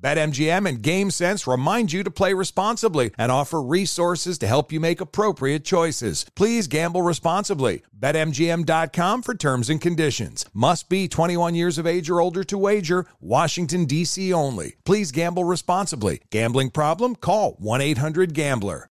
BetMGM 0.00 0.68
and 0.68 0.82
GameSense 0.82 1.50
remind 1.50 1.92
you 1.92 2.02
to 2.02 2.10
play 2.10 2.34
responsibly 2.34 3.12
and 3.16 3.32
offer 3.32 3.62
resources 3.62 4.36
to 4.38 4.46
help 4.46 4.70
you 4.70 4.78
make 4.78 5.00
appropriate 5.00 5.64
choices. 5.64 6.26
Please 6.36 6.66
gamble 6.66 7.02
responsibly. 7.02 7.82
BetMGM.com 7.98 9.22
for 9.22 9.34
terms 9.34 9.70
and 9.70 9.80
conditions. 9.80 10.44
Must 10.52 10.88
be 10.88 11.08
21 11.08 11.54
years 11.54 11.78
of 11.78 11.86
age 11.86 12.10
or 12.10 12.20
older 12.20 12.44
to 12.44 12.58
wager. 12.58 13.06
Washington, 13.20 13.86
D.C. 13.86 14.32
only. 14.32 14.76
Please 14.84 15.12
gamble 15.12 15.44
responsibly. 15.44 16.20
Gambling 16.30 16.70
problem? 16.70 17.16
Call 17.16 17.52
1 17.58 17.80
800 17.80 18.34
Gambler. 18.34 18.88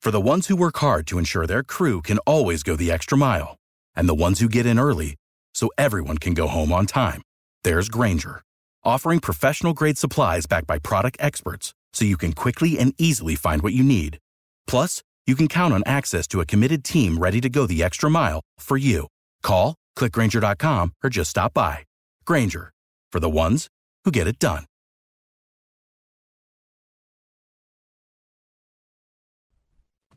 For 0.00 0.10
the 0.10 0.20
ones 0.20 0.46
who 0.46 0.56
work 0.56 0.78
hard 0.78 1.06
to 1.08 1.18
ensure 1.18 1.46
their 1.46 1.62
crew 1.64 2.02
can 2.02 2.18
always 2.18 2.62
go 2.62 2.76
the 2.76 2.90
extra 2.90 3.18
mile, 3.18 3.56
and 3.96 4.08
the 4.08 4.14
ones 4.14 4.38
who 4.38 4.48
get 4.48 4.64
in 4.64 4.78
early 4.78 5.16
so 5.54 5.70
everyone 5.76 6.18
can 6.18 6.34
go 6.34 6.46
home 6.46 6.72
on 6.72 6.86
time, 6.86 7.20
there's 7.64 7.88
Grainger 7.88 8.42
offering 8.84 9.20
professional 9.20 9.74
grade 9.74 9.98
supplies 9.98 10.46
backed 10.46 10.66
by 10.66 10.78
product 10.78 11.16
experts 11.20 11.74
so 11.92 12.04
you 12.04 12.16
can 12.16 12.32
quickly 12.32 12.78
and 12.78 12.94
easily 12.98 13.34
find 13.34 13.62
what 13.62 13.72
you 13.72 13.82
need. 13.82 14.18
Plus, 14.66 15.02
you 15.26 15.34
can 15.34 15.48
count 15.48 15.74
on 15.74 15.82
access 15.84 16.26
to 16.28 16.40
a 16.40 16.46
committed 16.46 16.84
team 16.84 17.18
ready 17.18 17.40
to 17.40 17.48
go 17.48 17.66
the 17.66 17.82
extra 17.82 18.08
mile 18.10 18.40
for 18.58 18.76
you. 18.76 19.06
Call, 19.42 19.74
clickgrainger.com, 19.96 20.92
or 21.02 21.10
just 21.10 21.30
stop 21.30 21.52
by. 21.54 21.84
Grainger, 22.24 22.70
for 23.12 23.20
the 23.20 23.30
ones 23.30 23.68
who 24.04 24.10
get 24.10 24.26
it 24.26 24.38
done. 24.38 24.64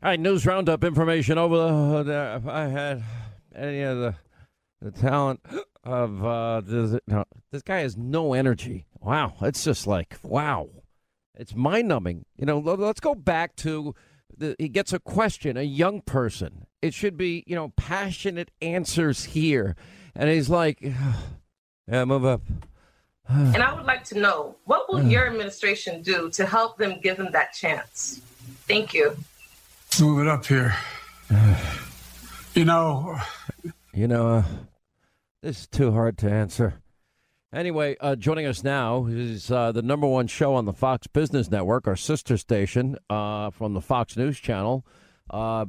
All 0.02 0.08
right, 0.08 0.18
news 0.18 0.44
roundup 0.44 0.82
information 0.82 1.38
over 1.38 2.02
there. 2.02 2.32
Uh, 2.32 2.36
if 2.36 2.46
I 2.48 2.66
had 2.66 3.04
any 3.54 3.82
of 3.82 3.98
the, 3.98 4.14
the 4.80 4.90
talent 4.90 5.40
of 5.84 6.24
uh, 6.24 6.60
this, 6.60 7.00
no, 7.06 7.24
this 7.50 7.62
guy 7.62 7.80
has 7.80 7.96
no 7.96 8.34
energy. 8.34 8.86
Wow, 9.00 9.34
it's 9.42 9.64
just 9.64 9.86
like 9.86 10.16
wow, 10.22 10.68
it's 11.34 11.54
mind 11.54 11.88
numbing. 11.88 12.24
You 12.36 12.46
know, 12.46 12.58
let's 12.58 13.00
go 13.00 13.14
back 13.14 13.56
to 13.56 13.94
the, 14.36 14.54
he 14.58 14.68
gets 14.68 14.92
a 14.92 15.00
question, 15.00 15.56
a 15.56 15.62
young 15.62 16.00
person. 16.00 16.66
It 16.80 16.94
should 16.94 17.16
be 17.16 17.44
you 17.46 17.56
know 17.56 17.72
passionate 17.76 18.50
answers 18.60 19.24
here, 19.24 19.76
and 20.14 20.30
he's 20.30 20.48
like, 20.48 20.80
yeah, 21.90 22.04
move 22.04 22.24
up. 22.24 22.42
and 23.28 23.62
I 23.62 23.74
would 23.74 23.86
like 23.86 24.04
to 24.04 24.18
know 24.18 24.56
what 24.64 24.92
will 24.92 25.02
your 25.06 25.26
administration 25.26 26.02
do 26.02 26.30
to 26.30 26.46
help 26.46 26.78
them 26.78 27.00
give 27.00 27.16
them 27.16 27.32
that 27.32 27.52
chance? 27.52 28.20
Thank 28.68 28.94
you. 28.94 29.16
Let's 29.86 30.00
move 30.00 30.20
it 30.20 30.28
up 30.28 30.46
here. 30.46 30.76
you 32.54 32.64
know. 32.64 33.18
You 33.92 34.08
know. 34.08 34.28
Uh, 34.28 34.44
this 35.42 35.60
is 35.60 35.66
too 35.66 35.92
hard 35.92 36.16
to 36.18 36.30
answer. 36.30 36.74
Anyway, 37.52 37.96
uh, 38.00 38.16
joining 38.16 38.46
us 38.46 38.64
now 38.64 39.06
is 39.06 39.50
uh, 39.50 39.72
the 39.72 39.82
number 39.82 40.06
one 40.06 40.26
show 40.26 40.54
on 40.54 40.64
the 40.64 40.72
Fox 40.72 41.06
Business 41.06 41.50
Network, 41.50 41.86
our 41.86 41.96
sister 41.96 42.38
station 42.38 42.96
uh, 43.10 43.50
from 43.50 43.74
the 43.74 43.80
Fox 43.80 44.16
News 44.16 44.38
Channel. 44.38 44.86
Uh, 45.28 45.66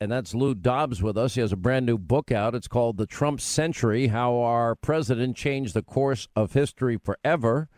and 0.00 0.10
that's 0.10 0.34
Lou 0.34 0.54
Dobbs 0.54 1.02
with 1.02 1.18
us. 1.18 1.34
He 1.34 1.40
has 1.40 1.52
a 1.52 1.56
brand 1.56 1.84
new 1.84 1.98
book 1.98 2.30
out. 2.30 2.54
It's 2.54 2.68
called 2.68 2.96
The 2.96 3.06
Trump 3.06 3.40
Century 3.40 4.06
How 4.06 4.36
Our 4.36 4.74
President 4.74 5.36
Changed 5.36 5.74
the 5.74 5.82
Course 5.82 6.28
of 6.36 6.52
History 6.52 6.96
Forever. 6.96 7.68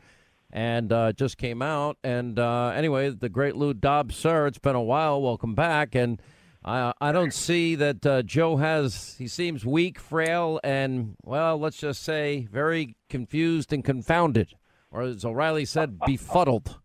And 0.50 0.92
uh, 0.92 1.12
just 1.12 1.36
came 1.36 1.60
out. 1.62 1.96
And 2.04 2.38
uh, 2.38 2.68
anyway, 2.68 3.10
the 3.10 3.28
great 3.28 3.56
Lou 3.56 3.74
Dobbs, 3.74 4.16
sir, 4.16 4.46
it's 4.46 4.58
been 4.58 4.76
a 4.76 4.82
while. 4.82 5.20
Welcome 5.20 5.54
back. 5.54 5.94
And 5.94 6.22
I 6.68 6.92
I 7.00 7.12
don't 7.12 7.32
see 7.32 7.74
that 7.76 8.04
uh, 8.04 8.22
Joe 8.22 8.56
has. 8.58 9.16
He 9.18 9.26
seems 9.26 9.64
weak, 9.64 9.98
frail, 9.98 10.60
and 10.62 11.16
well, 11.24 11.58
let's 11.58 11.78
just 11.78 12.02
say 12.02 12.46
very 12.52 12.94
confused 13.08 13.72
and 13.72 13.82
confounded, 13.82 14.52
or 14.90 15.02
as 15.02 15.24
O'Reilly 15.24 15.64
said, 15.64 15.98
befuddled. 16.06 16.76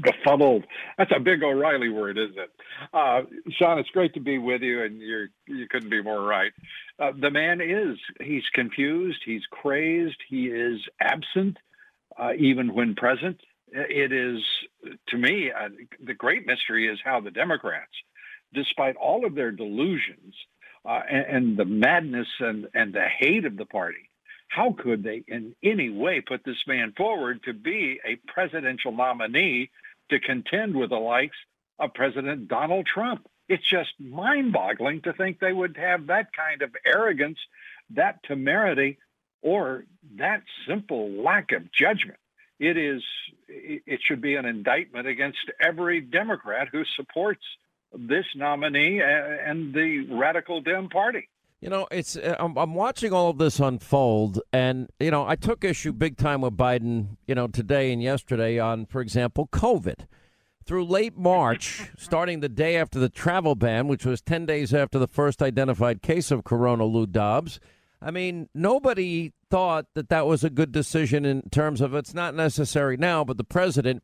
befuddled. 0.00 0.64
That's 0.98 1.12
a 1.14 1.20
big 1.20 1.42
O'Reilly 1.44 1.88
word, 1.88 2.18
isn't 2.18 2.38
it? 2.38 2.50
Uh, 2.92 3.22
Sean, 3.52 3.78
it's 3.78 3.90
great 3.90 4.12
to 4.14 4.20
be 4.20 4.38
with 4.38 4.62
you, 4.62 4.82
and 4.82 5.00
you're 5.00 5.28
you 5.46 5.68
couldn't 5.70 5.90
be 5.90 6.02
more 6.02 6.22
right. 6.22 6.52
Uh, 6.98 7.12
the 7.18 7.30
man 7.30 7.60
is 7.60 7.96
he's 8.20 8.44
confused, 8.52 9.20
he's 9.24 9.42
crazed, 9.50 10.20
he 10.28 10.46
is 10.46 10.80
absent, 11.00 11.58
uh, 12.18 12.32
even 12.36 12.74
when 12.74 12.96
present. 12.96 13.40
It 13.74 14.12
is 14.12 14.42
to 15.08 15.16
me 15.16 15.50
uh, 15.50 15.68
the 16.04 16.12
great 16.12 16.44
mystery 16.44 16.88
is 16.92 16.98
how 17.04 17.20
the 17.20 17.30
Democrats 17.30 17.92
despite 18.54 18.96
all 18.96 19.24
of 19.24 19.34
their 19.34 19.50
delusions 19.50 20.34
uh, 20.84 21.00
and, 21.10 21.26
and, 21.26 21.56
the 21.56 21.64
madness 21.64 22.28
and, 22.40 22.68
and 22.74 22.92
the 22.92 23.06
hate 23.18 23.44
of 23.44 23.56
the 23.56 23.64
party, 23.64 24.08
how 24.48 24.72
could 24.78 25.02
they 25.02 25.24
in 25.28 25.54
any 25.62 25.88
way 25.88 26.20
put 26.20 26.44
this 26.44 26.62
man 26.66 26.92
forward 26.96 27.42
to 27.44 27.54
be 27.54 28.00
a 28.04 28.16
presidential 28.30 28.92
nominee 28.92 29.70
to 30.10 30.20
contend 30.20 30.76
with 30.76 30.90
the 30.90 30.96
likes 30.96 31.36
of 31.78 31.94
President 31.94 32.48
Donald 32.48 32.86
Trump? 32.86 33.26
It's 33.48 33.68
just 33.68 33.90
mind 33.98 34.52
boggling 34.52 35.02
to 35.02 35.12
think 35.12 35.38
they 35.38 35.52
would 35.52 35.76
have 35.76 36.06
that 36.06 36.28
kind 36.32 36.62
of 36.62 36.74
arrogance, 36.84 37.38
that 37.90 38.22
temerity, 38.24 38.98
or 39.42 39.84
that 40.18 40.42
simple 40.68 41.10
lack 41.10 41.52
of 41.52 41.70
judgment. 41.72 42.18
It 42.60 42.76
is, 42.76 43.02
it 43.48 44.00
should 44.06 44.20
be 44.20 44.36
an 44.36 44.44
indictment 44.44 45.06
against 45.06 45.50
every 45.60 46.00
Democrat 46.00 46.68
who 46.70 46.84
supports 46.96 47.42
this 47.94 48.24
nominee 48.36 49.00
and 49.00 49.74
the 49.74 50.06
radical 50.10 50.60
Dem 50.60 50.88
party. 50.88 51.28
You 51.60 51.70
know, 51.70 51.86
it's 51.92 52.16
uh, 52.16 52.34
I'm, 52.40 52.56
I'm, 52.58 52.74
watching 52.74 53.12
all 53.12 53.30
of 53.30 53.38
this 53.38 53.60
unfold, 53.60 54.40
and 54.52 54.88
you 54.98 55.12
know, 55.12 55.24
I 55.24 55.36
took 55.36 55.62
issue 55.62 55.92
big 55.92 56.16
time 56.16 56.40
with 56.40 56.56
Biden, 56.56 57.18
you 57.28 57.36
know, 57.36 57.46
today 57.46 57.92
and 57.92 58.02
yesterday 58.02 58.58
on, 58.58 58.84
for 58.86 59.00
example, 59.00 59.48
COVID. 59.52 60.06
Through 60.64 60.86
late 60.86 61.16
March, 61.16 61.88
starting 61.96 62.40
the 62.40 62.48
day 62.48 62.76
after 62.76 62.98
the 62.98 63.08
travel 63.08 63.54
ban, 63.54 63.86
which 63.86 64.04
was 64.04 64.20
10 64.20 64.44
days 64.44 64.74
after 64.74 64.98
the 64.98 65.06
first 65.06 65.40
identified 65.40 66.02
case 66.02 66.32
of 66.32 66.42
corona, 66.42 66.84
Lou 66.84 67.06
Dobbs. 67.06 67.60
I 68.00 68.10
mean, 68.10 68.48
nobody 68.52 69.32
thought 69.48 69.86
that 69.94 70.08
that 70.08 70.26
was 70.26 70.42
a 70.42 70.50
good 70.50 70.72
decision 70.72 71.24
in 71.24 71.42
terms 71.50 71.80
of 71.80 71.94
it's 71.94 72.14
not 72.14 72.34
necessary 72.34 72.96
now, 72.96 73.22
but 73.22 73.36
the 73.36 73.44
president 73.44 74.02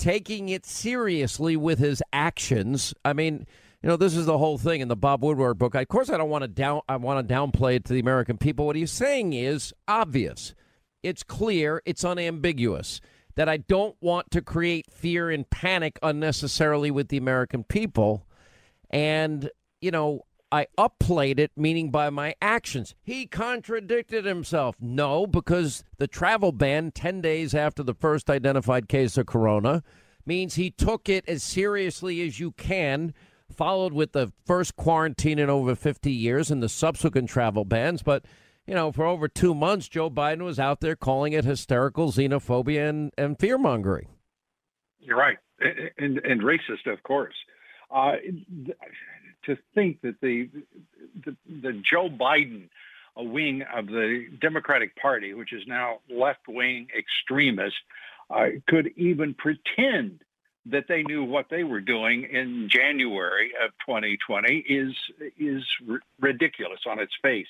taking 0.00 0.48
it 0.48 0.64
seriously 0.64 1.56
with 1.56 1.78
his 1.78 2.02
actions. 2.12 2.94
I 3.04 3.12
mean, 3.12 3.46
you 3.82 3.88
know, 3.88 3.96
this 3.96 4.16
is 4.16 4.26
the 4.26 4.38
whole 4.38 4.58
thing 4.58 4.80
in 4.80 4.88
the 4.88 4.96
Bob 4.96 5.22
Woodward 5.22 5.58
book. 5.58 5.74
Of 5.74 5.88
course, 5.88 6.10
I 6.10 6.16
don't 6.16 6.30
want 6.30 6.42
to 6.42 6.48
down. 6.48 6.80
I 6.88 6.96
want 6.96 7.26
to 7.26 7.34
downplay 7.34 7.76
it 7.76 7.84
to 7.84 7.92
the 7.92 8.00
American 8.00 8.38
people. 8.38 8.66
What 8.66 8.76
he's 8.76 8.90
saying 8.90 9.34
is 9.34 9.72
obvious. 9.86 10.54
It's 11.02 11.22
clear. 11.22 11.82
It's 11.84 12.04
unambiguous 12.04 13.00
that 13.36 13.48
I 13.48 13.58
don't 13.58 13.96
want 14.00 14.30
to 14.32 14.42
create 14.42 14.86
fear 14.90 15.30
and 15.30 15.48
panic 15.48 15.98
unnecessarily 16.02 16.90
with 16.90 17.08
the 17.08 17.16
American 17.16 17.64
people. 17.64 18.26
And 18.90 19.50
you 19.80 19.90
know, 19.90 20.22
I 20.52 20.66
upplayed 20.76 21.38
it, 21.38 21.52
meaning 21.56 21.90
by 21.90 22.10
my 22.10 22.34
actions. 22.42 22.94
He 23.02 23.26
contradicted 23.26 24.24
himself. 24.24 24.76
No, 24.80 25.26
because 25.26 25.84
the 25.98 26.08
travel 26.08 26.52
ban 26.52 26.90
10 26.90 27.20
days 27.20 27.54
after 27.54 27.82
the 27.82 27.94
first 27.94 28.28
identified 28.28 28.88
case 28.88 29.16
of 29.16 29.26
corona 29.26 29.82
means 30.26 30.54
he 30.54 30.70
took 30.70 31.08
it 31.08 31.28
as 31.28 31.42
seriously 31.42 32.20
as 32.22 32.40
you 32.40 32.52
can 32.52 33.14
followed 33.52 33.92
with 33.92 34.12
the 34.12 34.32
first 34.46 34.76
quarantine 34.76 35.38
in 35.38 35.50
over 35.50 35.74
50 35.74 36.10
years 36.10 36.50
and 36.50 36.62
the 36.62 36.68
subsequent 36.68 37.28
travel 37.28 37.64
bans. 37.64 38.02
But, 38.02 38.24
you 38.66 38.74
know, 38.74 38.92
for 38.92 39.04
over 39.04 39.28
two 39.28 39.54
months, 39.54 39.88
Joe 39.88 40.10
Biden 40.10 40.42
was 40.42 40.58
out 40.58 40.80
there 40.80 40.96
calling 40.96 41.32
it 41.32 41.44
hysterical 41.44 42.10
xenophobia 42.10 42.88
and, 42.88 43.12
and 43.18 43.38
fear 43.38 43.58
mongering. 43.58 44.08
You're 45.00 45.18
right. 45.18 45.38
And, 45.98 46.18
and 46.18 46.40
racist, 46.42 46.90
of 46.90 47.02
course. 47.02 47.34
Uh, 47.90 48.12
to 49.44 49.56
think 49.74 50.00
that 50.02 50.20
the, 50.20 50.48
the, 51.24 51.36
the 51.48 51.72
Joe 51.72 52.08
Biden 52.08 52.68
a 53.16 53.24
wing 53.24 53.62
of 53.74 53.86
the 53.86 54.26
Democratic 54.40 54.96
Party, 54.96 55.34
which 55.34 55.52
is 55.52 55.62
now 55.66 55.98
left 56.08 56.46
wing 56.48 56.88
extremist, 56.96 57.76
uh, 58.30 58.46
could 58.68 58.92
even 58.96 59.34
pretend 59.34 60.20
that 60.66 60.84
they 60.88 61.02
knew 61.02 61.24
what 61.24 61.46
they 61.50 61.64
were 61.64 61.80
doing 61.80 62.24
in 62.30 62.68
January 62.70 63.52
of 63.62 63.70
2020 63.86 64.56
is 64.58 64.94
is 65.38 65.64
r- 65.88 66.00
ridiculous 66.20 66.80
on 66.86 66.98
its 66.98 67.12
face. 67.22 67.48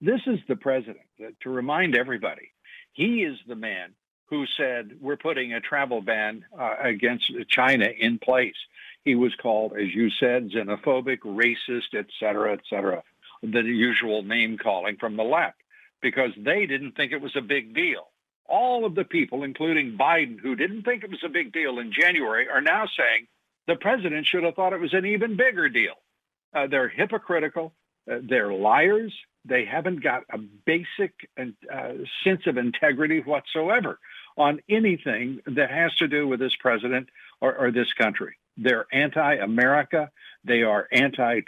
This 0.00 0.20
is 0.26 0.38
the 0.48 0.56
president. 0.56 1.04
To 1.42 1.50
remind 1.50 1.94
everybody, 1.94 2.52
he 2.92 3.22
is 3.22 3.36
the 3.46 3.56
man 3.56 3.90
who 4.26 4.46
said 4.56 4.96
we're 5.00 5.16
putting 5.16 5.52
a 5.52 5.60
travel 5.60 6.00
ban 6.00 6.44
uh, 6.58 6.76
against 6.82 7.30
China 7.48 7.86
in 7.86 8.18
place. 8.18 8.56
He 9.04 9.14
was 9.14 9.34
called, 9.34 9.72
as 9.72 9.94
you 9.94 10.10
said, 10.10 10.50
xenophobic, 10.50 11.20
racist, 11.20 11.94
et 11.94 12.06
cetera, 12.20 12.52
et 12.52 12.60
cetera, 12.70 13.02
the 13.42 13.62
usual 13.62 14.22
name 14.22 14.58
calling 14.58 14.96
from 14.96 15.16
the 15.16 15.24
left 15.24 15.56
because 16.00 16.30
they 16.36 16.66
didn't 16.66 16.92
think 16.92 17.12
it 17.12 17.20
was 17.20 17.34
a 17.36 17.40
big 17.40 17.74
deal 17.74 18.08
all 18.52 18.84
of 18.84 18.94
the 18.94 19.04
people, 19.04 19.44
including 19.44 19.96
Biden, 19.96 20.38
who 20.38 20.54
didn't 20.54 20.82
think 20.82 21.02
it 21.02 21.10
was 21.10 21.24
a 21.24 21.28
big 21.28 21.52
deal 21.52 21.78
in 21.78 21.90
January, 21.90 22.48
are 22.48 22.60
now 22.60 22.86
saying 22.86 23.26
the 23.66 23.76
president 23.76 24.26
should 24.26 24.44
have 24.44 24.54
thought 24.54 24.74
it 24.74 24.80
was 24.80 24.92
an 24.92 25.06
even 25.06 25.36
bigger 25.36 25.70
deal. 25.70 25.94
Uh, 26.54 26.66
they're 26.66 26.88
hypocritical. 26.88 27.72
Uh, 28.10 28.16
they're 28.22 28.52
liars. 28.52 29.14
They 29.46 29.64
haven't 29.64 30.02
got 30.02 30.24
a 30.30 30.38
basic 30.38 31.14
uh, 31.38 31.92
sense 32.22 32.42
of 32.46 32.58
integrity 32.58 33.20
whatsoever 33.20 33.98
on 34.36 34.60
anything 34.68 35.40
that 35.46 35.70
has 35.70 35.94
to 35.96 36.08
do 36.08 36.28
with 36.28 36.38
this 36.38 36.54
president 36.56 37.08
or, 37.40 37.56
or 37.56 37.70
this 37.70 37.92
country. 37.94 38.36
They're 38.56 38.86
anti-America. 38.92 40.10
They 40.44 40.62
are 40.62 40.88
anti. 40.92 41.40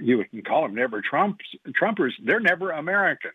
You 0.00 0.24
can 0.30 0.42
call 0.42 0.62
them 0.62 0.74
never 0.74 1.02
Trumps, 1.02 1.44
Trumpers. 1.80 2.12
They're 2.24 2.40
never 2.40 2.70
Americans. 2.70 3.34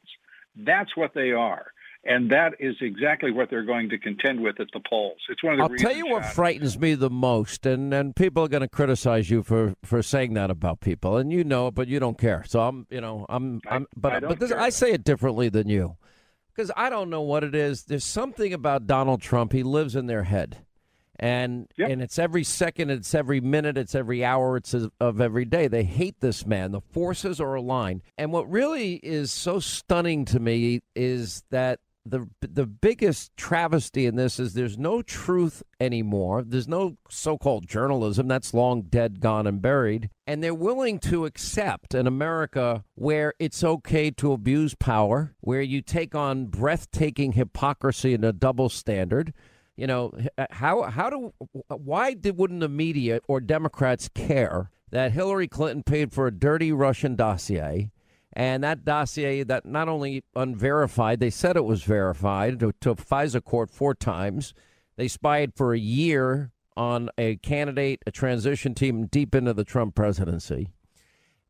That's 0.55 0.95
what 0.97 1.13
they 1.13 1.31
are. 1.31 1.67
And 2.05 2.31
that 2.31 2.53
is 2.59 2.75
exactly 2.79 3.29
what 3.29 3.49
they're 3.49 3.65
going 3.65 3.89
to 3.89 3.97
contend 3.97 4.39
with 4.39 4.61
at 4.61 4.67
the 4.71 4.79
polls. 4.89 5.17
It's 5.27 5.43
one 5.43 5.53
of 5.53 5.57
the. 5.57 5.63
I'll 5.63 5.77
tell 5.77 5.95
you 5.95 6.07
what 6.07 6.25
frightens 6.25 6.79
me 6.79 6.95
the 6.95 7.09
most, 7.09 7.65
and, 7.65 7.93
and 7.93 8.15
people 8.15 8.45
are 8.45 8.47
going 8.47 8.61
to 8.61 8.69
criticize 8.69 9.29
you 9.29 9.43
for, 9.43 9.75
for 9.83 10.01
saying 10.01 10.33
that 10.35 10.49
about 10.49 10.79
people, 10.79 11.17
and 11.17 11.29
you 11.29 11.43
know 11.43 11.67
it, 11.67 11.75
but 11.75 11.89
you 11.89 11.99
don't 11.99 12.17
care. 12.17 12.45
So 12.47 12.61
I'm, 12.61 12.87
you 12.89 13.01
know, 13.01 13.25
I'm, 13.27 13.59
I'm, 13.69 13.85
but 13.97 14.13
I 14.13 14.19
but 14.21 14.39
this, 14.39 14.53
I 14.53 14.69
say 14.69 14.93
it 14.93 15.03
differently 15.03 15.49
than 15.49 15.67
you, 15.67 15.97
because 16.55 16.71
I 16.77 16.89
don't 16.89 17.09
know 17.09 17.21
what 17.21 17.43
it 17.43 17.53
is. 17.53 17.83
There's 17.83 18.05
something 18.05 18.53
about 18.53 18.87
Donald 18.87 19.21
Trump. 19.21 19.51
He 19.51 19.61
lives 19.63 19.93
in 19.93 20.05
their 20.07 20.23
head, 20.23 20.59
and 21.19 21.67
yep. 21.77 21.89
and 21.89 22.01
it's 22.01 22.17
every 22.17 22.43
second, 22.43 22.89
it's 22.89 23.13
every 23.13 23.41
minute, 23.41 23.77
it's 23.77 23.93
every 23.93 24.23
hour, 24.23 24.57
it's 24.57 24.73
of 24.73 25.21
every 25.21 25.45
day. 25.45 25.67
They 25.67 25.83
hate 25.83 26.21
this 26.21 26.45
man. 26.45 26.71
The 26.71 26.81
forces 26.81 27.41
are 27.41 27.53
aligned, 27.55 28.01
and 28.17 28.31
what 28.31 28.49
really 28.49 28.95
is 28.95 29.31
so 29.31 29.59
stunning 29.59 30.25
to 30.25 30.39
me 30.39 30.81
is 30.95 31.43
that 31.51 31.79
the 32.05 32.29
the 32.41 32.65
biggest 32.65 33.35
travesty 33.35 34.05
in 34.05 34.15
this 34.15 34.39
is 34.39 34.53
there's 34.53 34.77
no 34.77 35.01
truth 35.01 35.61
anymore. 35.79 36.43
There's 36.43 36.67
no 36.67 36.97
so-called 37.09 37.67
journalism 37.67 38.27
that's 38.27 38.53
long 38.53 38.83
dead, 38.83 39.19
gone 39.19 39.45
and 39.45 39.61
buried, 39.61 40.09
and 40.25 40.41
they're 40.41 40.53
willing 40.53 40.99
to 40.99 41.25
accept 41.25 41.93
an 41.93 42.07
America 42.07 42.83
where 42.95 43.33
it's 43.39 43.63
okay 43.63 44.09
to 44.11 44.31
abuse 44.31 44.75
power, 44.75 45.35
where 45.41 45.61
you 45.61 45.81
take 45.81 46.15
on 46.15 46.45
breathtaking 46.45 47.33
hypocrisy 47.33 48.13
and 48.13 48.25
a 48.25 48.33
double 48.33 48.69
standard. 48.69 49.33
You 49.79 49.87
know, 49.87 50.11
uh, 50.37 50.45
how 50.51 50.81
how 50.83 51.09
do 51.09 51.33
uh, 51.69 51.75
why 51.77 52.13
did 52.13 52.37
wouldn't 52.37 52.59
the 52.59 52.67
media 52.67 53.21
or 53.29 53.39
Democrats 53.39 54.09
care 54.13 54.71
that 54.91 55.13
Hillary 55.13 55.47
Clinton 55.47 55.83
paid 55.83 56.11
for 56.11 56.27
a 56.27 56.37
dirty 56.37 56.73
Russian 56.73 57.15
dossier? 57.15 57.89
And 58.33 58.61
that 58.61 58.83
dossier 58.83 59.43
that 59.43 59.65
not 59.65 59.87
only 59.87 60.25
unverified, 60.35 61.21
they 61.21 61.29
said 61.29 61.55
it 61.55 61.63
was 61.63 61.83
verified 61.83 62.59
to, 62.59 62.73
to 62.81 62.93
FISA 62.93 63.41
court 63.45 63.69
four 63.69 63.95
times. 63.95 64.53
They 64.97 65.07
spied 65.07 65.53
for 65.55 65.73
a 65.73 65.79
year 65.79 66.51
on 66.75 67.09
a 67.17 67.37
candidate, 67.37 68.03
a 68.05 68.11
transition 68.11 68.75
team 68.75 69.05
deep 69.05 69.33
into 69.33 69.53
the 69.53 69.63
Trump 69.63 69.95
presidency. 69.95 70.73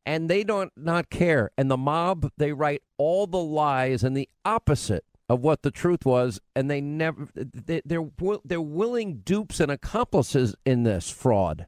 And 0.05 0.29
they 0.29 0.43
don't 0.43 0.71
not 0.77 1.09
care. 1.09 1.49
And 1.57 1.71
the 1.71 1.77
mob, 1.77 2.31
they 2.37 2.53
write 2.53 2.83
all 2.99 3.25
the 3.25 3.37
lies 3.37 4.03
and 4.03 4.15
the 4.15 4.29
opposite 4.45 5.03
of 5.29 5.41
what 5.41 5.61
the 5.61 5.71
truth 5.71 6.05
was, 6.05 6.41
and 6.55 6.69
they 6.69 6.81
never 6.81 7.27
they, 7.35 7.81
they're 7.85 8.09
they're 8.43 8.61
willing 8.61 9.17
dupes 9.19 9.59
and 9.59 9.71
accomplices 9.71 10.55
in 10.65 10.83
this 10.83 11.09
fraud. 11.09 11.67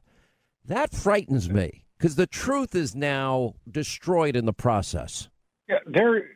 That 0.64 0.92
frightens 0.92 1.48
me 1.48 1.84
because 1.96 2.16
the 2.16 2.26
truth 2.26 2.74
is 2.74 2.94
now 2.94 3.54
destroyed 3.70 4.36
in 4.36 4.44
the 4.44 4.52
process. 4.52 5.28
Yeah, 5.68 5.78
they're. 5.86 6.30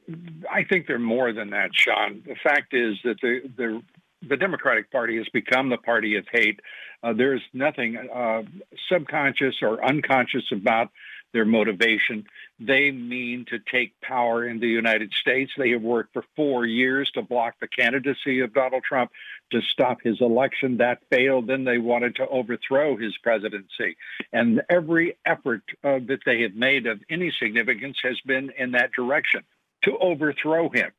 I 0.51 0.63
think 0.65 0.87
they're 0.87 0.99
more 0.99 1.33
than 1.33 1.51
that, 1.51 1.71
Sean. 1.75 2.23
The 2.25 2.37
fact 2.43 2.73
is 2.73 2.95
that 3.05 3.17
the 3.21 3.41
the 3.57 3.83
the 4.29 4.37
Democratic 4.37 4.91
Party 4.91 5.17
has 5.17 5.29
become 5.33 5.69
the 5.69 5.77
party 5.77 6.17
of 6.17 6.25
hate. 6.33 6.61
Uh, 7.03 7.13
there's 7.13 7.43
nothing 7.53 7.97
uh, 7.97 8.43
subconscious 8.91 9.57
or 9.63 9.85
unconscious 9.85 10.45
about 10.53 10.91
their 11.33 11.45
motivation. 11.45 12.25
They 12.59 12.91
mean 12.91 13.45
to 13.51 13.59
take 13.59 14.01
power 14.01 14.49
in 14.49 14.61
the 14.61 14.69
United 14.69 15.13
States. 15.13 15.53
They 15.57 15.71
have 15.71 15.83
worked 15.83 16.15
for 16.15 16.25
four 16.37 16.65
years 16.65 17.11
to 17.13 17.23
block 17.23 17.57
the 17.61 17.69
candidacy 17.69 18.41
of 18.41 18.55
Donald 18.55 18.83
Trump, 18.83 19.11
to 19.53 19.61
stop 19.61 19.99
his 20.03 20.21
election. 20.23 20.79
That 20.79 21.03
failed. 21.11 21.47
Then 21.47 21.65
they 21.65 21.79
wanted 21.79 22.17
to 22.17 22.27
overthrow 22.27 22.97
his 22.97 23.17
presidency. 23.19 23.97
And 24.33 24.63
every 24.71 25.19
effort 25.27 25.63
uh, 25.85 25.99
that 26.07 26.21
they 26.25 26.43
have 26.43 26.55
made 26.55 26.87
of 26.87 27.01
any 27.11 27.31
significance 27.39 27.99
has 28.03 28.19
been 28.25 28.51
in 28.57 28.73
that 28.73 28.93
direction 28.93 29.43
to 29.85 29.99
overthrow 29.99 30.71
him. 30.71 30.93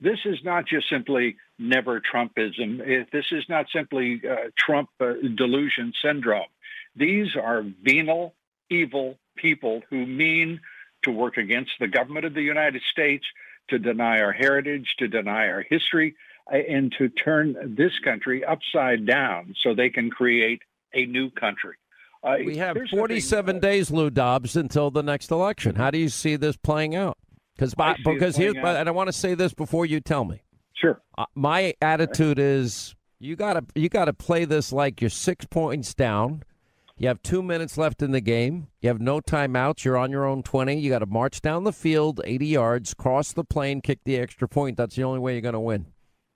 This 0.00 0.18
is 0.24 0.38
not 0.42 0.66
just 0.66 0.88
simply 0.88 1.36
never 1.58 2.00
Trumpism. 2.00 3.10
This 3.12 3.26
is 3.30 3.44
not 3.48 3.66
simply 3.72 4.20
uh, 4.28 4.48
Trump 4.58 4.88
uh, 4.98 5.12
delusion 5.36 5.92
syndrome. 6.02 6.48
These 6.96 7.36
are 7.36 7.64
venal, 7.82 8.34
evil 8.68 9.18
people 9.36 9.82
who 9.90 10.04
mean 10.04 10.60
to 11.04 11.10
work 11.10 11.36
against 11.36 11.72
the 11.80 11.88
government 11.88 12.24
of 12.24 12.34
the 12.34 12.42
United 12.42 12.82
States, 12.90 13.24
to 13.70 13.78
deny 13.78 14.20
our 14.20 14.32
heritage, 14.32 14.86
to 14.98 15.08
deny 15.08 15.48
our 15.48 15.62
history, 15.62 16.14
uh, 16.52 16.56
and 16.56 16.92
to 16.98 17.08
turn 17.08 17.74
this 17.76 17.92
country 18.04 18.44
upside 18.44 19.06
down 19.06 19.54
so 19.62 19.74
they 19.74 19.90
can 19.90 20.10
create 20.10 20.60
a 20.94 21.06
new 21.06 21.30
country. 21.30 21.76
Uh, 22.22 22.36
we 22.44 22.56
have 22.56 22.76
47 22.90 23.58
days, 23.58 23.90
Lou 23.90 24.08
Dobbs, 24.08 24.54
until 24.56 24.90
the 24.90 25.02
next 25.02 25.30
election. 25.30 25.74
How 25.74 25.90
do 25.90 25.98
you 25.98 26.08
see 26.08 26.36
this 26.36 26.56
playing 26.56 26.94
out? 26.94 27.18
Because 27.56 27.74
because 28.04 28.36
here's, 28.36 28.56
out. 28.56 28.76
and 28.76 28.88
I 28.88 28.92
want 28.92 29.08
to 29.08 29.12
say 29.12 29.34
this 29.34 29.52
before 29.52 29.86
you 29.86 30.00
tell 30.00 30.24
me. 30.24 30.42
Sure. 30.74 31.00
Uh, 31.18 31.26
my 31.34 31.74
attitude 31.82 32.38
is 32.38 32.94
you 33.18 33.36
gotta 33.36 33.64
you 33.74 33.88
gotta 33.88 34.12
play 34.12 34.44
this 34.44 34.72
like 34.72 35.00
you're 35.00 35.10
six 35.10 35.44
points 35.46 35.94
down 35.94 36.42
you 37.02 37.08
have 37.08 37.20
two 37.22 37.42
minutes 37.42 37.76
left 37.76 38.00
in 38.00 38.12
the 38.12 38.20
game. 38.20 38.68
You 38.80 38.88
have 38.88 39.00
no 39.00 39.20
timeouts. 39.20 39.84
You're 39.84 39.96
on 39.96 40.12
your 40.12 40.24
own 40.24 40.44
20. 40.44 40.78
You 40.78 40.88
got 40.88 41.00
to 41.00 41.06
march 41.06 41.42
down 41.42 41.64
the 41.64 41.72
field 41.72 42.20
80 42.22 42.46
yards, 42.46 42.94
cross 42.94 43.32
the 43.32 43.42
plane, 43.42 43.80
kick 43.80 43.98
the 44.04 44.16
extra 44.18 44.46
point. 44.46 44.76
That's 44.76 44.94
the 44.94 45.02
only 45.02 45.18
way 45.18 45.32
you're 45.32 45.40
going 45.40 45.54
to 45.54 45.60
win. 45.60 45.86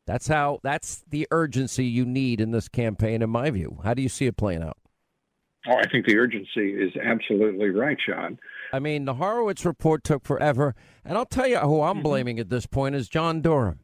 That's 0.09 0.27
how. 0.27 0.59
That's 0.65 1.05
the 1.09 1.29
urgency 1.31 1.85
you 1.85 2.05
need 2.05 2.41
in 2.41 2.51
this 2.51 2.69
campaign, 2.69 3.23
in 3.23 3.31
my 3.31 3.49
view. 3.51 3.79
How 3.85 3.95
do 3.95 4.03
you 4.03 4.09
see 4.09 4.27
it 4.27 4.37
playing 4.37 4.65
out? 4.65 4.77
Oh, 5.69 5.77
I 5.77 5.89
think 5.89 6.05
the 6.05 6.19
urgency 6.19 6.73
is 6.73 6.93
absolutely 7.01 7.71
right, 7.71 7.97
Sean. 8.05 8.37
I 8.73 8.81
mean, 8.81 9.05
the 9.05 9.15
Horowitz 9.15 9.65
report 9.65 10.03
took 10.03 10.25
forever, 10.25 10.75
and 11.05 11.17
I'll 11.17 11.27
tell 11.27 11.47
you 11.47 11.59
who 11.59 11.81
I'm 11.81 11.97
mm-hmm. 11.97 12.03
blaming 12.03 12.39
at 12.41 12.51
this 12.51 12.67
point 12.67 12.97
is 12.97 13.09
John 13.09 13.41
Durham. 13.41 13.79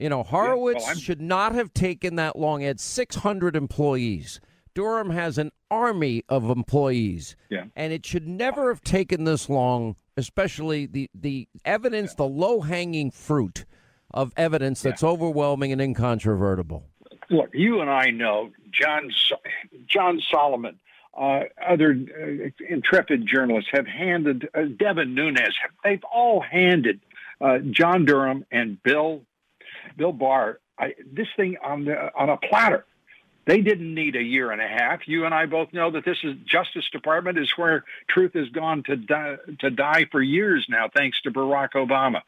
You 0.00 0.08
know, 0.08 0.24
Horowitz 0.24 0.82
yeah, 0.82 0.88
well, 0.88 0.96
should 0.96 1.20
not 1.20 1.54
have 1.54 1.72
taken 1.72 2.16
that 2.16 2.36
long. 2.36 2.62
He 2.62 2.66
had 2.66 2.80
600 2.80 3.54
employees. 3.54 4.40
Durham 4.74 5.10
has 5.10 5.38
an 5.38 5.52
army 5.70 6.24
of 6.28 6.50
employees. 6.50 7.36
Yeah. 7.48 7.64
And 7.76 7.92
it 7.92 8.04
should 8.04 8.26
never 8.26 8.68
have 8.68 8.82
taken 8.82 9.24
this 9.24 9.48
long, 9.48 9.96
especially 10.16 10.86
the, 10.86 11.08
the 11.14 11.48
evidence, 11.64 12.12
yeah. 12.12 12.26
the 12.26 12.28
low 12.28 12.60
hanging 12.60 13.10
fruit 13.10 13.64
of 14.12 14.32
evidence 14.36 14.82
that's 14.82 15.02
yeah. 15.02 15.08
overwhelming 15.08 15.72
and 15.72 15.80
incontrovertible. 15.80 16.84
Look, 17.28 17.50
you 17.52 17.80
and 17.80 17.88
I 17.88 18.10
know 18.10 18.50
John 18.72 19.10
John 19.86 20.20
Solomon, 20.30 20.80
uh, 21.16 21.42
other 21.64 21.92
uh, 21.92 22.50
intrepid 22.68 23.26
journalists 23.26 23.70
have 23.72 23.86
handed 23.86 24.48
uh, 24.54 24.62
Devin 24.76 25.14
Nunes. 25.14 25.54
They've 25.84 26.02
all 26.04 26.40
handed 26.40 27.00
uh, 27.40 27.58
John 27.70 28.04
Durham 28.04 28.44
and 28.50 28.82
Bill 28.82 29.22
Bill 29.96 30.12
Barr 30.12 30.58
I, 30.78 30.94
this 31.12 31.28
thing 31.36 31.56
on 31.62 31.84
the 31.84 32.10
on 32.14 32.30
a 32.30 32.36
platter 32.36 32.84
They 33.46 33.60
didn't 33.62 33.94
need 33.94 34.16
a 34.16 34.22
year 34.22 34.50
and 34.50 34.60
a 34.60 34.68
half. 34.68 35.08
You 35.08 35.24
and 35.24 35.34
I 35.34 35.46
both 35.46 35.72
know 35.72 35.90
that 35.92 36.04
this 36.04 36.18
is 36.22 36.36
Justice 36.44 36.88
Department 36.92 37.38
is 37.38 37.50
where 37.56 37.84
truth 38.08 38.34
has 38.34 38.48
gone 38.50 38.82
to 38.84 38.96
die, 38.96 39.36
to 39.60 39.70
die 39.70 40.06
for 40.12 40.22
years 40.22 40.66
now, 40.68 40.88
thanks 40.94 41.20
to 41.22 41.30
Barack 41.30 41.72
Obama. 41.72 42.20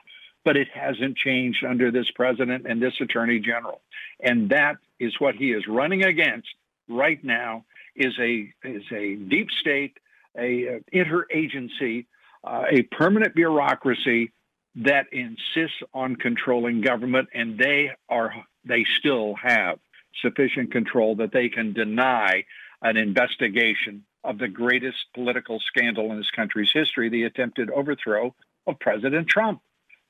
But 0.45 0.57
it 0.57 0.69
hasn't 0.75 1.16
changed 1.16 1.64
under 1.64 1.90
this 1.90 2.11
president 2.11 2.66
and 2.66 2.83
this 2.83 2.95
attorney 3.00 3.38
general, 3.38 3.81
and 4.21 4.50
that 4.50 4.76
is 4.99 5.14
what 5.21 5.37
he 5.37 5.52
is 5.52 5.69
running 5.69 6.04
against 6.04 6.49
right 6.88 7.23
now. 7.23 7.64
Is 7.95 8.14
a 8.19 8.52
is 8.64 8.83
a 8.90 9.14
deep 9.14 9.50
state, 9.61 9.99
a, 10.37 10.64
a 10.66 10.81
interagency, 10.92 12.07
uh, 12.42 12.64
a 12.69 12.83
permanent 12.83 13.37
bureaucracy 13.37 14.33
that 14.76 15.07
insists 15.12 15.81
on 15.95 16.16
controlling 16.16 16.81
government, 16.81 17.28
and 17.35 17.57
they 17.57 17.90
are 18.09 18.35
they 18.64 18.85
still 18.99 19.35
have 19.40 19.78
sufficient 20.21 20.73
control 20.73 21.16
that 21.16 21.33
they 21.33 21.49
can 21.49 21.73
deny 21.73 22.45
an 22.83 22.97
investigation 22.97 24.04
of 24.25 24.38
the 24.38 24.49
greatest 24.49 24.99
political 25.14 25.61
scandal 25.61 26.11
in 26.12 26.19
this 26.19 26.31
country's 26.31 26.71
history, 26.73 27.09
the 27.09 27.25
attempted 27.25 27.71
overthrow 27.71 28.35
of 28.66 28.78
President 28.78 29.28
Trump. 29.28 29.61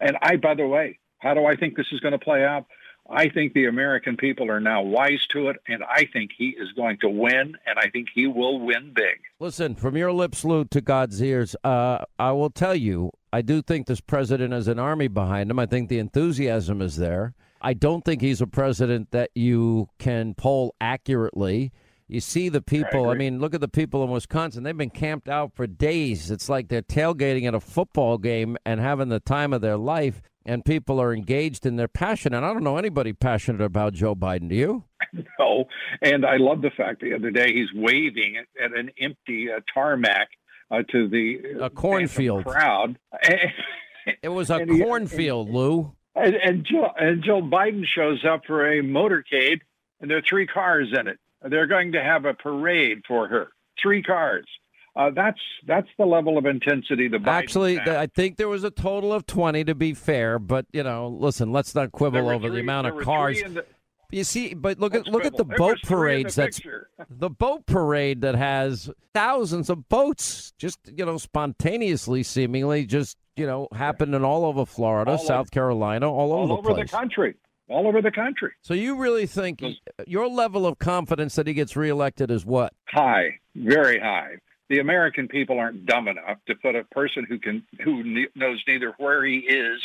And 0.00 0.16
I, 0.20 0.36
by 0.36 0.54
the 0.54 0.66
way, 0.66 0.98
how 1.18 1.34
do 1.34 1.46
I 1.46 1.56
think 1.56 1.76
this 1.76 1.86
is 1.92 2.00
going 2.00 2.12
to 2.12 2.18
play 2.18 2.44
out? 2.44 2.66
I 3.10 3.28
think 3.28 3.52
the 3.52 3.66
American 3.66 4.16
people 4.16 4.50
are 4.50 4.60
now 4.60 4.82
wise 4.82 5.26
to 5.32 5.48
it, 5.48 5.56
and 5.66 5.82
I 5.82 6.06
think 6.12 6.30
he 6.36 6.50
is 6.50 6.72
going 6.72 6.98
to 6.98 7.08
win, 7.08 7.56
and 7.66 7.78
I 7.78 7.90
think 7.90 8.08
he 8.14 8.26
will 8.26 8.60
win 8.60 8.92
big. 8.94 9.20
Listen, 9.40 9.74
from 9.74 9.96
your 9.96 10.12
lips, 10.12 10.44
Lou, 10.44 10.64
to 10.66 10.80
God's 10.80 11.20
ears, 11.20 11.56
uh, 11.64 12.04
I 12.18 12.30
will 12.32 12.50
tell 12.50 12.76
you, 12.76 13.10
I 13.32 13.42
do 13.42 13.60
think 13.60 13.86
this 13.86 14.00
president 14.00 14.52
has 14.52 14.68
an 14.68 14.78
army 14.78 15.08
behind 15.08 15.50
him. 15.50 15.58
I 15.58 15.66
think 15.66 15.88
the 15.88 15.98
enthusiasm 15.98 16.80
is 16.80 16.96
there. 16.96 17.34
I 17.62 17.74
don't 17.74 18.04
think 18.04 18.20
he's 18.20 18.40
a 18.40 18.46
president 18.46 19.12
that 19.12 19.30
you 19.34 19.88
can 19.98 20.34
poll 20.34 20.74
accurately. 20.80 21.72
You 22.08 22.20
see 22.20 22.48
the 22.48 22.60
people. 22.60 23.08
I, 23.08 23.12
I, 23.12 23.14
mean, 23.14 23.38
look 23.38 23.54
at 23.54 23.60
the 23.60 23.68
people 23.68 24.04
in 24.04 24.10
Wisconsin. 24.10 24.64
They've 24.64 24.76
been 24.76 24.90
camped 24.90 25.28
out 25.28 25.54
for 25.54 25.66
days. 25.66 26.30
It's 26.30 26.48
like 26.48 26.68
they're 26.68 26.82
tailgating 26.82 27.46
at 27.46 27.54
a 27.54 27.60
football 27.60 28.18
game 28.18 28.58
and 28.66 28.80
having 28.80 29.08
the 29.08 29.20
time 29.20 29.52
of 29.52 29.60
their 29.60 29.78
life. 29.78 30.20
And 30.44 30.64
people 30.64 31.00
are 31.00 31.14
engaged 31.14 31.64
in 31.64 31.76
their 31.76 31.88
passion. 31.88 32.34
And 32.34 32.44
I 32.44 32.52
don't 32.52 32.64
know 32.64 32.76
anybody 32.76 33.12
passionate 33.12 33.62
about 33.62 33.94
Joe 33.94 34.14
Biden. 34.14 34.48
Do 34.48 34.56
you? 34.56 34.84
No. 35.38 35.64
And 36.00 36.24
I 36.24 36.38
love 36.38 36.62
the 36.62 36.70
fact 36.70 37.02
the 37.02 37.12
other 37.12 37.30
day 37.30 37.52
he's 37.52 37.68
waving 37.74 38.36
at 38.62 38.72
an 38.74 38.90
empty 38.98 39.48
uh, 39.54 39.60
tarmac 39.72 40.28
uh, 40.70 40.82
to 40.90 41.06
the 41.06 41.38
a 41.60 41.68
cornfield 41.68 42.46
crowd. 42.46 42.98
it 44.22 44.30
was 44.30 44.48
a 44.48 44.64
cornfield, 44.64 45.50
Lou. 45.50 45.94
And, 46.14 46.34
and 46.34 46.64
Joe 46.64 46.90
and 46.96 47.24
Joe 47.24 47.40
Biden 47.40 47.84
shows 47.86 48.24
up 48.24 48.42
for 48.46 48.70
a 48.70 48.82
motorcade, 48.82 49.60
and 50.00 50.10
there 50.10 50.18
are 50.18 50.22
three 50.28 50.46
cars 50.46 50.88
in 50.98 51.08
it. 51.08 51.18
They're 51.42 51.66
going 51.66 51.92
to 51.92 52.02
have 52.02 52.24
a 52.24 52.34
parade 52.34 53.02
for 53.08 53.28
her. 53.28 53.48
Three 53.80 54.02
cars. 54.02 54.46
Uh, 54.94 55.10
that's 55.10 55.40
that's 55.66 55.88
the 55.98 56.04
level 56.04 56.36
of 56.36 56.44
intensity 56.44 57.08
the 57.08 57.16
Biden 57.16 57.28
actually 57.28 57.76
had. 57.76 57.88
I 57.88 58.06
think 58.06 58.36
there 58.36 58.48
was 58.48 58.62
a 58.62 58.70
total 58.70 59.12
of 59.12 59.24
twenty 59.24 59.64
to 59.64 59.74
be 59.74 59.94
fair, 59.94 60.38
but 60.38 60.66
you 60.72 60.82
know, 60.82 61.08
listen, 61.08 61.50
let's 61.50 61.74
not 61.74 61.92
quibble 61.92 62.28
over 62.28 62.48
three, 62.48 62.56
the 62.56 62.60
amount 62.60 62.88
of 62.88 63.00
cars. 63.00 63.42
The, 63.42 63.64
you 64.12 64.24
see, 64.24 64.54
but 64.54 64.78
look 64.78 64.94
at 64.94 65.06
look 65.06 65.24
at 65.24 65.36
the 65.36 65.44
there 65.44 65.58
boat 65.58 65.78
parades. 65.82 66.34
The 66.34 66.42
that's 66.42 66.60
the 67.10 67.30
boat 67.30 67.66
parade 67.66 68.20
that 68.20 68.34
has 68.34 68.90
thousands 69.14 69.70
of 69.70 69.88
boats, 69.88 70.52
just 70.58 70.78
you 70.96 71.04
know, 71.04 71.18
spontaneously, 71.18 72.22
seemingly, 72.22 72.86
just 72.86 73.16
you 73.36 73.46
know, 73.46 73.68
happening 73.74 74.22
all 74.24 74.44
over 74.44 74.66
Florida, 74.66 75.12
all 75.12 75.18
South 75.18 75.40
over, 75.40 75.50
Carolina, 75.50 76.10
all, 76.10 76.32
all 76.32 76.52
over, 76.52 76.70
over 76.70 76.80
the 76.80 76.86
country 76.86 77.34
all 77.68 77.88
over 77.88 78.02
the 78.02 78.10
country. 78.10 78.52
So 78.62 78.74
you 78.74 78.96
really 78.96 79.26
think 79.26 79.62
your 80.06 80.28
level 80.28 80.66
of 80.66 80.78
confidence 80.78 81.34
that 81.36 81.46
he 81.46 81.54
gets 81.54 81.74
reelected 81.74 82.30
is 82.30 82.44
what? 82.44 82.74
High, 82.86 83.38
very 83.54 83.98
high. 83.98 84.36
The 84.68 84.78
American 84.78 85.28
people 85.28 85.58
aren't 85.58 85.86
dumb 85.86 86.08
enough 86.08 86.38
to 86.46 86.54
put 86.54 86.76
a 86.76 86.84
person 86.84 87.26
who 87.28 87.38
can 87.38 87.62
who 87.82 88.26
knows 88.34 88.62
neither 88.66 88.94
where 88.98 89.24
he 89.24 89.38
is 89.38 89.80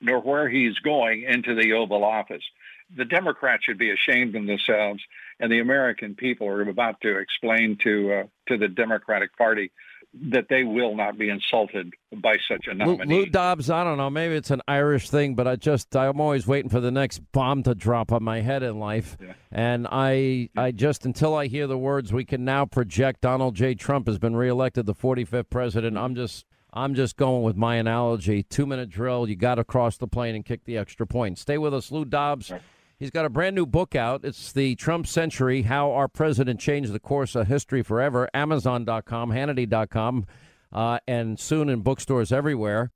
nor 0.00 0.20
where 0.20 0.48
he's 0.48 0.78
going 0.84 1.22
into 1.22 1.54
the 1.54 1.72
Oval 1.72 2.04
Office. 2.04 2.42
The 2.96 3.04
Democrats 3.04 3.64
should 3.64 3.78
be 3.78 3.90
ashamed 3.90 4.34
of 4.34 4.46
themselves, 4.46 5.02
and 5.40 5.52
the 5.52 5.60
American 5.60 6.14
people 6.14 6.48
are 6.48 6.62
about 6.62 7.00
to 7.02 7.18
explain 7.18 7.76
to 7.84 8.12
uh, 8.12 8.22
to 8.48 8.56
the 8.56 8.68
Democratic 8.68 9.36
Party 9.36 9.70
that 10.14 10.46
they 10.48 10.64
will 10.64 10.96
not 10.96 11.18
be 11.18 11.28
insulted 11.28 11.92
by 12.16 12.34
such 12.50 12.66
a 12.66 12.74
nominee. 12.74 13.14
Lou, 13.14 13.20
Lou 13.20 13.26
Dobbs, 13.26 13.68
I 13.68 13.84
don't 13.84 13.98
know, 13.98 14.08
maybe 14.08 14.34
it's 14.34 14.50
an 14.50 14.62
Irish 14.66 15.10
thing, 15.10 15.34
but 15.34 15.46
I 15.46 15.56
just 15.56 15.94
I'm 15.94 16.20
always 16.20 16.46
waiting 16.46 16.70
for 16.70 16.80
the 16.80 16.90
next 16.90 17.18
bomb 17.32 17.62
to 17.64 17.74
drop 17.74 18.10
on 18.10 18.22
my 18.22 18.40
head 18.40 18.62
in 18.62 18.78
life. 18.78 19.16
Yeah. 19.20 19.34
And 19.52 19.86
I 19.90 20.48
I 20.56 20.70
just 20.70 21.04
until 21.04 21.34
I 21.34 21.46
hear 21.46 21.66
the 21.66 21.78
words 21.78 22.12
we 22.12 22.24
can 22.24 22.44
now 22.44 22.64
project 22.64 23.20
Donald 23.20 23.54
J. 23.54 23.74
Trump 23.74 24.06
has 24.06 24.18
been 24.18 24.34
reelected 24.34 24.86
the 24.86 24.94
45th 24.94 25.50
president, 25.50 25.98
I'm 25.98 26.14
just 26.14 26.46
I'm 26.72 26.94
just 26.94 27.16
going 27.16 27.42
with 27.42 27.56
my 27.56 27.76
analogy. 27.76 28.42
Two 28.42 28.66
minute 28.66 28.88
drill, 28.88 29.28
you 29.28 29.36
got 29.36 29.56
to 29.56 29.64
cross 29.64 29.96
the 29.98 30.08
plane 30.08 30.34
and 30.34 30.44
kick 30.44 30.64
the 30.64 30.76
extra 30.78 31.06
point. 31.06 31.38
Stay 31.38 31.58
with 31.58 31.74
us, 31.74 31.92
Lou 31.92 32.04
Dobbs. 32.04 32.52
He's 32.98 33.10
got 33.12 33.24
a 33.24 33.30
brand 33.30 33.54
new 33.54 33.64
book 33.64 33.94
out. 33.94 34.24
It's 34.24 34.50
The 34.50 34.74
Trump 34.74 35.06
Century 35.06 35.62
How 35.62 35.92
Our 35.92 36.08
President 36.08 36.58
Changed 36.58 36.92
the 36.92 36.98
Course 36.98 37.36
of 37.36 37.46
History 37.46 37.84
Forever. 37.84 38.28
Amazon.com, 38.34 39.30
Hannity.com, 39.30 40.26
uh, 40.72 40.98
and 41.06 41.38
soon 41.38 41.68
in 41.68 41.82
bookstores 41.82 42.32
everywhere. 42.32 42.90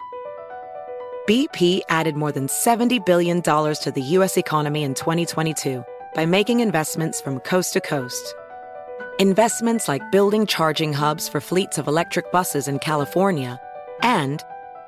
BP 1.28 1.82
added 1.88 2.16
more 2.16 2.32
than 2.32 2.48
$70 2.48 3.06
billion 3.06 3.42
to 3.42 3.92
the 3.94 4.02
U.S. 4.02 4.36
economy 4.36 4.82
in 4.82 4.94
2022 4.94 5.84
by 6.16 6.26
making 6.26 6.58
investments 6.58 7.20
from 7.20 7.38
coast 7.38 7.72
to 7.74 7.80
coast. 7.80 8.34
Investments 9.20 9.86
like 9.86 10.02
building 10.10 10.46
charging 10.46 10.92
hubs 10.92 11.28
for 11.28 11.40
fleets 11.40 11.78
of 11.78 11.86
electric 11.86 12.32
buses 12.32 12.66
in 12.66 12.80
California 12.80 13.60
and 14.02 14.42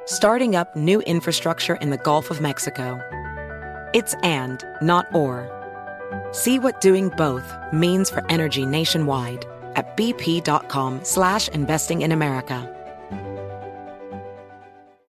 starting 0.06 0.56
up 0.56 0.74
new 0.74 1.00
infrastructure 1.02 1.76
in 1.76 1.90
the 1.90 1.98
Gulf 1.98 2.32
of 2.32 2.40
Mexico. 2.40 3.00
It's 3.94 4.14
and, 4.24 4.66
not 4.82 5.06
or. 5.14 5.48
See 6.32 6.58
what 6.58 6.80
doing 6.80 7.10
both 7.10 7.44
means 7.72 8.10
for 8.10 8.28
energy 8.28 8.66
nationwide 8.66 9.46
at 9.76 9.96
bp.com 9.96 11.04
slash 11.04 11.48
investing 11.48 12.02
in 12.02 12.10
America. 12.10 12.70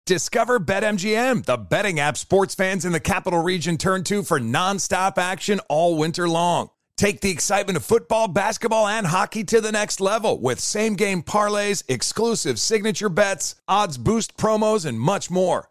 Discover 0.07 0.61
BetMGM, 0.61 1.47
the 1.47 1.57
betting 1.57 1.99
app 1.99 2.19
sports 2.19 2.55
fans 2.55 2.85
in 2.85 2.93
the 2.93 3.00
capital 3.00 3.43
region 3.43 3.79
turn 3.79 4.05
to 4.05 4.23
for 4.23 4.38
nonstop 4.38 5.17
action 5.17 5.61
all 5.71 5.97
winter 5.97 6.29
long. 6.29 6.69
Take 6.99 7.23
the 7.23 7.31
excitement 7.31 7.79
of 7.79 7.85
football, 7.87 8.29
basketball, 8.29 8.87
and 8.87 9.07
hockey 9.07 9.45
to 9.45 9.62
the 9.62 9.73
next 9.73 10.03
level 10.03 10.38
with 10.38 10.61
same 10.61 10.95
game 10.95 11.23
parlays, 11.23 11.83
exclusive 11.88 12.61
signature 12.61 13.09
bets, 13.09 13.55
odds 13.67 13.97
boost 13.97 14.37
promos, 14.37 14.85
and 14.85 15.00
much 15.00 15.31
more. 15.31 15.71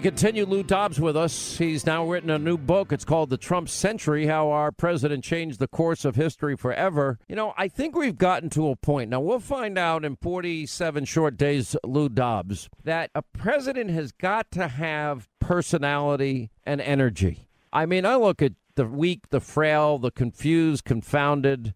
We 0.00 0.04
continue. 0.04 0.46
Lou 0.46 0.62
Dobbs 0.62 0.98
with 0.98 1.14
us. 1.14 1.58
He's 1.58 1.84
now 1.84 2.06
written 2.06 2.30
a 2.30 2.38
new 2.38 2.56
book. 2.56 2.90
It's 2.90 3.04
called 3.04 3.28
The 3.28 3.36
Trump 3.36 3.68
Century 3.68 4.26
How 4.26 4.48
Our 4.48 4.72
President 4.72 5.22
Changed 5.22 5.58
the 5.58 5.68
Course 5.68 6.06
of 6.06 6.16
History 6.16 6.56
Forever. 6.56 7.18
You 7.28 7.36
know, 7.36 7.52
I 7.58 7.68
think 7.68 7.94
we've 7.94 8.16
gotten 8.16 8.48
to 8.50 8.70
a 8.70 8.76
point. 8.76 9.10
Now, 9.10 9.20
we'll 9.20 9.40
find 9.40 9.76
out 9.76 10.02
in 10.02 10.16
47 10.16 11.04
short 11.04 11.36
days, 11.36 11.76
Lou 11.84 12.08
Dobbs, 12.08 12.70
that 12.82 13.10
a 13.14 13.20
president 13.20 13.90
has 13.90 14.10
got 14.10 14.50
to 14.52 14.68
have 14.68 15.28
personality 15.38 16.50
and 16.64 16.80
energy. 16.80 17.46
I 17.70 17.84
mean, 17.84 18.06
I 18.06 18.16
look 18.16 18.40
at 18.40 18.54
the 18.76 18.86
weak, 18.86 19.28
the 19.28 19.40
frail, 19.40 19.98
the 19.98 20.10
confused, 20.10 20.86
confounded. 20.86 21.74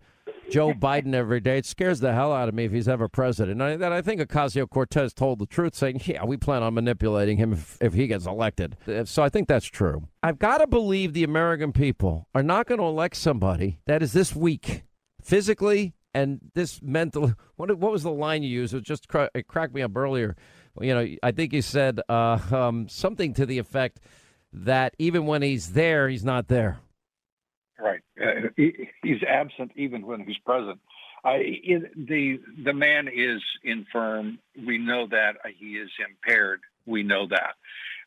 Joe 0.55 0.73
Biden 0.73 1.15
every 1.15 1.41
day. 1.41 1.59
It 1.59 1.67
scares 1.67 1.99
the 1.99 2.13
hell 2.13 2.33
out 2.33 2.49
of 2.49 2.55
me 2.55 2.65
if 2.65 2.71
he's 2.71 2.87
ever 2.87 3.09
president. 3.09 3.61
And 3.61 3.85
I, 3.85 3.97
I 3.97 4.03
think 4.03 4.21
Ocasio 4.21 4.71
Cortez 4.71 5.13
told 5.13 5.41
the 5.41 5.47
truth, 5.47 5.75
saying, 5.75 6.03
yeah, 6.05 6.25
we 6.25 6.37
plan 6.37 6.63
on 6.63 6.75
manipulating 6.75 7.39
him 7.39 7.53
if, 7.53 7.77
if 7.81 7.93
he 7.93 8.07
gets 8.07 8.25
elected. 8.25 8.77
So 9.05 9.25
I 9.25 9.29
think 9.29 9.49
that's 9.49 9.67
true. 9.67 10.07
I've 10.23 10.39
got 10.39 10.59
to 10.59 10.69
believe 10.69 11.13
the 11.13 11.25
American 11.25 11.73
people 11.73 12.29
are 12.37 12.43
not 12.45 12.67
going 12.67 12.79
to 12.79 12.87
elect 12.87 13.17
somebody 13.17 13.81
that 13.87 14.01
is 14.01 14.13
this 14.13 14.37
weak 14.37 14.85
physically 15.21 15.95
and 16.15 16.39
this 16.55 16.81
mental. 16.81 17.33
What, 17.57 17.77
what 17.77 17.91
was 17.91 18.05
the 18.05 18.13
line 18.13 18.45
you 18.45 18.49
used? 18.49 18.75
It 18.75 18.85
just 18.85 19.09
cra- 19.09 19.31
it 19.35 19.49
cracked 19.49 19.75
me 19.75 19.83
up 19.83 19.97
earlier. 19.97 20.37
You 20.81 20.95
know, 20.95 21.17
I 21.23 21.33
think 21.33 21.53
you 21.53 21.63
said 21.63 22.01
uh, 22.09 22.39
um, 22.53 22.89
something 22.89 23.35
to 23.35 23.45
the 23.45 23.59
effect 23.59 23.99
that 24.53 24.95
even 25.01 25.27
when 25.27 25.43
he's 25.43 25.73
there, 25.73 26.09
he's 26.09 26.25
not 26.25 26.47
there. 26.47 26.79
Right. 27.79 28.01
Uh, 28.21 28.49
he, 28.57 28.89
he's 29.03 29.23
absent 29.29 29.73
even 29.77 30.07
when 30.07 30.21
he's 30.21 30.39
present. 30.39 30.81
It, 31.27 31.91
the 32.07 32.39
the 32.65 32.75
man 32.75 33.09
is 33.09 33.41
infirm. 33.63 34.39
We 34.67 34.77
know 34.79 35.07
that 35.11 35.37
uh, 35.45 35.49
he 35.59 35.77
is 35.77 35.91
impaired. 36.07 36.61
We 36.87 37.03
know 37.03 37.27
that. 37.29 37.55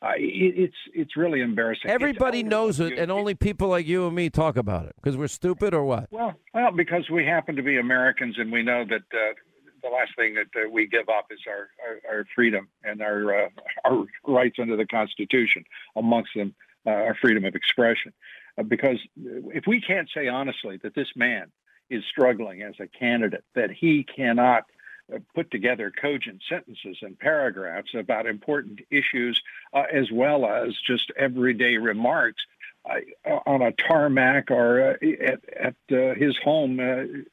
Uh, 0.02 0.12
it, 0.18 0.54
it's 0.56 0.76
it's 0.94 1.18
really 1.18 1.42
embarrassing. 1.42 1.90
Everybody 1.90 2.44
knows 2.44 2.80
it, 2.80 2.98
and 2.98 3.12
only 3.12 3.34
people 3.34 3.70
like 3.70 3.88
you 3.88 4.06
and 4.06 4.16
me 4.16 4.30
talk 4.30 4.56
about 4.56 4.86
it 4.86 4.96
because 4.98 5.18
we're 5.18 5.28
stupid 5.28 5.74
or 5.74 5.84
what? 5.84 6.08
Well, 6.12 6.36
well, 6.54 6.72
because 6.72 7.10
we 7.10 7.26
happen 7.26 7.56
to 7.56 7.64
be 7.64 7.80
Americans, 7.80 8.36
and 8.38 8.52
we 8.52 8.62
know 8.62 8.86
that 8.86 9.02
uh, 9.12 9.34
the 9.82 9.90
last 9.90 10.12
thing 10.16 10.36
that 10.36 10.48
uh, 10.56 10.70
we 10.70 10.88
give 10.88 11.10
up 11.10 11.28
is 11.32 11.40
our 11.48 11.70
our, 11.88 12.18
our 12.18 12.26
freedom 12.36 12.68
and 12.84 13.02
our 13.02 13.46
uh, 13.46 13.50
our 13.86 14.06
rights 14.28 14.58
under 14.62 14.78
the 14.78 14.86
Constitution, 14.86 15.64
amongst 15.96 16.32
them 16.36 16.54
uh, 16.86 16.92
our 16.92 17.18
freedom 17.20 17.46
of 17.46 17.56
expression. 17.56 18.14
Uh, 18.58 18.64
because 18.64 18.98
if 19.18 19.66
we 19.68 19.82
can't 19.82 20.10
say 20.14 20.28
honestly 20.28 20.78
that 20.84 20.96
this 20.96 21.10
man 21.16 21.52
is 21.90 22.04
struggling 22.10 22.62
as 22.64 22.76
a 22.80 22.88
candidate, 22.88 23.44
that 23.56 23.72
he 23.72 24.04
cannot 24.04 24.66
uh, 25.14 25.20
put 25.34 25.50
together 25.52 25.92
cogent 26.02 26.42
sentences 26.50 26.98
and 27.02 27.18
paragraphs 27.18 27.92
about 27.94 28.26
important 28.26 28.82
issues, 28.90 29.42
uh, 29.74 29.84
as 29.92 30.12
well 30.12 30.46
as 30.46 30.76
just 30.86 31.12
everyday 31.18 31.78
remarks 31.78 32.42
uh, 32.90 33.32
on 33.46 33.62
a 33.62 33.72
tarmac 33.72 34.52
or 34.52 34.92
uh, 34.92 35.08
at, 35.24 35.42
at 35.58 35.76
uh, 35.92 36.14
his 36.16 36.36
home 36.44 36.80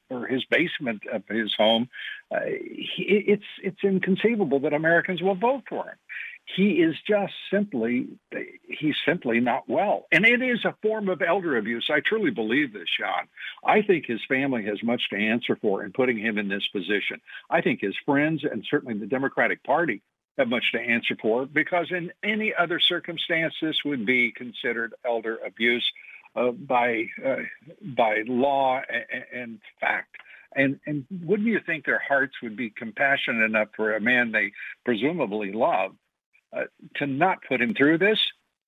or 0.09 0.27
his 0.27 0.45
basement 0.45 1.03
of 1.13 1.23
his 1.29 1.53
home. 1.55 1.89
He, 2.47 3.25
it's 3.29 3.45
it's 3.63 3.85
inconceivable 3.85 4.61
that 4.61 4.73
Americans 4.73 5.23
will 5.23 5.37
vote 5.37 5.63
for 5.69 5.85
him 5.85 5.97
he 6.45 6.83
is 6.83 6.95
just 7.09 7.33
simply 7.51 8.09
he's 8.69 8.97
simply 9.07 9.41
not 9.41 9.69
well. 9.69 10.07
And 10.13 10.27
it 10.27 10.43
is 10.43 10.65
a 10.65 10.75
form 10.83 11.09
of 11.09 11.23
elder 11.23 11.57
abuse. 11.57 11.89
I 11.91 12.01
truly 12.01 12.31
believe 12.31 12.73
this 12.73 12.89
sean. 12.89 13.29
I 13.65 13.83
think 13.83 14.07
his 14.07 14.21
family 14.29 14.65
has 14.67 14.83
much 14.83 15.09
to 15.11 15.17
answer 15.17 15.57
for 15.57 15.85
in 15.85 15.93
putting 15.93 16.19
him 16.19 16.39
in 16.39 16.49
this 16.49 16.67
position. 16.69 17.21
I 17.49 17.63
think 17.63 17.81
his 17.81 17.97
friends 18.05 18.45
and 18.45 18.65
certainly 18.69 18.99
the 18.99 19.07
democratic 19.07 19.65
party 19.65 20.03
have 20.37 20.49
much 20.49 20.73
to 20.73 20.81
answer 20.81 21.17
for 21.21 21.47
because 21.47 21.91
in 21.91 22.13
any 22.23 22.53
other 22.55 22.79
circumstance 22.79 23.55
this 23.63 23.77
would 23.85 24.05
be 24.05 24.33
considered 24.33 24.95
elder 25.05 25.39
abuse 25.47 25.89
uh, 26.37 26.51
by 26.51 27.07
uh, 27.25 27.37
by 27.97 28.23
law 28.27 28.81
and, 28.89 29.25
and 29.33 29.59
fact. 29.81 30.17
And 30.55 30.79
and 30.87 31.07
wouldn't 31.23 31.49
you 31.49 31.61
think 31.65 31.87
their 31.87 32.03
hearts 32.07 32.35
would 32.43 32.57
be 32.57 32.71
compassionate 32.71 33.45
enough 33.45 33.69
for 33.75 33.95
a 33.95 34.01
man 34.01 34.31
they 34.31 34.53
presumably 34.85 35.51
love 35.51 35.93
uh, 36.55 36.65
to 36.97 37.07
not 37.07 37.39
put 37.49 37.61
him 37.61 37.75
through 37.75 37.99
this, 37.99 38.19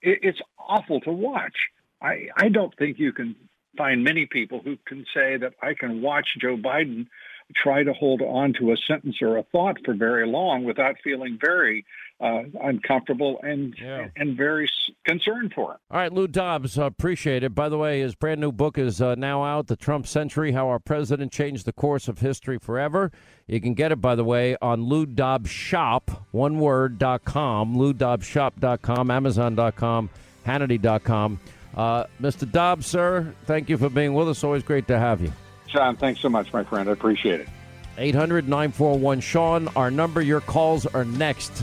it, 0.03 0.21
it's 0.23 0.41
awful 0.59 1.01
to 1.01 1.13
watch. 1.13 1.55
I, 2.03 2.29
I 2.37 2.49
don't 2.49 2.77
think 2.77 2.99
you 2.99 3.13
can 3.13 3.37
find 3.77 4.03
many 4.03 4.27
people 4.27 4.61
who 4.65 4.77
can 4.87 5.05
say 5.15 5.37
that 5.37 5.55
I 5.63 5.75
can 5.75 6.03
watch 6.03 6.27
Joe 6.41 6.57
Biden 6.57 7.07
try 7.55 7.83
to 7.83 7.93
hold 7.93 8.23
on 8.23 8.55
to 8.55 8.73
a 8.73 8.77
sentence 8.77 9.17
or 9.23 9.37
a 9.37 9.43
thought 9.45 9.79
for 9.85 9.95
very 9.95 10.27
long 10.27 10.65
without 10.65 10.97
feeling 11.05 11.39
very 11.41 11.85
uh, 12.21 12.43
uncomfortable 12.63 13.39
and 13.43 13.75
yeah. 13.81 14.09
and 14.17 14.37
very 14.37 14.69
concerned 15.05 15.53
for 15.55 15.73
him. 15.73 15.79
All 15.91 15.99
right, 15.99 16.13
Lou 16.13 16.27
Dobbs, 16.27 16.79
appreciate 16.79 17.43
it. 17.43 17.55
By 17.55 17.69
the 17.69 17.79
way, 17.79 18.01
his 18.01 18.15
brand 18.15 18.41
new 18.41 18.53
book 18.53 18.79
is 18.79 19.01
uh, 19.03 19.15
now 19.17 19.45
out, 19.45 19.67
"The 19.67 19.77
Trump 19.77 20.07
Century: 20.07 20.53
How 20.53 20.69
Our 20.69 20.79
President 20.79 21.33
Changed 21.33 21.67
the 21.67 21.73
Course 21.73 22.09
of 22.09 22.21
History 22.21 22.59
Forever." 22.59 23.13
You 23.47 23.61
can 23.61 23.75
get 23.75 23.93
it, 23.93 24.01
by 24.01 24.15
the 24.15 24.25
way, 24.25 24.57
on 24.63 24.85
Lou 24.85 25.07
Dobbs 25.07 25.51
Shop, 25.51 26.27
one 26.31 26.59
word 26.59 26.99
dot 26.99 27.25
com, 27.25 27.77
LouDobbsShop.com, 27.77 29.11
Amazon.com, 29.11 30.11
Hannity.com. 30.47 31.41
Uh, 31.77 32.05
Mr. 32.21 32.51
Dobbs, 32.51 32.87
sir, 32.87 33.35
thank 33.45 33.69
you 33.69 33.77
for 33.77 33.91
being 33.91 34.15
with 34.15 34.29
us. 34.31 34.43
Always 34.43 34.63
great 34.63 34.89
to 34.89 34.99
have 34.99 35.21
you. 35.21 35.31
Sean, 35.69 35.97
thanks 35.97 36.21
so 36.21 36.31
much, 36.31 36.53
my 36.53 36.65
friend. 36.65 36.89
I 36.89 36.93
appreciate 36.93 37.41
it. 37.41 37.49
800 37.99 38.49
941 38.49 39.21
Sean, 39.21 39.69
our 39.77 39.91
number. 39.91 40.23
Your 40.23 40.41
calls 40.41 40.87
are 40.87 41.05
next. 41.05 41.63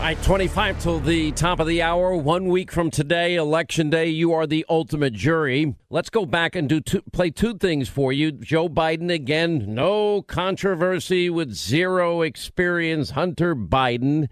Right, 0.00 0.22
25 0.22 0.80
till 0.80 1.00
the 1.00 1.32
top 1.32 1.58
of 1.58 1.66
the 1.66 1.82
hour. 1.82 2.14
One 2.14 2.46
week 2.46 2.70
from 2.70 2.92
today, 2.92 3.34
Election 3.34 3.90
Day, 3.90 4.08
you 4.08 4.32
are 4.34 4.46
the 4.46 4.64
ultimate 4.68 5.14
jury. 5.14 5.74
Let's 5.90 6.10
go 6.10 6.24
back 6.24 6.54
and 6.54 6.68
do 6.68 6.80
two, 6.80 7.02
play 7.12 7.30
two 7.30 7.58
things 7.58 7.88
for 7.88 8.12
you. 8.12 8.30
Joe 8.30 8.68
Biden, 8.68 9.12
again, 9.12 9.64
no 9.74 10.22
controversy 10.22 11.28
with 11.28 11.52
zero 11.52 12.22
experience. 12.22 13.10
Hunter 13.10 13.56
Biden. 13.56 14.28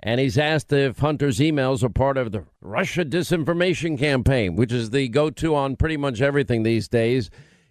And 0.00 0.18
he's 0.18 0.38
asked 0.38 0.72
if 0.72 1.00
Hunter's 1.00 1.40
emails 1.40 1.82
are 1.82 1.90
part 1.90 2.16
of 2.16 2.32
the 2.32 2.44
Russia 2.62 3.04
disinformation 3.04 3.98
campaign, 3.98 4.56
which 4.56 4.72
is 4.72 4.90
the 4.90 5.08
go 5.08 5.28
to 5.28 5.54
on 5.54 5.76
pretty 5.76 5.98
much 5.98 6.22
everything 6.22 6.62
these 6.62 6.88
days. 6.88 7.28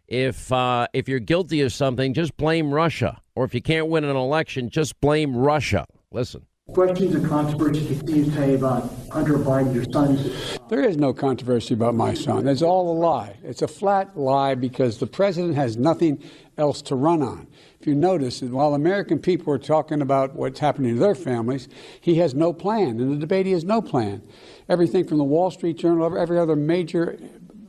If, 0.08 0.52
uh, 0.52 0.88
if 0.94 1.10
you're 1.10 1.20
guilty 1.20 1.62
of 1.62 1.74
something, 1.74 2.14
just 2.14 2.38
blame 2.38 2.72
Russia. 2.72 3.20
Or 3.34 3.46
if 3.46 3.56
you 3.56 3.64
can't 3.64 3.88
win 3.88 4.04
an 4.04 4.16
election, 4.16 4.70
just 4.70 5.00
blame 5.02 5.36
Russia. 5.36 5.88
Listen. 6.12 6.46
Questions 6.74 7.16
of 7.16 7.24
controversy 7.24 7.88
continue 7.88 8.26
to 8.26 8.32
say 8.32 8.54
about 8.54 8.92
Hunter 9.12 9.36
Biden, 9.36 9.74
your 9.74 9.86
son. 9.86 10.20
There 10.70 10.84
is 10.84 10.98
no 10.98 11.14
controversy 11.14 11.74
about 11.74 11.96
my 11.96 12.14
son. 12.14 12.46
It's 12.46 12.62
all 12.62 12.92
a 12.92 12.98
lie. 12.98 13.38
It's 13.42 13.62
a 13.62 13.70
flat 13.70 14.18
lie 14.18 14.54
because 14.54 14.98
the 14.98 15.08
president 15.08 15.56
has 15.56 15.78
nothing 15.78 16.22
else 16.58 16.82
to 16.84 16.96
run 16.96 17.22
on. 17.22 17.48
If 17.80 17.88
you 17.88 17.96
notice, 17.96 18.42
while 18.42 18.76
American 18.76 19.18
people 19.18 19.54
are 19.54 19.58
talking 19.58 20.02
about 20.02 20.36
what's 20.36 20.60
happening 20.60 20.96
to 20.96 21.00
their 21.00 21.16
families, 21.16 21.70
he 22.02 22.16
has 22.16 22.36
no 22.36 22.52
plan. 22.52 23.00
In 23.00 23.12
the 23.12 23.18
debate, 23.18 23.46
he 23.46 23.54
has 23.54 23.64
no 23.64 23.82
plan. 23.82 24.22
Everything 24.68 25.08
from 25.08 25.20
the 25.20 25.24
Wall 25.24 25.50
Street 25.50 25.78
Journal, 25.78 26.18
every 26.18 26.38
other 26.38 26.58
major 26.58 27.18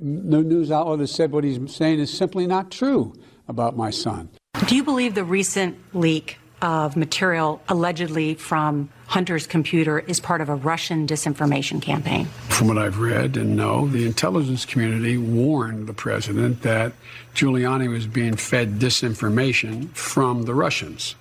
news 0.01 0.73
outlet 0.73 1.01
has 1.01 1.13
said 1.13 1.31
what 1.31 1.45
he's 1.45 1.73
saying 1.73 2.01
is 2.01 2.13
simply 2.13 2.49
not 2.49 2.71
true 2.71 3.15
about 3.47 3.77
my 3.77 3.91
son. 3.91 4.29
Do 4.67 4.75
you 4.75 4.83
believe 4.83 5.15
the 5.15 5.25
recent 5.25 5.79
leak 5.95 6.39
of 6.61 6.97
material 6.97 7.63
allegedly 7.69 8.35
from 8.35 8.89
Hunter's 9.07 9.47
computer 9.47 10.01
is 10.01 10.21
part 10.21 10.41
of 10.41 10.49
a 10.49 10.55
Russian 10.55 11.07
disinformation 11.07 11.81
campaign. 11.81 12.27
From 12.49 12.69
what 12.69 12.79
I've 12.79 12.99
read 12.99 13.37
and 13.37 13.57
know, 13.57 13.89
the 13.89 14.05
intelligence 14.05 14.65
community 14.65 15.17
warned 15.17 15.87
the 15.87 15.95
president 15.95 16.63
that 16.63 16.93
Giuliani 17.35 17.89
was 17.89 18.07
being 18.07 18.37
fed 18.37 18.79
disinformation 18.79 19.89
from 19.91 20.43
the 20.43 20.55
Russians. 20.55 21.15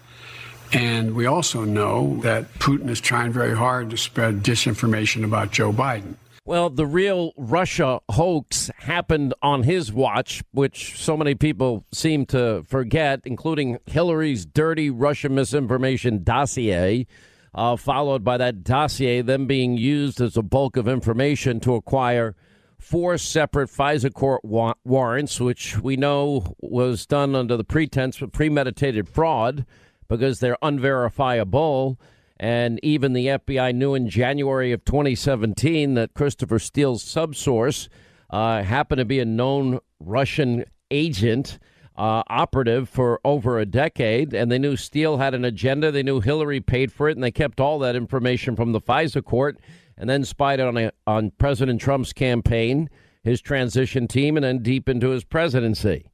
And 0.74 1.16
we 1.16 1.26
also 1.26 1.64
know 1.64 2.20
that 2.24 2.54
Putin 2.56 2.90
is 2.90 3.00
trying 3.00 3.32
very 3.32 3.56
hard 3.56 3.90
to 3.92 3.98
spread 3.98 4.44
disinformation 4.44 5.24
about 5.24 5.52
Joe 5.52 5.72
Biden. 5.72 6.16
Well, 6.48 6.70
the 6.70 6.86
real 6.86 7.34
Russia 7.36 8.00
hoax 8.10 8.72
happened 8.78 9.34
on 9.42 9.64
his 9.64 9.92
watch, 9.92 10.42
which 10.52 10.98
so 10.98 11.18
many 11.18 11.36
people 11.36 11.84
seem 11.92 12.26
to 12.28 12.64
forget, 12.66 13.20
including 13.26 13.80
Hillary's 13.86 14.46
dirty 14.46 14.90
Russia 14.90 15.28
misinformation 15.28 16.24
dossier, 16.24 17.06
uh, 17.54 17.76
followed 17.76 18.24
by 18.24 18.38
that 18.38 18.64
dossier 18.64 19.22
then 19.22 19.46
being 19.46 19.76
used 19.76 20.22
as 20.22 20.38
a 20.38 20.42
bulk 20.42 20.78
of 20.78 20.88
information 20.88 21.60
to 21.60 21.76
acquire 21.76 22.34
four 22.80 23.18
separate 23.18 23.70
FISA 23.70 24.14
court 24.14 24.46
wa- 24.46 24.76
warrants, 24.86 25.42
which 25.42 25.78
we 25.80 25.98
know 25.98 26.56
was 26.62 27.06
done 27.06 27.36
under 27.36 27.58
the 27.58 27.66
pretense 27.66 28.22
of 28.22 28.32
premeditated 28.32 29.10
fraud 29.10 29.66
because 30.08 30.40
they're 30.40 30.58
unverifiable. 30.62 32.00
And 32.40 32.80
even 32.84 33.14
the 33.14 33.28
FBI 33.28 33.74
knew 33.74 33.96
in 33.96 34.10
January 34.10 34.72
of 34.72 34.86
2017 34.86 35.96
that 35.96 36.14
Christopher 36.14 36.60
Steele's 36.60 37.04
subsource 37.04 37.90
uh, 38.30 38.62
happened 38.64 39.00
to 39.00 39.06
be 39.06 39.20
a 39.20 39.26
known 39.26 39.80
Russian 40.00 40.66
agent. 40.92 41.60
Uh, 41.96 42.22
operative 42.28 42.88
for 42.88 43.20
over 43.26 43.58
a 43.58 43.66
decade, 43.66 44.32
and 44.32 44.52
they 44.52 44.60
knew 44.60 44.76
Steele 44.76 45.18
had 45.18 45.34
an 45.34 45.44
agenda. 45.44 45.92
They 45.92 46.04
knew 46.04 46.22
Hillary 46.22 46.62
paid 46.62 46.92
for 46.92 47.10
it, 47.10 47.18
and 47.18 47.24
they 47.24 47.32
kept 47.32 47.60
all 47.60 47.80
that 47.80 47.96
information 47.96 48.56
from 48.56 48.72
the 48.72 48.80
FISA 48.80 49.26
court, 49.26 49.58
and 49.98 50.08
then 50.08 50.24
spied 50.24 50.60
on 50.60 50.78
a, 50.78 50.92
on 51.08 51.32
President 51.40 51.82
Trump's 51.82 52.14
campaign, 52.14 52.88
his 53.24 53.42
transition 53.42 54.08
team, 54.08 54.38
and 54.38 54.44
then 54.44 54.60
deep 54.60 54.88
into 54.88 55.10
his 55.10 55.24
presidency. 55.24 56.12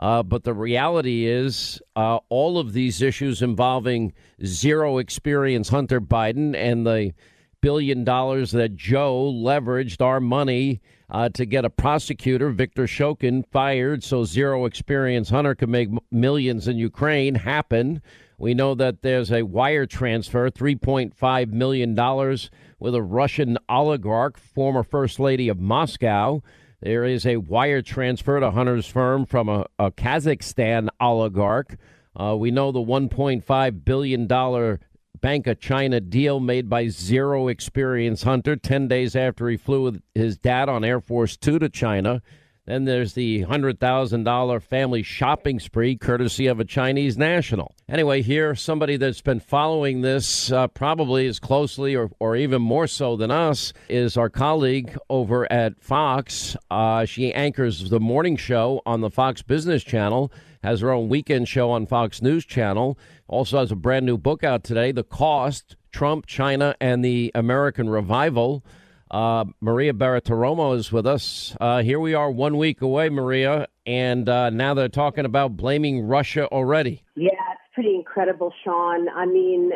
Uh, 0.00 0.22
but 0.22 0.44
the 0.44 0.54
reality 0.54 1.26
is, 1.26 1.80
uh, 1.94 2.18
all 2.30 2.58
of 2.58 2.72
these 2.72 3.02
issues 3.02 3.42
involving 3.42 4.14
zero 4.44 4.96
experience 4.96 5.68
Hunter 5.68 6.00
Biden 6.00 6.56
and 6.56 6.86
the 6.86 7.12
billion 7.60 8.02
dollars 8.02 8.52
that 8.52 8.74
Joe 8.74 9.30
leveraged 9.30 10.00
our 10.00 10.18
money 10.18 10.80
uh, 11.10 11.28
to 11.30 11.44
get 11.44 11.66
a 11.66 11.70
prosecutor, 11.70 12.48
Victor 12.50 12.84
Shokin, 12.84 13.44
fired 13.50 14.02
so 14.02 14.24
zero 14.24 14.64
experience 14.64 15.28
Hunter 15.28 15.54
could 15.54 15.68
make 15.68 15.90
millions 16.10 16.66
in 16.66 16.78
Ukraine 16.78 17.34
happen. 17.34 18.00
We 18.38 18.54
know 18.54 18.74
that 18.76 19.02
there's 19.02 19.30
a 19.30 19.42
wire 19.42 19.84
transfer, 19.84 20.48
$3.5 20.48 21.52
million 21.52 22.38
with 22.78 22.94
a 22.94 23.02
Russian 23.02 23.58
oligarch, 23.68 24.38
former 24.38 24.82
First 24.82 25.20
Lady 25.20 25.50
of 25.50 25.60
Moscow. 25.60 26.42
There 26.82 27.04
is 27.04 27.26
a 27.26 27.36
wire 27.36 27.82
transfer 27.82 28.40
to 28.40 28.50
Hunter's 28.50 28.86
firm 28.86 29.26
from 29.26 29.48
a, 29.48 29.66
a 29.78 29.90
Kazakhstan 29.90 30.88
oligarch. 30.98 31.76
Uh, 32.16 32.36
we 32.38 32.50
know 32.50 32.72
the 32.72 32.80
$1.5 32.80 33.84
billion 33.84 34.78
Bank 35.20 35.46
of 35.46 35.60
China 35.60 36.00
deal 36.00 36.40
made 36.40 36.70
by 36.70 36.88
zero 36.88 37.48
experience 37.48 38.22
Hunter 38.22 38.56
10 38.56 38.88
days 38.88 39.14
after 39.14 39.48
he 39.48 39.58
flew 39.58 39.82
with 39.82 40.02
his 40.14 40.38
dad 40.38 40.70
on 40.70 40.82
Air 40.82 41.00
Force 41.00 41.36
Two 41.36 41.58
to 41.58 41.68
China. 41.68 42.22
Then 42.66 42.84
there's 42.84 43.14
the 43.14 43.44
$100,000 43.44 44.62
family 44.62 45.02
shopping 45.02 45.58
spree 45.58 45.96
courtesy 45.96 46.46
of 46.46 46.60
a 46.60 46.64
Chinese 46.64 47.16
national. 47.16 47.74
Anyway, 47.88 48.22
here, 48.22 48.54
somebody 48.54 48.96
that's 48.96 49.22
been 49.22 49.40
following 49.40 50.02
this 50.02 50.52
uh, 50.52 50.68
probably 50.68 51.26
as 51.26 51.40
closely 51.40 51.96
or, 51.96 52.10
or 52.20 52.36
even 52.36 52.62
more 52.62 52.86
so 52.86 53.16
than 53.16 53.30
us 53.30 53.72
is 53.88 54.16
our 54.16 54.28
colleague 54.28 54.96
over 55.08 55.50
at 55.50 55.80
Fox. 55.82 56.56
Uh, 56.70 57.04
she 57.04 57.32
anchors 57.34 57.90
the 57.90 58.00
morning 58.00 58.36
show 58.36 58.82
on 58.86 59.00
the 59.00 59.10
Fox 59.10 59.42
Business 59.42 59.82
Channel, 59.82 60.30
has 60.62 60.80
her 60.80 60.90
own 60.90 61.08
weekend 61.08 61.48
show 61.48 61.70
on 61.70 61.86
Fox 61.86 62.22
News 62.22 62.44
Channel, 62.44 62.98
also 63.26 63.58
has 63.58 63.72
a 63.72 63.76
brand 63.76 64.06
new 64.06 64.18
book 64.18 64.44
out 64.44 64.62
today 64.62 64.92
The 64.92 65.02
Cost 65.02 65.76
Trump, 65.92 66.26
China, 66.26 66.74
and 66.80 67.04
the 67.04 67.32
American 67.34 67.88
Revival. 67.88 68.64
Uh, 69.10 69.44
Maria 69.60 69.92
Bartiromo 69.92 70.76
is 70.76 70.92
with 70.92 71.06
us. 71.06 71.56
Uh, 71.60 71.82
here 71.82 71.98
we 71.98 72.14
are, 72.14 72.30
one 72.30 72.56
week 72.56 72.80
away, 72.80 73.08
Maria, 73.08 73.66
and 73.84 74.28
uh, 74.28 74.50
now 74.50 74.72
they're 74.74 74.88
talking 74.88 75.24
about 75.24 75.56
blaming 75.56 76.06
Russia 76.06 76.46
already. 76.46 77.02
Yeah, 77.16 77.30
it's 77.30 77.74
pretty 77.74 77.96
incredible, 77.96 78.52
Sean. 78.62 79.08
I 79.08 79.26
mean, 79.26 79.72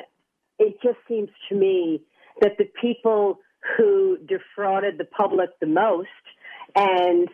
it 0.60 0.76
just 0.82 0.98
seems 1.08 1.30
to 1.48 1.56
me 1.56 2.02
that 2.40 2.52
the 2.58 2.70
people 2.80 3.40
who 3.76 4.18
defrauded 4.18 4.98
the 4.98 5.04
public 5.04 5.50
the 5.60 5.66
most 5.66 6.08
and 6.76 7.28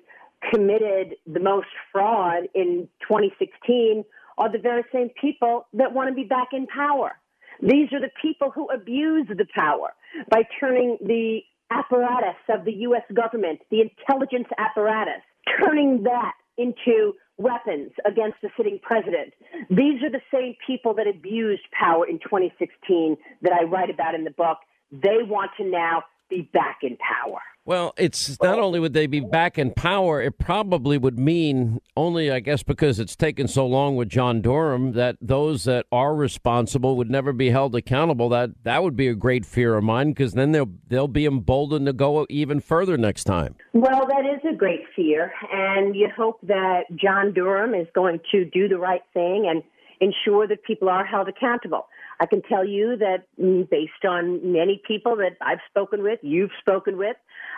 committed 0.50 1.16
the 1.26 1.40
most 1.40 1.68
fraud 1.92 2.44
in 2.54 2.88
2016 3.02 4.04
are 4.38 4.50
the 4.50 4.58
very 4.58 4.84
same 4.92 5.10
people 5.20 5.66
that 5.74 5.92
want 5.92 6.08
to 6.08 6.14
be 6.14 6.24
back 6.24 6.48
in 6.52 6.66
power. 6.66 7.12
These 7.60 7.92
are 7.92 8.00
the 8.00 8.10
people 8.22 8.50
who 8.50 8.68
abuse 8.70 9.26
the 9.28 9.46
power 9.54 9.92
by 10.30 10.44
turning 10.58 10.96
the 11.02 11.40
apparatus 11.70 12.36
of 12.48 12.64
the 12.64 12.72
U.S. 12.88 13.02
government, 13.14 13.60
the 13.70 13.80
intelligence 13.80 14.48
apparatus, 14.58 15.22
turning 15.58 16.02
that 16.04 16.32
into 16.58 17.14
weapons 17.38 17.92
against 18.04 18.36
the 18.42 18.50
sitting 18.56 18.78
president. 18.82 19.32
These 19.70 20.02
are 20.02 20.10
the 20.10 20.20
same 20.32 20.56
people 20.66 20.94
that 20.94 21.06
abused 21.06 21.62
power 21.72 22.06
in 22.06 22.18
2016 22.18 23.16
that 23.42 23.52
I 23.52 23.64
write 23.64 23.90
about 23.90 24.14
in 24.14 24.24
the 24.24 24.30
book. 24.30 24.58
They 24.92 25.22
want 25.22 25.52
to 25.56 25.64
now 25.64 26.04
be 26.28 26.42
back 26.52 26.78
in 26.82 26.98
power. 26.98 27.40
Well, 27.66 27.92
it's 27.96 28.40
not 28.42 28.58
only 28.58 28.80
would 28.80 28.94
they 28.94 29.06
be 29.06 29.20
back 29.20 29.58
in 29.58 29.72
power, 29.72 30.20
it 30.20 30.38
probably 30.38 30.96
would 30.96 31.18
mean 31.18 31.80
only, 31.96 32.30
I 32.30 32.40
guess, 32.40 32.62
because 32.62 32.98
it's 32.98 33.14
taken 33.14 33.48
so 33.48 33.66
long 33.66 33.96
with 33.96 34.08
John 34.08 34.40
Durham, 34.40 34.92
that 34.92 35.16
those 35.20 35.64
that 35.64 35.86
are 35.92 36.14
responsible 36.14 36.96
would 36.96 37.10
never 37.10 37.32
be 37.32 37.50
held 37.50 37.74
accountable. 37.76 38.28
That 38.30 38.50
that 38.64 38.82
would 38.82 38.96
be 38.96 39.08
a 39.08 39.14
great 39.14 39.44
fear 39.44 39.76
of 39.76 39.84
mine, 39.84 40.08
because 40.10 40.32
then 40.32 40.52
they'll 40.52 40.70
they'll 40.88 41.06
be 41.06 41.26
emboldened 41.26 41.86
to 41.86 41.92
go 41.92 42.26
even 42.30 42.60
further 42.60 42.96
next 42.96 43.24
time. 43.24 43.54
Well, 43.72 44.06
that 44.08 44.24
is 44.24 44.40
a 44.50 44.56
great 44.56 44.84
fear, 44.96 45.32
and 45.52 45.94
you 45.94 46.08
hope 46.16 46.40
that 46.42 46.84
John 46.96 47.32
Durham 47.34 47.74
is 47.74 47.86
going 47.94 48.20
to 48.32 48.44
do 48.46 48.68
the 48.68 48.78
right 48.78 49.02
thing 49.12 49.46
and 49.48 49.62
ensure 50.00 50.46
that 50.48 50.64
people 50.64 50.88
are 50.88 51.04
held 51.04 51.28
accountable. 51.28 51.86
I 52.20 52.26
can 52.26 52.42
tell 52.42 52.64
you 52.64 52.96
that 52.98 53.24
mm, 53.40 53.68
based 53.68 54.04
on 54.06 54.52
many 54.52 54.80
people 54.86 55.16
that 55.16 55.36
I've 55.40 55.60
spoken 55.70 56.02
with, 56.02 56.18
you've 56.22 56.50
spoken 56.60 56.98
with, 56.98 57.16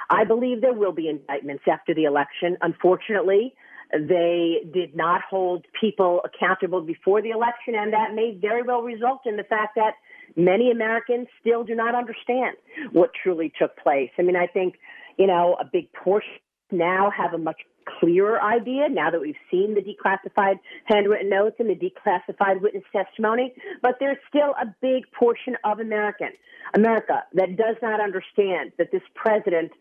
I 0.08 0.24
believe 0.24 0.60
there 0.60 0.72
will 0.72 0.92
be 0.92 1.08
indictments 1.08 1.64
after 1.70 1.94
the 1.94 2.04
election. 2.04 2.56
Unfortunately, 2.60 3.54
they 3.92 4.60
did 4.72 4.96
not 4.96 5.20
hold 5.28 5.66
people 5.78 6.22
accountable 6.24 6.80
before 6.80 7.20
the 7.20 7.30
election, 7.30 7.74
and 7.74 7.92
that 7.92 8.14
may 8.14 8.38
very 8.40 8.62
well 8.62 8.82
result 8.82 9.22
in 9.26 9.36
the 9.36 9.44
fact 9.44 9.74
that 9.76 9.94
many 10.36 10.70
Americans 10.70 11.26
still 11.40 11.64
do 11.64 11.74
not 11.74 11.94
understand 11.94 12.56
what 12.92 13.10
truly 13.20 13.52
took 13.58 13.76
place. 13.76 14.10
I 14.18 14.22
mean, 14.22 14.36
I 14.36 14.46
think, 14.46 14.76
you 15.18 15.26
know, 15.26 15.56
a 15.60 15.64
big 15.64 15.92
portion 15.92 16.30
now 16.70 17.10
have 17.10 17.34
a 17.34 17.38
much 17.38 17.60
clearer 18.00 18.40
idea 18.42 18.88
now 18.88 19.10
that 19.10 19.20
we've 19.20 19.34
seen 19.50 19.74
the 19.74 19.80
declassified 19.80 20.58
handwritten 20.84 21.28
notes 21.28 21.56
and 21.58 21.68
the 21.68 21.74
declassified 21.74 22.60
witness 22.60 22.84
testimony. 22.92 23.54
But 23.80 23.96
there's 24.00 24.18
still 24.28 24.54
a 24.60 24.66
big 24.80 25.10
portion 25.12 25.56
of 25.64 25.80
American 25.80 26.30
America 26.74 27.24
that 27.34 27.56
does 27.56 27.76
not 27.82 28.00
understand 28.00 28.72
that 28.78 28.90
this 28.92 29.02
president 29.14 29.72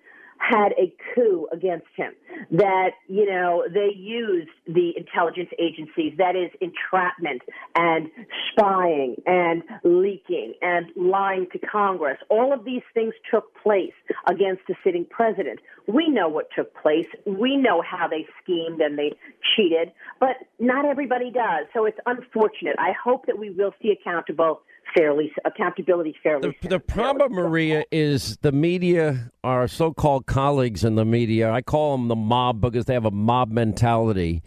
had 0.42 0.74
a 0.74 0.94
coup 1.14 1.48
against 1.54 1.88
him, 1.96 2.14
that, 2.52 2.92
you 3.08 3.30
know, 3.30 3.64
they 3.72 3.92
used 3.96 4.50
the 4.66 4.92
intelligence 4.98 5.50
agencies, 5.60 6.14
that 6.18 6.36
is 6.36 6.50
entrapment 6.60 7.42
and 7.76 8.10
spying 8.52 9.16
and 9.26 9.64
leaking 9.84 10.54
and 10.62 10.88
lying 10.96 11.48
to 11.52 11.60
Congress. 11.60 12.18
All 12.30 12.52
of 12.54 12.66
these 12.66 12.82
things 12.94 13.14
took 13.30 13.56
place 13.62 13.94
against 14.28 14.64
the 14.68 14.76
sitting 14.84 15.06
president. 15.06 15.60
We 15.88 16.10
know 16.10 16.28
what 16.28 16.48
took 16.56 16.74
place. 16.82 17.08
We 17.26 17.56
know 17.56 17.82
how 17.82 18.08
they 18.08 18.26
schemed 18.42 18.82
and 18.82 18.98
they 18.98 19.14
cheated, 19.56 19.92
but 20.20 20.38
not 20.60 20.86
everybody 20.86 21.32
does. 21.32 21.68
So 21.74 21.86
it's 21.86 22.00
unfortunate. 22.06 22.76
I 22.80 22.94
hope 23.04 23.28
that 23.28 23.38
we 23.38 23.52
will 23.52 23.74
see 23.82 23.92
accountable 23.92 24.62
fairly 24.96 25.32
accountability 25.46 26.16
fairly. 26.22 26.58
The, 26.62 26.70
the 26.70 26.80
problem, 26.80 27.34
Maria, 27.34 27.86
is 27.92 28.38
the 28.42 28.52
media, 28.52 29.32
our 29.44 29.68
so-called 29.68 30.26
colleagues 30.26 30.84
in 30.84 30.96
the 30.96 31.06
media. 31.06 31.52
I 31.52 31.62
call 31.62 31.98
them 31.98 32.08
the 32.08 32.16
mob 32.16 32.62
because 32.62 32.86
they 32.86 32.94
have 32.94 33.06
a 33.06 33.12
mob 33.12 33.52
mentality. 33.52 34.44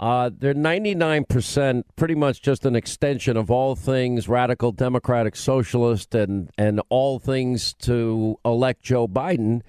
Uh, 0.00 0.30
they're 0.32 0.54
99% 0.54 1.82
pretty 1.96 2.14
much 2.14 2.40
just 2.40 2.64
an 2.64 2.76
extension 2.76 3.36
of 3.36 3.50
all 3.50 3.74
things 3.74 4.28
radical 4.28 4.70
democratic 4.70 5.34
socialist 5.34 6.14
and, 6.14 6.50
and 6.56 6.80
all 6.88 7.18
things 7.18 7.74
to 7.74 8.38
elect 8.44 8.82
Joe 8.82 9.08
Biden. 9.08 9.62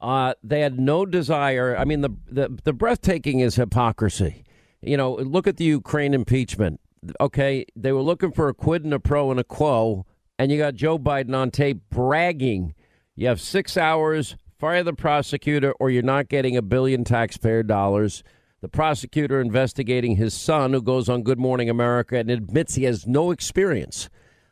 Uh, 0.00 0.34
they 0.42 0.60
had 0.60 0.80
no 0.80 1.04
desire. 1.04 1.76
I 1.76 1.84
mean, 1.84 2.00
the, 2.00 2.10
the, 2.30 2.58
the 2.64 2.72
breathtaking 2.72 3.40
is 3.40 3.56
hypocrisy. 3.56 4.44
You 4.80 4.96
know, 4.96 5.14
look 5.14 5.46
at 5.46 5.58
the 5.58 5.64
Ukraine 5.64 6.14
impeachment 6.14 6.80
okay, 7.20 7.66
they 7.76 7.92
were 7.92 8.02
looking 8.02 8.32
for 8.32 8.48
a 8.48 8.54
quid 8.54 8.84
and 8.84 8.94
a 8.94 9.00
pro 9.00 9.30
and 9.30 9.40
a 9.40 9.44
quo, 9.44 10.06
and 10.38 10.50
you 10.50 10.58
got 10.58 10.74
Joe 10.74 10.98
Biden 10.98 11.36
on 11.36 11.50
tape 11.50 11.80
bragging. 11.90 12.74
You 13.14 13.28
have 13.28 13.40
six 13.40 13.76
hours, 13.76 14.36
fire 14.58 14.82
the 14.82 14.92
prosecutor, 14.92 15.72
or 15.78 15.90
you're 15.90 16.02
not 16.02 16.28
getting 16.28 16.56
a 16.56 16.62
billion 16.62 17.04
taxpayer 17.04 17.62
dollars. 17.62 18.22
The 18.60 18.68
prosecutor 18.68 19.40
investigating 19.40 20.16
his 20.16 20.32
son, 20.32 20.72
who 20.72 20.80
goes 20.80 21.08
on 21.08 21.22
Good 21.22 21.38
Morning 21.38 21.68
America 21.68 22.16
and 22.16 22.30
admits 22.30 22.74
he 22.74 22.84
has 22.84 23.06
no 23.06 23.30
experience. 23.30 24.08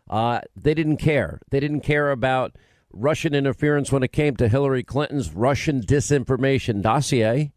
Uh, 0.09 0.41
they 0.55 0.75
didn't 0.75 0.99
care. 0.99 1.41
They 1.51 1.61
didn't 1.61 1.81
care 1.81 2.11
about 2.11 2.57
Russian 2.93 3.35
interference 3.35 3.91
when 3.91 4.03
it 4.03 4.12
came 4.12 4.37
to 4.37 4.49
Hillary 4.49 4.85
Clinton's 4.85 5.33
Russian 5.33 5.81
disinformation 5.81 6.83
dossier. 6.83 7.53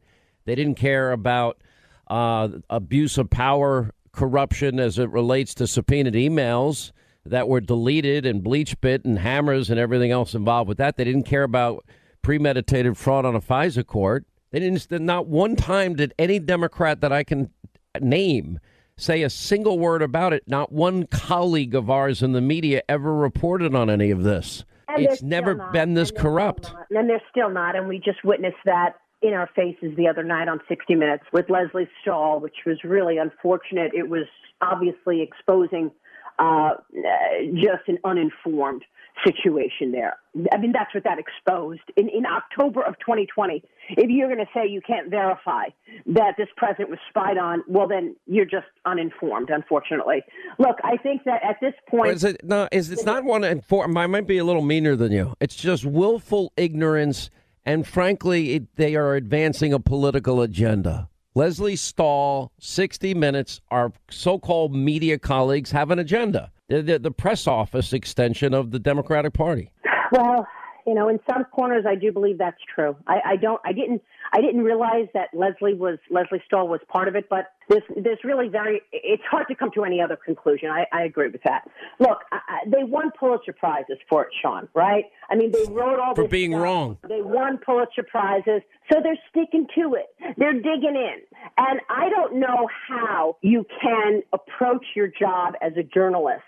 They 0.46 0.56
didn't 0.56 0.76
care 0.76 1.12
about 1.12 1.62
uh, 2.08 2.50
abuse 2.70 3.18
of 3.18 3.30
power 3.30 3.92
corruption 4.15 4.80
as 4.80 4.97
it 4.97 5.10
relates 5.10 5.54
to 5.56 5.67
subpoenaed 5.67 6.13
emails 6.13 6.91
that 7.25 7.47
were 7.47 7.62
deleted 7.62 8.25
and 8.25 8.43
bleach 8.43 8.80
bit 8.82 9.04
and 9.06 9.19
hammers 9.19 9.69
and 9.69 9.80
everything 9.80 10.12
else 10.12 10.34
involved 10.34 10.67
with 10.67 10.78
that. 10.78 10.97
They 10.97 11.04
didn't 11.04 11.23
care 11.23 11.43
about 11.43 11.86
premeditated 12.21 12.97
fraud 12.97 13.25
on 13.25 13.36
a 13.36 13.41
FISA 13.41 13.86
court. 13.86 14.25
They 14.51 14.60
didn't. 14.60 14.89
Not 14.89 15.28
one 15.28 15.56
time 15.56 15.95
did 15.95 16.13
any 16.17 16.39
Democrat 16.39 17.01
that 17.01 17.12
I 17.12 17.23
can 17.23 17.49
name 17.99 18.60
say 18.97 19.23
a 19.23 19.30
single 19.30 19.80
word 19.80 20.01
about 20.01 20.34
it. 20.34 20.43
Not 20.47 20.71
one 20.71 21.08
colleague 21.08 21.75
of 21.75 21.89
ours 21.89 22.23
in 22.23 22.32
the 22.32 22.41
media 22.41 22.82
ever 22.88 23.13
reported 23.13 23.75
on 23.75 23.89
any 23.89 24.12
of 24.12 24.23
this. 24.23 24.63
And 24.88 25.06
it's 25.06 25.21
never 25.21 25.56
been 25.73 25.93
this 25.93 26.10
and 26.10 26.19
corrupt. 26.19 26.73
And 26.91 27.10
they're 27.10 27.21
still 27.30 27.49
not. 27.49 27.75
And 27.75 27.88
we 27.88 27.97
just 27.97 28.23
witnessed 28.23 28.56
that 28.65 28.95
in 29.28 29.34
our 29.34 29.50
faces 29.56 29.96
the 29.98 30.08
other 30.08 30.24
night 30.24 30.48
on 30.48 30.60
60 30.68 30.96
Minutes 30.96 31.24
with 31.32 31.50
Lesley 31.50 31.88
Stahl, 32.02 32.40
which 32.40 32.58
was 32.66 32.78
really 32.84 33.18
unfortunate. 33.18 33.92
It 33.94 34.10
was 34.10 34.26
obviously 34.62 35.22
exposing 35.22 35.92
uh, 36.40 36.72
just 37.54 37.88
an 37.88 37.98
uninformed 38.04 38.84
situation 39.26 39.92
there. 39.92 40.18
I 40.52 40.58
mean, 40.58 40.74
that's 40.74 40.94
what 40.94 41.06
that 41.06 41.18
exposed 41.20 41.82
in, 41.96 42.10
in 42.10 42.26
October 42.26 42.82
of 42.82 42.96
2020. 43.00 43.64
If 43.90 44.10
you're 44.10 44.28
going 44.28 44.46
to 44.46 44.52
say 44.54 44.68
you 44.68 44.82
can't 44.82 45.10
verify 45.10 45.66
that 46.08 46.36
this 46.38 46.48
president 46.58 46.90
was 46.90 47.00
spied 47.10 47.38
on, 47.38 47.64
well, 47.68 47.88
then 47.88 48.16
you're 48.26 48.46
just 48.46 48.68
uninformed, 48.86 49.50
unfortunately. 49.50 50.22
Look, 50.60 50.78
I 50.84 50.98
think 50.98 51.24
that 51.24 51.42
at 51.44 51.58
this 51.62 51.74
point. 51.88 52.14
Is 52.14 52.24
it, 52.24 52.42
is, 52.72 52.92
it's 52.92 53.06
not 53.06 53.24
one 53.24 53.44
inform. 53.44 53.96
I 53.98 54.08
might 54.08 54.28
be 54.28 54.38
a 54.38 54.44
little 54.44 54.62
meaner 54.62 54.96
than 54.96 55.12
you. 55.12 55.34
It's 55.40 55.56
just 55.56 55.86
willful 55.86 56.52
ignorance 56.58 57.30
and 57.65 57.88
frankly, 57.88 58.54
it, 58.54 58.75
they 58.75 58.95
are 58.95 59.15
advancing 59.15 59.73
a 59.73 59.80
political 59.80 60.41
agenda. 60.41 61.10
Lesley 61.34 61.75
Stahl, 61.75 62.51
60 62.60 63.13
Minutes, 63.13 63.60
our 63.69 63.91
so 64.10 64.39
called 64.39 64.73
media 64.73 65.19
colleagues 65.19 65.71
have 65.71 65.91
an 65.91 65.99
agenda. 65.99 66.51
They're, 66.69 66.82
they're 66.82 66.99
the 66.99 67.12
press 67.12 67.47
office 67.47 67.91
extension 67.91 68.54
of 68.54 68.71
the 68.71 68.80
Democratic 68.80 69.34
Party. 69.34 69.71
Well, 70.12 70.47
you 70.86 70.93
know, 70.93 71.10
in 71.10 71.19
some 71.28 71.45
corners, 71.45 71.86
I 71.88 71.95
do 71.95 72.12
believe 72.12 72.38
that's 72.38 72.62
true. 72.74 72.95
I, 73.08 73.19
I 73.26 73.36
don't, 73.38 73.60
I 73.65 73.74
didn't, 73.74 74.02
I 74.32 74.41
didn't 74.41 74.63
realize 74.63 75.08
that 75.13 75.30
Lesley 75.34 75.74
was 75.74 75.98
Lesley 76.10 76.41
Stahl 76.45 76.67
was 76.67 76.80
part 76.88 77.08
of 77.08 77.15
it, 77.15 77.28
but 77.30 77.54
there's, 77.69 77.84
there's 77.95 78.19
really 78.24 78.48
very, 78.50 78.82
it's 78.91 79.24
hard 79.30 79.48
to 79.48 79.56
come 79.56 79.71
to 79.76 79.84
any 79.84 80.00
other 80.00 80.15
conclusion. 80.15 80.69
I, 80.69 80.86
I 80.93 81.04
agree 81.04 81.30
with 81.30 81.41
that. 81.43 81.67
Look, 82.00 82.19
I, 82.32 82.60
they 82.67 82.84
won 82.84 83.12
Pulitzer 83.17 83.54
prizes 83.54 83.98
for 84.08 84.24
it, 84.24 84.30
Sean. 84.41 84.67
Right? 84.76 85.06
I 85.30 85.36
mean, 85.36 85.52
they 85.52 85.65
wrote 85.69 86.00
all 86.00 86.13
for 86.13 86.28
being 86.28 86.52
stuff. 86.52 86.62
wrong. 86.62 86.98
They 87.08 87.21
won 87.21 87.58
Pulitzer 87.58 88.04
prizes, 88.04 88.62
so 88.91 89.00
they're 89.02 89.19
sticking 89.30 89.67
to 89.76 89.95
it. 89.95 90.36
They're 90.38 90.54
digging 90.54 90.95
in, 90.95 91.17
and 91.58 91.80
I 91.89 92.10
don't 92.10 92.36
know 92.36 92.69
how 92.88 93.38
you 93.41 93.65
can 93.82 94.21
approach 94.34 94.86
your 94.95 95.08
job 95.08 95.56
as 95.62 95.74
a 95.78 95.84
journalist 95.84 96.43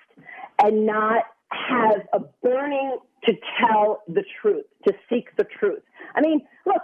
and 0.62 0.86
not 0.86 1.24
have 1.50 2.02
a 2.14 2.20
burning 2.44 2.98
to 3.26 3.34
tell 3.60 4.04
the 4.08 4.24
truth, 4.42 4.66
to 4.88 4.94
seek 5.10 5.36
the 5.38 5.44
truth. 5.44 5.84
I 6.16 6.22
mean, 6.22 6.42
look, 6.66 6.82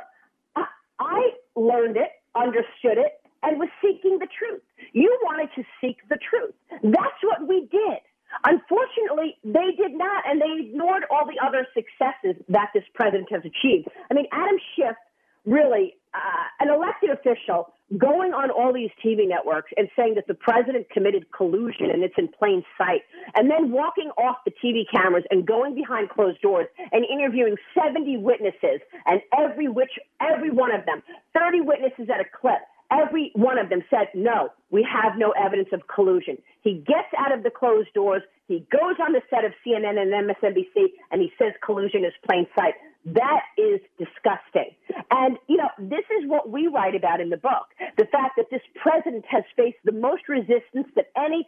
I, 0.99 1.31
learned 1.55 1.97
it, 1.97 2.09
understood 2.35 2.97
it, 2.97 3.21
and 3.43 3.59
was 3.59 3.69
seeking 3.81 4.19
the 4.19 4.27
truth. 4.27 4.61
You 4.93 5.17
wanted 5.23 5.49
to 5.55 5.63
seek 5.81 5.97
the 6.09 6.17
truth. 6.17 6.53
That's 6.81 7.21
what 7.21 7.47
we 7.47 7.67
did. 7.71 7.99
Unfortunately, 8.45 9.37
they 9.43 9.75
did 9.77 9.93
not, 9.93 10.23
and 10.27 10.41
they 10.41 10.65
ignored 10.67 11.03
all 11.11 11.25
the 11.25 11.37
other 11.45 11.67
successes 11.73 12.41
that 12.49 12.69
this 12.73 12.83
president 12.95 13.31
has 13.31 13.41
achieved. 13.45 13.89
I 14.09 14.13
mean, 14.13 14.25
Adam 14.31 14.57
Schiff 14.75 14.95
really 15.45 15.95
uh, 16.13 16.45
an 16.59 16.69
elected 16.69 17.09
official 17.09 17.73
going 17.97 18.33
on 18.33 18.49
all 18.49 18.73
these 18.73 18.89
TV 19.03 19.27
networks 19.27 19.71
and 19.77 19.89
saying 19.95 20.15
that 20.15 20.27
the 20.27 20.33
president 20.33 20.89
committed 20.89 21.31
collusion 21.31 21.89
and 21.91 22.03
it's 22.03 22.15
in 22.17 22.27
plain 22.27 22.63
sight, 22.77 23.01
and 23.35 23.49
then 23.49 23.71
walking 23.71 24.09
off 24.17 24.37
the 24.45 24.51
TV 24.51 24.83
cameras 24.89 25.23
and 25.29 25.45
going 25.45 25.75
behind 25.75 26.09
closed 26.09 26.41
doors 26.41 26.67
and 26.91 27.05
interviewing 27.05 27.55
70 27.75 28.17
witnesses, 28.17 28.81
and 29.05 29.21
every 29.37 29.67
which 29.67 29.91
every 30.21 30.49
one 30.49 30.73
of 30.73 30.85
them, 30.85 31.03
30 31.33 31.61
witnesses 31.61 32.09
at 32.09 32.19
a 32.19 32.25
clip, 32.25 32.61
every 32.91 33.31
one 33.35 33.57
of 33.57 33.69
them 33.69 33.83
said, 33.89 34.07
no, 34.13 34.49
we 34.71 34.85
have 34.89 35.17
no 35.17 35.31
evidence 35.31 35.69
of 35.71 35.81
collusion. 35.87 36.37
He 36.61 36.75
gets 36.75 37.09
out 37.17 37.31
of 37.31 37.43
the 37.43 37.49
closed 37.49 37.93
doors. 37.93 38.21
He 38.47 38.65
goes 38.71 38.95
on 39.01 39.13
the 39.13 39.21
set 39.29 39.45
of 39.45 39.53
CNN 39.65 39.99
and 39.99 40.11
MSNBC 40.11 40.93
and 41.11 41.21
he 41.21 41.31
says 41.37 41.53
collusion 41.63 42.05
is 42.05 42.13
plain 42.27 42.47
sight. 42.55 42.73
That 43.05 43.41
is 43.57 43.81
disgusting. 43.97 44.71
And, 45.11 45.37
you 45.47 45.57
know, 45.57 45.69
this 45.77 46.05
is 46.19 46.29
what 46.29 46.49
we 46.49 46.67
write 46.67 46.95
about 46.95 47.19
in 47.19 47.29
the 47.29 47.37
book. 47.37 47.67
The 47.97 48.05
fact 48.05 48.37
that 48.37 48.45
this 48.49 48.61
president 48.75 49.25
has 49.29 49.43
faced 49.57 49.77
the 49.83 49.91
most 49.91 50.29
resistance 50.29 50.87
that 50.95 51.07
any 51.17 51.45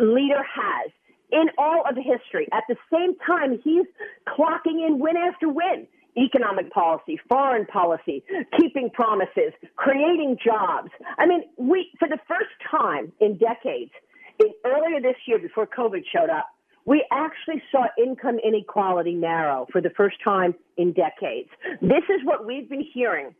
leader 0.00 0.42
has 0.42 0.90
in 1.30 1.46
all 1.58 1.82
of 1.88 1.96
history. 1.96 2.48
At 2.52 2.64
the 2.68 2.76
same 2.92 3.16
time, 3.26 3.60
he's 3.62 3.86
clocking 4.28 4.86
in 4.86 4.98
win 4.98 5.16
after 5.16 5.48
win 5.48 5.86
economic 6.16 6.72
policy, 6.72 7.18
foreign 7.28 7.66
policy, 7.66 8.22
keeping 8.58 8.88
promises, 8.90 9.52
creating 9.76 10.38
jobs. 10.44 10.90
I 11.18 11.26
mean, 11.26 11.42
we, 11.58 11.90
for 11.98 12.08
the 12.08 12.18
first 12.28 12.54
time 12.70 13.12
in 13.20 13.36
decades, 13.36 13.90
in, 14.38 14.48
earlier 14.64 15.00
this 15.00 15.16
year 15.26 15.38
before 15.38 15.66
COVID 15.66 16.02
showed 16.14 16.30
up, 16.30 16.46
we 16.84 17.04
actually 17.10 17.62
saw 17.72 17.86
income 17.98 18.38
inequality 18.44 19.14
narrow 19.14 19.66
for 19.72 19.80
the 19.80 19.90
first 19.96 20.16
time 20.22 20.54
in 20.76 20.92
decades. 20.92 21.48
This 21.80 22.04
is 22.08 22.20
what 22.24 22.46
we've 22.46 22.68
been 22.68 22.84
hearing 22.92 23.34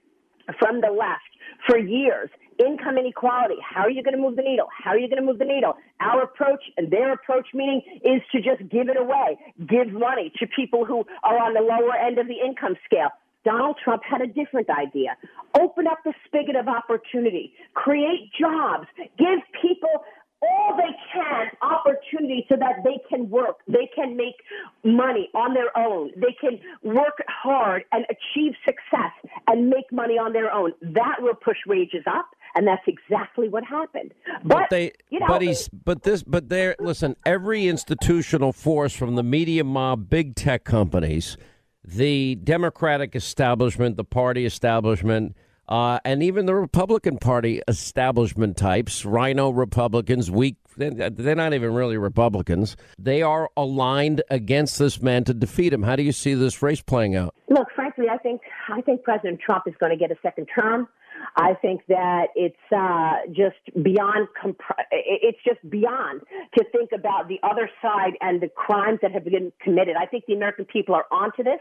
from 0.59 0.81
the 0.81 0.91
left 0.91 1.23
for 1.67 1.79
years. 1.79 2.31
Income 2.65 2.99
inequality. 2.99 3.57
How 3.69 3.83
are 3.83 3.91
you 3.91 4.03
going 4.03 4.15
to 4.15 4.21
move 4.21 4.37
the 4.37 4.43
needle? 4.43 4.69
How 4.71 4.91
are 4.91 4.99
you 4.99 5.09
going 5.09 5.21
to 5.21 5.27
move 5.27 5.39
the 5.39 5.45
needle? 5.45 5.75
Our 6.01 6.23
approach 6.23 6.63
and 6.77 6.91
their 6.91 7.13
approach 7.13 7.49
meaning 7.53 7.83
is 8.05 8.23
to 8.33 8.39
just 8.41 8.71
give 8.71 8.89
it 8.89 8.97
away, 8.97 9.39
give 9.59 9.93
money 9.93 10.33
to 10.39 10.47
people 10.47 10.85
who 10.85 11.05
are 11.25 11.39
on 11.39 11.55
the 11.55 11.61
lower 11.61 11.97
end 11.97 12.19
of 12.19 12.29
the 12.29 12.39
income 12.47 12.77
scale. 12.85 13.09
Donald 13.45 13.77
Trump 13.83 14.03
had 14.09 14.23
a 14.23 14.27
different 14.27 14.69
idea. 14.71 15.17
Open 15.61 15.87
up 15.87 15.99
the 16.05 16.15
spigot 16.27 16.57
of 16.57 16.67
opportunity, 16.69 17.53
create 17.75 18.31
jobs, 18.39 18.87
give 19.19 19.41
people 19.61 20.05
all 20.51 20.77
they 20.77 20.95
can 21.13 21.51
opportunity 21.63 22.47
so 22.49 22.57
that 22.57 22.83
they 22.85 23.01
can 23.09 23.29
work, 23.31 23.59
they 23.67 23.89
can 23.95 24.17
make 24.17 24.37
money 24.85 25.29
on 25.35 25.55
their 25.55 25.77
own, 25.77 26.11
they 26.17 26.35
can 26.41 26.59
work 26.83 27.23
hard 27.29 27.85
and 27.93 28.05
achieve 28.05 28.53
success 28.65 29.13
and 29.49 29.69
make 29.69 29.91
money 29.93 30.15
on 30.15 30.33
their 30.33 30.53
own. 30.53 30.73
That 30.83 31.17
will 31.21 31.35
push 31.35 31.59
wages 31.67 32.05
up. 32.07 32.27
And 32.57 32.69
that's 32.69 32.87
exactly 32.87 33.49
what 33.49 33.65
happened. 33.65 34.13
But, 34.45 34.49
but 34.49 34.71
they, 34.71 34.93
you 35.11 35.19
know, 35.19 35.27
but 35.27 35.43
he's, 35.43 35.69
but 35.69 36.05
this, 36.05 36.23
but 36.23 36.51
there. 36.51 36.77
Listen, 36.79 37.17
every 37.27 37.67
institutional 37.67 38.53
force 38.53 38.95
from 38.95 39.17
the 39.17 39.25
media 39.25 39.65
mob, 39.65 40.09
big 40.09 40.37
tech 40.37 40.63
companies, 40.63 41.37
the 41.85 42.37
Democratic 42.37 43.17
establishment, 43.17 43.97
the 43.97 44.05
party 44.05 44.47
establishment, 44.47 45.35
uh, 45.69 45.99
and 46.05 46.23
even 46.23 46.47
the 46.47 46.55
Republican 46.55 47.19
Party 47.19 47.61
establishment 47.69 48.57
types, 48.57 49.05
rhino 49.05 49.51
Republicans, 49.51 50.31
weak, 50.31 50.57
they're 50.77 51.35
not 51.37 51.55
even 51.55 51.73
really 51.73 51.97
Republicans. 51.97 52.77
They 52.99 53.23
are 53.23 53.51
aligned 53.57 54.23
against 54.31 54.79
this 54.79 55.01
man 55.01 55.25
to 55.25 55.35
defeat 55.35 55.73
him. 55.73 55.83
How 55.83 55.97
do 55.97 56.03
you 56.03 56.13
see 56.13 56.35
this 56.35 56.63
race 56.63 56.81
playing 56.81 57.17
out? 57.17 57.35
Look, 57.49 57.69
frankly, 57.75 58.07
I 58.11 58.19
think 58.19 58.41
I 58.73 58.81
think 58.81 59.03
President 59.03 59.41
Trump 59.41 59.65
is 59.67 59.75
going 59.79 59.91
to 59.91 59.97
get 59.97 60.11
a 60.11 60.17
second 60.23 60.49
term. 60.55 60.89
I 61.37 61.55
think 61.55 61.83
that 61.89 62.29
it's 62.35 62.57
uh, 62.75 63.27
just 63.29 63.57
beyond. 63.83 64.29
Comp- 64.41 64.61
it's 64.91 65.39
just 65.45 65.69
beyond 65.69 66.23
to 66.57 66.65
think 66.73 66.91
about 66.93 67.29
the 67.29 67.39
other 67.43 67.69
side 67.83 68.15
and 68.21 68.41
the 68.41 68.49
crimes 68.49 69.01
that 69.03 69.13
have 69.13 69.25
been 69.25 69.53
committed. 69.61 69.97
I 70.01 70.07
think 70.07 70.27
the 70.27 70.35
American 70.35 70.65
people 70.65 70.95
are 70.95 71.07
onto 71.11 71.43
this, 71.43 71.61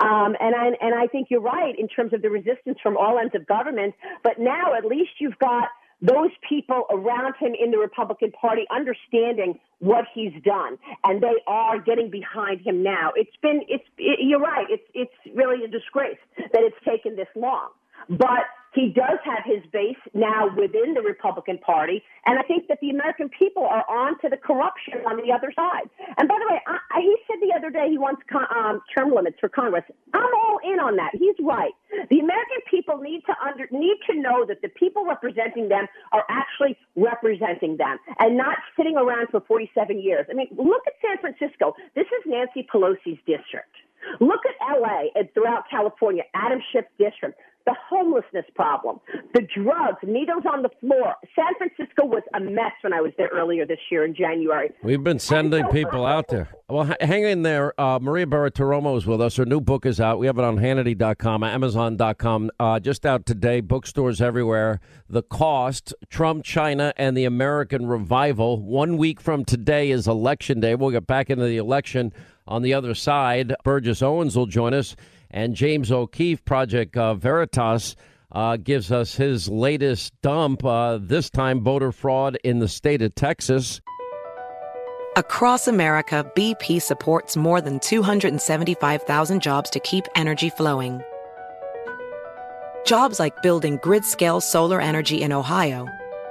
um, 0.00 0.36
and 0.40 0.54
I 0.54 0.66
and 0.80 0.94
I 0.94 1.06
think 1.06 1.28
you're 1.30 1.40
right 1.40 1.78
in 1.78 1.88
terms 1.88 2.12
of 2.12 2.22
the 2.22 2.30
resistance 2.30 2.78
from 2.82 2.96
all 2.96 3.18
ends 3.18 3.34
of 3.34 3.46
government. 3.46 3.94
But 4.22 4.38
now, 4.38 4.74
at 4.74 4.84
least 4.84 5.10
you've 5.18 5.38
got 5.38 5.68
those 6.00 6.30
people 6.48 6.84
around 6.90 7.34
him 7.40 7.52
in 7.60 7.70
the 7.70 7.78
Republican 7.78 8.30
Party 8.32 8.62
understanding 8.70 9.58
what 9.80 10.04
he's 10.14 10.32
done, 10.44 10.78
and 11.04 11.20
they 11.20 11.42
are 11.46 11.80
getting 11.80 12.10
behind 12.10 12.60
him 12.60 12.82
now. 12.82 13.10
It's 13.16 13.34
been, 13.42 13.62
it's, 13.68 13.84
it, 13.98 14.20
you're 14.22 14.40
right. 14.40 14.66
It's, 14.70 14.88
it's 14.94 15.36
really 15.36 15.64
a 15.64 15.68
disgrace 15.68 16.18
that 16.36 16.62
it's 16.62 16.76
taken 16.86 17.16
this 17.16 17.28
long. 17.34 17.70
But 18.08 18.46
he 18.74 18.92
does 18.92 19.18
have 19.24 19.44
his 19.44 19.64
base 19.72 19.98
now 20.14 20.48
within 20.54 20.94
the 20.94 21.00
Republican 21.00 21.58
Party, 21.58 22.02
and 22.26 22.38
I 22.38 22.42
think 22.42 22.68
that 22.68 22.78
the 22.80 22.90
American 22.90 23.28
people 23.28 23.64
are 23.64 23.84
on 23.88 24.18
to 24.20 24.28
the 24.28 24.36
corruption 24.36 25.00
on 25.06 25.16
the 25.16 25.32
other 25.32 25.52
side. 25.54 25.88
And 26.16 26.28
by 26.28 26.36
the 26.38 26.46
way, 26.52 26.60
I, 26.66 26.78
I, 26.92 27.00
he 27.00 27.16
said 27.26 27.36
the 27.40 27.54
other 27.56 27.70
day 27.70 27.88
he 27.90 27.98
wants 27.98 28.22
con, 28.30 28.44
um, 28.54 28.80
term 28.96 29.14
limits 29.14 29.36
for 29.40 29.48
Congress. 29.48 29.84
I'm 30.12 30.34
all 30.34 30.58
in 30.64 30.80
on 30.80 30.96
that. 30.96 31.12
He's 31.14 31.36
right. 31.40 31.72
The 32.10 32.20
American 32.20 32.60
people 32.70 32.98
need 32.98 33.22
to 33.26 33.34
under 33.44 33.66
need 33.70 33.96
to 34.10 34.20
know 34.20 34.44
that 34.46 34.60
the 34.62 34.68
people 34.68 35.04
representing 35.04 35.68
them 35.68 35.86
are 36.12 36.24
actually 36.28 36.76
representing 36.96 37.76
them 37.76 37.98
and 38.18 38.36
not 38.36 38.58
sitting 38.76 38.96
around 38.96 39.28
for 39.30 39.40
47 39.40 40.00
years. 40.00 40.26
I 40.30 40.34
mean, 40.34 40.48
look 40.56 40.82
at 40.86 40.92
San 41.00 41.18
Francisco. 41.18 41.74
This 41.94 42.06
is 42.06 42.22
Nancy 42.26 42.66
Pelosi's 42.72 43.18
district. 43.24 43.72
Look 44.20 44.40
at 44.46 44.54
LA 44.62 45.10
and 45.14 45.28
throughout 45.34 45.64
California, 45.70 46.22
Adam 46.34 46.60
Schiff's 46.72 46.88
district 46.98 47.38
the 47.68 47.76
homelessness 47.90 48.46
problem, 48.54 48.98
the 49.34 49.42
drugs, 49.54 49.98
needles 50.02 50.44
on 50.50 50.62
the 50.62 50.70
floor. 50.80 51.14
San 51.36 51.52
Francisco 51.58 52.06
was 52.06 52.22
a 52.34 52.40
mess 52.40 52.72
when 52.80 52.94
I 52.94 53.02
was 53.02 53.12
there 53.18 53.28
earlier 53.28 53.66
this 53.66 53.78
year 53.90 54.06
in 54.06 54.14
January. 54.14 54.70
We've 54.82 55.04
been 55.04 55.18
sending 55.18 55.66
people 55.66 56.06
out 56.06 56.28
there. 56.28 56.48
Well, 56.70 56.90
hang 56.98 57.24
in 57.24 57.42
there. 57.42 57.78
Uh, 57.78 57.98
Maria 57.98 58.24
Bartiromo 58.24 58.96
is 58.96 59.04
with 59.04 59.20
us. 59.20 59.36
Her 59.36 59.44
new 59.44 59.60
book 59.60 59.84
is 59.84 60.00
out. 60.00 60.18
We 60.18 60.26
have 60.26 60.38
it 60.38 60.44
on 60.44 60.56
Hannity.com, 60.56 61.44
Amazon.com. 61.44 62.50
Uh, 62.58 62.80
just 62.80 63.04
out 63.04 63.26
today, 63.26 63.60
bookstores 63.60 64.22
everywhere. 64.22 64.80
The 65.10 65.22
Cost, 65.22 65.92
Trump, 66.08 66.44
China, 66.44 66.94
and 66.96 67.14
the 67.18 67.26
American 67.26 67.86
Revival. 67.86 68.62
One 68.62 68.96
week 68.96 69.20
from 69.20 69.44
today 69.44 69.90
is 69.90 70.08
Election 70.08 70.60
Day. 70.60 70.74
We'll 70.74 70.90
get 70.90 71.06
back 71.06 71.28
into 71.28 71.44
the 71.44 71.58
election 71.58 72.14
on 72.46 72.62
the 72.62 72.72
other 72.72 72.94
side. 72.94 73.54
Burgess 73.62 74.00
Owens 74.00 74.36
will 74.36 74.46
join 74.46 74.72
us. 74.72 74.96
And 75.30 75.54
James 75.54 75.92
O'Keefe, 75.92 76.44
Project 76.44 76.96
uh, 76.96 77.14
Veritas, 77.14 77.96
uh, 78.32 78.56
gives 78.56 78.92
us 78.92 79.14
his 79.14 79.48
latest 79.48 80.12
dump, 80.22 80.64
uh, 80.64 80.98
this 81.00 81.30
time 81.30 81.62
voter 81.62 81.92
fraud 81.92 82.38
in 82.44 82.58
the 82.58 82.68
state 82.68 83.02
of 83.02 83.14
Texas. 83.14 83.80
Across 85.16 85.66
America, 85.66 86.30
BP 86.36 86.80
supports 86.80 87.36
more 87.36 87.60
than 87.60 87.80
275,000 87.80 89.42
jobs 89.42 89.70
to 89.70 89.80
keep 89.80 90.04
energy 90.14 90.50
flowing. 90.50 91.02
Jobs 92.86 93.18
like 93.18 93.42
building 93.42 93.78
grid 93.82 94.04
scale 94.04 94.40
solar 94.40 94.80
energy 94.80 95.20
in 95.20 95.32
Ohio 95.32 95.88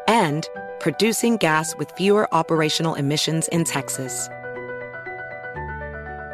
and 0.07 0.47
producing 0.79 1.37
gas 1.37 1.75
with 1.75 1.91
fewer 1.91 2.33
operational 2.33 2.95
emissions 2.95 3.47
in 3.49 3.63
Texas. 3.63 4.29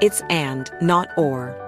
It's 0.02 0.21
and, 0.30 0.69
not 0.82 1.08
or. 1.17 1.62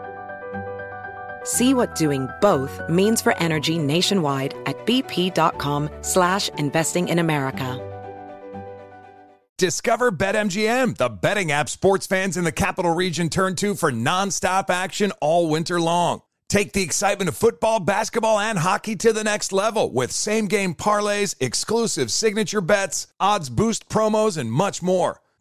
See 1.46 1.74
what 1.74 1.96
doing 1.96 2.28
both 2.42 2.82
means 2.90 3.22
for 3.22 3.38
energy 3.38 3.78
nationwide 3.78 4.56
at 4.66 4.84
bp.com 4.86 5.90
slash 6.02 6.50
investing 6.58 7.08
in 7.08 7.20
America. 7.20 7.82
Discover 9.58 10.12
BetMGM, 10.12 10.98
the 10.98 11.08
betting 11.08 11.50
app 11.50 11.70
sports 11.70 12.06
fans 12.06 12.36
in 12.36 12.44
the 12.44 12.52
capital 12.52 12.94
region 12.94 13.30
turn 13.30 13.56
to 13.56 13.74
for 13.74 13.90
nonstop 13.90 14.70
action 14.70 15.14
all 15.22 15.50
winter 15.50 15.80
long. 15.80 16.24
Take 16.50 16.74
the 16.74 16.82
excitement 16.82 17.30
of 17.30 17.38
football, 17.38 17.80
basketball, 17.80 18.38
and 18.38 18.60
hockey 18.60 18.98
to 18.98 19.14
the 19.14 19.24
next 19.24 19.54
level 19.54 19.94
with 19.94 20.12
same 20.12 20.48
game 20.48 20.76
parlays, 20.76 21.36
exclusive 21.40 22.12
signature 22.12 22.60
bets, 22.60 23.08
odds 23.18 23.50
boost 23.50 23.88
promos, 23.88 24.38
and 24.38 24.52
much 24.52 24.84
more. 24.84 25.22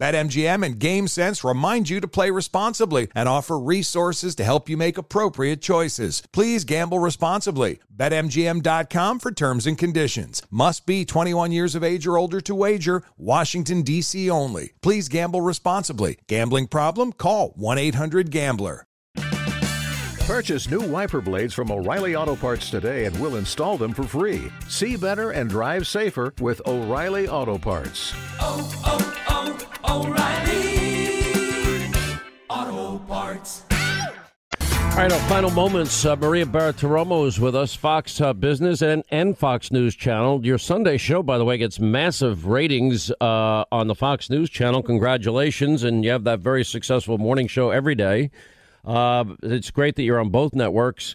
BetMGM 0.00 0.64
and 0.64 0.80
GameSense 0.80 1.46
remind 1.46 1.90
you 1.90 2.00
to 2.00 2.08
play 2.08 2.30
responsibly 2.30 3.08
and 3.14 3.28
offer 3.28 3.58
resources 3.58 4.34
to 4.36 4.44
help 4.44 4.70
you 4.70 4.78
make 4.78 4.96
appropriate 4.96 5.60
choices. 5.60 6.22
Please 6.32 6.64
gamble 6.64 6.98
responsibly. 6.98 7.80
BetMGM.com 7.94 9.18
for 9.18 9.30
terms 9.30 9.66
and 9.66 9.76
conditions. 9.76 10.42
Must 10.50 10.86
be 10.86 11.04
21 11.04 11.52
years 11.52 11.74
of 11.74 11.84
age 11.84 12.06
or 12.06 12.16
older 12.16 12.40
to 12.40 12.54
wager. 12.54 13.02
Washington, 13.18 13.82
D.C. 13.82 14.30
only. 14.30 14.72
Please 14.80 15.10
gamble 15.10 15.42
responsibly. 15.42 16.18
Gambling 16.28 16.68
problem? 16.68 17.12
Call 17.12 17.50
1 17.56 17.76
800 17.76 18.30
Gambler. 18.30 18.86
Purchase 20.26 20.70
new 20.70 20.80
wiper 20.80 21.20
blades 21.20 21.52
from 21.52 21.70
O'Reilly 21.72 22.14
Auto 22.14 22.36
Parts 22.36 22.70
today 22.70 23.04
and 23.04 23.20
we'll 23.20 23.36
install 23.36 23.76
them 23.76 23.92
for 23.92 24.04
free. 24.04 24.50
See 24.68 24.96
better 24.96 25.32
and 25.32 25.50
drive 25.50 25.86
safer 25.88 26.32
with 26.40 26.62
O'Reilly 26.66 27.28
Auto 27.28 27.58
Parts. 27.58 28.14
Oh, 28.38 28.82
oh 28.86 29.19
O'Reilly 29.88 31.50
Auto 32.48 32.98
Parts. 33.06 33.64
All 34.60 34.96
right, 34.96 35.12
our 35.12 35.28
final 35.28 35.50
moments. 35.50 36.04
Uh, 36.04 36.16
Maria 36.16 36.44
Bartiromo 36.44 37.26
is 37.26 37.40
with 37.40 37.54
us, 37.54 37.74
Fox 37.74 38.20
uh, 38.20 38.32
Business 38.32 38.82
and, 38.82 39.04
and 39.10 39.38
Fox 39.38 39.70
News 39.70 39.94
Channel. 39.94 40.44
Your 40.44 40.58
Sunday 40.58 40.96
show, 40.96 41.22
by 41.22 41.38
the 41.38 41.44
way, 41.44 41.56
gets 41.56 41.78
massive 41.78 42.46
ratings 42.46 43.10
uh, 43.20 43.64
on 43.72 43.86
the 43.86 43.94
Fox 43.94 44.28
News 44.28 44.50
Channel. 44.50 44.82
Congratulations. 44.82 45.84
And 45.84 46.04
you 46.04 46.10
have 46.10 46.24
that 46.24 46.40
very 46.40 46.64
successful 46.64 47.18
morning 47.18 47.46
show 47.46 47.70
every 47.70 47.94
day. 47.94 48.30
Uh, 48.84 49.24
it's 49.42 49.70
great 49.70 49.96
that 49.96 50.02
you're 50.02 50.20
on 50.20 50.30
both 50.30 50.54
networks. 50.54 51.14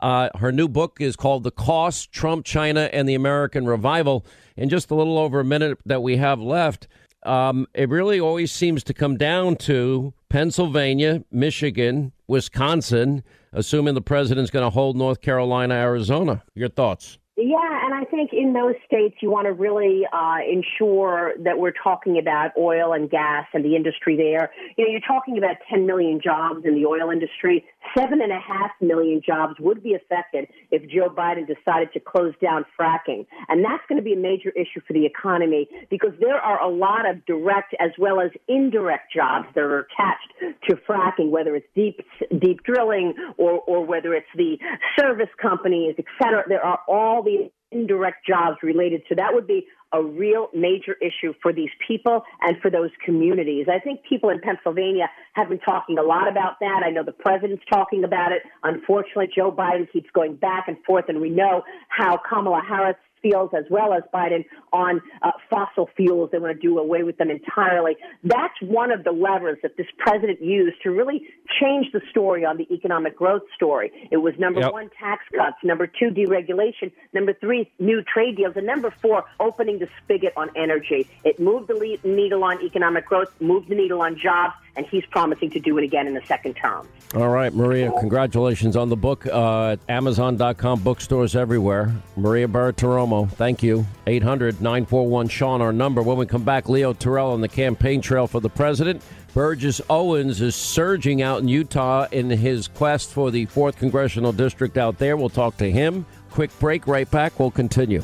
Uh, 0.00 0.28
her 0.38 0.52
new 0.52 0.68
book 0.68 0.98
is 1.00 1.16
called 1.16 1.42
The 1.42 1.50
Cost 1.50 2.12
Trump, 2.12 2.44
China, 2.44 2.88
and 2.92 3.08
the 3.08 3.14
American 3.14 3.66
Revival. 3.66 4.24
In 4.56 4.68
just 4.68 4.90
a 4.90 4.94
little 4.94 5.18
over 5.18 5.40
a 5.40 5.44
minute 5.44 5.78
that 5.84 6.02
we 6.02 6.16
have 6.16 6.40
left, 6.40 6.86
um, 7.26 7.66
it 7.74 7.88
really 7.88 8.20
always 8.20 8.52
seems 8.52 8.84
to 8.84 8.94
come 8.94 9.16
down 9.16 9.56
to 9.56 10.14
Pennsylvania, 10.28 11.24
Michigan, 11.30 12.12
Wisconsin, 12.28 13.22
assuming 13.52 13.94
the 13.94 14.02
president's 14.02 14.50
going 14.50 14.64
to 14.64 14.70
hold 14.70 14.96
North 14.96 15.20
Carolina, 15.20 15.74
Arizona. 15.74 16.42
Your 16.54 16.68
thoughts? 16.68 17.18
Yeah, 17.38 17.84
and 17.84 17.92
I 17.92 18.04
think 18.04 18.32
in 18.32 18.54
those 18.54 18.76
states 18.86 19.16
you 19.20 19.30
want 19.30 19.44
to 19.46 19.52
really 19.52 20.04
uh, 20.10 20.38
ensure 20.50 21.34
that 21.44 21.58
we're 21.58 21.74
talking 21.84 22.18
about 22.18 22.52
oil 22.56 22.94
and 22.94 23.10
gas 23.10 23.44
and 23.52 23.62
the 23.62 23.76
industry 23.76 24.16
there. 24.16 24.50
You 24.78 24.86
know, 24.86 24.90
you're 24.90 25.06
talking 25.06 25.36
about 25.36 25.56
10 25.68 25.84
million 25.84 26.18
jobs 26.22 26.64
in 26.64 26.74
the 26.74 26.86
oil 26.86 27.10
industry. 27.10 27.62
Seven 27.96 28.20
and 28.22 28.32
a 28.32 28.40
half 28.40 28.70
million 28.80 29.20
jobs 29.24 29.54
would 29.60 29.82
be 29.82 29.94
affected 29.94 30.48
if 30.70 30.82
Joe 30.90 31.08
Biden 31.08 31.46
decided 31.46 31.92
to 31.92 32.00
close 32.00 32.34
down 32.42 32.64
fracking. 32.78 33.26
And 33.48 33.64
that's 33.64 33.82
going 33.88 33.98
to 33.98 34.04
be 34.04 34.12
a 34.12 34.18
major 34.18 34.50
issue 34.50 34.80
for 34.86 34.92
the 34.92 35.04
economy 35.04 35.68
because 35.90 36.12
there 36.20 36.36
are 36.36 36.62
a 36.62 36.68
lot 36.68 37.08
of 37.08 37.24
direct 37.26 37.74
as 37.80 37.90
well 37.98 38.20
as 38.20 38.30
indirect 38.48 39.12
jobs 39.14 39.46
that 39.54 39.60
are 39.60 39.80
attached 39.80 40.60
to 40.68 40.76
fracking, 40.88 41.30
whether 41.30 41.54
it's 41.54 41.66
deep, 41.74 42.00
deep 42.40 42.62
drilling 42.64 43.14
or, 43.36 43.60
or 43.60 43.84
whether 43.84 44.14
it's 44.14 44.26
the 44.36 44.58
service 44.98 45.30
companies, 45.40 45.94
et 45.98 46.04
cetera. 46.20 46.44
There 46.48 46.64
are 46.64 46.80
all 46.88 47.22
these 47.22 47.50
indirect 47.76 48.26
jobs 48.26 48.58
related 48.62 49.02
to 49.08 49.14
that 49.16 49.34
would 49.34 49.46
be 49.46 49.66
a 49.92 50.02
real 50.02 50.48
major 50.52 50.96
issue 51.00 51.32
for 51.40 51.52
these 51.52 51.70
people 51.86 52.22
and 52.42 52.56
for 52.60 52.70
those 52.70 52.90
communities. 53.04 53.66
I 53.72 53.78
think 53.78 54.00
people 54.08 54.30
in 54.30 54.40
Pennsylvania 54.40 55.08
have 55.34 55.48
been 55.48 55.60
talking 55.60 55.96
a 55.98 56.02
lot 56.02 56.28
about 56.28 56.58
that. 56.60 56.82
I 56.84 56.90
know 56.90 57.04
the 57.04 57.12
president's 57.12 57.64
talking 57.70 58.04
about 58.04 58.32
it. 58.32 58.42
Unfortunately, 58.64 59.28
Joe 59.34 59.52
Biden 59.52 59.90
keeps 59.92 60.10
going 60.12 60.34
back 60.36 60.64
and 60.66 60.76
forth, 60.84 61.04
and 61.08 61.20
we 61.20 61.30
know 61.30 61.62
how 61.88 62.18
Kamala 62.28 62.62
Harris 62.68 62.96
feels, 63.22 63.50
as 63.56 63.64
well 63.70 63.92
as 63.92 64.02
Biden, 64.12 64.44
on 64.72 65.00
uh, 65.22 65.32
fossil 65.50 65.88
fuels. 65.96 66.30
They 66.32 66.38
want 66.38 66.60
to 66.60 66.60
do 66.60 66.78
away 66.78 67.02
with 67.02 67.18
them 67.18 67.30
entirely. 67.30 67.96
That's 68.24 68.54
one 68.60 68.92
of 68.92 69.04
the 69.04 69.12
levers 69.12 69.58
that 69.62 69.76
this 69.76 69.86
president 69.98 70.42
used 70.42 70.82
to 70.82 70.90
really 70.90 71.26
change 71.60 71.86
the 71.92 72.00
story 72.10 72.44
on 72.44 72.56
the 72.56 72.66
economic 72.72 73.16
growth 73.16 73.42
story. 73.54 73.90
It 74.10 74.18
was 74.18 74.34
number 74.38 74.60
yep. 74.60 74.72
one, 74.72 74.90
tax 74.98 75.24
cuts, 75.34 75.56
number 75.62 75.86
two, 75.86 76.10
deregulation, 76.10 76.92
number 77.12 77.32
three, 77.32 77.70
new 77.78 78.02
trade 78.02 78.36
deals, 78.36 78.56
and 78.56 78.66
number 78.66 78.90
four, 79.02 79.24
opening 79.40 79.78
the 79.78 79.88
spigot 80.02 80.32
on 80.36 80.50
energy. 80.56 81.06
It 81.24 81.40
moved 81.40 81.68
the 81.68 81.98
needle 82.04 82.44
on 82.44 82.62
economic 82.62 83.06
growth, 83.06 83.32
moved 83.40 83.68
the 83.68 83.74
needle 83.74 84.02
on 84.02 84.18
jobs, 84.18 84.54
and 84.76 84.86
he's 84.86 85.04
promising 85.06 85.50
to 85.50 85.60
do 85.60 85.78
it 85.78 85.84
again 85.84 86.06
in 86.06 86.14
the 86.14 86.24
second 86.26 86.54
term. 86.54 86.86
All 87.14 87.28
right, 87.28 87.52
Maria, 87.52 87.92
congratulations 87.98 88.76
on 88.76 88.88
the 88.88 88.96
book. 88.96 89.26
Uh, 89.26 89.76
Amazon.com, 89.88 90.80
bookstores 90.80 91.34
everywhere. 91.34 91.94
Maria 92.16 92.48
Bartiromo, 92.48 93.05
thank 93.26 93.62
you. 93.62 93.86
800 94.06 94.60
941 94.60 95.28
Sean, 95.28 95.62
our 95.62 95.72
number. 95.72 96.02
When 96.02 96.16
we 96.16 96.26
come 96.26 96.44
back, 96.44 96.68
Leo 96.68 96.92
Terrell 96.92 97.32
on 97.32 97.40
the 97.40 97.48
campaign 97.48 98.00
trail 98.00 98.26
for 98.26 98.40
the 98.40 98.50
president. 98.50 99.02
Burgess 99.34 99.80
Owens 99.90 100.40
is 100.40 100.56
surging 100.56 101.20
out 101.20 101.42
in 101.42 101.48
Utah 101.48 102.06
in 102.10 102.30
his 102.30 102.68
quest 102.68 103.10
for 103.10 103.30
the 103.30 103.46
4th 103.46 103.76
Congressional 103.76 104.32
District 104.32 104.78
out 104.78 104.98
there. 104.98 105.16
We'll 105.16 105.28
talk 105.28 105.56
to 105.58 105.70
him. 105.70 106.06
Quick 106.30 106.50
break, 106.58 106.86
right 106.86 107.10
back. 107.10 107.38
We'll 107.38 107.50
continue. 107.50 108.02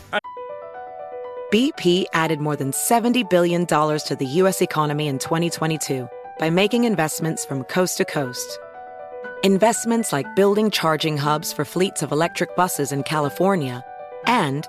BP 1.53 2.07
added 2.13 2.41
more 2.41 2.57
than 2.57 2.71
$70 2.71 3.29
billion 3.29 3.67
to 3.67 4.17
the 4.19 4.27
U.S. 4.27 4.63
economy 4.63 5.07
in 5.09 5.19
2022 5.19 6.09
by 6.39 6.51
making 6.51 6.85
investments 6.85 7.45
from 7.45 7.65
coast 7.65 7.99
to 7.99 8.05
coast. 8.05 8.59
Investments 9.43 10.13
like 10.13 10.37
building 10.37 10.71
charging 10.71 11.17
hubs 11.17 11.53
for 11.53 11.65
fleets 11.65 12.03
of 12.03 12.13
electric 12.13 12.55
buses 12.57 12.93
in 12.93 13.03
California 13.03 13.85
and 14.27 14.69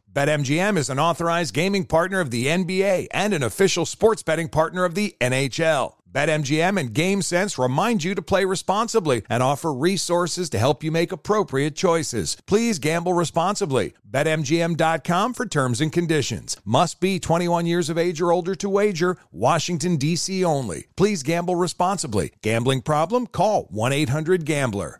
BetMGM 0.13 0.75
is 0.75 0.89
an 0.89 0.99
authorized 0.99 1.53
gaming 1.53 1.85
partner 1.85 2.19
of 2.19 2.31
the 2.31 2.47
NBA 2.47 3.07
and 3.11 3.33
an 3.33 3.43
official 3.43 3.85
sports 3.85 4.21
betting 4.21 4.49
partner 4.49 4.83
of 4.83 4.93
the 4.93 5.15
NHL. 5.21 5.95
BetMGM 6.11 6.77
and 6.77 6.93
GameSense 6.93 7.57
remind 7.57 8.03
you 8.03 8.13
to 8.15 8.21
play 8.21 8.43
responsibly 8.43 9.21
and 9.29 9.41
offer 9.41 9.73
resources 9.73 10.49
to 10.49 10.59
help 10.59 10.83
you 10.83 10.91
make 10.91 11.13
appropriate 11.13 11.77
choices. 11.77 12.35
Please 12.45 12.77
gamble 12.77 13.13
responsibly. 13.13 13.93
BetMGM.com 14.05 15.33
for 15.33 15.45
terms 15.45 15.79
and 15.79 15.93
conditions. 15.93 16.57
Must 16.65 16.99
be 16.99 17.17
21 17.17 17.65
years 17.65 17.89
of 17.89 17.97
age 17.97 18.19
or 18.19 18.33
older 18.33 18.53
to 18.55 18.67
wager. 18.67 19.15
Washington, 19.31 19.95
D.C. 19.95 20.43
only. 20.43 20.87
Please 20.97 21.23
gamble 21.23 21.55
responsibly. 21.55 22.33
Gambling 22.41 22.81
problem? 22.81 23.27
Call 23.27 23.63
1 23.69 23.93
800 23.93 24.43
Gambler. 24.45 24.99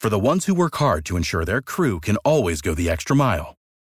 For 0.00 0.08
the 0.08 0.18
ones 0.18 0.46
who 0.46 0.54
work 0.54 0.76
hard 0.76 1.04
to 1.06 1.18
ensure 1.18 1.44
their 1.44 1.60
crew 1.60 2.00
can 2.00 2.16
always 2.18 2.62
go 2.62 2.72
the 2.72 2.88
extra 2.88 3.14
mile, 3.14 3.54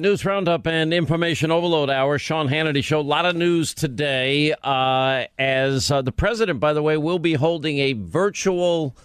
News 0.00 0.24
Roundup 0.24 0.66
and 0.66 0.92
Information 0.92 1.50
Overload 1.50 1.90
Hour. 1.90 2.18
Sean 2.18 2.48
Hannity 2.48 2.82
Show. 2.82 3.00
A 3.00 3.02
lot 3.02 3.24
of 3.24 3.36
news 3.36 3.74
today 3.74 4.54
uh, 4.62 5.24
as 5.38 5.90
uh, 5.90 6.02
the 6.02 6.12
president, 6.12 6.60
by 6.60 6.72
the 6.72 6.82
way, 6.82 6.96
will 6.96 7.18
be 7.18 7.34
holding 7.34 7.78
a 7.78 7.92
virtual 7.94 8.96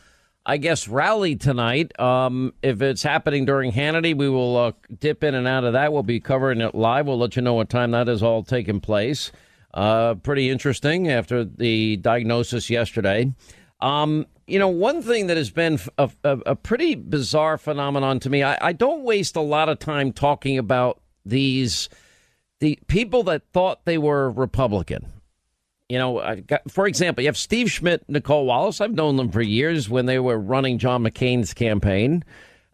I 0.45 0.57
guess, 0.57 0.87
rally 0.87 1.35
tonight. 1.35 1.97
Um, 1.99 2.53
if 2.63 2.81
it's 2.81 3.03
happening 3.03 3.45
during 3.45 3.71
Hannity, 3.71 4.17
we 4.17 4.27
will 4.27 4.57
uh, 4.57 4.71
dip 4.99 5.23
in 5.23 5.35
and 5.35 5.47
out 5.47 5.63
of 5.63 5.73
that. 5.73 5.93
We'll 5.93 6.01
be 6.01 6.19
covering 6.19 6.61
it 6.61 6.73
live. 6.73 7.05
We'll 7.05 7.19
let 7.19 7.35
you 7.35 7.43
know 7.43 7.53
what 7.53 7.69
time 7.69 7.91
that 7.91 8.09
is 8.09 8.23
all 8.23 8.43
taking 8.43 8.79
place. 8.79 9.31
Uh, 9.73 10.15
pretty 10.15 10.49
interesting 10.49 11.09
after 11.09 11.45
the 11.45 11.97
diagnosis 11.97 12.69
yesterday. 12.69 13.31
Um, 13.81 14.25
you 14.51 14.59
know, 14.59 14.67
one 14.67 15.01
thing 15.01 15.27
that 15.27 15.37
has 15.37 15.49
been 15.49 15.79
a, 15.97 16.11
a, 16.25 16.37
a 16.47 16.55
pretty 16.55 16.95
bizarre 16.95 17.57
phenomenon 17.57 18.19
to 18.19 18.29
me, 18.29 18.43
I, 18.43 18.57
I 18.61 18.73
don't 18.73 19.03
waste 19.03 19.37
a 19.37 19.41
lot 19.41 19.69
of 19.69 19.79
time 19.79 20.11
talking 20.11 20.57
about 20.57 20.99
these 21.25 21.87
the 22.59 22.77
people 22.87 23.23
that 23.23 23.43
thought 23.53 23.85
they 23.85 23.97
were 23.97 24.29
Republican. 24.29 25.07
You 25.87 25.97
know, 25.97 26.41
got, 26.47 26.69
for 26.69 26.85
example, 26.85 27.23
you 27.23 27.29
have 27.29 27.37
Steve 27.37 27.71
Schmidt, 27.71 28.07
Nicolle 28.09 28.45
Wallace. 28.45 28.81
I've 28.81 28.93
known 28.93 29.15
them 29.15 29.31
for 29.31 29.41
years 29.41 29.89
when 29.89 30.05
they 30.05 30.19
were 30.19 30.37
running 30.37 30.77
John 30.77 31.03
McCain's 31.03 31.53
campaign, 31.53 32.23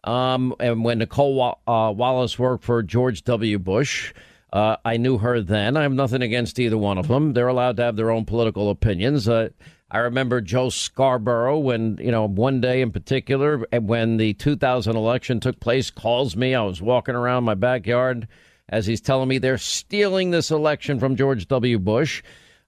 um, 0.02 0.54
and 0.58 0.84
when 0.84 0.98
Nicolle 0.98 1.60
uh, 1.66 1.92
Wallace 1.92 2.38
worked 2.38 2.64
for 2.64 2.82
George 2.82 3.22
W. 3.22 3.58
Bush. 3.58 4.12
Uh, 4.52 4.76
I 4.84 4.96
knew 4.96 5.18
her 5.18 5.40
then. 5.42 5.76
I 5.76 5.82
have 5.82 5.92
nothing 5.92 6.22
against 6.22 6.58
either 6.58 6.78
one 6.78 6.98
of 6.98 7.06
them. 7.06 7.34
They're 7.34 7.48
allowed 7.48 7.76
to 7.76 7.82
have 7.82 7.96
their 7.96 8.10
own 8.10 8.24
political 8.24 8.70
opinions. 8.70 9.28
Uh, 9.28 9.50
I 9.90 9.98
remember 9.98 10.40
Joe 10.42 10.68
Scarborough 10.68 11.58
when, 11.58 11.96
you 11.98 12.10
know, 12.10 12.28
one 12.28 12.60
day 12.60 12.82
in 12.82 12.90
particular, 12.90 13.66
when 13.72 14.18
the 14.18 14.34
2000 14.34 14.94
election 14.94 15.40
took 15.40 15.60
place, 15.60 15.90
calls 15.90 16.36
me. 16.36 16.54
I 16.54 16.62
was 16.62 16.82
walking 16.82 17.14
around 17.14 17.44
my 17.44 17.54
backyard 17.54 18.28
as 18.68 18.86
he's 18.86 19.00
telling 19.00 19.28
me 19.28 19.38
they're 19.38 19.56
stealing 19.56 20.30
this 20.30 20.50
election 20.50 21.00
from 21.00 21.16
George 21.16 21.48
W. 21.48 21.78
Bush. 21.78 22.22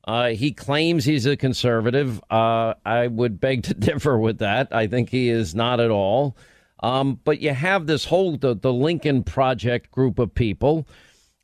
Uh, 0.05 0.29
he 0.29 0.51
claims 0.51 1.05
he's 1.05 1.27
a 1.27 1.37
conservative. 1.37 2.23
Uh, 2.31 2.75
I 2.87 3.07
would 3.07 3.39
beg 3.39 3.65
to 3.65 3.75
differ 3.79 4.19
with 4.19 4.39
that. 4.39 4.69
I 4.73 4.87
think 4.87 5.11
he 5.11 5.29
is 5.29 5.55
not 5.55 5.79
at 5.79 5.91
all. 5.91 6.37
Um, 6.83 7.21
but 7.25 7.41
you 7.41 7.53
have 7.53 7.87
this 7.87 8.07
whole 8.07 8.39
the, 8.39 8.55
the 8.55 8.73
Lincoln 8.73 9.23
Project 9.23 9.91
group 9.91 10.19
of 10.19 10.35
people. 10.35 10.89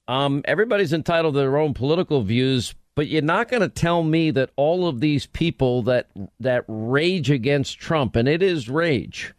Um, 0.09 0.41
everybody's 0.47 0.95
entitled 0.95 1.35
to 1.35 1.41
their 1.41 1.59
own 1.59 1.74
political 1.74 2.22
views, 2.22 2.74
but 2.97 3.07
you're 3.07 3.23
not 3.23 3.49
going 3.49 3.61
to 3.61 3.69
tell 3.69 4.03
me 4.03 4.33
that 4.33 4.51
all 4.57 4.89
of 4.89 5.01
these 5.01 5.27
people 5.27 5.83
that 5.83 6.09
that 6.41 6.65
rage 6.67 7.31
against 7.31 7.79
Trump, 7.79 8.17
and 8.17 8.27
it 8.27 8.43
is 8.43 8.69
rage, 8.69 9.33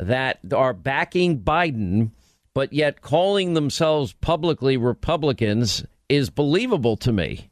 that 0.00 0.40
are 0.52 0.72
backing 0.72 1.38
Biden, 1.38 2.10
but 2.54 2.72
yet 2.72 3.02
calling 3.02 3.54
themselves 3.54 4.14
publicly 4.14 4.76
Republicans 4.76 5.84
is 6.08 6.30
believable 6.30 6.96
to 6.96 7.12
me 7.12 7.50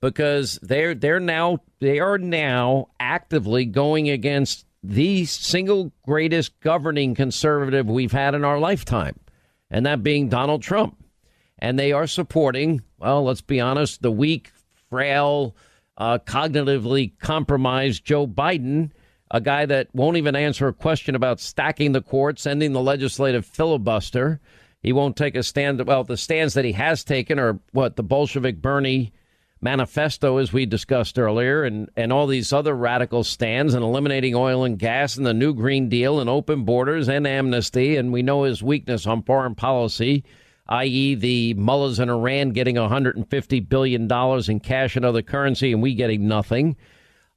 because 0.00 0.58
they're 0.62 0.94
they're 0.94 1.20
now 1.20 1.58
they 1.80 2.00
are 2.00 2.18
now 2.18 2.88
actively 2.98 3.66
going 3.66 4.08
against 4.08 4.64
the 4.82 5.24
single 5.26 5.92
greatest 6.06 6.58
governing 6.60 7.14
conservative 7.14 7.88
we've 7.88 8.12
had 8.12 8.34
in 8.34 8.44
our 8.44 8.58
lifetime, 8.58 9.18
and 9.70 9.84
that 9.84 10.02
being 10.02 10.28
Donald 10.28 10.62
Trump. 10.62 10.96
And 11.60 11.76
they 11.76 11.90
are 11.90 12.06
supporting, 12.06 12.82
well, 12.98 13.24
let's 13.24 13.40
be 13.40 13.60
honest, 13.60 14.00
the 14.00 14.12
weak, 14.12 14.52
frail, 14.90 15.56
uh, 15.96 16.18
cognitively 16.18 17.12
compromised 17.18 18.04
Joe 18.04 18.26
Biden, 18.26 18.90
a 19.30 19.40
guy 19.40 19.66
that 19.66 19.88
won't 19.94 20.16
even 20.16 20.36
answer 20.36 20.68
a 20.68 20.72
question 20.72 21.14
about 21.14 21.40
stacking 21.40 21.92
the 21.92 22.00
courts, 22.00 22.46
ending 22.46 22.72
the 22.72 22.80
legislative 22.80 23.44
filibuster. 23.44 24.40
He 24.80 24.92
won't 24.92 25.16
take 25.16 25.34
a 25.34 25.42
stand. 25.42 25.84
Well, 25.86 26.04
the 26.04 26.16
stands 26.16 26.54
that 26.54 26.64
he 26.64 26.72
has 26.72 27.04
taken 27.04 27.38
are 27.38 27.58
what 27.72 27.96
the 27.96 28.02
Bolshevik 28.02 28.62
Bernie 28.62 29.12
manifesto, 29.60 30.36
as 30.38 30.52
we 30.52 30.66
discussed 30.66 31.18
earlier, 31.18 31.64
and, 31.64 31.90
and 31.96 32.12
all 32.12 32.28
these 32.28 32.52
other 32.52 32.74
radical 32.74 33.24
stands 33.24 33.74
and 33.74 33.82
eliminating 33.82 34.34
oil 34.34 34.64
and 34.64 34.78
gas 34.78 35.16
and 35.16 35.26
the 35.26 35.34
new 35.34 35.52
Green 35.52 35.88
Deal 35.88 36.20
and 36.20 36.30
open 36.30 36.64
borders 36.64 37.08
and 37.08 37.26
amnesty. 37.26 37.96
And 37.96 38.12
we 38.12 38.22
know 38.22 38.44
his 38.44 38.62
weakness 38.62 39.06
on 39.06 39.24
foreign 39.24 39.56
policy, 39.56 40.24
i.e., 40.68 41.14
the 41.14 41.54
mullahs 41.54 41.98
in 41.98 42.10
Iran 42.10 42.50
getting 42.50 42.76
$150 42.76 43.68
billion 43.68 44.10
in 44.50 44.60
cash 44.60 44.96
and 44.96 45.04
other 45.04 45.22
currency 45.22 45.72
and 45.72 45.82
we 45.82 45.94
getting 45.94 46.28
nothing. 46.28 46.76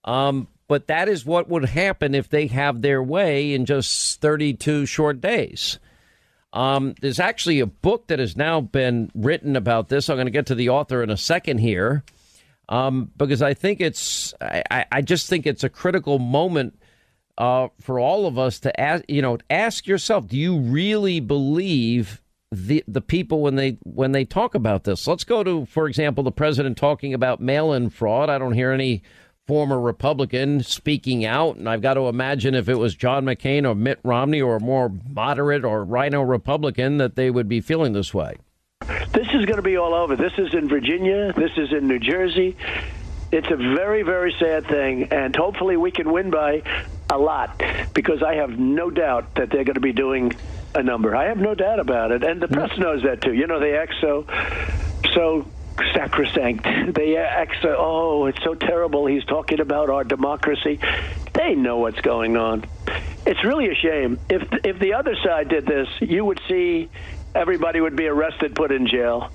Um, 0.04 0.48
but 0.68 0.88
that 0.88 1.10
is 1.10 1.26
what 1.26 1.50
would 1.50 1.66
happen 1.66 2.16
if 2.16 2.30
they 2.30 2.48
have 2.48 2.82
their 2.82 3.04
way 3.04 3.54
in 3.54 3.66
just 3.66 4.22
32 4.22 4.86
short 4.86 5.22
days. 5.22 5.80
Um, 6.54 6.96
there's 7.02 7.20
actually 7.20 7.60
a 7.62 7.66
book 7.66 8.08
that 8.08 8.20
has 8.20 8.36
now 8.36 8.60
been 8.60 9.10
written 9.16 9.56
about 9.56 9.90
this. 9.90 10.10
I'm 10.10 10.18
going 10.18 10.28
to 10.28 10.32
get 10.32 10.48
to 10.48 10.56
the 10.56 10.70
author 10.70 11.02
in 11.02 11.10
a 11.10 11.18
second 11.18 11.60
here, 11.60 12.04
um, 12.68 13.12
because 13.16 13.42
I 13.42 13.54
think 13.54 13.80
it's 13.80 14.34
I, 14.42 14.86
I, 14.92 15.02
just 15.02 15.30
think 15.30 15.46
it's 15.46 15.64
a 15.64 15.70
critical 15.70 16.20
moment 16.20 16.78
uh, 17.38 17.70
for 17.80 18.00
all 18.00 18.26
of 18.28 18.38
us 18.38 18.60
to 18.62 18.80
ask. 18.80 19.06
You 19.08 19.22
know, 19.22 19.38
ask 19.50 19.88
yourself: 19.88 20.28
Do 20.28 20.36
you 20.36 20.60
really 20.60 21.22
believe 21.22 22.22
the 22.52 22.84
the 22.88 23.02
people 23.02 23.42
when 23.42 23.56
they 23.56 23.78
when 23.84 24.12
they 24.12 24.26
talk 24.26 24.56
about 24.56 24.84
this? 24.84 25.08
Let's 25.08 25.24
go 25.24 25.44
to, 25.44 25.66
for 25.66 25.88
example, 25.88 26.24
the 26.24 26.32
president 26.32 26.78
talking 26.78 27.14
about 27.14 27.40
mail-in 27.40 27.90
fraud. 27.90 28.30
I 28.30 28.38
don't 28.38 28.54
hear 28.54 28.72
any 28.72 29.04
former 29.48 29.80
Republican 29.80 30.64
speaking 30.64 31.26
out. 31.26 31.56
And 31.56 31.68
I've 31.68 31.82
got 31.82 31.96
to 31.96 32.08
imagine 32.08 32.54
if 32.56 32.70
it 32.70 32.76
was 32.76 32.96
John 32.96 33.26
McCain 33.26 33.68
or 33.68 33.76
Mitt 33.76 34.00
Romney 34.04 34.42
or 34.42 34.58
a 34.58 34.62
more 34.62 34.92
moderate 35.10 35.66
or 35.66 35.84
Rhino 35.84 36.22
Republican, 36.22 36.98
that 36.98 37.16
they 37.16 37.32
would 37.32 37.50
be 37.50 37.60
feeling 37.60 37.94
this 37.94 38.14
way. 38.14 38.38
This 39.14 39.28
is 39.34 39.46
going 39.46 39.58
to 39.58 39.62
be 39.62 39.78
all 39.78 39.94
over. 39.94 40.16
This 40.16 40.34
is 40.38 40.54
in 40.54 40.70
Virginia. 40.70 41.34
This 41.34 41.52
is 41.58 41.72
in 41.72 41.88
New 41.88 42.00
Jersey. 42.00 42.56
It's 43.32 43.50
a 43.50 43.56
very, 43.56 44.04
very 44.04 44.36
sad 44.40 44.68
thing, 44.68 45.06
and 45.12 45.34
hopefully 45.34 45.78
we 45.78 45.90
can 45.92 46.12
win 46.12 46.32
by 46.32 46.64
a 47.10 47.18
lot 47.18 47.62
because 47.94 48.22
I 48.22 48.36
have 48.36 48.60
no 48.60 48.90
doubt 48.90 49.36
that 49.36 49.50
they're 49.50 49.64
going 49.64 49.76
to 49.76 49.80
be 49.80 49.94
doing 49.94 50.34
a 50.76 50.84
number. 50.84 51.16
I 51.16 51.26
have 51.26 51.38
no 51.38 51.56
doubt 51.56 51.80
about 51.80 52.12
it, 52.12 52.24
and 52.24 52.42
the 52.42 52.48
hmm. 52.48 52.54
press 52.54 52.78
knows 52.78 53.04
that 53.04 53.22
too. 53.22 53.34
You 53.34 53.48
know, 53.48 53.60
they 53.60 53.78
act 53.78 53.94
so 54.02 54.26
so 55.14 55.46
sacrosanct. 55.94 56.66
They 56.94 57.16
act 57.16 57.56
so, 57.62 57.76
oh, 57.78 58.26
it's 58.26 58.44
so 58.44 58.54
terrible. 58.54 59.06
He's 59.06 59.24
talking 59.24 59.60
about 59.60 59.90
our 59.90 60.04
democracy. 60.04 60.80
They 61.34 61.56
know 61.56 61.78
what's 61.78 62.02
going 62.02 62.36
on. 62.36 62.66
It's 63.26 63.44
really 63.44 63.70
a 63.70 63.76
shame. 63.76 64.20
If 64.30 64.42
if 64.66 64.80
the 64.80 64.94
other 64.94 65.16
side 65.24 65.48
did 65.48 65.66
this, 65.66 65.88
you 66.00 66.26
would 66.26 66.42
see 66.48 66.90
everybody 67.34 67.80
would 67.80 67.96
be 67.96 68.08
arrested, 68.08 68.56
put 68.56 68.72
in 68.72 68.88
jail. 68.88 69.32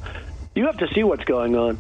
You 0.55 0.67
have 0.67 0.79
to 0.79 0.89
see 0.95 1.03
what's 1.03 1.25
going 1.25 1.57
on. 1.57 1.79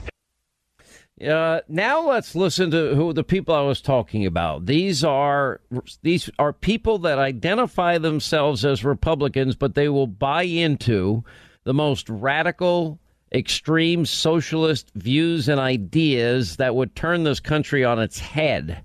Uh, 1.25 1.61
now 1.69 2.07
let's 2.07 2.35
listen 2.35 2.71
to 2.71 2.95
who 2.95 3.13
the 3.13 3.25
people 3.25 3.55
I 3.55 3.63
was 3.63 3.81
talking 3.81 4.27
about. 4.27 4.67
These 4.67 5.03
are 5.03 5.61
these 6.03 6.29
are 6.39 6.53
people 6.53 6.99
that 6.99 7.19
identify 7.19 7.97
themselves 7.97 8.65
as 8.67 8.85
Republicans, 8.85 9.57
but 9.57 9.75
they 9.75 9.89
will 9.89 10.07
buy 10.07 10.43
into 10.43 11.25
the 11.65 11.73
most 11.73 12.11
radical 12.11 12.99
extreme 13.33 14.05
socialist 14.05 14.91
views 14.95 15.49
and 15.49 15.59
ideas 15.59 16.57
that 16.57 16.75
would 16.75 16.95
turn 16.95 17.25
this 17.25 17.41
country 17.41 17.83
on 17.85 17.99
its 17.99 18.19
head 18.19 18.85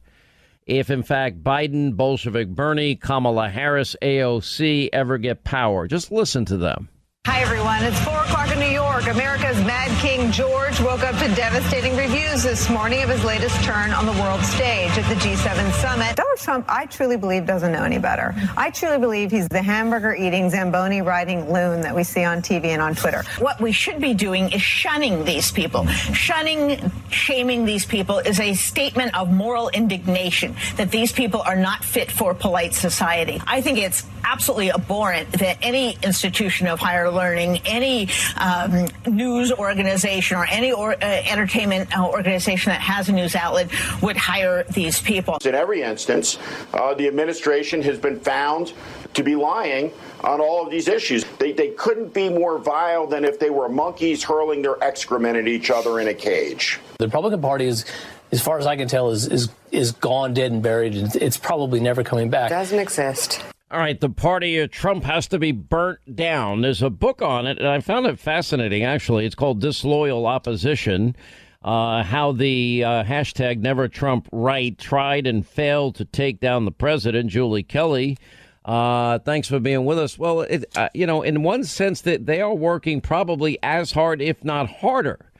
if, 0.65 0.89
in 0.89 1.03
fact, 1.03 1.43
Biden, 1.43 1.95
Bolshevik 1.95 2.47
Bernie, 2.49 2.95
Kamala 2.95 3.49
Harris, 3.49 3.95
AOC 4.01 4.89
ever 4.93 5.17
get 5.17 5.43
power. 5.43 5.87
Just 5.87 6.11
listen 6.11 6.45
to 6.45 6.57
them. 6.57 6.87
Hi, 7.27 7.41
everyone. 7.41 7.83
It's 7.83 7.99
4 7.99 8.13
o'clock 8.23 8.51
in 8.51 8.59
New 8.59 8.70
York. 9.05 9.15
America's 9.15 9.57
Mad 9.65 9.89
King 9.99 10.31
George 10.31 10.79
woke 10.81 11.03
up 11.03 11.15
to 11.17 11.33
devastating 11.35 11.95
reviews 11.95 12.43
this 12.43 12.69
morning 12.69 13.01
of 13.03 13.09
his 13.09 13.23
latest 13.23 13.63
turn 13.63 13.91
on 13.91 14.05
the 14.05 14.11
world 14.13 14.41
stage 14.43 14.91
at 14.97 15.07
the 15.07 15.15
G7 15.15 15.71
summit. 15.73 16.15
Donald 16.15 16.37
Trump, 16.37 16.65
I 16.67 16.85
truly 16.85 17.17
believe, 17.17 17.45
doesn't 17.45 17.71
know 17.71 17.83
any 17.83 17.97
better. 17.97 18.35
I 18.57 18.69
truly 18.69 18.99
believe 18.99 19.31
he's 19.31 19.47
the 19.47 19.61
hamburger 19.61 20.13
eating, 20.13 20.49
Zamboni 20.49 21.01
riding 21.01 21.51
loon 21.51 21.81
that 21.81 21.95
we 21.95 22.03
see 22.03 22.23
on 22.23 22.41
TV 22.41 22.65
and 22.65 22.81
on 22.81 22.95
Twitter. 22.95 23.23
What 23.39 23.59
we 23.59 23.71
should 23.71 23.99
be 24.01 24.13
doing 24.13 24.51
is 24.51 24.61
shunning 24.61 25.25
these 25.25 25.51
people. 25.51 25.85
Shunning, 25.87 26.91
shaming 27.09 27.65
these 27.65 27.85
people 27.85 28.19
is 28.19 28.39
a 28.39 28.53
statement 28.53 29.17
of 29.17 29.31
moral 29.31 29.69
indignation 29.69 30.55
that 30.77 30.91
these 30.91 31.11
people 31.11 31.41
are 31.41 31.55
not 31.55 31.83
fit 31.83 32.11
for 32.11 32.33
polite 32.33 32.73
society. 32.73 33.41
I 33.47 33.61
think 33.61 33.77
it's 33.79 34.05
absolutely 34.23 34.71
abhorrent 34.71 35.31
that 35.33 35.57
any 35.61 35.97
institution 36.03 36.67
of 36.67 36.79
higher 36.79 37.09
learning, 37.11 37.61
any 37.65 38.07
um, 38.37 38.87
news 39.07 39.51
organization 39.51 40.37
or 40.37 40.45
any 40.49 40.71
or, 40.71 40.93
uh, 40.93 40.97
entertainment 41.01 41.97
uh, 41.97 42.07
organization 42.07 42.71
that 42.71 42.81
has 42.81 43.09
a 43.09 43.11
news 43.11 43.35
outlet 43.35 43.69
would 44.01 44.17
hire 44.17 44.63
these 44.71 45.01
people. 45.01 45.37
In 45.43 45.55
every 45.55 45.81
instance, 45.81 46.37
uh, 46.73 46.93
the 46.93 47.07
administration 47.07 47.81
has 47.83 47.97
been 47.97 48.19
found 48.19 48.73
to 49.13 49.23
be 49.23 49.35
lying 49.35 49.91
on 50.23 50.39
all 50.39 50.63
of 50.63 50.71
these 50.71 50.87
issues. 50.87 51.25
They, 51.39 51.51
they 51.51 51.69
couldn't 51.69 52.13
be 52.13 52.29
more 52.29 52.57
vile 52.57 53.07
than 53.07 53.25
if 53.25 53.39
they 53.39 53.49
were 53.49 53.67
monkeys 53.67 54.23
hurling 54.23 54.61
their 54.61 54.81
excrement 54.83 55.37
at 55.37 55.47
each 55.47 55.69
other 55.69 55.99
in 55.99 56.07
a 56.07 56.13
cage. 56.13 56.79
The 56.99 57.07
Republican 57.07 57.41
Party 57.41 57.65
is 57.65 57.85
as 58.31 58.41
far 58.41 58.57
as 58.57 58.65
I 58.65 58.75
can 58.75 58.87
tell, 58.87 59.11
is 59.11 59.27
is 59.27 59.49
is 59.71 59.91
gone, 59.91 60.33
dead, 60.33 60.51
and 60.51 60.63
buried. 60.63 60.95
It's 61.15 61.37
probably 61.37 61.79
never 61.79 62.03
coming 62.03 62.29
back. 62.29 62.49
Doesn't 62.49 62.79
exist. 62.79 63.43
All 63.71 63.79
right, 63.79 63.97
the 63.97 64.09
party 64.09 64.57
of 64.59 64.69
Trump 64.69 65.05
has 65.05 65.27
to 65.29 65.39
be 65.39 65.53
burnt 65.53 66.17
down. 66.17 66.59
There's 66.59 66.81
a 66.81 66.89
book 66.89 67.21
on 67.21 67.47
it, 67.47 67.57
and 67.57 67.65
I 67.65 67.79
found 67.79 68.05
it 68.05 68.19
fascinating, 68.19 68.83
actually. 68.83 69.25
It's 69.25 69.33
called 69.33 69.61
Disloyal 69.61 70.25
Opposition 70.25 71.15
uh, 71.63 72.03
How 72.03 72.33
the 72.33 72.83
uh, 72.83 73.03
hashtag 73.05 73.59
Never 73.59 73.87
Trump 73.87 74.27
Right 74.33 74.77
tried 74.77 75.25
and 75.25 75.47
failed 75.47 75.95
to 75.95 76.05
take 76.05 76.41
down 76.41 76.65
the 76.65 76.71
president, 76.73 77.29
Julie 77.29 77.63
Kelly. 77.63 78.17
Uh, 78.65 79.19
thanks 79.19 79.47
for 79.47 79.61
being 79.61 79.85
with 79.85 79.99
us. 79.99 80.19
Well, 80.19 80.41
it, 80.41 80.65
uh, 80.75 80.89
you 80.93 81.07
know, 81.07 81.21
in 81.21 81.41
one 81.41 81.63
sense, 81.63 82.01
that 82.01 82.25
they 82.25 82.41
are 82.41 82.53
working 82.53 82.99
probably 82.99 83.57
as 83.63 83.93
hard, 83.93 84.21
if 84.21 84.43
not 84.43 84.67
harder 84.67 85.30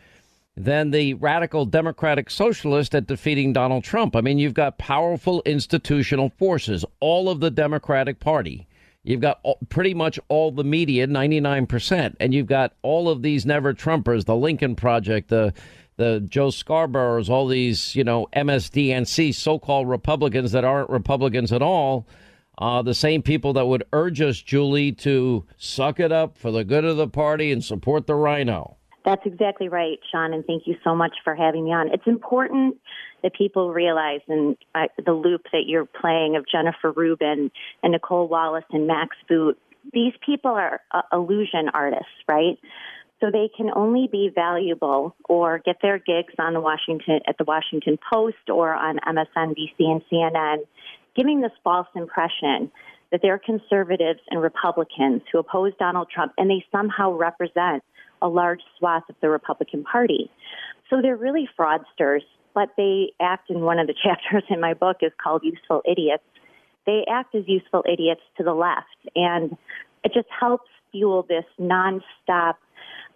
than 0.64 0.92
the 0.92 1.16
radical 1.16 1.66
democratic 1.66 2.30
socialist 2.30 2.94
at 2.94 3.08
defeating 3.08 3.52
Donald 3.52 3.84
Trump. 3.84 4.16
I 4.16 4.22
mean, 4.22 4.38
you've 4.38 4.54
got 4.54 4.78
powerful 4.78 5.42
institutional 5.46 6.30
forces, 6.38 6.86
all 7.00 7.30
of 7.30 7.40
the 7.40 7.50
Democratic 7.50 8.20
Party. 8.20 8.68
You've 9.04 9.22
got 9.22 9.40
all, 9.42 9.58
pretty 9.70 9.96
much 9.96 10.20
all 10.28 10.52
the 10.52 10.64
media, 10.64 11.08
99%. 11.08 12.16
And 12.20 12.34
you've 12.34 12.46
got 12.46 12.74
all 12.84 13.10
of 13.10 13.24
these 13.24 13.44
never 13.44 13.74
Trumpers, 13.74 14.26
the 14.26 14.36
Lincoln 14.36 14.76
Project, 14.76 15.30
the 15.30 15.54
the 15.98 16.22
Joe 16.22 16.48
Scarboroughs, 16.48 17.30
all 17.30 17.48
these, 17.48 17.96
you 17.96 18.04
know, 18.04 18.28
MSDNC 18.34 19.36
so-called 19.36 19.88
Republicans 19.88 20.52
that 20.54 20.64
aren't 20.64 20.90
Republicans 20.90 21.52
at 21.52 21.62
all. 21.62 22.08
Uh, 22.58 22.82
the 22.82 22.96
same 22.96 23.22
people 23.22 23.54
that 23.54 23.68
would 23.68 23.84
urge 23.94 24.20
us, 24.22 24.42
Julie, 24.42 24.94
to 24.94 25.46
suck 25.58 26.00
it 26.00 26.12
up 26.12 26.38
for 26.38 26.50
the 26.50 26.64
good 26.64 26.86
of 26.86 26.98
the 26.98 27.08
party 27.08 27.52
and 27.52 27.64
support 27.64 28.08
the 28.08 28.16
RINO. 28.16 28.78
That's 29.04 29.26
exactly 29.26 29.68
right, 29.68 30.00
Sean, 30.12 30.34
and 30.34 30.46
thank 30.46 30.68
you 30.68 30.76
so 30.84 30.96
much 30.96 31.14
for 31.24 31.34
having 31.34 31.66
me 31.66 31.74
on. 31.74 31.92
It's 31.92 32.06
important 32.06 32.78
that 33.24 33.34
people 33.34 33.74
realize 33.74 34.22
and 34.28 34.56
uh, 34.76 34.88
the 35.04 35.14
loop 35.14 35.44
that 35.52 35.64
you're 35.66 35.86
playing 35.86 36.36
of 36.36 36.46
Jennifer 36.48 36.92
Rubin 36.92 37.52
and 37.82 37.94
Nicolle 37.94 38.28
Wallace 38.28 38.66
and 38.72 38.86
Max 38.88 39.16
Boot. 39.28 39.58
These 39.92 40.14
people 40.24 40.52
are 40.52 40.82
uh, 40.92 41.02
illusion 41.12 41.70
artists, 41.74 42.14
right? 42.28 42.60
So 43.20 43.30
they 43.32 43.50
can 43.56 43.72
only 43.76 44.08
be 44.12 44.32
valuable 44.34 45.16
or 45.28 45.60
get 45.60 45.78
their 45.82 45.98
gigs 45.98 46.34
on 46.40 46.54
the 46.54 46.62
Washington 46.62 47.22
at 47.28 47.38
the 47.38 47.44
Washington 47.44 47.98
Post 48.12 48.50
or 48.50 48.74
on 48.74 49.00
MSNBC 49.00 49.80
and 49.80 50.02
CNN, 50.12 50.58
giving 51.16 51.42
this 51.42 51.52
false 51.64 51.88
impression 51.96 52.72
that 53.12 53.22
they're 53.22 53.40
conservatives 53.40 54.20
and 54.30 54.42
Republicans 54.42 55.22
who 55.32 55.40
oppose 55.40 55.74
Donald 55.78 56.10
Trump, 56.10 56.34
and 56.38 56.50
they 56.50 56.64
somehow 56.72 57.12
represent 57.12 57.84
a 58.22 58.28
large 58.28 58.62
swath 58.78 59.04
of 59.10 59.16
the 59.22 59.30
Republican 59.30 59.84
Party. 59.84 60.30
So 60.90 61.02
they're 61.02 61.18
really 61.18 61.48
fraudsters, 61.58 62.22
but 62.54 62.70
they 62.78 63.14
act 63.22 63.50
in 63.50 63.62
one 63.62 63.80
of 63.80 63.88
the 63.88 63.96
chapters 64.04 64.44
in 64.50 64.60
my 64.60 64.74
book 64.74 64.98
is 65.02 65.12
called 65.22 65.44
Useful 65.44 65.82
Idiots. 65.90 66.24
They 66.86 67.06
act 67.10 67.36
as 67.36 67.44
useful 67.48 67.84
idiots 67.92 68.22
to 68.38 68.44
the 68.44 68.54
left, 68.54 68.88
and 69.16 69.56
it 70.04 70.14
just 70.14 70.28
helps 70.38 70.70
fuel 70.92 71.26
this 71.28 71.46
nonstop 71.60 72.56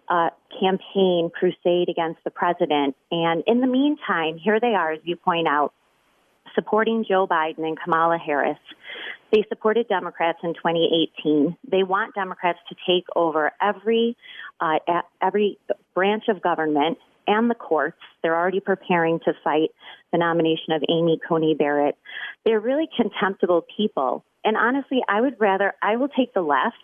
uh, 0.08 0.30
campaign 0.60 1.30
crusade 1.34 1.88
against 1.88 2.22
the 2.24 2.30
president. 2.30 2.96
And 3.10 3.42
in 3.46 3.60
the 3.60 3.66
meantime, 3.66 4.38
here 4.38 4.60
they 4.60 4.74
are, 4.74 4.92
as 4.92 5.00
you 5.04 5.16
point 5.16 5.48
out, 5.48 5.72
supporting 6.56 7.04
Joe 7.08 7.28
Biden 7.28 7.64
and 7.64 7.78
Kamala 7.78 8.18
Harris. 8.18 8.58
They 9.32 9.44
supported 9.48 9.86
Democrats 9.88 10.38
in 10.42 10.54
2018. 10.54 11.56
They 11.70 11.82
want 11.84 12.14
Democrats 12.14 12.58
to 12.68 12.76
take 12.86 13.04
over 13.14 13.52
every 13.60 14.16
uh, 14.60 14.78
every 15.22 15.58
branch 15.94 16.24
of 16.28 16.42
government 16.42 16.98
and 17.26 17.50
the 17.50 17.54
courts. 17.54 17.98
They're 18.22 18.36
already 18.36 18.60
preparing 18.60 19.20
to 19.20 19.32
fight 19.44 19.70
the 20.12 20.18
nomination 20.18 20.72
of 20.72 20.82
Amy 20.88 21.20
Coney 21.28 21.54
Barrett. 21.54 21.96
They're 22.44 22.60
really 22.60 22.88
contemptible 22.96 23.64
people. 23.76 24.24
And 24.44 24.56
honestly, 24.56 25.02
I 25.08 25.20
would 25.20 25.36
rather 25.38 25.74
I 25.82 25.96
will 25.96 26.08
take 26.08 26.32
the 26.34 26.42
left 26.42 26.76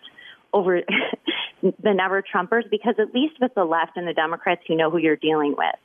over 0.53 0.81
the 1.63 1.95
never 1.95 2.23
Trumpers 2.23 2.69
because 2.71 2.95
at 2.99 3.15
least 3.15 3.35
with 3.41 3.55
the 3.55 3.65
left 3.65 3.97
and 3.97 4.07
the 4.07 4.13
Democrats, 4.13 4.63
you 4.69 4.77
know 4.77 4.91
who 4.91 4.99
you're 4.99 5.17
dealing 5.17 5.55
with. 5.57 5.77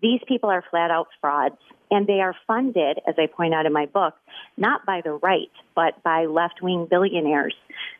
These 0.00 0.20
people 0.28 0.50
are 0.50 0.62
flat 0.70 0.90
out 0.90 1.08
frauds, 1.20 1.56
and 1.90 2.06
they 2.06 2.20
are 2.20 2.34
funded, 2.46 3.00
as 3.06 3.14
I 3.18 3.26
point 3.26 3.54
out 3.54 3.66
in 3.66 3.72
my 3.72 3.86
book, 3.86 4.14
not 4.56 4.86
by 4.86 5.00
the 5.02 5.12
right, 5.12 5.50
but 5.74 6.02
by 6.02 6.26
left 6.26 6.62
wing 6.62 6.86
billionaires 6.88 7.54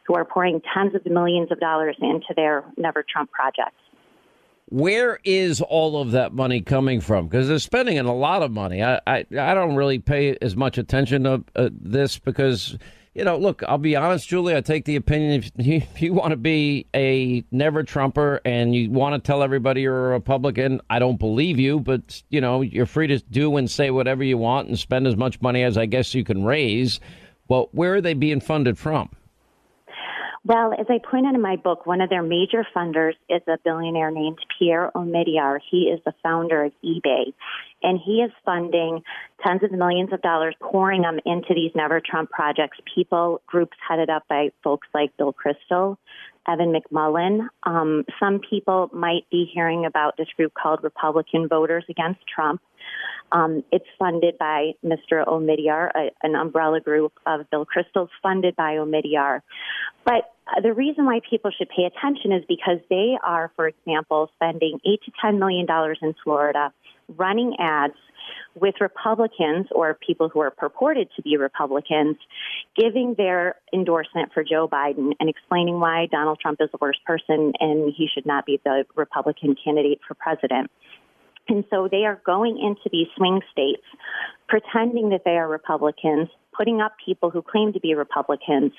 who 0.06 0.14
are 0.14 0.24
pouring 0.24 0.60
tens 0.74 0.94
of 0.94 1.04
millions 1.06 1.50
of 1.50 1.58
dollars 1.58 1.96
into 2.00 2.34
their 2.36 2.64
Never 2.76 3.04
Trump 3.08 3.30
projects. 3.32 3.76
Where 4.70 5.18
is 5.24 5.62
all 5.62 6.00
of 6.00 6.10
that 6.10 6.34
money 6.34 6.60
coming 6.60 7.00
from? 7.00 7.26
Because 7.26 7.48
they're 7.48 7.58
spending 7.58 7.98
a 7.98 8.14
lot 8.14 8.42
of 8.42 8.50
money. 8.50 8.82
I, 8.82 9.00
I, 9.06 9.24
I 9.38 9.54
don't 9.54 9.76
really 9.76 9.98
pay 9.98 10.36
as 10.42 10.56
much 10.56 10.76
attention 10.76 11.24
to 11.24 11.44
uh, 11.56 11.70
this 11.72 12.18
because 12.18 12.76
you 13.18 13.24
know, 13.24 13.36
look, 13.36 13.64
I'll 13.66 13.78
be 13.78 13.96
honest, 13.96 14.28
Julie. 14.28 14.54
I 14.54 14.60
take 14.60 14.84
the 14.84 14.94
opinion 14.94 15.32
if 15.32 15.50
you, 15.66 15.76
if 15.78 16.00
you 16.00 16.14
want 16.14 16.30
to 16.30 16.36
be 16.36 16.86
a 16.94 17.44
never 17.50 17.82
Trumper 17.82 18.40
and 18.44 18.72
you 18.72 18.90
want 18.90 19.16
to 19.16 19.26
tell 19.26 19.42
everybody 19.42 19.82
you're 19.82 20.10
a 20.10 20.12
Republican, 20.12 20.80
I 20.88 21.00
don't 21.00 21.18
believe 21.18 21.58
you, 21.58 21.80
but, 21.80 22.22
you 22.30 22.40
know, 22.40 22.62
you're 22.62 22.86
free 22.86 23.08
to 23.08 23.18
do 23.18 23.56
and 23.56 23.68
say 23.68 23.90
whatever 23.90 24.22
you 24.22 24.38
want 24.38 24.68
and 24.68 24.78
spend 24.78 25.08
as 25.08 25.16
much 25.16 25.40
money 25.40 25.64
as 25.64 25.76
I 25.76 25.86
guess 25.86 26.14
you 26.14 26.22
can 26.22 26.44
raise. 26.44 27.00
But 27.48 27.74
where 27.74 27.96
are 27.96 28.00
they 28.00 28.14
being 28.14 28.40
funded 28.40 28.78
from? 28.78 29.10
Well, 30.44 30.72
as 30.72 30.86
I 30.88 30.98
point 30.98 31.26
out 31.26 31.34
in 31.34 31.42
my 31.42 31.56
book, 31.56 31.86
one 31.86 32.00
of 32.00 32.08
their 32.10 32.22
major 32.22 32.64
funders 32.74 33.14
is 33.28 33.42
a 33.48 33.58
billionaire 33.64 34.12
named 34.12 34.38
Pierre 34.58 34.92
Omidyar. 34.94 35.58
He 35.70 35.90
is 35.92 36.00
the 36.06 36.14
founder 36.22 36.64
of 36.64 36.72
eBay, 36.84 37.34
and 37.82 37.98
he 38.04 38.22
is 38.22 38.30
funding 38.44 39.02
tens 39.46 39.62
of 39.62 39.72
millions 39.72 40.12
of 40.12 40.20
dollars, 40.22 40.54
pouring 40.60 41.02
them 41.02 41.18
into 41.24 41.54
these 41.54 41.70
Never 41.74 42.00
Trump 42.04 42.30
projects. 42.30 42.78
People, 42.94 43.40
groups 43.46 43.76
headed 43.88 44.10
up 44.10 44.24
by 44.28 44.50
folks 44.64 44.88
like 44.94 45.16
Bill 45.16 45.34
Kristol, 45.34 45.96
Evan 46.48 46.72
McMullin. 46.72 47.46
Um, 47.64 48.04
some 48.18 48.40
people 48.40 48.90
might 48.92 49.28
be 49.30 49.48
hearing 49.52 49.84
about 49.84 50.16
this 50.16 50.28
group 50.36 50.52
called 50.54 50.80
Republican 50.82 51.48
Voters 51.48 51.84
Against 51.88 52.20
Trump. 52.26 52.60
Um, 53.30 53.62
it's 53.70 53.84
funded 53.98 54.38
by 54.38 54.72
Mr. 54.84 55.26
Omidyar, 55.26 55.90
a, 55.94 56.10
an 56.22 56.34
umbrella 56.34 56.80
group 56.80 57.12
of 57.26 57.48
Bill 57.50 57.66
Kristol's 57.66 58.10
funded 58.22 58.56
by 58.56 58.76
Omidyar. 58.76 59.42
But 60.04 60.32
uh, 60.46 60.62
the 60.62 60.72
reason 60.72 61.04
why 61.04 61.20
people 61.28 61.50
should 61.56 61.68
pay 61.68 61.84
attention 61.84 62.32
is 62.32 62.42
because 62.48 62.78
they 62.88 63.16
are, 63.24 63.52
for 63.54 63.68
example, 63.68 64.30
spending 64.36 64.80
eight 64.86 65.02
to 65.04 65.12
ten 65.20 65.38
million 65.38 65.66
dollars 65.66 65.98
in 66.00 66.14
Florida 66.24 66.72
running 67.16 67.56
ads 67.58 67.94
with 68.54 68.74
Republicans 68.80 69.66
or 69.70 69.94
people 69.94 70.28
who 70.28 70.40
are 70.40 70.50
purported 70.50 71.08
to 71.16 71.22
be 71.22 71.36
Republicans 71.36 72.16
giving 72.76 73.14
their 73.16 73.56
endorsement 73.72 74.32
for 74.32 74.44
Joe 74.44 74.68
Biden 74.68 75.12
and 75.20 75.28
explaining 75.28 75.80
why 75.80 76.06
Donald 76.10 76.38
Trump 76.40 76.60
is 76.60 76.68
the 76.70 76.78
worst 76.80 77.04
person 77.04 77.52
and 77.60 77.92
he 77.96 78.08
should 78.12 78.26
not 78.26 78.46
be 78.46 78.60
the 78.64 78.84
Republican 78.96 79.54
candidate 79.62 80.00
for 80.06 80.14
president. 80.14 80.70
And 81.48 81.64
so 81.70 81.88
they 81.90 82.04
are 82.04 82.20
going 82.26 82.58
into 82.58 82.88
these 82.92 83.08
swing 83.16 83.40
states, 83.50 83.84
pretending 84.48 85.10
that 85.10 85.22
they 85.24 85.36
are 85.36 85.48
Republicans, 85.48 86.28
putting 86.56 86.80
up 86.80 86.92
people 87.04 87.30
who 87.30 87.42
claim 87.42 87.72
to 87.72 87.80
be 87.80 87.94
Republicans, 87.94 88.72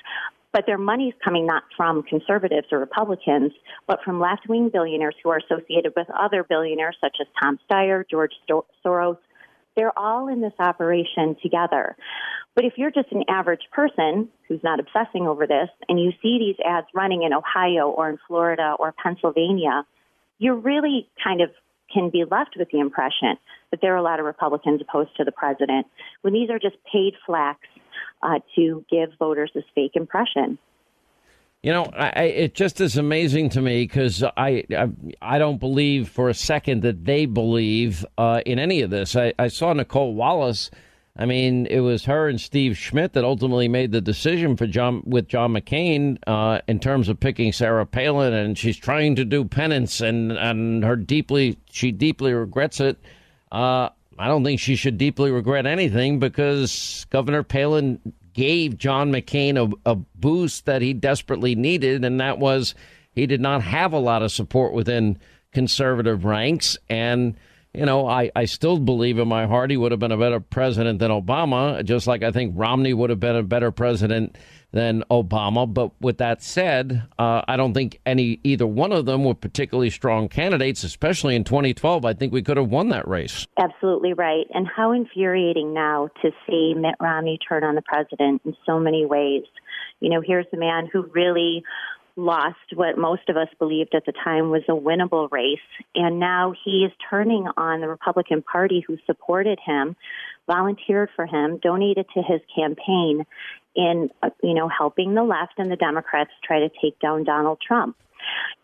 but 0.52 0.64
their 0.66 0.78
money 0.78 1.08
is 1.08 1.14
coming 1.24 1.46
not 1.46 1.62
from 1.76 2.02
conservatives 2.02 2.66
or 2.72 2.78
Republicans, 2.78 3.52
but 3.86 4.00
from 4.04 4.20
left 4.20 4.48
wing 4.48 4.68
billionaires 4.72 5.14
who 5.22 5.30
are 5.30 5.38
associated 5.38 5.92
with 5.96 6.08
other 6.10 6.44
billionaires 6.44 6.96
such 7.00 7.16
as 7.20 7.26
Tom 7.40 7.58
Steyer, 7.68 8.04
George 8.08 8.32
Soros. 8.84 9.18
They're 9.76 9.96
all 9.96 10.28
in 10.28 10.40
this 10.40 10.52
operation 10.58 11.36
together. 11.40 11.96
But 12.56 12.64
if 12.64 12.72
you're 12.76 12.90
just 12.90 13.12
an 13.12 13.24
average 13.28 13.62
person 13.72 14.28
who's 14.48 14.62
not 14.64 14.80
obsessing 14.80 15.28
over 15.28 15.46
this 15.46 15.68
and 15.88 16.00
you 16.00 16.10
see 16.20 16.38
these 16.38 16.56
ads 16.66 16.88
running 16.92 17.22
in 17.22 17.32
Ohio 17.32 17.88
or 17.88 18.10
in 18.10 18.18
Florida 18.26 18.74
or 18.78 18.92
Pennsylvania, 18.92 19.84
you're 20.38 20.56
really 20.56 21.08
kind 21.22 21.40
of 21.40 21.50
can 21.92 22.10
be 22.10 22.24
left 22.30 22.56
with 22.58 22.68
the 22.70 22.78
impression 22.78 23.36
that 23.70 23.80
there 23.80 23.92
are 23.94 23.98
a 23.98 24.02
lot 24.02 24.18
of 24.18 24.26
Republicans 24.26 24.80
opposed 24.80 25.16
to 25.16 25.24
the 25.24 25.32
president 25.32 25.86
when 26.22 26.32
these 26.32 26.50
are 26.50 26.58
just 26.58 26.76
paid 26.90 27.14
flacks 27.28 27.56
uh, 28.22 28.38
to 28.56 28.84
give 28.90 29.10
voters 29.18 29.50
this 29.54 29.64
fake 29.74 29.92
impression. 29.94 30.58
You 31.62 31.72
know, 31.72 31.84
I, 31.94 32.22
it 32.22 32.54
just 32.54 32.80
is 32.80 32.96
amazing 32.96 33.50
to 33.50 33.60
me 33.60 33.84
because 33.84 34.22
I, 34.22 34.64
I, 34.74 34.88
I 35.20 35.38
don't 35.38 35.58
believe 35.58 36.08
for 36.08 36.30
a 36.30 36.34
second 36.34 36.82
that 36.82 37.04
they 37.04 37.26
believe 37.26 38.04
uh, 38.16 38.40
in 38.46 38.58
any 38.58 38.80
of 38.80 38.88
this. 38.88 39.14
I, 39.14 39.34
I 39.38 39.48
saw 39.48 39.74
Nicolle 39.74 40.14
Wallace. 40.14 40.70
I 41.16 41.26
mean, 41.26 41.66
it 41.66 41.80
was 41.80 42.04
her 42.04 42.28
and 42.28 42.40
Steve 42.40 42.76
Schmidt 42.76 43.12
that 43.12 43.24
ultimately 43.24 43.68
made 43.68 43.92
the 43.92 44.00
decision 44.00 44.56
for 44.56 44.66
John 44.66 45.02
with 45.04 45.28
John 45.28 45.52
McCain 45.52 46.18
uh, 46.26 46.60
in 46.68 46.78
terms 46.78 47.08
of 47.08 47.20
picking 47.20 47.52
Sarah 47.52 47.84
Palin, 47.84 48.32
and 48.32 48.56
she's 48.56 48.76
trying 48.76 49.16
to 49.16 49.24
do 49.24 49.44
penance, 49.44 50.00
and 50.00 50.32
and 50.32 50.84
her 50.84 50.96
deeply 50.96 51.58
she 51.70 51.92
deeply 51.92 52.32
regrets 52.32 52.80
it. 52.80 52.98
Uh, 53.50 53.90
I 54.18 54.28
don't 54.28 54.44
think 54.44 54.60
she 54.60 54.76
should 54.76 54.98
deeply 54.98 55.30
regret 55.30 55.66
anything 55.66 56.18
because 56.20 57.06
Governor 57.10 57.42
Palin 57.42 58.00
gave 58.32 58.78
John 58.78 59.10
McCain 59.10 59.56
a, 59.56 59.90
a 59.90 59.96
boost 59.96 60.66
that 60.66 60.82
he 60.82 60.92
desperately 60.92 61.54
needed, 61.54 62.04
and 62.04 62.20
that 62.20 62.38
was 62.38 62.74
he 63.12 63.26
did 63.26 63.40
not 63.40 63.62
have 63.62 63.92
a 63.92 63.98
lot 63.98 64.22
of 64.22 64.30
support 64.30 64.72
within 64.72 65.18
conservative 65.52 66.24
ranks. 66.24 66.78
And, 66.88 67.36
you 67.72 67.86
know, 67.86 68.08
I, 68.08 68.30
I 68.34 68.46
still 68.46 68.78
believe 68.78 69.18
in 69.18 69.28
my 69.28 69.46
heart 69.46 69.70
he 69.70 69.76
would 69.76 69.92
have 69.92 70.00
been 70.00 70.10
a 70.10 70.16
better 70.16 70.40
president 70.40 70.98
than 70.98 71.10
Obama, 71.10 71.84
just 71.84 72.06
like 72.06 72.22
I 72.22 72.32
think 72.32 72.54
Romney 72.56 72.92
would 72.92 73.10
have 73.10 73.20
been 73.20 73.36
a 73.36 73.44
better 73.44 73.70
president 73.70 74.36
than 74.72 75.04
Obama. 75.10 75.72
But 75.72 75.92
with 76.00 76.18
that 76.18 76.42
said, 76.42 77.04
uh, 77.18 77.42
I 77.46 77.56
don't 77.56 77.72
think 77.72 78.00
any 78.04 78.40
either 78.42 78.66
one 78.66 78.90
of 78.90 79.06
them 79.06 79.24
were 79.24 79.34
particularly 79.34 79.90
strong 79.90 80.28
candidates, 80.28 80.82
especially 80.82 81.36
in 81.36 81.44
2012. 81.44 82.04
I 82.04 82.12
think 82.12 82.32
we 82.32 82.42
could 82.42 82.56
have 82.56 82.68
won 82.68 82.88
that 82.88 83.06
race. 83.06 83.46
Absolutely 83.56 84.14
right. 84.14 84.46
And 84.52 84.66
how 84.66 84.90
infuriating 84.92 85.72
now 85.72 86.08
to 86.22 86.30
see 86.48 86.74
Mitt 86.76 86.96
Romney 87.00 87.38
turn 87.48 87.62
on 87.62 87.76
the 87.76 87.82
president 87.82 88.42
in 88.44 88.56
so 88.66 88.80
many 88.80 89.06
ways. 89.06 89.42
You 90.00 90.10
know, 90.10 90.22
here's 90.26 90.46
a 90.52 90.56
man 90.56 90.88
who 90.92 91.02
really 91.14 91.62
lost 92.16 92.56
what 92.74 92.98
most 92.98 93.28
of 93.28 93.36
us 93.36 93.48
believed 93.58 93.94
at 93.94 94.04
the 94.06 94.12
time 94.12 94.50
was 94.50 94.62
a 94.68 94.72
winnable 94.72 95.30
race. 95.30 95.58
And 95.94 96.18
now 96.18 96.54
he 96.64 96.84
is 96.84 96.92
turning 97.08 97.46
on 97.56 97.80
the 97.80 97.88
Republican 97.88 98.42
Party 98.42 98.84
who 98.86 98.98
supported 99.06 99.58
him, 99.64 99.96
volunteered 100.46 101.10
for 101.16 101.26
him, 101.26 101.58
donated 101.62 102.06
to 102.14 102.22
his 102.22 102.40
campaign 102.54 103.24
in, 103.74 104.10
uh, 104.22 104.30
you 104.42 104.54
know, 104.54 104.68
helping 104.68 105.14
the 105.14 105.22
left 105.22 105.54
and 105.58 105.70
the 105.70 105.76
Democrats 105.76 106.30
try 106.44 106.60
to 106.60 106.68
take 106.82 106.98
down 107.00 107.24
Donald 107.24 107.58
Trump. 107.66 107.96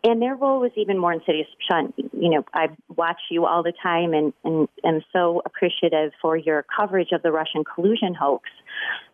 And 0.05 0.21
their 0.21 0.35
role 0.35 0.61
was 0.61 0.73
even 0.77 0.99
more 0.99 1.13
insidious. 1.13 1.47
Sean, 1.69 1.93
you 1.97 2.31
know, 2.31 2.45
I 2.53 2.69
watch 2.95 3.21
you 3.31 3.47
all 3.47 3.63
the 3.63 3.73
time 3.83 4.13
and, 4.13 4.33
and 4.45 4.69
am 4.85 5.01
so 5.13 5.43
appreciative 5.45 6.13
for 6.21 6.37
your 6.37 6.65
coverage 6.77 7.13
of 7.13 7.23
the 7.23 7.33
Russian 7.33 7.65
collusion 7.65 8.15
hoax. 8.15 8.49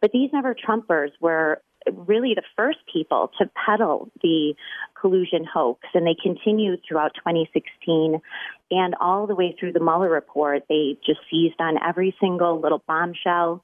But 0.01 0.11
these 0.12 0.30
never 0.33 0.55
Trumpers 0.55 1.11
were 1.20 1.62
really 1.93 2.35
the 2.35 2.43
first 2.57 2.78
people 2.93 3.30
to 3.39 3.51
peddle 3.66 4.11
the 4.22 4.55
collusion 5.01 5.45
hoax, 5.45 5.80
and 5.95 6.07
they 6.07 6.16
continued 6.20 6.80
throughout 6.87 7.12
2016 7.14 8.20
and 8.70 8.95
all 9.01 9.26
the 9.26 9.35
way 9.35 9.57
through 9.59 9.72
the 9.72 9.80
Mueller 9.80 10.11
report. 10.11 10.64
They 10.68 10.97
just 11.05 11.20
seized 11.30 11.61
on 11.61 11.76
every 11.83 12.14
single 12.20 12.61
little 12.61 12.83
bombshell 12.87 13.62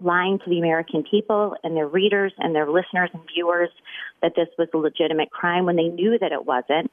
lying 0.00 0.38
to 0.38 0.50
the 0.50 0.58
American 0.58 1.04
people 1.08 1.56
and 1.62 1.76
their 1.76 1.86
readers 1.86 2.32
and 2.38 2.54
their 2.54 2.68
listeners 2.68 3.10
and 3.12 3.22
viewers 3.32 3.70
that 4.22 4.32
this 4.34 4.48
was 4.58 4.68
a 4.74 4.76
legitimate 4.76 5.30
crime 5.30 5.66
when 5.66 5.76
they 5.76 5.88
knew 5.88 6.18
that 6.18 6.32
it 6.32 6.44
wasn't. 6.44 6.90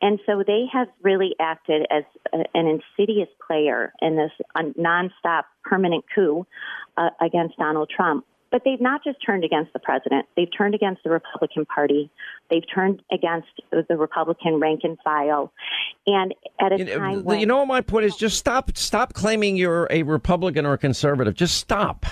And 0.00 0.18
so 0.26 0.42
they 0.46 0.64
have 0.72 0.88
really 1.02 1.34
acted 1.40 1.86
as 1.90 2.04
a, 2.32 2.44
an 2.54 2.66
insidious 2.66 3.28
player 3.46 3.92
in 4.00 4.16
this 4.16 4.32
nonstop 4.56 5.44
permanent 5.62 6.04
coup 6.14 6.46
uh, 6.96 7.10
against 7.20 7.56
Donald 7.58 7.90
Trump. 7.94 8.24
But 8.50 8.62
they've 8.64 8.80
not 8.80 9.04
just 9.04 9.18
turned 9.24 9.44
against 9.44 9.72
the 9.72 9.78
president, 9.78 10.26
they've 10.36 10.48
turned 10.56 10.74
against 10.74 11.02
the 11.04 11.10
Republican 11.10 11.66
Party. 11.66 12.10
They've 12.50 12.64
turned 12.74 13.02
against 13.12 13.48
the 13.70 13.96
Republican 13.96 14.58
rank 14.58 14.80
and 14.84 14.98
file. 15.04 15.52
And 16.06 16.34
at 16.60 16.72
a 16.72 16.78
you 16.78 16.84
time 16.86 17.14
know, 17.16 17.20
when. 17.20 17.40
you 17.40 17.46
know 17.46 17.58
what 17.58 17.68
my 17.68 17.80
point 17.80 18.06
is? 18.06 18.16
Just 18.16 18.38
stop 18.38 18.76
stop 18.76 19.12
claiming 19.12 19.56
you're 19.56 19.86
a 19.90 20.02
Republican 20.02 20.64
or 20.64 20.72
a 20.72 20.78
conservative. 20.78 21.34
Just 21.34 21.56
stop. 21.56 22.06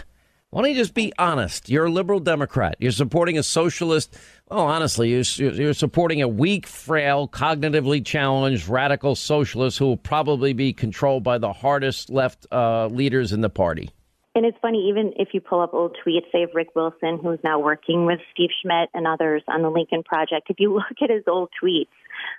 Why 0.51 0.63
don't 0.63 0.71
you 0.71 0.77
just 0.77 0.95
be 0.95 1.13
honest? 1.19 1.69
You're 1.69 1.87
a 1.87 1.91
liberal 1.91 2.21
Democrat. 2.21 2.77
You're 2.79 2.93
supporting 2.93 3.37
a 3.37 3.43
socialist. 3.43 4.17
Well, 4.49 4.61
honestly, 4.61 5.11
you're, 5.11 5.53
you're 5.53 5.75
supporting 5.75 6.23
a 6.23 6.29
weak, 6.29 6.67
frail, 6.67 7.29
cognitively 7.29 8.05
challenged, 8.05 8.69
radical 8.69 9.17
socialist 9.17 9.79
who 9.79 9.87
will 9.87 9.97
probably 9.97 10.53
be 10.53 10.73
controlled 10.73 11.25
by 11.25 11.39
the 11.39 11.53
hardest 11.53 12.11
left 12.11 12.47
uh, 12.53 12.87
leaders 12.87 13.33
in 13.33 13.41
the 13.41 13.51
party. 13.51 13.91
And 14.37 14.45
it's 14.45 14.59
funny, 14.61 14.91
even 14.91 15.15
if 15.17 15.29
you 15.33 15.41
pull 15.41 15.63
up 15.63 15.73
old 15.73 15.97
tweets, 16.07 16.31
say 16.31 16.43
of 16.43 16.51
Rick 16.53 16.77
Wilson, 16.77 17.19
who's 17.23 17.39
now 17.43 17.59
working 17.59 18.05
with 18.05 18.21
Steve 18.35 18.51
Schmidt 18.61 18.91
and 18.93 19.07
others 19.07 19.43
on 19.49 19.63
the 19.63 19.71
Lincoln 19.71 20.03
Project, 20.03 20.51
if 20.51 20.61
you 20.61 20.75
look 20.75 20.85
at 21.03 21.09
his 21.09 21.23
old 21.27 21.49
tweets 21.61 21.89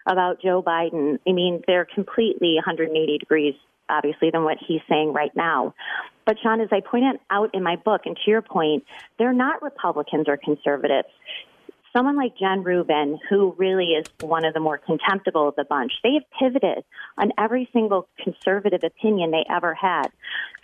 about 0.05 0.39
Joe 0.39 0.61
Biden, 0.61 1.17
I 1.27 1.31
mean, 1.31 1.63
they're 1.65 1.87
completely 1.91 2.53
180 2.53 3.17
degrees, 3.17 3.55
obviously, 3.89 4.29
than 4.29 4.43
what 4.43 4.57
he's 4.59 4.81
saying 4.87 5.11
right 5.11 5.35
now. 5.35 5.73
But, 6.23 6.37
Sean, 6.43 6.61
as 6.61 6.69
I 6.71 6.81
pointed 6.81 7.19
out 7.31 7.55
in 7.55 7.63
my 7.63 7.77
book, 7.77 8.01
and 8.05 8.15
to 8.15 8.29
your 8.29 8.43
point, 8.43 8.83
they're 9.17 9.33
not 9.33 9.63
Republicans 9.63 10.25
or 10.27 10.37
conservatives 10.37 11.09
someone 11.93 12.15
like 12.15 12.37
Jen 12.37 12.63
Rubin, 12.63 13.19
who 13.29 13.55
really 13.57 13.93
is 13.93 14.05
one 14.21 14.45
of 14.45 14.53
the 14.53 14.59
more 14.59 14.77
contemptible 14.77 15.49
of 15.49 15.55
the 15.55 15.63
bunch, 15.63 15.91
they 16.03 16.13
have 16.13 16.23
pivoted 16.39 16.83
on 17.17 17.31
every 17.37 17.69
single 17.73 18.07
conservative 18.23 18.81
opinion 18.83 19.31
they 19.31 19.45
ever 19.49 19.73
had, 19.73 20.07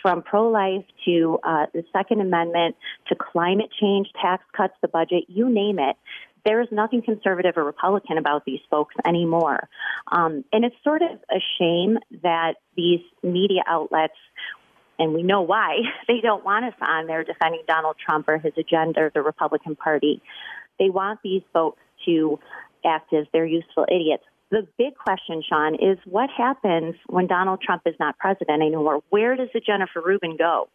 from 0.01 0.21
pro 0.21 0.49
life 0.49 0.85
to 1.05 1.39
uh, 1.43 1.65
the 1.73 1.83
Second 1.91 2.21
Amendment 2.21 2.75
to 3.07 3.15
climate 3.15 3.69
change, 3.79 4.07
tax 4.21 4.43
cuts, 4.55 4.73
the 4.81 4.87
budget, 4.87 5.25
you 5.27 5.49
name 5.49 5.79
it. 5.79 5.95
There 6.45 6.61
is 6.61 6.67
nothing 6.71 7.01
conservative 7.01 7.55
or 7.55 7.63
Republican 7.63 8.17
about 8.17 8.43
these 8.45 8.59
folks 8.69 8.95
anymore. 9.05 9.69
Um, 10.11 10.43
and 10.51 10.65
it's 10.65 10.75
sort 10.83 11.01
of 11.01 11.11
a 11.31 11.39
shame 11.57 11.97
that 12.21 12.55
these 12.75 12.99
media 13.23 13.61
outlets 13.65 14.13
and 14.99 15.13
we 15.13 15.23
know 15.23 15.41
why 15.41 15.79
they 16.07 16.21
don't 16.21 16.43
want 16.43 16.65
us 16.65 16.73
on 16.81 17.07
there 17.07 17.23
defending 17.23 17.63
Donald 17.67 17.95
Trump 18.03 18.27
or 18.27 18.37
his 18.37 18.53
agenda 18.57 19.01
or 19.01 19.11
the 19.13 19.21
Republican 19.21 19.75
Party. 19.75 20.21
They 20.79 20.89
want 20.89 21.19
these 21.23 21.43
folks 21.51 21.79
to 22.05 22.39
act 22.85 23.13
as 23.13 23.25
their 23.33 23.45
useful 23.45 23.85
idiots. 23.89 24.23
The 24.51 24.67
big 24.77 24.95
question, 24.95 25.41
Sean, 25.49 25.73
is 25.73 25.97
what 26.05 26.29
happens 26.29 26.93
when 27.07 27.25
Donald 27.25 27.59
Trump 27.59 27.81
is 27.87 27.95
not 27.99 28.19
president 28.19 28.61
anymore? 28.61 29.01
Where 29.09 29.35
does 29.35 29.47
the 29.51 29.59
Jennifer 29.59 29.99
Rubin 29.99 30.37
go? 30.37 30.69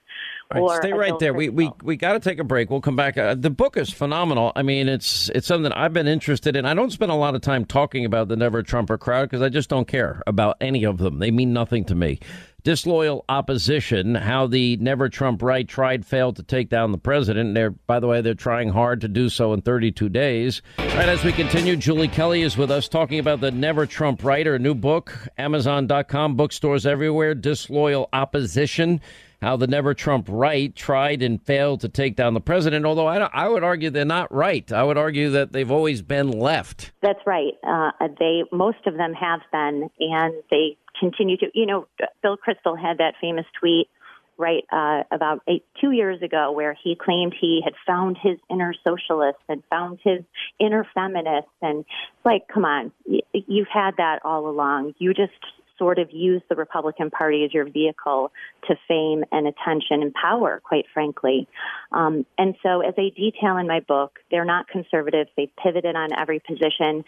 Right, 0.53 0.79
stay 0.83 0.93
right 0.93 1.17
there. 1.21 1.33
We 1.33 1.49
we 1.49 1.71
we 1.85 1.95
got 1.95 2.15
to 2.15 2.21
take 2.21 2.41
a 2.41 2.45
break. 2.45 2.71
We'll 2.71 2.81
come 2.81 2.97
back. 2.97 3.17
Uh, 3.17 3.37
the 3.37 3.51
book 3.51 3.77
is 3.77 3.93
phenomenal. 3.93 4.51
I 4.57 4.63
mean, 4.63 4.89
it's 4.89 5.29
it's 5.29 5.47
something 5.47 5.71
I've 5.71 5.93
been 5.93 6.09
interested 6.09 6.57
in. 6.57 6.65
I 6.65 6.75
don't 6.75 6.91
spend 6.91 7.13
a 7.13 7.15
lot 7.15 7.37
of 7.37 7.41
time 7.41 7.65
talking 7.65 8.05
about 8.05 8.27
the 8.27 8.35
Never 8.35 8.65
Trumper 8.65 8.99
crowd 8.99 9.31
because 9.31 9.43
I 9.43 9.49
just 9.49 9.69
don't 9.69 9.87
care 9.87 10.25
about 10.27 10.57
any 10.61 10.83
of 10.83 10.99
them. 10.99 11.21
They 11.21 11.31
mean 11.31 11.53
nothing 11.53 11.85
to 11.85 11.95
me 11.95 12.19
disloyal 12.63 13.25
opposition, 13.29 14.15
how 14.15 14.47
the 14.47 14.77
never 14.77 15.09
Trump 15.09 15.43
right 15.43 15.67
tried, 15.67 16.05
failed 16.05 16.37
to 16.37 16.43
take 16.43 16.69
down 16.69 16.93
the 16.93 16.99
president. 16.99 17.55
They're, 17.55 17.71
by 17.71 18.01
the 18.01 18.07
way, 18.07 18.21
they're 18.21 18.35
trying 18.35 18.71
hard 18.71 19.01
to 19.03 19.09
do 19.09 19.29
so 19.29 19.53
in 19.53 19.63
32 19.63 20.09
days. 20.09 20.63
Right 20.79 21.09
as 21.09 21.25
we 21.25 21.33
continue, 21.33 21.77
Julie 21.77 22.09
Kelly 22.09 22.43
is 22.43 22.57
with 22.57 22.71
us 22.71 22.89
talking 22.89 23.19
about 23.19 23.41
the 23.41 23.51
never 23.51 23.87
Trump 23.87 24.25
right, 24.25 24.47
her 24.47 24.59
new 24.59 24.75
book, 24.75 25.17
Amazon.com, 25.39 26.37
bookstores 26.37 26.87
everywhere, 26.87 27.35
Disloyal 27.35 28.09
Opposition. 28.13 29.01
How 29.41 29.57
the 29.57 29.69
never 29.69 29.95
Trump 29.95 30.27
right 30.29 30.75
tried 30.75 31.23
and 31.23 31.41
failed 31.41 31.83
to 31.83 31.89
take 31.89 32.17
down 32.17 32.35
the 32.35 32.41
president. 32.41 32.85
Although 32.85 33.07
I, 33.07 33.19
I 33.19 33.49
would 33.49 33.63
argue 33.63 33.89
they're 33.89 34.05
not 34.05 34.35
right. 34.35 34.71
I 34.73 34.83
would 34.83 34.99
argue 34.99 35.31
that 35.31 35.53
they've 35.53 35.71
always 35.71 36.03
been 36.03 36.33
left. 36.33 36.91
That's 37.03 37.21
right. 37.25 37.53
Uh, 37.65 37.93
they 38.19 38.43
most 38.51 38.85
of 38.85 38.97
them 38.97 39.15
have 39.15 39.41
been, 39.53 39.91
and 40.01 40.35
they 40.51 40.77
continue 40.99 41.37
to. 41.39 41.47
You 41.55 41.67
know, 41.67 41.89
Bill 42.23 42.37
Kristol 42.37 42.79
had 42.79 42.99
that 42.99 43.15
famous 43.21 43.47
tweet 43.59 43.89
right 44.37 44.65
uh, 44.73 45.03
about 45.11 45.43
eight, 45.49 45.65
two 45.81 45.91
years 45.91 46.23
ago 46.23 46.53
where 46.53 46.77
he 46.85 46.95
claimed 46.95 47.35
he 47.39 47.61
had 47.63 47.75
found 47.87 48.17
his 48.23 48.39
inner 48.49 48.73
socialist 48.87 49.39
and 49.49 49.63
found 49.69 49.99
his 50.05 50.21
inner 50.61 50.87
feminist 50.95 51.49
and 51.61 51.81
it's 51.81 52.25
like 52.25 52.47
come 52.47 52.65
on 52.65 52.93
you've 53.33 53.69
had 53.69 53.97
that 53.99 54.21
all 54.25 54.49
along 54.49 54.95
you 54.99 55.13
just 55.13 55.33
sort 55.79 55.99
of 55.99 56.11
use 56.13 56.43
the 56.49 56.57
Republican 56.57 57.11
Party 57.11 57.45
as 57.45 57.55
your 57.55 57.65
vehicle 57.65 58.33
to 58.67 58.75
fame 58.89 59.25
and 59.31 59.47
attention 59.47 60.03
and 60.03 60.13
power, 60.13 60.61
quite 60.63 60.87
frankly. 60.93 61.49
Um, 61.93 62.27
and 62.37 62.57
so, 62.63 62.81
as 62.81 62.95
I 62.99 63.11
detail 63.17 63.57
in 63.57 63.67
my 63.67 63.81
book, 63.81 64.19
they're 64.31 64.45
not 64.45 64.69
conservatives. 64.69 65.31
They've 65.37 65.55
pivoted 65.63 65.95
on 65.95 66.13
every 66.13 66.41
position. 66.41 67.05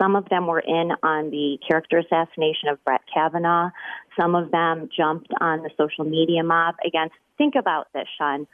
Some 0.00 0.16
of 0.16 0.28
them 0.28 0.46
were 0.46 0.60
in 0.60 0.92
on 1.02 1.30
the 1.30 1.58
character 1.66 1.98
assassination 1.98 2.68
of 2.68 2.82
Brett 2.84 3.02
Kavanaugh. 3.12 3.70
Some 4.18 4.34
of 4.34 4.50
them 4.50 4.88
jumped 4.96 5.30
on 5.40 5.62
the 5.62 5.70
social 5.76 6.04
media 6.04 6.42
mob 6.42 6.76
against. 6.84 7.14
Think 7.36 7.54
about 7.54 7.88
this, 7.92 8.06
Sean. 8.16 8.46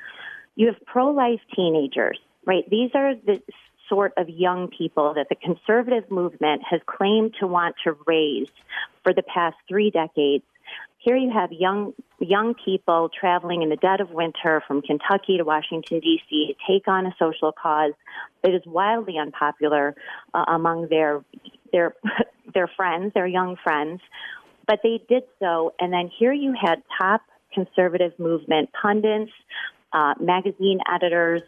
You 0.57 0.69
have 0.69 0.77
pro 0.87 1.11
life 1.11 1.41
teenagers, 1.55 2.19
right? 2.45 2.69
These 2.69 2.91
are 2.95 3.15
the 3.15 3.41
sort 3.89 4.13
of 4.17 4.29
young 4.29 4.69
people 4.69 5.15
that 5.15 5.29
the 5.29 5.37
conservative 5.37 6.11
movement 6.11 6.63
has 6.69 6.81
claimed 6.87 7.35
to 7.41 7.47
want 7.47 7.77
to 7.85 7.97
raise 8.07 8.49
for 9.05 9.13
the 9.13 9.23
past 9.23 9.57
three 9.69 9.91
decades. 9.91 10.45
Here 11.07 11.17
you 11.17 11.31
have 11.31 11.53
young 11.53 11.95
young 12.19 12.55
people 12.65 13.11
traveling 13.17 13.63
in 13.63 13.69
the 13.69 13.77
dead 13.77 14.01
of 14.01 14.11
winter 14.11 14.61
from 14.67 14.83
Kentucky 14.83 15.37
to 15.37 15.45
Washington 15.45 16.01
D.C. 16.01 16.49
to 16.49 16.55
take 16.67 16.89
on 16.89 17.07
a 17.07 17.15
social 17.17 17.53
cause 17.53 17.93
that 18.43 18.53
is 18.53 18.63
wildly 18.67 19.17
unpopular 19.17 19.95
uh, 20.35 20.45
among 20.49 20.89
their 20.89 21.25
their 21.73 21.95
their 22.55 22.67
friends, 22.77 23.13
their 23.15 23.27
young 23.29 23.55
friends. 23.63 24.01
But 24.67 24.81
they 24.83 25.01
did 25.09 25.23
so, 25.39 25.75
and 25.79 25.93
then 25.93 26.11
here 26.19 26.33
you 26.33 26.57
had 26.61 26.83
top 27.01 27.21
conservative 27.55 28.19
movement 28.19 28.71
pundits, 28.83 29.31
uh, 29.93 30.15
magazine 30.19 30.81
editors, 30.93 31.43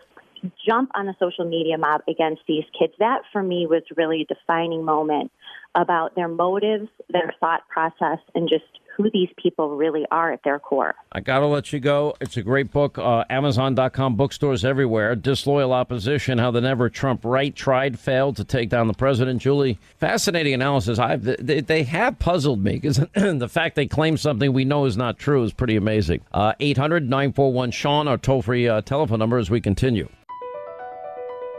jump 0.68 0.92
on 0.94 1.06
the 1.06 1.16
social 1.18 1.44
media 1.44 1.78
mob 1.78 2.02
against 2.08 2.42
these 2.46 2.64
kids. 2.78 2.92
That 3.00 3.22
for 3.32 3.42
me 3.42 3.66
was 3.66 3.82
really 3.96 4.22
a 4.22 4.32
defining 4.32 4.84
moment 4.84 5.32
about 5.74 6.14
their 6.14 6.28
motives, 6.28 6.88
their 7.10 7.34
thought 7.40 7.66
process, 7.68 8.20
and 8.36 8.48
just 8.48 8.77
who 8.98 9.08
these 9.12 9.28
people 9.40 9.76
really 9.76 10.04
are 10.10 10.32
at 10.32 10.42
their 10.42 10.58
core. 10.58 10.94
I 11.12 11.20
got 11.20 11.38
to 11.38 11.46
let 11.46 11.72
you 11.72 11.78
go. 11.78 12.16
It's 12.20 12.36
a 12.36 12.42
great 12.42 12.72
book. 12.72 12.98
Uh, 12.98 13.24
Amazon.com, 13.30 14.16
bookstores 14.16 14.64
everywhere. 14.64 15.14
Disloyal 15.14 15.72
Opposition 15.72 16.38
How 16.38 16.50
the 16.50 16.60
Never 16.60 16.90
Trump 16.90 17.20
Right 17.24 17.54
Tried, 17.54 17.98
Failed 17.98 18.36
to 18.36 18.44
Take 18.44 18.68
Down 18.68 18.88
the 18.88 18.94
President. 18.94 19.40
Julie, 19.40 19.78
fascinating 19.98 20.52
analysis. 20.52 20.98
I've, 20.98 21.22
they, 21.22 21.60
they 21.60 21.84
have 21.84 22.18
puzzled 22.18 22.62
me 22.62 22.72
because 22.72 22.98
the 23.14 23.48
fact 23.48 23.76
they 23.76 23.86
claim 23.86 24.16
something 24.16 24.52
we 24.52 24.64
know 24.64 24.84
is 24.84 24.96
not 24.96 25.16
true 25.16 25.44
is 25.44 25.52
pretty 25.52 25.76
amazing. 25.76 26.20
Uh, 26.32 26.54
800 26.58 27.04
941 27.08 27.70
Sean, 27.70 28.08
our 28.08 28.18
toll 28.18 28.42
free 28.42 28.68
uh, 28.68 28.80
telephone 28.80 29.20
number 29.20 29.38
as 29.38 29.48
we 29.48 29.60
continue. 29.60 30.08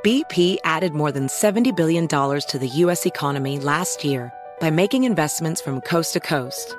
BP 0.03 0.57
added 0.63 0.93
more 0.93 1.11
than 1.11 1.27
$70 1.27 1.75
billion 1.75 2.07
to 2.07 2.57
the 2.59 2.67
U.S. 2.67 3.05
economy 3.05 3.59
last 3.59 4.03
year 4.03 4.31
by 4.59 4.69
making 4.69 5.03
investments 5.05 5.61
from 5.61 5.81
coast 5.81 6.13
to 6.13 6.19
coast. 6.19 6.75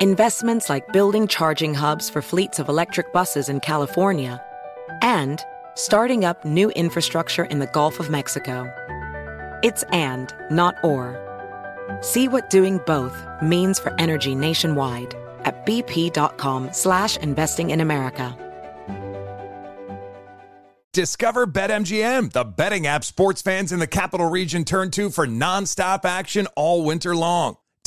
Investments 0.00 0.68
like 0.68 0.86
building 0.92 1.26
charging 1.26 1.74
hubs 1.74 2.08
for 2.08 2.22
fleets 2.22 2.60
of 2.60 2.68
electric 2.68 3.12
buses 3.12 3.48
in 3.48 3.58
California 3.58 4.40
and 5.02 5.44
starting 5.74 6.24
up 6.24 6.44
new 6.44 6.70
infrastructure 6.76 7.46
in 7.46 7.58
the 7.58 7.66
Gulf 7.66 7.98
of 7.98 8.08
Mexico. 8.08 8.70
It's 9.64 9.82
and, 9.90 10.32
not 10.52 10.76
or. 10.84 11.16
See 12.00 12.28
what 12.28 12.48
doing 12.48 12.78
both 12.86 13.26
means 13.42 13.80
for 13.80 13.92
energy 13.98 14.36
nationwide 14.36 15.16
at 15.40 15.66
bp.com 15.66 16.72
slash 16.72 17.16
investing 17.16 17.70
in 17.70 17.80
America. 17.80 18.36
Discover 20.92 21.48
BetMGM, 21.48 22.30
the 22.30 22.44
betting 22.44 22.86
app 22.86 23.02
sports 23.02 23.42
fans 23.42 23.72
in 23.72 23.80
the 23.80 23.88
capital 23.88 24.30
region 24.30 24.64
turn 24.64 24.92
to 24.92 25.10
for 25.10 25.26
nonstop 25.26 26.04
action 26.04 26.46
all 26.54 26.84
winter 26.84 27.16
long. 27.16 27.56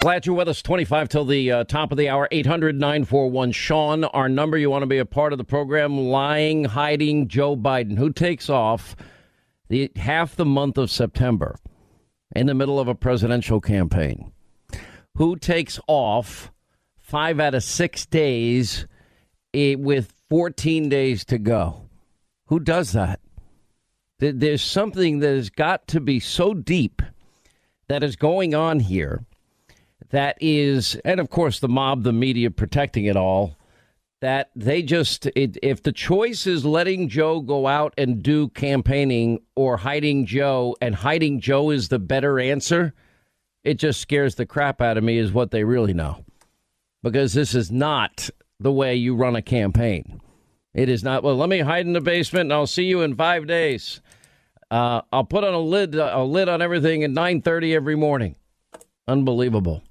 Glad 0.00 0.26
you're 0.26 0.36
with 0.36 0.48
us. 0.48 0.60
25 0.60 1.08
till 1.08 1.24
the 1.24 1.50
uh, 1.50 1.64
top 1.64 1.90
of 1.90 1.96
the 1.96 2.08
hour. 2.08 2.28
800 2.30 2.78
941 2.78 3.52
Sean, 3.52 4.04
our 4.04 4.28
number. 4.28 4.58
You 4.58 4.68
want 4.68 4.82
to 4.82 4.86
be 4.86 4.98
a 4.98 5.06
part 5.06 5.32
of 5.32 5.38
the 5.38 5.44
program. 5.44 5.96
Lying, 5.96 6.64
hiding 6.64 7.28
Joe 7.28 7.56
Biden, 7.56 7.96
who 7.96 8.12
takes 8.12 8.50
off 8.50 8.94
the 9.68 9.90
half 9.96 10.36
the 10.36 10.44
month 10.44 10.76
of 10.76 10.90
September 10.90 11.56
in 12.34 12.46
the 12.46 12.54
middle 12.54 12.78
of 12.78 12.88
a 12.88 12.94
presidential 12.94 13.60
campaign. 13.60 14.32
Who 15.16 15.36
takes 15.36 15.80
off 15.88 16.52
five 16.98 17.40
out 17.40 17.54
of 17.54 17.62
six 17.62 18.04
days 18.04 18.86
eh, 19.54 19.76
with 19.76 20.12
14 20.28 20.90
days 20.90 21.24
to 21.24 21.38
go? 21.38 21.88
Who 22.46 22.60
does 22.60 22.92
that? 22.92 23.20
There's 24.18 24.62
something 24.62 25.20
that 25.20 25.34
has 25.34 25.50
got 25.50 25.88
to 25.88 26.00
be 26.00 26.20
so 26.20 26.52
deep 26.52 27.00
that 27.88 28.02
is 28.02 28.16
going 28.16 28.54
on 28.54 28.80
here 28.80 29.24
that 30.10 30.36
is, 30.40 30.94
and 31.04 31.20
of 31.20 31.30
course, 31.30 31.60
the 31.60 31.68
mob, 31.68 32.02
the 32.02 32.12
media 32.12 32.50
protecting 32.50 33.06
it 33.06 33.16
all 33.16 33.56
that 34.20 34.50
they 34.56 34.82
just 34.82 35.26
it, 35.36 35.58
if 35.62 35.82
the 35.82 35.92
choice 35.92 36.46
is 36.46 36.64
letting 36.64 37.08
Joe 37.08 37.40
go 37.40 37.66
out 37.66 37.92
and 37.98 38.22
do 38.22 38.48
campaigning 38.48 39.40
or 39.54 39.76
hiding 39.76 40.26
Joe 40.26 40.74
and 40.80 40.94
hiding 40.94 41.40
Joe 41.40 41.70
is 41.70 41.88
the 41.88 41.98
better 41.98 42.40
answer, 42.40 42.94
it 43.62 43.74
just 43.74 44.00
scares 44.00 44.36
the 44.36 44.46
crap 44.46 44.80
out 44.80 44.96
of 44.96 45.04
me 45.04 45.18
is 45.18 45.32
what 45.32 45.50
they 45.50 45.64
really 45.64 45.92
know. 45.92 46.24
Because 47.02 47.34
this 47.34 47.54
is 47.54 47.70
not 47.70 48.30
the 48.58 48.72
way 48.72 48.96
you 48.96 49.14
run 49.14 49.36
a 49.36 49.42
campaign. 49.42 50.20
It 50.72 50.88
is 50.88 51.04
not, 51.04 51.22
well, 51.22 51.36
let 51.36 51.48
me 51.48 51.60
hide 51.60 51.86
in 51.86 51.92
the 51.92 52.00
basement 52.00 52.44
and 52.44 52.52
I'll 52.52 52.66
see 52.66 52.84
you 52.84 53.02
in 53.02 53.16
5 53.16 53.46
days. 53.46 54.00
Uh, 54.70 55.02
I'll 55.12 55.24
put 55.24 55.44
on 55.44 55.54
a 55.54 55.60
lid 55.60 55.94
a 55.94 56.24
lid 56.24 56.48
on 56.48 56.60
everything 56.60 57.04
at 57.04 57.10
9:30 57.10 57.74
every 57.74 57.94
morning. 57.94 58.34
Unbelievable. 59.06 59.82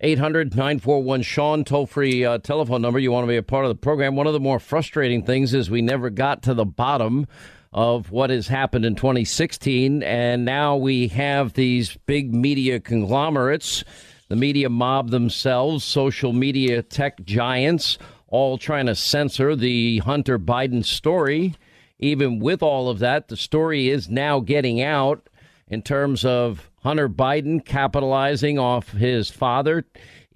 800 0.00 0.54
941 0.54 1.22
Sean, 1.22 1.64
toll 1.64 1.86
free 1.86 2.22
uh, 2.22 2.36
telephone 2.38 2.82
number. 2.82 2.98
You 2.98 3.10
want 3.10 3.24
to 3.24 3.28
be 3.28 3.38
a 3.38 3.42
part 3.42 3.64
of 3.64 3.70
the 3.70 3.76
program. 3.76 4.14
One 4.14 4.26
of 4.26 4.34
the 4.34 4.40
more 4.40 4.60
frustrating 4.60 5.22
things 5.22 5.54
is 5.54 5.70
we 5.70 5.80
never 5.80 6.10
got 6.10 6.42
to 6.42 6.52
the 6.52 6.66
bottom 6.66 7.26
of 7.72 8.10
what 8.10 8.28
has 8.28 8.48
happened 8.48 8.84
in 8.84 8.94
2016. 8.94 10.02
And 10.02 10.44
now 10.44 10.76
we 10.76 11.08
have 11.08 11.54
these 11.54 11.96
big 12.04 12.34
media 12.34 12.78
conglomerates, 12.78 13.84
the 14.28 14.36
media 14.36 14.68
mob 14.68 15.10
themselves, 15.10 15.82
social 15.82 16.34
media 16.34 16.82
tech 16.82 17.24
giants, 17.24 17.96
all 18.28 18.58
trying 18.58 18.86
to 18.86 18.94
censor 18.94 19.56
the 19.56 19.98
Hunter 19.98 20.38
Biden 20.38 20.84
story. 20.84 21.54
Even 21.98 22.38
with 22.38 22.62
all 22.62 22.90
of 22.90 22.98
that, 22.98 23.28
the 23.28 23.36
story 23.36 23.88
is 23.88 24.10
now 24.10 24.40
getting 24.40 24.82
out 24.82 25.30
in 25.68 25.80
terms 25.80 26.22
of 26.22 26.70
Hunter 26.86 27.08
Biden 27.08 27.64
capitalizing 27.64 28.60
off 28.60 28.92
his 28.92 29.28
father. 29.28 29.84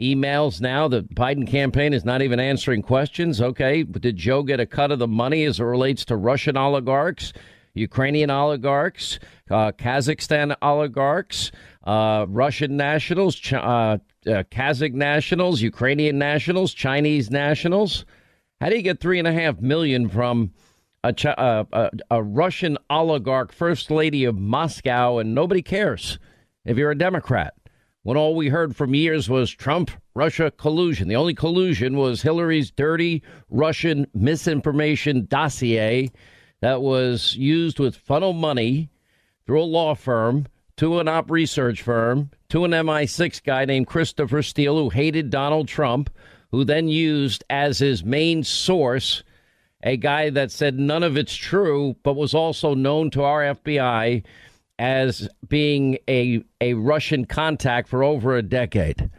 Emails 0.00 0.60
now. 0.60 0.88
The 0.88 1.02
Biden 1.02 1.46
campaign 1.46 1.92
is 1.92 2.04
not 2.04 2.22
even 2.22 2.40
answering 2.40 2.82
questions. 2.82 3.40
Okay, 3.40 3.84
did 3.84 4.16
Joe 4.16 4.42
get 4.42 4.58
a 4.58 4.66
cut 4.66 4.90
of 4.90 4.98
the 4.98 5.06
money 5.06 5.44
as 5.44 5.60
it 5.60 5.62
relates 5.62 6.04
to 6.06 6.16
Russian 6.16 6.56
oligarchs, 6.56 7.32
Ukrainian 7.74 8.32
oligarchs, 8.32 9.20
uh, 9.48 9.70
Kazakhstan 9.70 10.56
oligarchs, 10.60 11.52
uh, 11.84 12.26
Russian 12.28 12.76
nationals, 12.76 13.36
Ch- 13.36 13.52
uh, 13.52 13.58
uh 13.60 13.98
Kazakh 14.50 14.92
nationals, 14.92 15.62
Ukrainian 15.62 16.18
nationals, 16.18 16.74
Chinese 16.74 17.30
nationals? 17.30 18.04
How 18.60 18.70
do 18.70 18.74
you 18.74 18.82
get 18.82 18.98
three 18.98 19.20
and 19.20 19.28
a 19.28 19.32
half 19.32 19.60
million 19.60 20.08
from? 20.08 20.50
A, 21.02 21.14
uh, 21.26 21.64
a, 21.72 21.90
a, 22.10 22.22
Russian 22.22 22.76
oligarch, 22.90 23.52
first 23.52 23.90
lady 23.90 24.24
of 24.24 24.36
Moscow, 24.36 25.16
and 25.16 25.34
nobody 25.34 25.62
cares 25.62 26.18
if 26.64 26.76
you're 26.76 26.90
a 26.90 26.98
Democrat. 26.98 27.54
When 28.02 28.16
all 28.16 28.34
we 28.34 28.48
heard 28.48 28.74
from 28.74 28.94
years 28.94 29.28
was 29.28 29.50
Trump 29.50 29.90
Russia 30.14 30.50
collusion. 30.50 31.08
The 31.08 31.16
only 31.16 31.34
collusion 31.34 31.96
was 31.96 32.22
Hillary's 32.22 32.70
dirty 32.70 33.22
Russian 33.50 34.06
misinformation 34.14 35.26
dossier 35.26 36.10
that 36.60 36.80
was 36.80 37.36
used 37.36 37.78
with 37.78 37.96
funnel 37.96 38.32
money 38.32 38.90
through 39.46 39.62
a 39.62 39.64
law 39.64 39.94
firm 39.94 40.46
to 40.78 40.98
an 40.98 41.08
op 41.08 41.30
research 41.30 41.82
firm 41.82 42.30
to 42.48 42.64
an 42.64 42.70
MI6 42.70 43.42
guy 43.42 43.66
named 43.66 43.86
Christopher 43.86 44.42
Steele 44.42 44.78
who 44.78 44.88
hated 44.88 45.28
Donald 45.28 45.68
Trump, 45.68 46.08
who 46.50 46.64
then 46.64 46.88
used 46.88 47.44
as 47.50 47.78
his 47.78 48.02
main 48.02 48.42
source 48.42 49.22
a 49.82 49.96
guy 49.96 50.30
that 50.30 50.50
said 50.50 50.78
none 50.78 51.02
of 51.02 51.16
it's 51.16 51.34
true, 51.34 51.96
but 52.02 52.16
was 52.16 52.34
also 52.34 52.74
known 52.74 53.10
to 53.10 53.22
our 53.22 53.42
FBI 53.42 54.22
as 54.80 55.28
being 55.46 55.98
a, 56.08 56.42
a 56.58 56.72
Russian 56.72 57.26
contact 57.26 57.86
for 57.86 58.02
over 58.02 58.34
a 58.34 58.42
decade, 58.42 59.10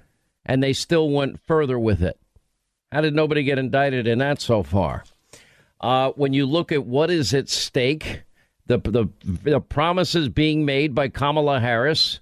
and 0.43 0.63
they 0.63 0.73
still 0.73 1.11
went 1.11 1.39
further 1.39 1.77
with 1.77 2.01
it. 2.01 2.19
How 2.91 3.01
did 3.01 3.13
nobody 3.13 3.43
get 3.43 3.59
indicted 3.59 4.07
in 4.07 4.17
that 4.17 4.41
so 4.41 4.63
far? 4.63 5.03
Uh, 5.79 6.13
when 6.15 6.33
you 6.33 6.47
look 6.47 6.71
at 6.71 6.87
what 6.87 7.11
is 7.11 7.31
at 7.35 7.47
stake, 7.47 8.23
the, 8.65 8.79
the, 8.79 9.07
the 9.23 9.61
promises 9.61 10.29
being 10.29 10.65
made 10.65 10.95
by 10.95 11.09
Kamala 11.09 11.59
Harris, 11.59 12.21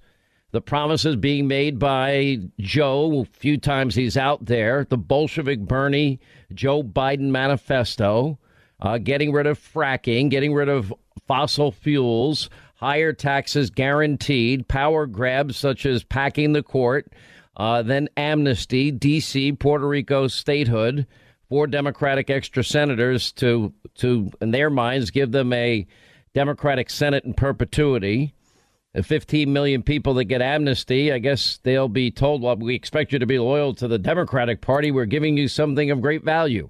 the 0.51 0.61
promises 0.61 1.15
being 1.15 1.47
made 1.47 1.79
by 1.79 2.39
Joe, 2.59 3.21
a 3.21 3.25
few 3.25 3.57
times 3.57 3.95
he's 3.95 4.17
out 4.17 4.47
there, 4.47 4.85
the 4.89 4.97
Bolshevik 4.97 5.61
Bernie 5.61 6.19
Joe 6.53 6.83
Biden 6.83 7.29
manifesto, 7.29 8.37
uh, 8.81 8.97
getting 8.97 9.31
rid 9.31 9.47
of 9.47 9.57
fracking, 9.57 10.29
getting 10.29 10.53
rid 10.53 10.67
of 10.67 10.93
fossil 11.25 11.71
fuels, 11.71 12.49
higher 12.79 13.11
taxes 13.11 13.69
guaranteed, 13.69 14.67
power 14.69 15.05
grabs 15.05 15.57
such 15.57 15.85
as 15.85 16.01
packing 16.01 16.53
the 16.53 16.63
court, 16.63 17.11
uh, 17.57 17.81
then 17.81 18.07
amnesty, 18.15 18.89
D.C., 18.89 19.51
Puerto 19.53 19.85
Rico 19.85 20.27
statehood, 20.27 21.05
for 21.49 21.67
Democratic 21.67 22.29
extra 22.29 22.63
senators 22.63 23.33
to, 23.33 23.73
to, 23.95 24.31
in 24.39 24.51
their 24.51 24.69
minds, 24.69 25.11
give 25.11 25.31
them 25.31 25.51
a 25.51 25.85
Democratic 26.33 26.89
Senate 26.89 27.25
in 27.25 27.33
perpetuity. 27.33 28.33
The 28.93 29.03
15 29.03 29.51
million 29.51 29.83
people 29.83 30.13
that 30.13 30.25
get 30.25 30.41
amnesty, 30.41 31.11
I 31.11 31.19
guess 31.19 31.59
they'll 31.63 31.89
be 31.89 32.11
told, 32.11 32.43
well, 32.43 32.55
we 32.55 32.75
expect 32.75 33.11
you 33.11 33.19
to 33.19 33.25
be 33.25 33.39
loyal 33.39 33.73
to 33.75 33.89
the 33.89 33.99
Democratic 33.99 34.61
Party. 34.61 34.89
We're 34.89 35.05
giving 35.05 35.35
you 35.37 35.49
something 35.49 35.91
of 35.91 36.01
great 36.01 36.23
value. 36.23 36.69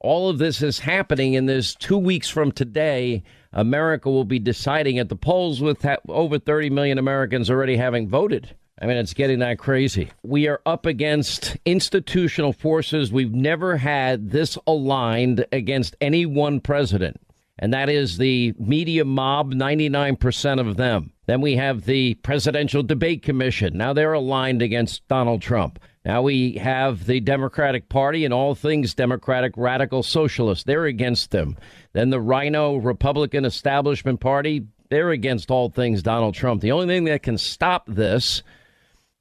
All 0.00 0.28
of 0.28 0.38
this 0.38 0.62
is 0.62 0.80
happening 0.80 1.34
in 1.34 1.46
this 1.46 1.76
two 1.76 1.98
weeks 1.98 2.28
from 2.28 2.50
today 2.50 3.22
America 3.52 4.10
will 4.10 4.24
be 4.24 4.38
deciding 4.38 4.98
at 4.98 5.08
the 5.08 5.16
polls 5.16 5.60
with 5.60 5.82
ha- 5.82 5.96
over 6.08 6.38
30 6.38 6.70
million 6.70 6.98
Americans 6.98 7.50
already 7.50 7.76
having 7.76 8.08
voted. 8.08 8.54
I 8.80 8.86
mean, 8.86 8.96
it's 8.96 9.14
getting 9.14 9.38
that 9.40 9.58
crazy. 9.58 10.10
We 10.24 10.48
are 10.48 10.60
up 10.66 10.86
against 10.86 11.56
institutional 11.64 12.52
forces 12.52 13.12
we've 13.12 13.34
never 13.34 13.76
had 13.76 14.30
this 14.30 14.58
aligned 14.66 15.46
against 15.52 15.94
any 16.00 16.26
one 16.26 16.60
president, 16.60 17.20
and 17.58 17.72
that 17.72 17.88
is 17.88 18.18
the 18.18 18.54
media 18.58 19.04
mob, 19.04 19.52
99% 19.52 20.58
of 20.58 20.76
them. 20.76 21.12
Then 21.26 21.40
we 21.40 21.54
have 21.56 21.84
the 21.84 22.14
Presidential 22.14 22.82
Debate 22.82 23.22
Commission. 23.22 23.76
Now 23.76 23.92
they're 23.92 24.14
aligned 24.14 24.62
against 24.62 25.06
Donald 25.06 25.42
Trump. 25.42 25.78
Now 26.04 26.22
we 26.22 26.54
have 26.54 27.06
the 27.06 27.20
Democratic 27.20 27.88
Party 27.88 28.24
and 28.24 28.34
all 28.34 28.54
things 28.54 28.94
Democratic 28.94 29.52
radical 29.56 30.02
socialists. 30.02 30.64
They're 30.64 30.86
against 30.86 31.30
them. 31.30 31.56
Then 31.92 32.10
the 32.10 32.20
Rhino 32.20 32.76
Republican 32.76 33.44
Establishment 33.44 34.20
Party, 34.20 34.66
they're 34.90 35.10
against 35.10 35.50
all 35.50 35.70
things 35.70 36.02
Donald 36.02 36.34
Trump. 36.34 36.60
The 36.60 36.72
only 36.72 36.86
thing 36.86 37.04
that 37.04 37.22
can 37.22 37.38
stop 37.38 37.86
this 37.86 38.42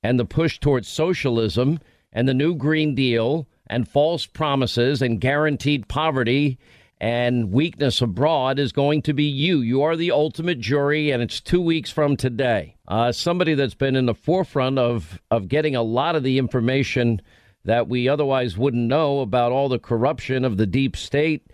and 0.04 0.20
the 0.20 0.26
push 0.26 0.60
towards 0.60 0.88
socialism 0.88 1.80
and 2.12 2.28
the 2.28 2.34
new 2.34 2.56
Green 2.56 2.96
Deal 2.96 3.48
and 3.68 3.88
false 3.88 4.26
promises 4.26 5.02
and 5.02 5.22
guaranteed 5.22 5.88
poverty 5.88 6.58
and 7.02 7.52
weakness 7.52 8.00
abroad 8.00 8.60
is 8.60 8.72
going 8.72 9.02
to 9.02 9.12
be 9.12 9.24
you. 9.24 9.60
You 9.60 9.82
are 9.82 9.96
the 9.96 10.12
ultimate 10.12 10.60
jury, 10.60 11.10
and 11.10 11.24
it's 11.24 11.42
two 11.42 11.60
weeks 11.60 11.90
from 11.90 12.16
today. 12.16 12.76
Uh, 12.88 13.12
somebody 13.12 13.56
that's 13.56 13.74
been 13.74 13.96
in 13.96 14.06
the 14.06 14.14
forefront 14.14 14.78
of, 14.78 15.20
of 15.32 15.48
getting 15.48 15.76
a 15.76 15.82
lot 15.82 16.16
of 16.16 16.22
the 16.22 16.38
information 16.38 17.20
that 17.66 17.88
we 17.88 18.08
otherwise 18.08 18.56
wouldn't 18.56 18.88
know 18.88 19.22
about 19.22 19.52
all 19.52 19.68
the 19.68 19.80
corruption 19.80 20.46
of 20.46 20.58
the 20.58 20.68
deep 20.68 20.96
state 20.96 21.48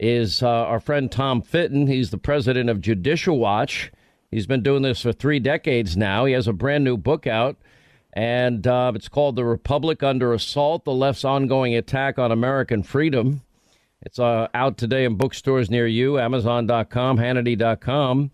is 0.00 0.42
uh, 0.42 0.48
our 0.48 0.80
friend 0.80 1.12
Tom 1.12 1.42
Fitton. 1.42 1.86
He's 1.86 2.08
the 2.08 2.16
president 2.16 2.70
of 2.70 2.80
Judicial 2.80 3.38
Watch. 3.38 3.92
He's 4.30 4.46
been 4.46 4.62
doing 4.62 4.80
this 4.80 5.02
for 5.02 5.12
three 5.12 5.38
decades 5.38 5.98
now. 5.98 6.24
He 6.24 6.32
has 6.32 6.48
a 6.48 6.54
brand 6.54 6.82
new 6.82 6.96
book 6.96 7.26
out, 7.26 7.58
and 8.14 8.66
uh, 8.66 8.92
it's 8.94 9.08
called 9.08 9.36
The 9.36 9.44
Republic 9.44 10.02
Under 10.02 10.32
Assault 10.32 10.86
The 10.86 10.92
Left's 10.92 11.26
Ongoing 11.26 11.74
Attack 11.74 12.18
on 12.18 12.32
American 12.32 12.82
Freedom. 12.82 13.42
It's 14.04 14.18
uh, 14.18 14.48
out 14.54 14.76
today 14.76 15.04
in 15.04 15.16
bookstores 15.16 15.70
near 15.70 15.86
you, 15.86 16.18
Amazon.com, 16.18 17.18
Hannity.com. 17.18 18.30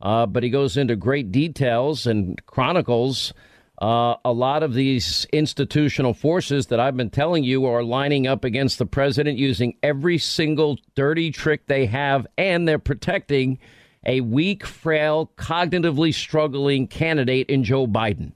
Uh, 0.00 0.26
but 0.26 0.42
he 0.42 0.50
goes 0.50 0.76
into 0.76 0.96
great 0.96 1.32
details 1.32 2.06
and 2.06 2.44
chronicles 2.46 3.32
uh, 3.80 4.16
a 4.24 4.32
lot 4.32 4.62
of 4.62 4.74
these 4.74 5.26
institutional 5.32 6.14
forces 6.14 6.68
that 6.68 6.78
I've 6.78 6.96
been 6.96 7.10
telling 7.10 7.42
you 7.42 7.66
are 7.66 7.82
lining 7.82 8.26
up 8.26 8.44
against 8.44 8.78
the 8.78 8.86
president 8.86 9.36
using 9.36 9.76
every 9.82 10.18
single 10.18 10.78
dirty 10.94 11.30
trick 11.30 11.66
they 11.66 11.86
have, 11.86 12.26
and 12.38 12.68
they're 12.68 12.78
protecting 12.78 13.58
a 14.06 14.20
weak, 14.20 14.64
frail, 14.64 15.30
cognitively 15.36 16.14
struggling 16.14 16.86
candidate 16.86 17.50
in 17.50 17.64
Joe 17.64 17.86
Biden. 17.86 18.32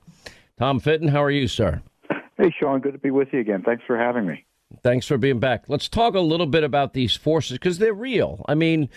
Tom 0.58 0.80
Fitton, 0.80 1.08
how 1.08 1.22
are 1.22 1.30
you, 1.30 1.46
sir? 1.46 1.82
Hey, 2.36 2.52
Sean, 2.58 2.80
good 2.80 2.92
to 2.92 2.98
be 2.98 3.10
with 3.10 3.28
you 3.32 3.38
again. 3.38 3.62
Thanks 3.64 3.84
for 3.86 3.96
having 3.96 4.26
me. 4.26 4.44
Thanks 4.82 5.06
for 5.06 5.18
being 5.18 5.40
back. 5.40 5.64
Let's 5.68 5.88
talk 5.88 6.14
a 6.14 6.20
little 6.20 6.46
bit 6.46 6.64
about 6.64 6.92
these 6.92 7.16
forces 7.16 7.52
because 7.58 7.78
they're 7.78 7.94
real. 7.94 8.44
I 8.48 8.54
mean, 8.54 8.90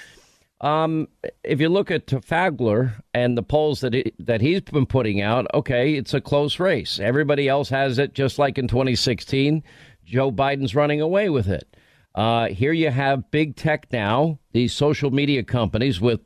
um, 0.59 1.07
if 1.43 1.59
you 1.59 1.69
look 1.69 1.89
at 1.89 2.07
Fagler 2.07 3.01
and 3.13 3.37
the 3.37 3.43
polls 3.43 3.79
that 3.81 3.93
he, 3.93 4.13
that 4.19 4.41
he's 4.41 4.61
been 4.61 4.85
putting 4.85 5.21
out, 5.21 5.47
okay, 5.53 5.95
it's 5.95 6.13
a 6.13 6.21
close 6.21 6.59
race. 6.59 6.99
Everybody 6.99 7.47
else 7.47 7.69
has 7.69 7.97
it, 7.99 8.13
just 8.13 8.37
like 8.37 8.57
in 8.57 8.67
2016. 8.67 9.63
Joe 10.05 10.31
Biden's 10.31 10.75
running 10.75 11.01
away 11.01 11.29
with 11.29 11.47
it. 11.47 11.75
Uh, 12.13 12.47
here 12.47 12.73
you 12.73 12.91
have 12.91 13.31
big 13.31 13.55
tech 13.55 13.87
now, 13.91 14.37
these 14.51 14.73
social 14.73 15.11
media 15.11 15.43
companies 15.43 16.01
with 16.01 16.19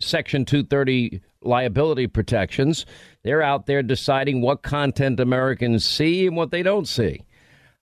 Section 0.00 0.44
230 0.44 1.20
liability 1.42 2.08
protections. 2.08 2.84
They're 3.22 3.42
out 3.42 3.66
there 3.66 3.82
deciding 3.82 4.40
what 4.40 4.62
content 4.62 5.20
Americans 5.20 5.84
see 5.84 6.26
and 6.26 6.36
what 6.36 6.50
they 6.50 6.62
don't 6.62 6.88
see. 6.88 7.22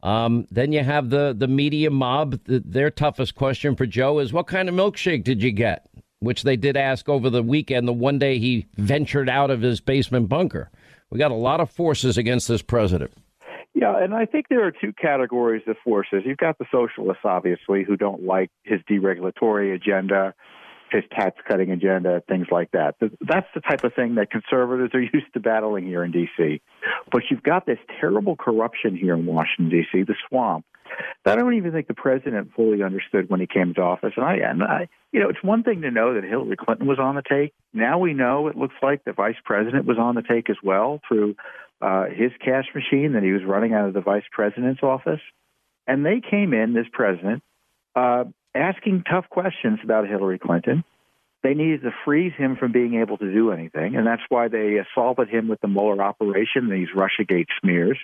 Um, 0.06 0.46
then 0.52 0.70
you 0.70 0.84
have 0.84 1.10
the 1.10 1.34
the 1.36 1.48
media 1.48 1.90
mob. 1.90 2.38
The, 2.44 2.62
their 2.64 2.92
toughest 2.92 3.34
question 3.34 3.74
for 3.74 3.86
Joe 3.86 4.20
is, 4.20 4.32
"What 4.32 4.46
kind 4.46 4.68
of 4.68 4.74
milkshake 4.76 5.24
did 5.24 5.42
you 5.42 5.50
get?" 5.50 5.88
Which 6.20 6.44
they 6.44 6.56
did 6.56 6.76
ask 6.76 7.08
over 7.08 7.28
the 7.28 7.42
weekend. 7.42 7.88
The 7.88 7.92
one 7.92 8.20
day 8.20 8.38
he 8.38 8.66
ventured 8.76 9.28
out 9.28 9.50
of 9.50 9.62
his 9.62 9.80
basement 9.80 10.28
bunker. 10.28 10.70
We 11.10 11.18
got 11.18 11.32
a 11.32 11.34
lot 11.34 11.60
of 11.60 11.70
forces 11.70 12.16
against 12.16 12.46
this 12.46 12.62
president. 12.62 13.12
Yeah, 13.74 14.02
and 14.02 14.14
I 14.14 14.26
think 14.26 14.46
there 14.48 14.64
are 14.64 14.70
two 14.70 14.92
categories 14.92 15.62
of 15.66 15.76
forces. 15.84 16.22
You've 16.24 16.38
got 16.38 16.58
the 16.58 16.66
socialists, 16.70 17.24
obviously, 17.24 17.82
who 17.82 17.96
don't 17.96 18.22
like 18.22 18.50
his 18.62 18.80
deregulatory 18.88 19.74
agenda 19.74 20.34
his 20.90 21.04
tax 21.12 21.36
cutting 21.46 21.70
agenda, 21.70 22.22
things 22.28 22.46
like 22.50 22.70
that. 22.72 22.96
That's 23.00 23.46
the 23.54 23.60
type 23.60 23.84
of 23.84 23.94
thing 23.94 24.14
that 24.16 24.30
conservatives 24.30 24.94
are 24.94 25.00
used 25.14 25.32
to 25.34 25.40
battling 25.40 25.86
here 25.86 26.04
in 26.04 26.12
D.C. 26.12 26.60
But 27.10 27.22
you've 27.30 27.42
got 27.42 27.66
this 27.66 27.78
terrible 28.00 28.36
corruption 28.36 28.96
here 28.96 29.14
in 29.14 29.26
Washington, 29.26 29.68
D.C., 29.70 30.02
the 30.04 30.14
swamp. 30.28 30.64
That 31.24 31.36
I 31.36 31.42
don't 31.42 31.54
even 31.54 31.72
think 31.72 31.88
the 31.88 31.94
president 31.94 32.52
fully 32.54 32.82
understood 32.82 33.28
when 33.28 33.40
he 33.40 33.46
came 33.46 33.74
to 33.74 33.82
office. 33.82 34.12
And 34.16 34.24
I, 34.24 34.36
and 34.36 34.62
I, 34.62 34.88
you 35.12 35.20
know, 35.20 35.28
it's 35.28 35.42
one 35.42 35.64
thing 35.64 35.82
to 35.82 35.90
know 35.90 36.14
that 36.14 36.22
Hillary 36.22 36.56
Clinton 36.56 36.86
was 36.86 36.98
on 37.00 37.16
the 37.16 37.22
take. 37.28 37.52
Now 37.74 37.98
we 37.98 38.14
know 38.14 38.46
it 38.46 38.56
looks 38.56 38.76
like 38.82 39.04
the 39.04 39.12
vice 39.12 39.36
president 39.44 39.84
was 39.84 39.98
on 39.98 40.14
the 40.14 40.22
take 40.22 40.48
as 40.48 40.56
well 40.62 41.00
through 41.08 41.34
uh, 41.82 42.04
his 42.04 42.30
cash 42.42 42.66
machine 42.74 43.12
that 43.12 43.22
he 43.22 43.32
was 43.32 43.42
running 43.44 43.74
out 43.74 43.88
of 43.88 43.94
the 43.94 44.00
vice 44.00 44.24
president's 44.30 44.82
office. 44.82 45.20
And 45.86 46.06
they 46.06 46.20
came 46.20 46.52
in, 46.54 46.72
this 46.72 46.86
president, 46.92 47.42
uh, 47.94 48.24
asking 48.56 49.04
tough 49.08 49.28
questions 49.28 49.80
about 49.84 50.08
Hillary 50.08 50.38
Clinton. 50.38 50.84
They 51.42 51.54
needed 51.54 51.82
to 51.82 51.90
freeze 52.04 52.32
him 52.36 52.56
from 52.56 52.72
being 52.72 52.94
able 52.94 53.18
to 53.18 53.32
do 53.32 53.52
anything, 53.52 53.94
and 53.94 54.06
that's 54.06 54.22
why 54.28 54.48
they 54.48 54.78
assaulted 54.78 55.28
him 55.28 55.46
with 55.46 55.60
the 55.60 55.68
Mueller 55.68 56.02
operation, 56.02 56.68
these 56.70 56.88
Russiagate 56.94 57.46
smears. 57.60 57.98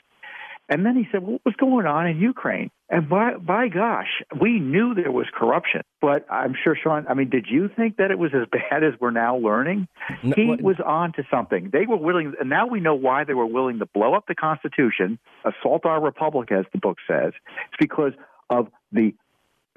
And 0.68 0.86
then 0.86 0.96
he 0.96 1.06
said, 1.10 1.22
What 1.22 1.42
was 1.44 1.54
going 1.56 1.86
on 1.86 2.06
in 2.06 2.18
Ukraine? 2.18 2.70
And 2.88 3.08
by, 3.08 3.34
by 3.34 3.68
gosh, 3.68 4.08
we 4.40 4.60
knew 4.60 4.94
there 4.94 5.10
was 5.10 5.26
corruption. 5.34 5.82
But 6.00 6.24
I'm 6.30 6.54
sure, 6.62 6.76
Sean, 6.80 7.06
I 7.08 7.14
mean, 7.14 7.30
did 7.30 7.46
you 7.50 7.68
think 7.74 7.96
that 7.96 8.10
it 8.10 8.18
was 8.18 8.30
as 8.32 8.46
bad 8.52 8.84
as 8.84 8.92
we're 9.00 9.10
now 9.10 9.36
learning? 9.36 9.88
No, 10.22 10.34
he 10.36 10.46
what? 10.46 10.62
was 10.62 10.76
on 10.84 11.12
to 11.14 11.24
something. 11.30 11.70
They 11.72 11.86
were 11.86 11.96
willing, 11.96 12.34
and 12.38 12.48
now 12.48 12.66
we 12.66 12.80
know 12.80 12.94
why 12.94 13.24
they 13.24 13.34
were 13.34 13.46
willing 13.46 13.80
to 13.80 13.86
blow 13.86 14.14
up 14.14 14.26
the 14.28 14.34
Constitution, 14.34 15.18
assault 15.44 15.84
our 15.84 16.00
republic, 16.00 16.52
as 16.52 16.64
the 16.72 16.78
book 16.78 16.98
says. 17.08 17.32
It's 17.68 17.76
because 17.80 18.12
of 18.48 18.68
the 18.92 19.14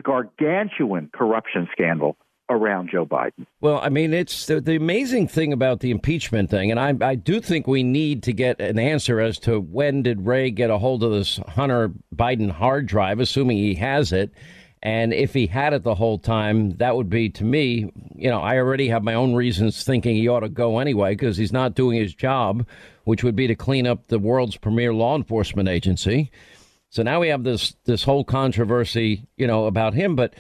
gargantuan 0.04 1.10
corruption 1.14 1.68
scandal 1.72 2.18
around 2.50 2.90
Joe 2.92 3.06
Biden. 3.06 3.46
Well, 3.62 3.80
I 3.82 3.90
mean, 3.90 4.14
it's 4.14 4.46
the, 4.46 4.62
the, 4.62 4.76
amazing 4.76 5.28
thing 5.28 5.52
about 5.52 5.80
the 5.80 5.92
impeachment 5.92 6.50
thing, 6.50 6.70
and 6.72 6.80
I, 6.80 6.94
I 7.02 7.16
do 7.16 7.42
think 7.42 7.66
we 7.66 7.84
need 7.84 8.24
to 8.24 8.34
get 8.34 8.62
an 8.62 8.78
answer 8.78 9.20
as 9.20 9.40
to 9.40 9.60
when 9.60 10.04
did 10.04 10.26
Wray 10.26 10.52
get 10.52 10.70
a 10.70 10.78
hold 10.78 11.04
of 11.04 11.12
this 11.12 11.38
Hunter 11.48 11.92
Biden 12.16 12.52
hard 12.52 12.86
drive, 12.86 13.20
assuming 13.20 13.58
he 13.58 13.76
has 13.76 14.12
it. 14.12 14.32
And 14.84 15.14
if 15.14 15.34
he 15.34 15.48
had 15.48 15.74
it 15.74 15.82
the 15.82 15.96
whole 15.96 16.20
time, 16.20 16.78
that 16.78 16.96
would 16.96 17.10
be 17.10 17.30
to 17.32 17.44
me, 17.44 17.92
you 18.14 18.30
know, 18.30 18.40
I 18.40 18.58
already 18.58 18.88
have 18.90 19.04
my 19.04 19.16
own 19.16 19.34
reasons 19.34 19.84
thinking 19.84 20.16
he 20.16 20.28
ought 20.28 20.42
to 20.42 20.50
go 20.50 20.78
anyway 20.78 21.14
because 21.14 21.38
he's 21.38 21.52
not 21.52 21.74
doing 21.74 22.00
his 22.00 22.14
job, 22.14 22.68
which 23.04 23.24
would 23.24 23.36
be 23.36 23.48
to 23.48 23.56
clean 23.56 23.88
up 23.88 24.08
the 24.08 24.20
world's 24.20 24.58
premier 24.58 24.94
law 24.94 25.16
enforcement 25.16 25.68
agency. 25.68 26.30
So 26.96 27.04
now 27.04 27.20
we 27.20 27.28
have 27.28 27.44
this 27.44 27.76
this 27.84 28.06
whole 28.06 28.24
controversy, 28.24 29.28
you 29.36 29.48
know, 29.48 29.66
about 29.66 29.96
him. 29.96 30.16
But 30.16 30.34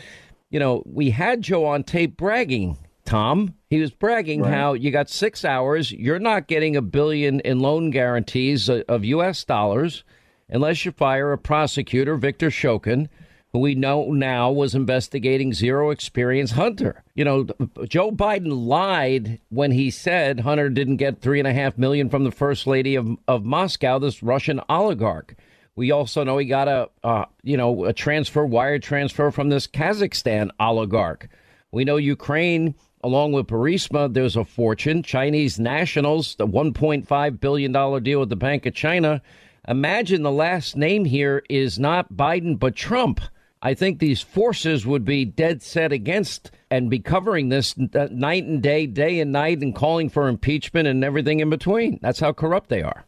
you 0.49 0.57
know, 0.57 0.83
we 0.85 1.09
had 1.09 1.41
Joe 1.41 1.65
on 1.65 1.83
tape 1.83 2.15
bragging. 2.15 2.77
Tom, 3.03 3.55
he 3.69 3.81
was 3.81 3.91
bragging 3.91 4.41
right. 4.41 4.53
how 4.53 4.71
you 4.71 4.89
got 4.89 5.09
six 5.09 5.43
hours. 5.43 5.91
You're 5.91 6.17
not 6.17 6.47
getting 6.47 6.77
a 6.77 6.81
billion 6.81 7.41
in 7.41 7.59
loan 7.59 7.89
guarantees 7.91 8.69
of 8.69 9.03
U.S. 9.03 9.43
dollars 9.43 10.05
unless 10.47 10.85
you 10.85 10.93
fire 10.93 11.33
a 11.33 11.37
prosecutor, 11.37 12.15
Victor 12.15 12.49
Shokin, 12.49 13.09
who 13.51 13.59
we 13.59 13.75
know 13.75 14.13
now 14.13 14.49
was 14.49 14.73
investigating 14.73 15.53
zero 15.53 15.89
experience 15.89 16.51
Hunter. 16.51 17.03
You 17.15 17.25
know, 17.25 17.47
Joe 17.89 18.11
Biden 18.11 18.65
lied 18.65 19.41
when 19.49 19.71
he 19.71 19.91
said 19.91 20.39
Hunter 20.39 20.69
didn't 20.69 20.97
get 20.97 21.19
three 21.19 21.39
and 21.39 21.49
a 21.49 21.53
half 21.53 21.77
million 21.77 22.09
from 22.09 22.23
the 22.23 22.31
first 22.31 22.65
lady 22.65 22.95
of, 22.95 23.09
of 23.27 23.43
Moscow, 23.43 23.99
this 23.99 24.23
Russian 24.23 24.61
oligarch. 24.69 25.35
We 25.77 25.91
also 25.91 26.23
know 26.23 26.37
he 26.37 26.45
got 26.45 26.69
a, 26.69 26.89
uh, 27.03 27.25
you 27.43 27.57
know, 27.57 27.85
a 27.85 27.93
transfer, 27.93 28.45
wire 28.45 28.79
transfer 28.79 29.29
from 29.29 29.49
this 29.49 29.67
Kazakhstan 29.67 30.49
oligarch. 30.57 31.27
We 31.71 31.83
know 31.83 31.97
Ukraine, 31.97 32.75
along 33.03 33.33
with 33.33 33.47
Burisma, 33.47 34.13
there's 34.13 34.37
a 34.37 34.45
fortune. 34.45 35.03
Chinese 35.03 35.59
nationals, 35.59 36.35
the 36.35 36.47
$1.5 36.47 37.39
billion 37.41 38.03
deal 38.03 38.19
with 38.21 38.29
the 38.29 38.37
Bank 38.37 38.65
of 38.65 38.73
China. 38.73 39.21
Imagine 39.67 40.23
the 40.23 40.31
last 40.31 40.77
name 40.77 41.03
here 41.03 41.43
is 41.49 41.77
not 41.77 42.13
Biden, 42.13 42.57
but 42.57 42.75
Trump. 42.75 43.19
I 43.61 43.73
think 43.73 43.99
these 43.99 44.21
forces 44.21 44.85
would 44.85 45.03
be 45.03 45.25
dead 45.25 45.61
set 45.61 45.91
against 45.91 46.51
and 46.71 46.89
be 46.89 46.99
covering 46.99 47.49
this 47.49 47.75
night 47.77 48.45
and 48.45 48.61
day, 48.61 48.85
day 48.85 49.19
and 49.19 49.33
night, 49.33 49.59
and 49.59 49.75
calling 49.75 50.07
for 50.07 50.29
impeachment 50.29 50.87
and 50.87 51.03
everything 51.03 51.41
in 51.41 51.49
between. 51.49 51.99
That's 52.01 52.19
how 52.19 52.31
corrupt 52.31 52.69
they 52.69 52.83
are. 52.83 53.05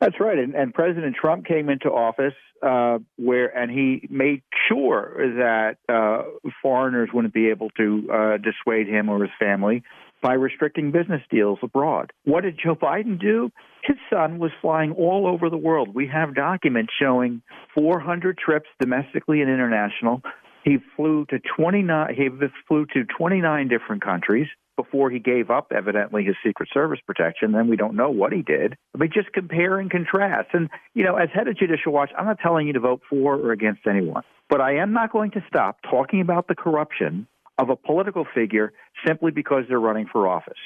That's 0.00 0.20
right, 0.20 0.38
and, 0.38 0.54
and 0.54 0.72
President 0.72 1.16
Trump 1.20 1.44
came 1.44 1.68
into 1.68 1.88
office 1.88 2.34
uh, 2.62 2.98
where, 3.16 3.46
and 3.56 3.70
he 3.70 4.06
made 4.10 4.42
sure 4.68 5.12
that 5.36 5.76
uh, 5.88 6.22
foreigners 6.62 7.10
wouldn't 7.12 7.34
be 7.34 7.48
able 7.50 7.70
to 7.70 8.08
uh, 8.12 8.36
dissuade 8.36 8.86
him 8.86 9.08
or 9.08 9.22
his 9.22 9.30
family 9.40 9.82
by 10.22 10.34
restricting 10.34 10.90
business 10.90 11.22
deals 11.30 11.58
abroad. 11.62 12.12
What 12.24 12.42
did 12.42 12.58
Joe 12.62 12.74
Biden 12.74 13.20
do? 13.20 13.50
His 13.84 13.96
son 14.10 14.38
was 14.38 14.50
flying 14.60 14.92
all 14.92 15.26
over 15.26 15.50
the 15.50 15.56
world. 15.56 15.94
We 15.94 16.08
have 16.08 16.34
documents 16.34 16.92
showing 17.00 17.42
400 17.74 18.38
trips 18.38 18.68
domestically 18.80 19.40
and 19.40 19.50
international. 19.50 20.22
He 20.64 20.78
flew 20.96 21.24
to 21.30 21.38
29. 21.56 22.14
He 22.14 22.28
flew 22.66 22.86
to 22.86 23.04
29 23.16 23.68
different 23.68 24.02
countries 24.02 24.48
before 24.78 25.10
he 25.10 25.18
gave 25.18 25.50
up, 25.50 25.72
evidently, 25.74 26.22
his 26.24 26.36
Secret 26.46 26.68
Service 26.72 27.00
protection. 27.04 27.50
Then 27.50 27.68
we 27.68 27.76
don't 27.76 27.96
know 27.96 28.10
what 28.10 28.32
he 28.32 28.42
did. 28.42 28.76
Mean, 28.96 29.10
just 29.12 29.32
compare 29.32 29.80
and 29.80 29.90
contrast. 29.90 30.50
And, 30.52 30.70
you 30.94 31.04
know, 31.04 31.16
as 31.16 31.28
head 31.34 31.48
of 31.48 31.58
Judicial 31.58 31.92
Watch, 31.92 32.10
I'm 32.16 32.26
not 32.26 32.38
telling 32.40 32.68
you 32.68 32.72
to 32.74 32.80
vote 32.80 33.02
for 33.10 33.34
or 33.34 33.50
against 33.50 33.86
anyone, 33.88 34.22
but 34.48 34.60
I 34.60 34.76
am 34.76 34.92
not 34.92 35.12
going 35.12 35.32
to 35.32 35.44
stop 35.48 35.78
talking 35.82 36.20
about 36.20 36.46
the 36.46 36.54
corruption 36.54 37.26
of 37.58 37.70
a 37.70 37.76
political 37.76 38.24
figure 38.32 38.72
simply 39.04 39.32
because 39.32 39.64
they're 39.68 39.80
running 39.80 40.06
for 40.06 40.28
office. 40.28 40.58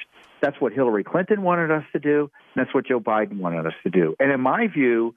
That's 0.42 0.60
what 0.60 0.74
Hillary 0.74 1.04
Clinton 1.04 1.42
wanted 1.42 1.70
us 1.70 1.84
to 1.94 1.98
do. 1.98 2.30
And 2.54 2.64
that's 2.66 2.74
what 2.74 2.86
Joe 2.86 3.00
Biden 3.00 3.38
wanted 3.38 3.66
us 3.66 3.74
to 3.84 3.90
do. 3.90 4.14
And 4.20 4.30
in 4.30 4.40
my 4.42 4.66
view, 4.66 5.14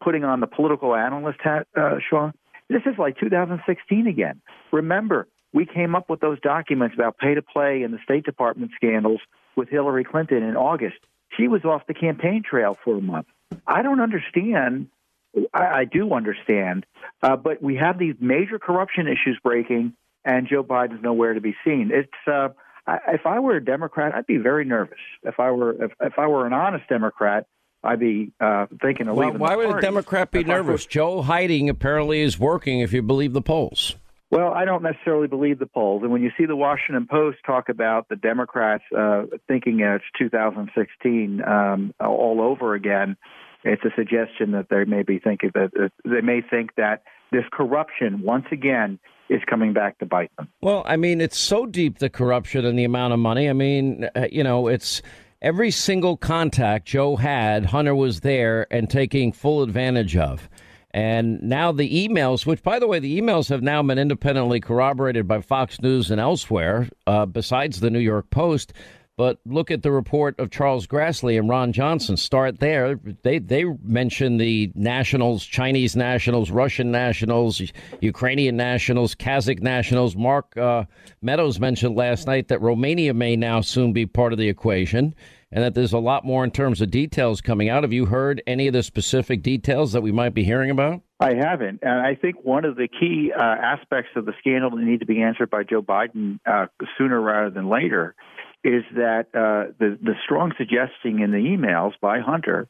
putting 0.00 0.24
on 0.24 0.40
the 0.40 0.48
political 0.48 0.96
analyst 0.96 1.38
hat, 1.40 1.68
uh, 1.76 1.98
Sean, 2.10 2.32
this 2.68 2.82
is 2.84 2.98
like 2.98 3.16
2016 3.18 4.06
again. 4.08 4.40
Remember, 4.72 5.28
we 5.52 5.66
came 5.66 5.94
up 5.94 6.10
with 6.10 6.20
those 6.20 6.40
documents 6.40 6.94
about 6.94 7.18
pay 7.18 7.34
to 7.34 7.42
play 7.42 7.82
and 7.82 7.92
the 7.94 7.98
State 8.04 8.24
Department 8.24 8.70
scandals 8.76 9.20
with 9.56 9.68
Hillary 9.68 10.04
Clinton 10.04 10.42
in 10.42 10.56
August. 10.56 10.96
She 11.36 11.48
was 11.48 11.64
off 11.64 11.82
the 11.86 11.94
campaign 11.94 12.42
trail 12.48 12.76
for 12.84 12.96
a 12.96 13.00
month. 13.00 13.26
I 13.66 13.82
don't 13.82 14.00
understand. 14.00 14.88
I, 15.52 15.66
I 15.80 15.84
do 15.84 16.12
understand, 16.12 16.86
uh, 17.22 17.36
but 17.36 17.62
we 17.62 17.76
have 17.76 17.98
these 17.98 18.14
major 18.18 18.58
corruption 18.58 19.06
issues 19.06 19.38
breaking, 19.42 19.92
and 20.24 20.48
Joe 20.48 20.64
Biden's 20.64 21.02
nowhere 21.02 21.34
to 21.34 21.40
be 21.40 21.54
seen. 21.64 21.90
It's 21.92 22.10
uh, 22.26 22.48
I, 22.86 22.98
if 23.14 23.26
I 23.26 23.38
were 23.38 23.56
a 23.56 23.64
Democrat, 23.64 24.14
I'd 24.14 24.26
be 24.26 24.38
very 24.38 24.64
nervous. 24.64 24.98
If 25.22 25.38
I 25.38 25.50
were 25.50 25.84
if, 25.84 25.92
if 26.00 26.18
I 26.18 26.26
were 26.26 26.46
an 26.46 26.52
honest 26.54 26.88
Democrat, 26.88 27.46
I'd 27.84 28.00
be 28.00 28.32
uh, 28.40 28.66
thinking 28.82 29.08
of 29.08 29.16
Well, 29.16 29.28
leaving. 29.28 29.40
why 29.40 29.54
would 29.56 29.76
a. 29.76 29.80
Democrat 29.80 30.30
be 30.30 30.40
If 30.40 30.46
nervous? 30.46 30.86
Joe 30.86 31.22
hiding 31.22 31.68
apparently 31.68 32.20
is 32.22 32.38
working 32.38 32.80
if 32.80 32.92
you 32.92 33.02
believe 33.02 33.32
the 33.34 33.42
polls. 33.42 33.96
Well, 34.30 34.52
I 34.52 34.66
don't 34.66 34.82
necessarily 34.82 35.26
believe 35.26 35.58
the 35.58 35.66
polls. 35.66 36.02
And 36.02 36.12
when 36.12 36.22
you 36.22 36.30
see 36.36 36.44
the 36.44 36.56
Washington 36.56 37.06
Post 37.10 37.38
talk 37.46 37.68
about 37.70 38.08
the 38.08 38.16
Democrats 38.16 38.84
uh, 38.96 39.22
thinking 39.46 39.80
it's 39.80 40.04
2016 40.18 41.42
um, 41.46 41.94
all 41.98 42.40
over 42.42 42.74
again, 42.74 43.16
it's 43.64 43.82
a 43.84 43.90
suggestion 43.96 44.52
that 44.52 44.66
they 44.70 44.84
may 44.84 45.02
be 45.02 45.18
thinking 45.18 45.50
that 45.54 45.70
that 45.74 45.92
they 46.04 46.20
may 46.20 46.40
think 46.42 46.74
that 46.76 47.02
this 47.32 47.44
corruption 47.52 48.22
once 48.22 48.46
again 48.52 48.98
is 49.28 49.40
coming 49.48 49.72
back 49.72 49.98
to 49.98 50.06
bite 50.06 50.30
them. 50.36 50.48
Well, 50.60 50.82
I 50.86 50.96
mean, 50.96 51.20
it's 51.20 51.38
so 51.38 51.66
deep 51.66 51.98
the 51.98 52.08
corruption 52.08 52.64
and 52.64 52.78
the 52.78 52.84
amount 52.84 53.12
of 53.12 53.18
money. 53.18 53.48
I 53.48 53.52
mean, 53.52 54.08
uh, 54.14 54.26
you 54.30 54.42
know, 54.42 54.68
it's 54.68 55.02
every 55.42 55.70
single 55.70 56.16
contact 56.16 56.86
Joe 56.86 57.16
had, 57.16 57.66
Hunter 57.66 57.94
was 57.94 58.20
there 58.20 58.66
and 58.70 58.88
taking 58.88 59.32
full 59.32 59.62
advantage 59.62 60.16
of. 60.16 60.48
And 60.92 61.42
now 61.42 61.70
the 61.72 62.08
emails, 62.08 62.46
which, 62.46 62.62
by 62.62 62.78
the 62.78 62.86
way, 62.86 62.98
the 62.98 63.20
emails 63.20 63.50
have 63.50 63.62
now 63.62 63.82
been 63.82 63.98
independently 63.98 64.58
corroborated 64.60 65.28
by 65.28 65.42
Fox 65.42 65.80
News 65.82 66.10
and 66.10 66.20
elsewhere, 66.20 66.88
uh, 67.06 67.26
besides 67.26 67.80
the 67.80 67.90
New 67.90 67.98
York 67.98 68.30
Post. 68.30 68.72
But 69.18 69.40
look 69.44 69.72
at 69.72 69.82
the 69.82 69.90
report 69.90 70.38
of 70.38 70.52
Charles 70.52 70.86
Grassley 70.86 71.36
and 71.36 71.48
Ron 71.48 71.72
Johnson. 71.72 72.16
Start 72.16 72.60
there. 72.60 73.00
They 73.22 73.40
they 73.40 73.64
mention 73.82 74.36
the 74.36 74.70
nationals, 74.76 75.44
Chinese 75.44 75.96
nationals, 75.96 76.52
Russian 76.52 76.92
nationals, 76.92 77.60
Ukrainian 78.00 78.56
nationals, 78.56 79.16
Kazakh 79.16 79.60
nationals. 79.60 80.14
Mark 80.14 80.56
uh, 80.56 80.84
Meadows 81.20 81.58
mentioned 81.58 81.96
last 81.96 82.28
night 82.28 82.46
that 82.46 82.62
Romania 82.62 83.12
may 83.12 83.34
now 83.34 83.60
soon 83.60 83.92
be 83.92 84.06
part 84.06 84.32
of 84.32 84.38
the 84.38 84.48
equation, 84.48 85.16
and 85.50 85.64
that 85.64 85.74
there's 85.74 85.92
a 85.92 85.98
lot 85.98 86.24
more 86.24 86.44
in 86.44 86.50
terms 86.50 86.80
of 86.80 86.90
details 86.90 87.40
coming 87.40 87.68
out. 87.68 87.82
Have 87.82 87.92
you 87.92 88.06
heard 88.06 88.42
any 88.46 88.66
of 88.66 88.72
the 88.72 88.82
specific 88.82 89.42
details 89.42 89.92
that 89.92 90.02
we 90.02 90.12
might 90.12 90.34
be 90.34 90.44
hearing 90.44 90.70
about? 90.70 91.02
I 91.20 91.34
haven't, 91.34 91.80
and 91.82 92.00
I 92.00 92.14
think 92.14 92.44
one 92.44 92.64
of 92.64 92.76
the 92.76 92.88
key 92.88 93.32
uh, 93.36 93.42
aspects 93.42 94.10
of 94.14 94.24
the 94.24 94.34
scandal 94.38 94.70
that 94.70 94.82
need 94.82 95.00
to 95.00 95.06
be 95.06 95.22
answered 95.22 95.50
by 95.50 95.64
Joe 95.64 95.82
Biden 95.82 96.38
uh, 96.46 96.66
sooner 96.96 97.20
rather 97.20 97.50
than 97.50 97.68
later 97.68 98.14
is 98.64 98.84
that 98.94 99.26
uh, 99.34 99.72
the 99.78 99.98
the 100.00 100.14
strong 100.24 100.52
suggesting 100.58 101.20
in 101.20 101.30
the 101.30 101.38
emails 101.38 101.92
by 102.00 102.20
Hunter 102.20 102.68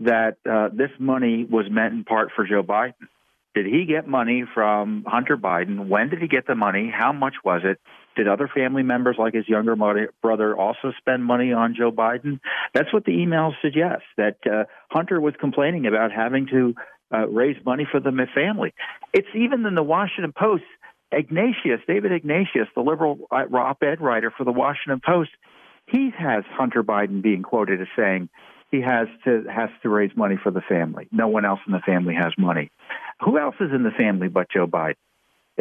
that 0.00 0.36
uh, 0.48 0.68
this 0.72 0.90
money 0.98 1.46
was 1.48 1.66
meant 1.70 1.94
in 1.94 2.04
part 2.04 2.30
for 2.34 2.46
Joe 2.46 2.62
Biden. 2.62 2.94
Did 3.54 3.66
he 3.66 3.84
get 3.84 4.08
money 4.08 4.44
from 4.54 5.04
Hunter 5.06 5.36
Biden? 5.36 5.88
When 5.88 6.08
did 6.08 6.20
he 6.20 6.28
get 6.28 6.46
the 6.46 6.54
money? 6.54 6.90
How 6.94 7.12
much 7.12 7.34
was 7.44 7.62
it? 7.64 7.78
Did 8.16 8.28
other 8.28 8.48
family 8.48 8.82
members, 8.82 9.16
like 9.18 9.34
his 9.34 9.48
younger 9.48 9.74
brother, 9.76 10.56
also 10.56 10.92
spend 10.98 11.24
money 11.24 11.52
on 11.52 11.74
Joe 11.76 11.90
Biden? 11.90 12.40
That's 12.74 12.92
what 12.92 13.04
the 13.04 13.12
emails 13.12 13.52
suggest. 13.62 14.02
That 14.16 14.36
uh, 14.46 14.64
Hunter 14.90 15.20
was 15.20 15.34
complaining 15.40 15.86
about 15.86 16.12
having 16.12 16.46
to 16.48 16.74
uh, 17.12 17.26
raise 17.28 17.56
money 17.64 17.86
for 17.90 18.00
the 18.00 18.12
family. 18.34 18.74
It's 19.12 19.28
even 19.34 19.64
in 19.66 19.74
the 19.74 19.82
Washington 19.82 20.32
Post. 20.36 20.64
Ignatius, 21.14 21.80
David 21.86 22.10
Ignatius, 22.10 22.68
the 22.74 22.80
liberal 22.80 23.18
uh, 23.30 23.44
op-ed 23.54 24.00
writer 24.00 24.32
for 24.34 24.44
the 24.44 24.52
Washington 24.52 25.00
Post, 25.04 25.30
he 25.86 26.10
has 26.18 26.44
Hunter 26.50 26.82
Biden 26.82 27.22
being 27.22 27.42
quoted 27.42 27.82
as 27.82 27.88
saying 27.96 28.30
he 28.70 28.80
has 28.80 29.08
to 29.24 29.44
has 29.54 29.68
to 29.82 29.90
raise 29.90 30.10
money 30.16 30.38
for 30.42 30.50
the 30.50 30.62
family. 30.62 31.08
No 31.12 31.28
one 31.28 31.44
else 31.44 31.60
in 31.66 31.72
the 31.72 31.80
family 31.80 32.14
has 32.14 32.32
money. 32.38 32.70
Who 33.20 33.38
else 33.38 33.56
is 33.60 33.70
in 33.74 33.82
the 33.82 33.90
family 33.90 34.28
but 34.28 34.48
Joe 34.50 34.66
Biden? 34.66 34.94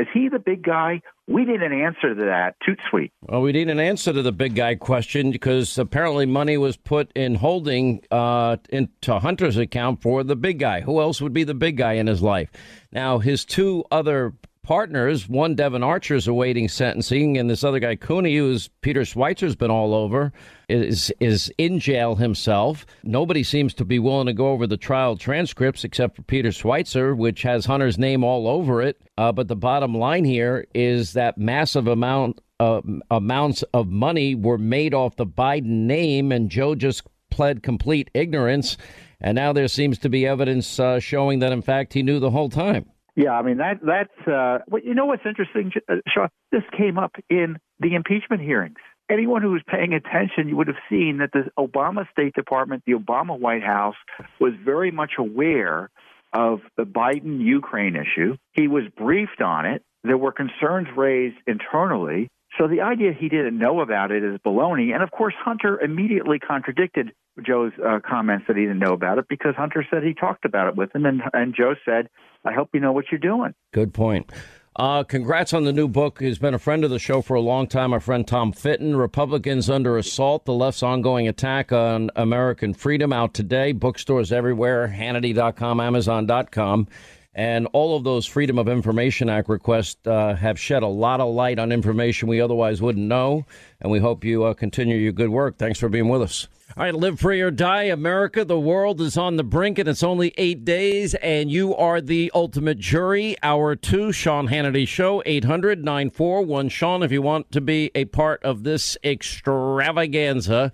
Is 0.02 0.08
he 0.12 0.30
the 0.30 0.40
big 0.40 0.64
guy? 0.64 1.00
We 1.28 1.46
need 1.46 1.62
an 1.62 1.72
answer 1.72 2.16
to 2.16 2.26
that. 2.26 2.56
Toot 2.66 2.80
sweet. 2.90 3.14
Well, 3.22 3.44
we 3.44 3.52
need 3.52 3.70
an 3.70 3.80
answer 3.80 4.12
to 4.12 4.24
the 4.24 4.32
big 4.32 4.56
guy 4.56 4.74
question 4.74 5.30
because 5.30 5.78
apparently 5.78 6.26
money 6.26 6.58
was 6.58 6.76
put 6.76 7.12
in 7.16 7.36
holding 7.36 8.04
uh, 8.10 8.58
into 8.70 9.20
Hunter's 9.20 9.58
account 9.58 10.02
for 10.02 10.24
the 10.24 10.36
big 10.36 10.58
guy. 10.58 10.82
Who 10.82 11.00
else 11.00 11.22
would 11.22 11.34
be 11.34 11.44
the 11.44 11.54
big 11.54 11.78
guy 11.78 11.94
in 11.94 12.08
his 12.08 12.24
life? 12.24 12.50
Now, 12.92 13.20
his 13.20 13.46
two 13.46 13.84
other 13.92 14.34
partners, 14.64 15.28
one 15.28 15.56
Devon 15.56 15.84
Archer 15.84 16.16
is 16.16 16.28
awaiting 16.28 16.68
sentencing, 16.68 17.38
and 17.38 17.50
this 17.50 17.64
other 17.64 17.80
guy 17.80 17.96
Cooney, 17.96 18.36
who's 18.38 18.70
Peter 18.82 19.02
Schweizer's 19.02 19.56
been 19.56 19.72
all 19.72 19.94
over, 19.94 20.32
is 20.70 21.12
is 21.20 21.52
in 21.58 21.80
jail 21.80 22.16
himself. 22.16 22.86
Nobody 23.04 23.44
seems 23.44 23.74
to 23.76 23.86
be 23.86 24.00
willing 24.00 24.28
to 24.28 24.34
go 24.34 24.50
over 24.50 24.68
the 24.68 24.78
trial 24.78 25.18
transcripts 25.18 25.84
except 25.84 26.16
for 26.16 26.22
Peter 26.24 26.50
Schweizer, 26.50 27.16
which 27.16 27.42
has 27.42 27.66
Hunter's 27.66 27.98
name 27.98 28.24
all 28.24 28.48
over 28.48 28.82
it. 28.82 29.02
Uh, 29.18 29.32
but 29.32 29.48
the 29.48 29.56
bottom 29.56 29.96
line 29.96 30.26
here 30.26 30.66
is 30.74 31.14
that 31.14 31.38
massive 31.38 31.88
amount 31.88 32.42
uh, 32.60 32.82
amounts 33.10 33.64
of 33.74 33.88
money 33.88 34.36
were 34.36 34.58
made 34.58 34.94
off 34.94 35.16
the 35.16 35.26
Biden 35.26 35.86
name, 35.86 36.32
and 36.32 36.50
Joe 36.50 36.76
just 36.76 37.04
pled 37.32 37.64
complete 37.64 38.10
ignorance. 38.14 38.78
And 39.20 39.36
now 39.36 39.54
there 39.54 39.68
seems 39.68 39.98
to 40.00 40.10
be 40.10 40.28
evidence 40.28 40.80
uh, 40.80 41.00
showing 41.00 41.40
that, 41.40 41.52
in 41.52 41.62
fact, 41.62 41.94
he 41.94 42.04
knew 42.04 42.20
the 42.20 42.32
whole 42.32 42.50
time. 42.50 42.86
Yeah, 43.16 43.32
I 43.32 43.42
mean 43.42 43.58
that 43.58 43.80
that's 43.82 44.28
uh, 44.28 44.60
well, 44.68 44.82
you 44.84 44.94
know 44.94 45.06
what's 45.06 45.26
interesting, 45.26 45.72
uh, 45.90 45.96
Sean. 46.08 46.30
This 46.52 46.64
came 46.78 46.98
up 46.98 47.16
in 47.30 47.58
the 47.80 47.96
impeachment 47.96 48.42
hearings. 48.42 48.78
Anyone 49.10 49.42
who 49.42 49.52
was 49.52 49.62
paying 49.68 49.94
attention, 49.94 50.48
you 50.48 50.56
would 50.56 50.68
have 50.68 50.78
seen 50.90 51.18
that 51.18 51.32
the 51.34 51.50
Obama 51.60 52.10
State 52.12 52.34
Department, 52.34 52.84
the 52.86 52.94
Obama 52.94 53.38
White 53.38 53.64
House, 53.64 53.96
was 54.40 54.54
very 54.64 54.92
much 54.92 55.14
aware 55.18 55.90
of 56.34 56.62
the 56.78 56.84
Biden 56.84 57.42
Ukraine 57.42 57.98
issue. 57.98 58.38
He 58.54 58.70
was 58.70 58.84
briefed 58.98 59.42
on 59.42 59.66
it. 59.66 59.84
There 60.04 60.18
were 60.18 60.32
concerns 60.32 60.88
raised 60.96 61.36
internally. 61.46 62.30
So 62.58 62.68
the 62.68 62.82
idea 62.82 63.12
he 63.14 63.30
didn't 63.30 63.58
know 63.58 63.82
about 63.82 64.12
it 64.12 64.24
is 64.24 64.40
baloney. 64.46 64.94
And 64.94 65.04
of 65.04 65.12
course, 65.12 65.34
Hunter 65.38 65.80
immediately 65.80 66.40
contradicted 66.40 67.12
Joe's 67.46 67.72
uh, 67.86 68.00
comments 68.08 68.46
that 68.48 68.58
he 68.58 68.64
didn't 68.64 68.80
know 68.80 68.94
about 68.94 69.18
it 69.18 69.26
because 69.30 69.56
Hunter 69.56 69.86
said 69.90 70.04
he 70.04 70.14
talked 70.14 70.46
about 70.46 70.68
it 70.68 70.76
with 70.76 70.94
him, 70.96 71.06
and, 71.06 71.22
and 71.34 71.56
Joe 71.56 71.76
said, 71.86 72.10
"I 72.46 72.54
hope 72.54 72.70
you 72.74 72.80
know 72.80 72.92
what 72.92 73.06
you're 73.12 73.20
doing." 73.20 73.54
Good 73.74 73.94
point. 73.94 74.32
Uh, 74.76 75.04
congrats 75.04 75.54
on 75.54 75.66
the 75.66 75.74
new 75.74 75.88
book. 75.88 76.22
He's 76.22 76.40
been 76.40 76.54
a 76.54 76.60
friend 76.60 76.86
of 76.86 76.90
the 76.90 77.00
show 77.00 77.22
for 77.22 77.34
a 77.34 77.42
long 77.42 77.68
time. 77.68 77.92
Our 77.92 78.00
friend 78.00 78.26
Tom 78.26 78.54
Fitton, 78.54 78.96
Republicans 78.96 79.70
Under 79.70 79.98
Assault, 79.98 80.46
the 80.46 80.54
left's 80.54 80.82
ongoing 80.82 81.28
attack 81.28 81.74
on 81.74 82.10
American 82.16 82.74
freedom, 82.74 83.12
out 83.12 83.34
today. 83.34 83.74
Bookstores 83.74 84.32
everywhere, 84.32 84.88
Hannity.com, 84.88 85.82
Amazon.com. 85.82 86.88
And 87.34 87.68
all 87.72 87.96
of 87.96 88.04
those 88.04 88.26
Freedom 88.26 88.58
of 88.60 88.68
Information 88.68 89.30
Act 89.30 89.48
requests 89.48 90.06
uh, 90.06 90.36
have 90.36 90.60
shed 90.60 90.84
a 90.84 90.88
lot 90.88 91.22
of 91.22 91.34
light 91.34 91.60
on 91.60 91.72
information 91.72 92.28
we 92.28 92.42
otherwise 92.42 92.82
wouldn't 92.82 93.08
know. 93.08 93.46
And 93.80 93.90
we 93.90 94.00
hope 94.00 94.26
you 94.26 94.44
uh, 94.44 94.54
continue 94.54 94.98
your 94.98 95.14
good 95.14 95.30
work. 95.30 95.58
Thanks 95.58 95.80
for 95.80 95.88
being 95.88 96.10
with 96.10 96.22
us. 96.22 96.50
All 96.78 96.84
right, 96.84 96.96
live 96.96 97.20
free 97.20 97.42
or 97.42 97.52
die, 97.52 97.84
America. 97.84 98.46
The 98.46 98.60
world 98.60 99.02
is 99.02 99.18
on 99.18 99.36
the 99.36 99.44
brink, 99.44 99.78
and 99.78 99.90
it's 99.90 100.04
only 100.04 100.34
eight 100.38 100.64
days, 100.64 101.14
and 101.16 101.52
you 101.52 101.76
are 101.76 102.00
the 102.00 102.32
ultimate 102.34 102.80
jury. 102.80 103.36
Hour 103.44 103.76
two, 103.76 104.14
Sean 104.14 104.48
Hannity 104.48 104.88
Show, 104.88 105.22
800 105.26 105.84
941 105.84 106.70
Sean, 106.70 107.04
if 107.04 107.12
you 107.12 107.22
want 107.22 107.52
to 107.52 107.60
be 107.60 107.92
a 107.94 108.06
part 108.06 108.42
of 108.44 108.64
this 108.64 108.98
extravaganza. 109.04 110.72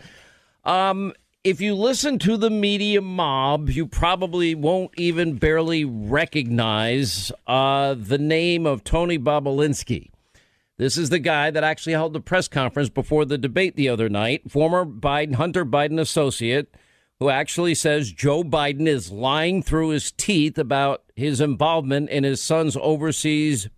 Um, 0.64 1.14
if 1.44 1.62
you 1.62 1.76
listen 1.76 2.20
to 2.20 2.38
the 2.38 2.50
media 2.50 3.02
mob, 3.02 3.70
you 3.70 3.86
probably 3.86 4.56
won't 4.56 4.92
even 4.98 5.36
barely 5.36 5.86
recognize 5.86 7.32
uh, 7.46 7.96
the 7.98 8.18
name 8.18 8.66
of 8.66 8.84
Tony 8.84 9.18
Bobulinski. 9.18 10.12
This 10.78 10.98
is 10.98 11.10
the 11.10 11.20
guy 11.20 11.50
that 11.50 11.64
actually 11.64 11.94
held 11.94 12.14
the 12.14 12.20
press 12.20 12.48
conference 12.48 12.90
before 12.90 13.26
the 13.26 13.38
debate 13.38 13.76
the 13.76 13.90
other 13.90 14.10
night, 14.10 14.52
former 14.52 14.86
Biden, 14.86 15.36
Hunter 15.36 15.66
Biden 15.66 16.00
associate, 16.00 16.74
who 17.20 17.30
actually 17.30 17.74
says 17.74 18.12
Joe 18.12 18.44
Biden 18.44 18.86
is 18.86 19.12
lying 19.12 19.64
through 19.64 19.90
his 19.90 20.12
teeth 20.12 20.58
about 20.58 21.04
his 21.16 21.42
involvement 21.42 22.10
in 22.10 22.24
his 22.24 22.42
son's 22.42 22.78
overseas 22.78 23.70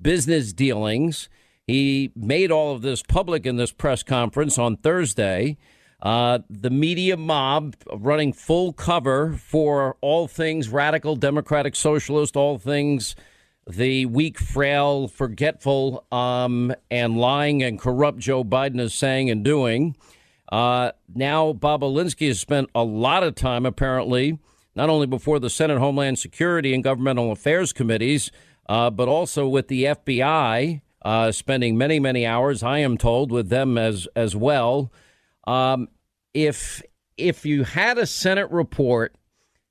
business 0.00 0.52
dealings. 0.52 1.28
He 1.66 2.10
made 2.16 2.50
all 2.50 2.74
of 2.74 2.82
this 2.82 3.02
public 3.02 3.46
in 3.46 3.56
this 3.56 3.70
press 3.70 4.02
conference 4.02 4.58
on 4.58 4.78
Thursday. 4.78 5.58
Uh, 6.00 6.38
the 6.48 6.70
media 6.70 7.16
mob 7.16 7.74
running 7.92 8.32
full 8.32 8.72
cover 8.72 9.32
for 9.32 9.96
all 10.00 10.28
things 10.28 10.68
radical, 10.68 11.16
democratic, 11.16 11.74
socialist, 11.74 12.36
all 12.36 12.58
things 12.58 13.16
the 13.68 14.06
weak, 14.06 14.38
frail, 14.38 15.08
forgetful, 15.08 16.06
um, 16.10 16.74
and 16.90 17.18
lying 17.18 17.62
and 17.62 17.78
corrupt 17.78 18.18
Joe 18.18 18.42
Biden 18.42 18.80
is 18.80 18.94
saying 18.94 19.28
and 19.28 19.44
doing. 19.44 19.94
Uh, 20.50 20.92
now, 21.14 21.52
Bobulinski 21.52 22.28
has 22.28 22.40
spent 22.40 22.70
a 22.74 22.82
lot 22.82 23.22
of 23.22 23.34
time, 23.34 23.66
apparently, 23.66 24.38
not 24.74 24.88
only 24.88 25.06
before 25.06 25.38
the 25.38 25.50
Senate 25.50 25.78
Homeland 25.78 26.18
Security 26.18 26.72
and 26.72 26.82
Governmental 26.82 27.30
Affairs 27.30 27.72
Committees, 27.72 28.32
uh, 28.68 28.88
but 28.88 29.08
also 29.08 29.46
with 29.46 29.68
the 29.68 29.84
FBI 29.84 30.80
uh, 31.02 31.32
spending 31.32 31.76
many, 31.76 32.00
many 32.00 32.24
hours, 32.24 32.62
I 32.62 32.78
am 32.78 32.96
told, 32.96 33.30
with 33.30 33.50
them 33.50 33.76
as 33.76 34.08
as 34.16 34.34
well. 34.34 34.90
Um, 35.48 35.88
if 36.34 36.82
if 37.16 37.46
you 37.46 37.64
had 37.64 37.98
a 37.98 38.06
Senate 38.06 38.50
report 38.50 39.16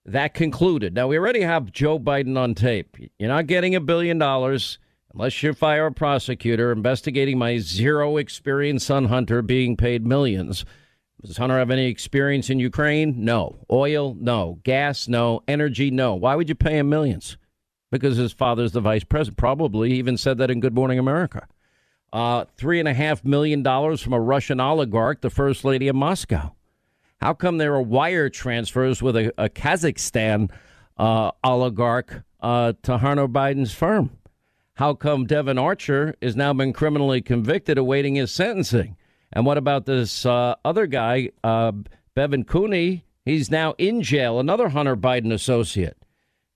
that 0.05 0.33
concluded, 0.33 0.95
now 0.95 1.07
we 1.07 1.17
already 1.17 1.41
have 1.41 1.71
Joe 1.71 1.99
Biden 1.99 2.37
on 2.37 2.55
tape. 2.55 2.97
You're 3.19 3.29
not 3.29 3.47
getting 3.47 3.75
a 3.75 3.79
billion 3.79 4.17
dollars 4.17 4.79
unless 5.13 5.41
you 5.43 5.53
fire 5.53 5.87
a 5.87 5.91
prosecutor 5.91 6.71
investigating 6.71 7.37
my 7.37 7.57
zero 7.59 8.17
experience 8.17 8.85
son 8.85 9.05
Hunter 9.05 9.41
being 9.41 9.77
paid 9.77 10.05
millions. 10.05 10.65
Does 11.23 11.37
Hunter 11.37 11.57
have 11.57 11.71
any 11.71 11.87
experience 11.87 12.49
in 12.49 12.59
Ukraine? 12.59 13.25
No. 13.25 13.65
Oil? 13.71 14.15
No. 14.19 14.59
Gas? 14.63 15.07
No. 15.07 15.41
Energy? 15.47 15.89
No. 15.89 16.15
Why 16.15 16.35
would 16.35 16.47
you 16.47 16.55
pay 16.55 16.77
him 16.77 16.89
millions? 16.89 17.37
because 17.91 18.17
his 18.17 18.31
father's 18.31 18.71
the 18.71 18.81
vice 18.81 19.03
president. 19.03 19.37
Probably 19.37 19.93
even 19.93 20.17
said 20.17 20.37
that 20.37 20.51
in 20.51 20.59
Good 20.59 20.75
Morning 20.75 20.99
America. 20.99 21.47
Uh, 22.13 22.45
three 22.55 22.79
and 22.79 22.87
a 22.87 22.93
half 22.93 23.25
million 23.25 23.61
dollars 23.63 24.01
from 24.01 24.13
a 24.13 24.19
Russian 24.19 24.59
oligarch, 24.59 25.21
the 25.21 25.29
first 25.29 25.65
lady 25.65 25.87
of 25.87 25.95
Moscow. 25.95 26.53
How 27.19 27.33
come 27.33 27.57
there 27.57 27.73
are 27.73 27.81
wire 27.81 28.29
transfers 28.29 29.01
with 29.01 29.15
a, 29.15 29.33
a 29.37 29.49
Kazakhstan 29.49 30.49
uh, 30.97 31.31
oligarch 31.43 32.23
uh, 32.39 32.73
to 32.83 32.97
Hunter 32.97 33.27
Biden's 33.27 33.73
firm? 33.73 34.11
How 34.75 34.93
come 34.93 35.25
Devon 35.25 35.57
Archer 35.57 36.15
has 36.21 36.35
now 36.35 36.53
been 36.53 36.71
criminally 36.71 37.21
convicted, 37.21 37.77
awaiting 37.77 38.15
his 38.15 38.31
sentencing? 38.31 38.95
And 39.33 39.45
what 39.45 39.57
about 39.57 39.85
this 39.85 40.25
uh, 40.25 40.55
other 40.63 40.85
guy, 40.85 41.31
uh, 41.43 41.71
Bevan 42.13 42.43
Cooney? 42.43 43.03
He's 43.25 43.51
now 43.51 43.73
in 43.77 44.01
jail, 44.01 44.39
another 44.39 44.69
Hunter 44.69 44.95
Biden 44.95 45.33
associate. 45.33 45.97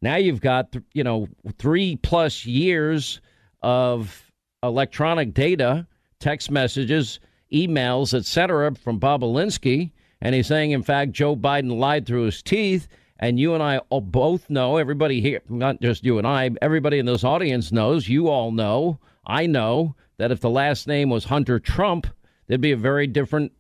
Now 0.02 0.16
you've 0.16 0.40
got, 0.40 0.76
you 0.94 1.04
know, 1.04 1.28
three 1.58 1.98
plus 1.98 2.46
years 2.46 3.20
of 3.62 4.31
electronic 4.64 5.34
data, 5.34 5.88
text 6.20 6.52
messages, 6.52 7.20
emails, 7.52 8.14
etc., 8.14 8.74
from 8.76 9.00
Bobulinski. 9.00 9.92
And 10.22 10.36
he's 10.36 10.48
saying, 10.48 10.72
in 10.72 10.84
fact, 10.84 11.12
Joe 11.12 11.36
Biden 11.36 11.78
lied 11.78 12.06
through 12.06 12.26
his 12.26 12.42
teeth. 12.42 12.88
And 13.20 13.40
you 13.40 13.54
and 13.54 13.62
I 13.62 13.80
both 13.90 14.50
know, 14.50 14.78
everybody 14.78 15.22
here, 15.22 15.42
not 15.48 15.80
just 15.82 16.04
you 16.04 16.18
and 16.18 16.26
I, 16.26 16.50
everybody 16.62 16.98
in 16.98 17.06
this 17.06 17.24
audience 17.24 17.72
knows, 17.72 18.10
you 18.10 18.30
all 18.30 18.52
know, 18.52 19.00
I 19.26 19.46
know, 19.46 19.96
that 20.18 20.32
if 20.32 20.40
the 20.40 20.50
last 20.50 20.88
name 20.88 21.10
was 21.10 21.26
Hunter 21.26 21.60
Trump, 21.60 22.08
there'd 22.48 22.62
be 22.62 22.72
a 22.72 22.78
very 22.78 23.08
different 23.08 23.52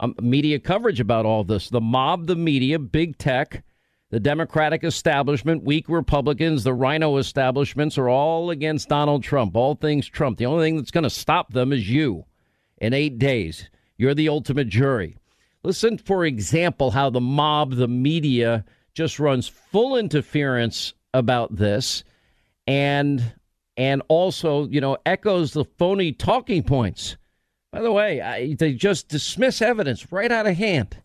um, 0.00 0.14
media 0.20 0.58
coverage 0.58 1.00
about 1.00 1.26
all 1.26 1.44
this. 1.44 1.70
The 1.70 1.80
mob, 1.80 2.26
the 2.26 2.36
media, 2.36 2.78
big 2.78 3.18
tech, 3.18 3.64
the 4.10 4.20
Democratic 4.20 4.84
establishment, 4.84 5.64
weak 5.64 5.88
Republicans, 5.88 6.64
the 6.64 6.72
rhino 6.72 7.18
establishments 7.18 7.98
are 7.98 8.08
all 8.08 8.50
against 8.50 8.88
Donald 8.88 9.22
Trump, 9.22 9.54
all 9.54 9.74
things 9.74 10.06
Trump. 10.06 10.38
The 10.38 10.46
only 10.46 10.66
thing 10.66 10.76
that's 10.76 10.90
going 10.90 11.04
to 11.04 11.10
stop 11.10 11.52
them 11.52 11.72
is 11.72 11.90
you 11.90 12.24
in 12.78 12.94
eight 12.94 13.18
days. 13.18 13.68
You're 13.96 14.14
the 14.14 14.28
ultimate 14.28 14.68
jury. 14.68 15.18
Listen, 15.62 15.98
for 15.98 16.24
example, 16.24 16.92
how 16.92 17.10
the 17.10 17.20
mob, 17.20 17.74
the 17.74 17.88
media, 17.88 18.64
just 18.94 19.18
runs 19.18 19.48
full 19.48 19.96
interference 19.96 20.94
about 21.12 21.56
this 21.56 22.04
and 22.66 23.32
and 23.76 24.02
also, 24.08 24.66
you 24.66 24.80
know, 24.80 24.96
echoes 25.06 25.52
the 25.52 25.64
phony 25.64 26.10
talking 26.12 26.64
points. 26.64 27.16
By 27.70 27.80
the 27.80 27.92
way, 27.92 28.20
I, 28.20 28.54
they 28.54 28.72
just 28.72 29.08
dismiss 29.08 29.62
evidence 29.62 30.10
right 30.10 30.32
out 30.32 30.48
of 30.48 30.56
hand. 30.56 31.00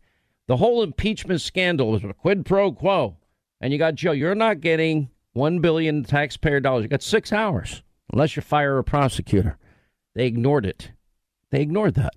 The 0.47 0.57
whole 0.57 0.83
impeachment 0.83 1.41
scandal 1.41 1.91
was 1.91 2.03
a 2.03 2.13
quid 2.13 2.45
pro 2.45 2.71
quo. 2.71 3.17
And 3.61 3.71
you 3.71 3.79
got 3.79 3.95
Joe, 3.95 4.11
you're 4.11 4.35
not 4.35 4.59
getting 4.59 5.09
one 5.31 5.59
billion 5.59 6.03
taxpayer 6.03 6.59
dollars. 6.59 6.83
You 6.83 6.89
got 6.89 7.01
six 7.01 7.31
hours, 7.31 7.81
unless 8.11 8.35
you 8.35 8.41
fire 8.41 8.77
a 8.77 8.83
prosecutor. 8.83 9.57
They 10.15 10.27
ignored 10.27 10.65
it. 10.65 10.91
They 11.51 11.61
ignored 11.61 11.95
that. 11.95 12.13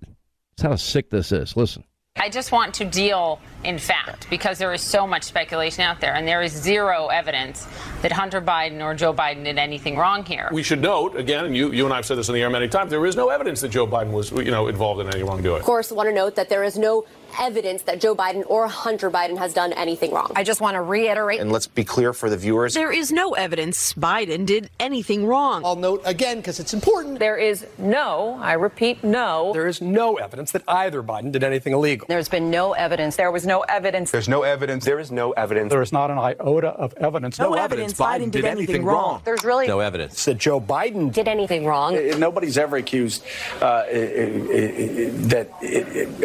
That's 0.57 0.69
how 0.69 0.75
sick 0.75 1.09
this 1.09 1.31
is. 1.31 1.55
Listen. 1.55 1.83
I 2.19 2.29
just 2.29 2.51
want 2.51 2.73
to 2.75 2.85
deal 2.85 3.39
in 3.63 3.77
fact 3.77 4.27
because 4.29 4.57
there 4.57 4.73
is 4.73 4.81
so 4.81 5.05
much 5.05 5.23
speculation 5.23 5.83
out 5.83 6.01
there 6.01 6.15
and 6.15 6.27
there 6.27 6.41
is 6.41 6.51
zero 6.51 7.07
evidence 7.07 7.67
that 8.01 8.11
Hunter 8.11 8.41
Biden 8.41 8.83
or 8.83 8.95
Joe 8.95 9.13
Biden 9.13 9.43
did 9.43 9.59
anything 9.59 9.97
wrong 9.97 10.25
here. 10.25 10.49
We 10.51 10.63
should 10.63 10.81
note 10.81 11.15
again, 11.15 11.45
and 11.45 11.55
you, 11.55 11.71
you 11.71 11.85
and 11.85 11.93
I 11.93 11.97
have 11.97 12.05
said 12.05 12.17
this 12.17 12.27
in 12.27 12.33
the 12.33 12.41
air 12.41 12.49
many 12.49 12.67
times, 12.67 12.89
there 12.89 13.05
is 13.05 13.15
no 13.15 13.29
evidence 13.29 13.61
that 13.61 13.69
Joe 13.69 13.85
Biden 13.85 14.11
was 14.11 14.31
you 14.31 14.51
know 14.51 14.67
involved 14.67 14.99
in 14.99 15.07
any 15.13 15.23
wrongdoing. 15.23 15.59
Of 15.59 15.65
course, 15.65 15.91
I 15.91 15.95
want 15.95 16.09
to 16.09 16.15
note 16.15 16.35
that 16.35 16.49
there 16.49 16.63
is 16.63 16.77
no 16.77 17.05
evidence 17.39 17.83
that 17.83 17.99
Joe 17.99 18.15
Biden 18.15 18.43
or 18.47 18.67
Hunter 18.67 19.09
Biden 19.11 19.37
has 19.37 19.53
done 19.53 19.73
anything 19.73 20.11
wrong. 20.11 20.31
I 20.35 20.43
just 20.43 20.61
want 20.61 20.75
to 20.75 20.81
reiterate. 20.81 21.39
And 21.39 21.51
let's 21.51 21.67
be 21.67 21.83
clear 21.83 22.13
for 22.13 22.29
the 22.29 22.37
viewers. 22.37 22.73
There 22.73 22.91
is 22.91 23.11
no 23.11 23.33
evidence 23.33 23.93
Biden 23.93 24.45
did 24.45 24.69
anything 24.79 25.25
wrong. 25.25 25.63
I'll 25.65 25.75
note 25.75 26.01
again 26.05 26.37
because 26.37 26.59
it's 26.59 26.73
important. 26.73 27.19
There 27.19 27.37
is 27.37 27.65
no, 27.77 28.39
I 28.41 28.53
repeat, 28.53 29.03
no. 29.03 29.51
There 29.53 29.67
is 29.67 29.81
no 29.81 30.15
evidence 30.15 30.51
that 30.53 30.63
either 30.67 31.03
Biden 31.03 31.31
did 31.31 31.43
anything 31.43 31.73
illegal. 31.73 32.07
There's 32.07 32.29
been 32.29 32.49
no 32.49 32.73
evidence. 32.73 33.15
There 33.15 33.31
was 33.31 33.45
no 33.45 33.61
evidence. 33.61 34.11
There's 34.11 34.29
no 34.29 34.43
evidence. 34.43 34.85
There 34.85 34.99
is 34.99 35.11
no 35.11 35.31
evidence. 35.31 35.69
There 35.69 35.81
is 35.81 35.91
not 35.91 36.11
an 36.11 36.17
iota 36.17 36.69
of 36.69 36.93
evidence. 36.97 37.39
No, 37.39 37.49
no 37.49 37.55
evidence, 37.55 37.93
Biden, 37.93 38.27
Biden, 38.27 38.31
did, 38.31 38.45
anything, 38.45 38.67
anything 38.69 38.85
wrong. 38.85 39.11
wrong. 39.11 39.21
There's 39.25 39.43
really 39.43 39.67
no 39.67 39.79
evidence 39.79 40.25
that 40.25 40.37
Joe 40.37 40.61
Biden 40.61 41.11
did 41.11 41.27
anything 41.27 41.65
wrong. 41.65 41.95
Nobody's 42.19 42.57
ever 42.57 42.77
accused 42.77 43.23
uh, 43.61 43.83
that. 43.83 45.49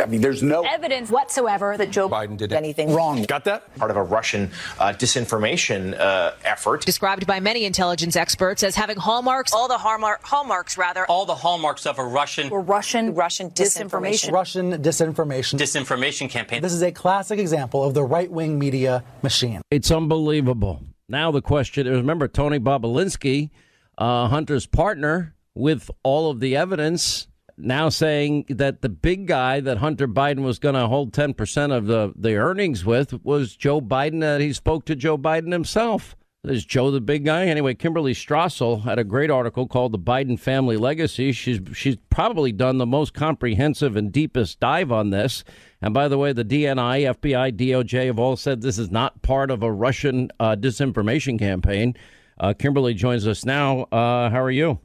I 0.02 0.06
mean, 0.06 0.20
there's 0.20 0.42
no 0.42 0.62
evidence 0.62 0.91
whatsoever 1.10 1.76
that 1.76 1.90
Joe 1.90 2.08
Biden 2.08 2.36
did 2.36 2.52
anything 2.52 2.94
wrong. 2.94 3.22
Got 3.22 3.44
that? 3.44 3.74
Part 3.76 3.90
of 3.90 3.96
a 3.96 4.02
Russian 4.02 4.50
uh, 4.78 4.92
disinformation 4.92 5.98
uh, 5.98 6.32
effort. 6.44 6.84
Described 6.84 7.26
by 7.26 7.40
many 7.40 7.64
intelligence 7.64 8.16
experts 8.16 8.62
as 8.62 8.76
having 8.76 8.96
hallmarks, 8.96 9.52
all 9.52 9.68
the 9.68 9.78
hallmark, 9.78 10.22
hallmarks 10.22 10.76
rather. 10.76 11.06
All 11.06 11.26
the 11.26 11.34
hallmarks 11.34 11.86
of 11.86 11.98
a 11.98 12.04
Russian. 12.04 12.50
Or 12.50 12.60
Russian, 12.60 13.14
Russian 13.14 13.50
disinformation. 13.50 14.32
Russian 14.32 14.72
disinformation. 14.82 15.58
Disinformation 15.58 16.28
campaign. 16.28 16.62
This 16.62 16.72
is 16.72 16.82
a 16.82 16.92
classic 16.92 17.38
example 17.38 17.82
of 17.82 17.94
the 17.94 18.04
right 18.04 18.30
wing 18.30 18.58
media 18.58 19.02
machine. 19.22 19.62
It's 19.70 19.90
unbelievable. 19.90 20.82
Now 21.08 21.30
the 21.30 21.42
question 21.42 21.86
is 21.86 21.96
remember, 21.96 22.28
Tony 22.28 22.58
Bobulinski, 22.58 23.50
uh, 23.98 24.28
Hunter's 24.28 24.66
partner, 24.66 25.34
with 25.54 25.90
all 26.02 26.30
of 26.30 26.40
the 26.40 26.56
evidence 26.56 27.28
now 27.62 27.88
saying 27.88 28.46
that 28.48 28.82
the 28.82 28.88
big 28.88 29.26
guy 29.26 29.60
that 29.60 29.78
Hunter 29.78 30.08
Biden 30.08 30.42
was 30.42 30.58
going 30.58 30.74
to 30.74 30.86
hold 30.86 31.12
10% 31.12 31.76
of 31.76 31.86
the, 31.86 32.12
the 32.16 32.34
earnings 32.36 32.84
with 32.84 33.24
was 33.24 33.56
Joe 33.56 33.80
Biden, 33.80 34.20
that 34.20 34.40
he 34.40 34.52
spoke 34.52 34.84
to 34.86 34.96
Joe 34.96 35.16
Biden 35.16 35.52
himself. 35.52 36.16
Is 36.44 36.64
Joe 36.64 36.90
the 36.90 37.00
big 37.00 37.24
guy? 37.24 37.46
Anyway, 37.46 37.74
Kimberly 37.74 38.14
Strassel 38.14 38.82
had 38.82 38.98
a 38.98 39.04
great 39.04 39.30
article 39.30 39.68
called 39.68 39.92
"The 39.92 39.98
Biden 40.00 40.36
Family 40.36 40.76
Legacy." 40.76 41.30
She's 41.30 41.60
she's 41.72 41.96
probably 42.10 42.50
done 42.50 42.78
the 42.78 42.86
most 42.86 43.14
comprehensive 43.14 43.94
and 43.94 44.10
deepest 44.10 44.58
dive 44.58 44.90
on 44.90 45.10
this. 45.10 45.44
And 45.80 45.94
by 45.94 46.08
the 46.08 46.18
way, 46.18 46.32
the 46.32 46.44
DNI, 46.44 47.14
FBI, 47.14 47.52
DOJ 47.52 48.06
have 48.06 48.18
all 48.18 48.34
said 48.36 48.60
this 48.60 48.76
is 48.76 48.90
not 48.90 49.22
part 49.22 49.52
of 49.52 49.62
a 49.62 49.70
Russian 49.70 50.32
uh, 50.40 50.56
disinformation 50.56 51.38
campaign. 51.38 51.94
Uh, 52.40 52.54
Kimberly 52.54 52.94
joins 52.94 53.24
us 53.24 53.44
now. 53.44 53.82
Uh, 53.92 54.28
how 54.28 54.42
are 54.42 54.50
you? 54.50 54.80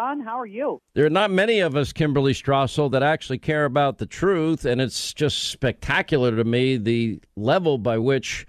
Sean, 0.00 0.20
how 0.20 0.38
are 0.38 0.46
you? 0.46 0.80
There 0.94 1.04
are 1.04 1.10
not 1.10 1.30
many 1.30 1.60
of 1.60 1.76
us, 1.76 1.92
Kimberly 1.92 2.32
Strassel, 2.32 2.90
that 2.92 3.02
actually 3.02 3.38
care 3.38 3.66
about 3.66 3.98
the 3.98 4.06
truth, 4.06 4.64
and 4.64 4.80
it's 4.80 5.12
just 5.12 5.48
spectacular 5.48 6.34
to 6.36 6.44
me 6.44 6.78
the 6.78 7.20
level 7.36 7.76
by 7.76 7.98
which, 7.98 8.46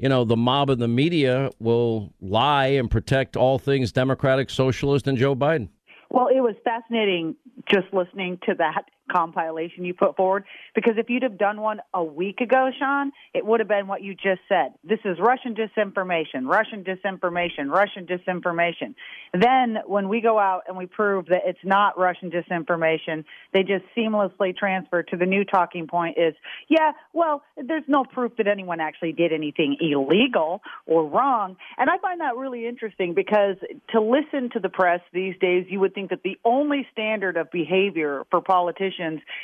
you 0.00 0.08
know, 0.08 0.24
the 0.24 0.36
mob 0.36 0.70
and 0.70 0.82
the 0.82 0.88
media 0.88 1.50
will 1.60 2.12
lie 2.20 2.66
and 2.66 2.90
protect 2.90 3.36
all 3.36 3.60
things 3.60 3.92
Democratic, 3.92 4.50
Socialist, 4.50 5.06
and 5.06 5.16
Joe 5.16 5.36
Biden. 5.36 5.68
Well, 6.10 6.28
it 6.28 6.40
was 6.40 6.56
fascinating 6.64 7.36
just 7.70 7.86
listening 7.92 8.38
to 8.46 8.54
that 8.54 8.82
compilation 9.08 9.84
you 9.84 9.94
put 9.94 10.16
forward 10.16 10.44
because 10.74 10.94
if 10.96 11.08
you'd 11.08 11.22
have 11.22 11.38
done 11.38 11.60
one 11.60 11.80
a 11.94 12.02
week 12.02 12.40
ago, 12.40 12.70
Sean, 12.78 13.12
it 13.34 13.44
would 13.44 13.60
have 13.60 13.68
been 13.68 13.86
what 13.86 14.02
you 14.02 14.14
just 14.14 14.40
said. 14.48 14.74
This 14.84 15.00
is 15.04 15.18
Russian 15.18 15.54
disinformation, 15.54 16.46
Russian 16.46 16.84
disinformation, 16.84 17.70
Russian 17.70 18.06
disinformation. 18.06 18.94
Then 19.32 19.78
when 19.86 20.08
we 20.08 20.20
go 20.20 20.38
out 20.38 20.62
and 20.68 20.76
we 20.76 20.86
prove 20.86 21.26
that 21.26 21.42
it's 21.46 21.58
not 21.64 21.98
Russian 21.98 22.30
disinformation, 22.30 23.24
they 23.52 23.62
just 23.62 23.84
seamlessly 23.96 24.56
transfer 24.56 25.02
to 25.02 25.16
the 25.16 25.26
new 25.26 25.44
talking 25.44 25.86
point 25.86 26.18
is, 26.18 26.34
yeah, 26.68 26.92
well, 27.12 27.42
there's 27.56 27.84
no 27.88 28.04
proof 28.04 28.32
that 28.36 28.46
anyone 28.46 28.80
actually 28.80 29.12
did 29.12 29.32
anything 29.32 29.76
illegal 29.80 30.60
or 30.86 31.06
wrong. 31.06 31.56
And 31.76 31.90
I 31.90 31.98
find 31.98 32.20
that 32.20 32.36
really 32.36 32.66
interesting 32.66 33.14
because 33.14 33.56
to 33.90 34.00
listen 34.00 34.50
to 34.52 34.60
the 34.60 34.68
press 34.68 35.00
these 35.12 35.34
days, 35.40 35.66
you 35.68 35.80
would 35.80 35.94
think 35.94 36.10
that 36.10 36.22
the 36.22 36.38
only 36.44 36.86
standard 36.92 37.36
of 37.36 37.50
behavior 37.50 38.24
for 38.30 38.40
politicians 38.40 38.97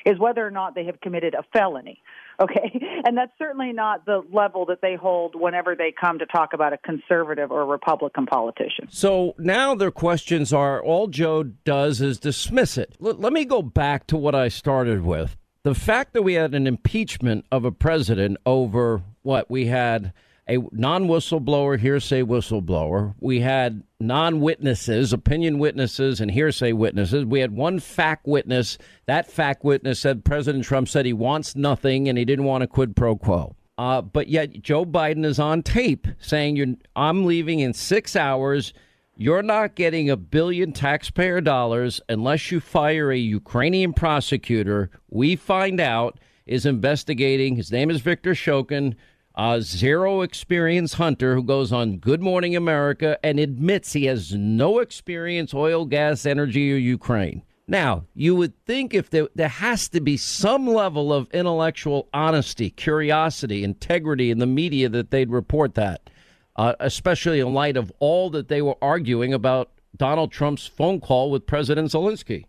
is 0.04 0.18
whether 0.18 0.46
or 0.46 0.50
not 0.50 0.74
they 0.74 0.84
have 0.84 1.00
committed 1.00 1.34
a 1.34 1.44
felony. 1.52 2.00
Okay. 2.40 2.80
And 3.06 3.18
that's 3.18 3.32
certainly 3.38 3.72
not 3.72 4.06
the 4.06 4.22
level 4.32 4.64
that 4.66 4.80
they 4.80 4.94
hold 4.94 5.34
whenever 5.34 5.76
they 5.76 5.92
come 5.92 6.18
to 6.20 6.26
talk 6.26 6.54
about 6.54 6.72
a 6.72 6.78
conservative 6.78 7.50
or 7.50 7.66
Republican 7.66 8.24
politician. 8.24 8.88
So 8.88 9.34
now 9.36 9.74
their 9.74 9.90
questions 9.90 10.54
are 10.54 10.82
all 10.82 11.08
Joe 11.08 11.42
does 11.42 12.00
is 12.00 12.18
dismiss 12.18 12.78
it. 12.78 12.96
L- 13.04 13.14
let 13.14 13.34
me 13.34 13.44
go 13.44 13.60
back 13.60 14.06
to 14.06 14.16
what 14.16 14.34
I 14.34 14.48
started 14.48 15.02
with. 15.04 15.36
The 15.64 15.74
fact 15.74 16.14
that 16.14 16.22
we 16.22 16.34
had 16.34 16.54
an 16.54 16.66
impeachment 16.66 17.44
of 17.52 17.66
a 17.66 17.72
president 17.72 18.38
over 18.46 19.02
what 19.22 19.50
we 19.50 19.66
had 19.66 20.14
a 20.48 20.58
non 20.72 21.06
whistleblower, 21.06 21.78
hearsay 21.78 22.22
whistleblower. 22.22 23.14
We 23.20 23.40
had 23.40 23.82
non 23.98 24.40
witnesses, 24.40 25.12
opinion 25.12 25.58
witnesses, 25.58 26.20
and 26.20 26.30
hearsay 26.30 26.72
witnesses. 26.72 27.24
We 27.24 27.40
had 27.40 27.52
one 27.52 27.80
fact 27.80 28.26
witness. 28.26 28.78
That 29.06 29.30
fact 29.30 29.64
witness 29.64 30.00
said 30.00 30.24
President 30.24 30.64
Trump 30.64 30.88
said 30.88 31.06
he 31.06 31.12
wants 31.12 31.56
nothing 31.56 32.08
and 32.08 32.18
he 32.18 32.24
didn't 32.24 32.44
want 32.44 32.64
a 32.64 32.66
quid 32.66 32.94
pro 32.94 33.16
quo. 33.16 33.56
Uh, 33.76 34.02
but 34.02 34.28
yet 34.28 34.62
Joe 34.62 34.84
Biden 34.84 35.24
is 35.24 35.38
on 35.38 35.62
tape 35.62 36.06
saying, 36.20 36.80
I'm 36.94 37.24
leaving 37.24 37.60
in 37.60 37.72
six 37.72 38.14
hours. 38.14 38.72
You're 39.16 39.42
not 39.42 39.74
getting 39.74 40.10
a 40.10 40.16
billion 40.16 40.72
taxpayer 40.72 41.40
dollars 41.40 42.00
unless 42.08 42.50
you 42.50 42.60
fire 42.60 43.10
a 43.10 43.16
Ukrainian 43.16 43.92
prosecutor. 43.92 44.90
We 45.08 45.36
find 45.36 45.80
out 45.80 46.18
is 46.46 46.66
investigating. 46.66 47.56
His 47.56 47.72
name 47.72 47.90
is 47.90 48.00
Victor 48.00 48.32
Shokin, 48.32 48.94
a 49.36 49.60
zero 49.60 50.20
experience 50.22 50.94
hunter 50.94 51.34
who 51.34 51.42
goes 51.42 51.72
on 51.72 51.98
Good 51.98 52.22
Morning 52.22 52.54
America 52.54 53.18
and 53.24 53.40
admits 53.40 53.92
he 53.92 54.04
has 54.04 54.32
no 54.32 54.78
experience 54.78 55.52
oil, 55.52 55.84
gas, 55.84 56.24
energy, 56.24 56.72
or 56.72 56.76
Ukraine. 56.76 57.42
Now, 57.66 58.04
you 58.14 58.36
would 58.36 58.52
think 58.66 58.92
if 58.94 59.10
there, 59.10 59.28
there 59.34 59.48
has 59.48 59.88
to 59.88 60.00
be 60.00 60.16
some 60.16 60.66
level 60.66 61.12
of 61.12 61.30
intellectual 61.30 62.08
honesty, 62.12 62.70
curiosity, 62.70 63.64
integrity 63.64 64.30
in 64.30 64.38
the 64.38 64.46
media 64.46 64.88
that 64.90 65.10
they'd 65.10 65.30
report 65.30 65.74
that, 65.74 66.10
uh, 66.56 66.74
especially 66.78 67.40
in 67.40 67.54
light 67.54 67.76
of 67.76 67.90
all 67.98 68.30
that 68.30 68.48
they 68.48 68.60
were 68.60 68.76
arguing 68.82 69.32
about 69.32 69.70
Donald 69.96 70.30
Trump's 70.30 70.66
phone 70.66 71.00
call 71.00 71.30
with 71.30 71.46
President 71.46 71.90
Zelensky. 71.90 72.44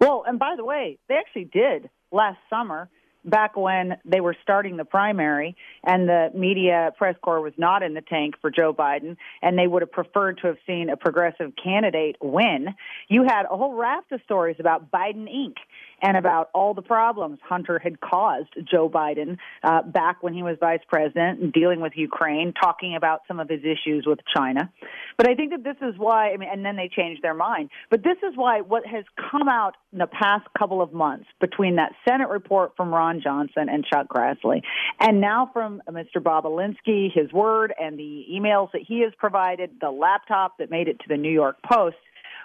Well, 0.00 0.24
and 0.26 0.38
by 0.38 0.54
the 0.56 0.64
way, 0.64 0.98
they 1.08 1.16
actually 1.16 1.50
did 1.52 1.90
last 2.12 2.38
summer 2.48 2.88
back 3.24 3.56
when 3.56 3.96
they 4.04 4.20
were 4.20 4.36
starting 4.42 4.76
the 4.76 4.84
primary 4.84 5.56
and 5.84 6.08
the 6.08 6.30
media 6.34 6.92
press 6.96 7.16
corps 7.22 7.40
was 7.40 7.52
not 7.56 7.82
in 7.82 7.94
the 7.94 8.00
tank 8.00 8.34
for 8.40 8.50
Joe 8.50 8.72
Biden 8.72 9.16
and 9.42 9.58
they 9.58 9.66
would 9.66 9.82
have 9.82 9.92
preferred 9.92 10.38
to 10.38 10.48
have 10.48 10.56
seen 10.66 10.90
a 10.90 10.96
progressive 10.96 11.52
candidate 11.62 12.16
win, 12.20 12.74
you 13.08 13.24
had 13.24 13.44
a 13.50 13.56
whole 13.56 13.74
raft 13.74 14.12
of 14.12 14.20
stories 14.24 14.56
about 14.58 14.90
Biden 14.90 15.28
Inc. 15.28 15.56
and 16.02 16.16
about 16.16 16.50
all 16.54 16.74
the 16.74 16.82
problems 16.82 17.38
Hunter 17.46 17.78
had 17.78 18.00
caused 18.00 18.48
Joe 18.70 18.88
Biden 18.88 19.38
uh, 19.62 19.82
back 19.82 20.22
when 20.22 20.34
he 20.34 20.42
was 20.42 20.56
vice 20.60 20.80
president 20.88 21.52
dealing 21.52 21.80
with 21.80 21.92
Ukraine, 21.96 22.52
talking 22.52 22.96
about 22.96 23.22
some 23.28 23.40
of 23.40 23.48
his 23.48 23.60
issues 23.60 24.04
with 24.06 24.18
China. 24.34 24.70
But 25.16 25.28
I 25.28 25.34
think 25.34 25.50
that 25.50 25.64
this 25.64 25.76
is 25.82 25.98
why, 25.98 26.32
I 26.32 26.36
mean, 26.36 26.48
and 26.50 26.64
then 26.64 26.76
they 26.76 26.88
changed 26.88 27.22
their 27.22 27.34
mind. 27.34 27.70
But 27.90 28.02
this 28.02 28.16
is 28.28 28.36
why 28.36 28.60
what 28.60 28.86
has 28.86 29.04
come 29.30 29.48
out 29.48 29.76
in 29.92 29.98
the 29.98 30.06
past 30.06 30.46
couple 30.58 30.82
of 30.82 30.92
months 30.92 31.26
between 31.40 31.76
that 31.76 31.92
Senate 32.08 32.28
report 32.28 32.72
from 32.76 32.92
Ron 32.92 33.20
Johnson 33.22 33.68
and 33.68 33.84
Chuck 33.84 34.06
Grassley. 34.08 34.62
And 34.98 35.20
now 35.20 35.50
from 35.52 35.82
Mr. 35.88 36.16
Bobulinski, 36.16 37.10
his 37.12 37.32
word 37.32 37.72
and 37.78 37.98
the 37.98 38.26
emails 38.32 38.72
that 38.72 38.82
he 38.86 39.00
has 39.02 39.12
provided, 39.18 39.70
the 39.80 39.90
laptop 39.90 40.58
that 40.58 40.70
made 40.70 40.88
it 40.88 40.98
to 41.00 41.04
the 41.08 41.16
New 41.16 41.32
York 41.32 41.56
Post, 41.70 41.96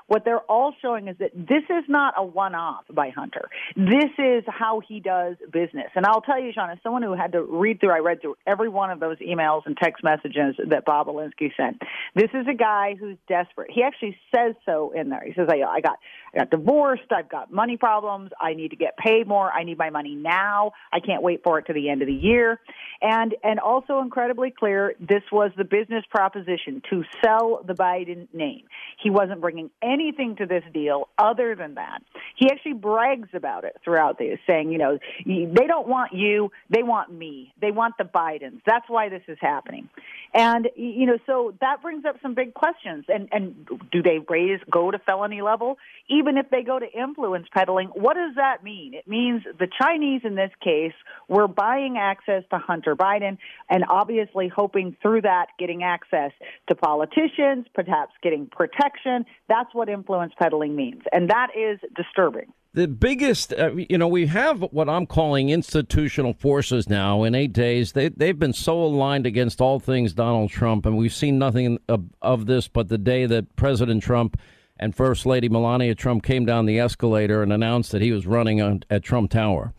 what 0.07 0.23
they're 0.26 0.40
all 0.40 0.73
showing 0.82 1.07
is 1.07 1.18
that 1.19 1.32
this 1.34 1.64
is 1.69 1.84
not 1.88 2.14
a 2.18 2.23
one 2.23 2.56
off 2.56 2.84
by 2.91 3.10
Hunter. 3.10 3.49
This 3.76 4.11
is 4.18 4.44
how 4.48 4.82
he 4.88 4.99
does 4.99 5.36
business. 5.52 5.90
And 5.95 6.06
I'll 6.06 6.22
tell 6.22 6.40
you, 6.40 6.52
Sean, 6.53 6.69
as 6.69 6.77
someone 6.84 7.02
who 7.02 7.14
had 7.14 7.32
to 7.32 7.41
read 7.41 7.80
through, 7.80 7.91
I 7.91 7.99
read 7.99 8.22
through 8.22 8.38
every 8.45 8.69
one 8.69 8.91
of 8.91 8.99
those 8.99 9.18
emails 9.18 9.64
and 9.65 9.76
text 9.76 10.03
messages 10.03 10.56
that 10.69 10.86
Bobulinski 10.86 11.52
sent. 11.57 11.82
This 12.14 12.30
is 12.34 12.45
a 12.49 12.53
guy 12.53 12.95
who's 12.99 13.18
desperate. 13.27 13.72
He 13.72 13.84
actually 13.84 14.18
says 14.34 14.56
so 14.65 14.91
in 14.95 15.10
there. 15.10 15.23
He 15.26 15.34
says, 15.34 15.48
I, 15.49 15.61
I 15.64 15.82
got 15.82 15.98
I 16.36 16.40
got 16.40 16.52
divorced, 16.52 17.12
I've 17.12 17.30
got 17.30 17.52
money 17.52 17.78
problems, 17.78 18.32
I 18.40 18.53
need 18.53 18.72
to 18.72 18.76
get 18.76 18.98
paid 18.98 19.28
more, 19.28 19.52
I 19.52 19.64
need 19.64 19.78
my 19.78 19.90
money 19.90 20.16
now, 20.16 20.74
I 20.91 20.99
can't 20.99 21.24
wait 21.24 21.41
for 21.44 21.60
it 21.60 21.68
to 21.68 21.74
the 21.74 21.90
end 21.90 22.02
of 22.02 22.07
the 22.07 22.14
year. 22.14 22.60
And 23.02 23.36
and 23.44 23.60
also 23.60 23.99
incredibly 23.99 24.52
clear, 24.52 24.95
this 24.99 25.24
was 25.32 25.52
the 25.57 25.64
business 25.64 26.03
proposition 26.10 26.82
to 26.90 27.03
sell 27.24 27.62
the 27.66 27.74
Biden 27.74 28.28
name. 28.34 28.64
He 29.02 29.10
wasn't 29.10 29.41
bringing 29.41 29.70
anything 29.82 30.36
to 30.38 30.45
this 30.45 30.64
deal 30.74 31.10
other 31.18 31.56
than 31.56 31.76
that. 31.76 31.99
He 32.36 32.49
actually 32.49 32.74
brags 32.74 33.30
about 33.34 33.64
it 33.64 33.78
throughout 33.84 34.18
this, 34.18 34.40
saying, 34.48 34.72
you 34.72 34.78
know, 34.78 34.98
they 35.26 35.68
don't 35.68 35.88
want 35.88 36.14
you, 36.14 36.52
they 36.70 36.84
want 36.84 37.14
me. 37.14 37.53
They 37.62 37.72
want 37.72 37.95
the 37.98 38.03
Bidens. 38.03 38.62
That's 38.66 38.90
why 38.90 39.10
this 39.10 39.24
is 39.28 39.38
happening. 39.40 39.90
And 40.34 40.70
you 40.76 41.06
know, 41.06 41.18
so 41.26 41.53
that 41.62 41.82
brings 41.82 42.03
up 42.03 42.18
some 42.22 42.34
big 42.34 42.53
questions. 42.53 43.06
And 43.07 43.30
and 43.32 43.68
do 43.91 44.02
they 44.02 44.20
raise 44.30 44.60
go 44.70 44.91
to 44.91 44.99
felony 44.99 45.41
level? 45.41 45.78
Even 46.10 46.24
if 46.38 46.49
they 46.49 46.64
go 46.64 46.80
to 46.80 46.91
influence 46.91 47.47
peddling, 47.53 47.88
what 47.89 48.15
does 48.15 48.35
that 48.35 48.64
mean? 48.64 48.93
It 48.93 49.07
means 49.07 49.43
the 49.60 49.68
Chinese 49.81 50.22
in 50.23 50.35
this 50.35 50.52
case 50.64 50.93
were 51.27 51.47
buying 51.47 51.97
access 51.97 52.43
to 52.49 52.57
Hunter 52.57 52.95
Biden 52.95 53.38
and 53.69 53.84
obviously 53.89 54.47
hoping 54.47 54.97
through 55.02 55.22
that 55.22 55.47
getting 55.60 55.84
access 55.84 56.31
to 56.68 56.76
politicians, 56.76 57.68
perhaps 57.73 58.14
getting 58.22 58.47
protection. 58.47 59.26
That's 59.47 59.73
what 59.73 59.89
influence 59.89 60.34
peddling 60.38 60.76
means. 60.76 61.03
And 61.14 61.30
that 61.30 61.49
is 61.56 61.80
disturbing. 61.95 62.52
The 62.73 62.89
biggest, 62.89 63.53
uh, 63.53 63.72
you 63.73 63.97
know, 63.97 64.10
we 64.10 64.26
have 64.26 64.60
what 64.60 64.89
I'm 64.89 65.06
calling 65.06 65.49
institutional 65.49 66.34
forces 66.34 66.89
now. 66.89 67.23
In 67.23 67.34
eight 67.34 67.53
days, 67.53 67.93
they 67.93 68.10
they've 68.10 68.38
been 68.38 68.52
so 68.52 68.84
aligned 68.84 69.26
against 69.26 69.61
all 69.61 69.80
things 69.80 70.11
Donald 70.11 70.49
Trump, 70.49 70.85
and 70.85 70.97
we've 70.97 71.14
seen 71.14 71.39
nothing 71.39 71.80
of, 71.88 72.03
of 72.22 72.47
this 72.47 72.68
but 72.68 72.89
the 72.89 72.97
day 72.97 73.27
that 73.27 73.56
President 73.56 74.03
Trump 74.03 74.38
and 74.77 74.95
First 74.95 75.26
Lady 75.26 75.49
Melania 75.49 75.95
Trump 75.95 76.23
came 76.23 76.45
down 76.45 76.65
the 76.65 76.80
escalator 76.80 77.41
and 77.41 77.53
announced 77.53 77.91
that 77.91 78.02
he 78.02 78.11
was 78.11 78.27
running 78.27 78.61
on, 78.61 78.84
at 78.89 79.03
Trump 79.03 79.31
Tower. 79.31 79.73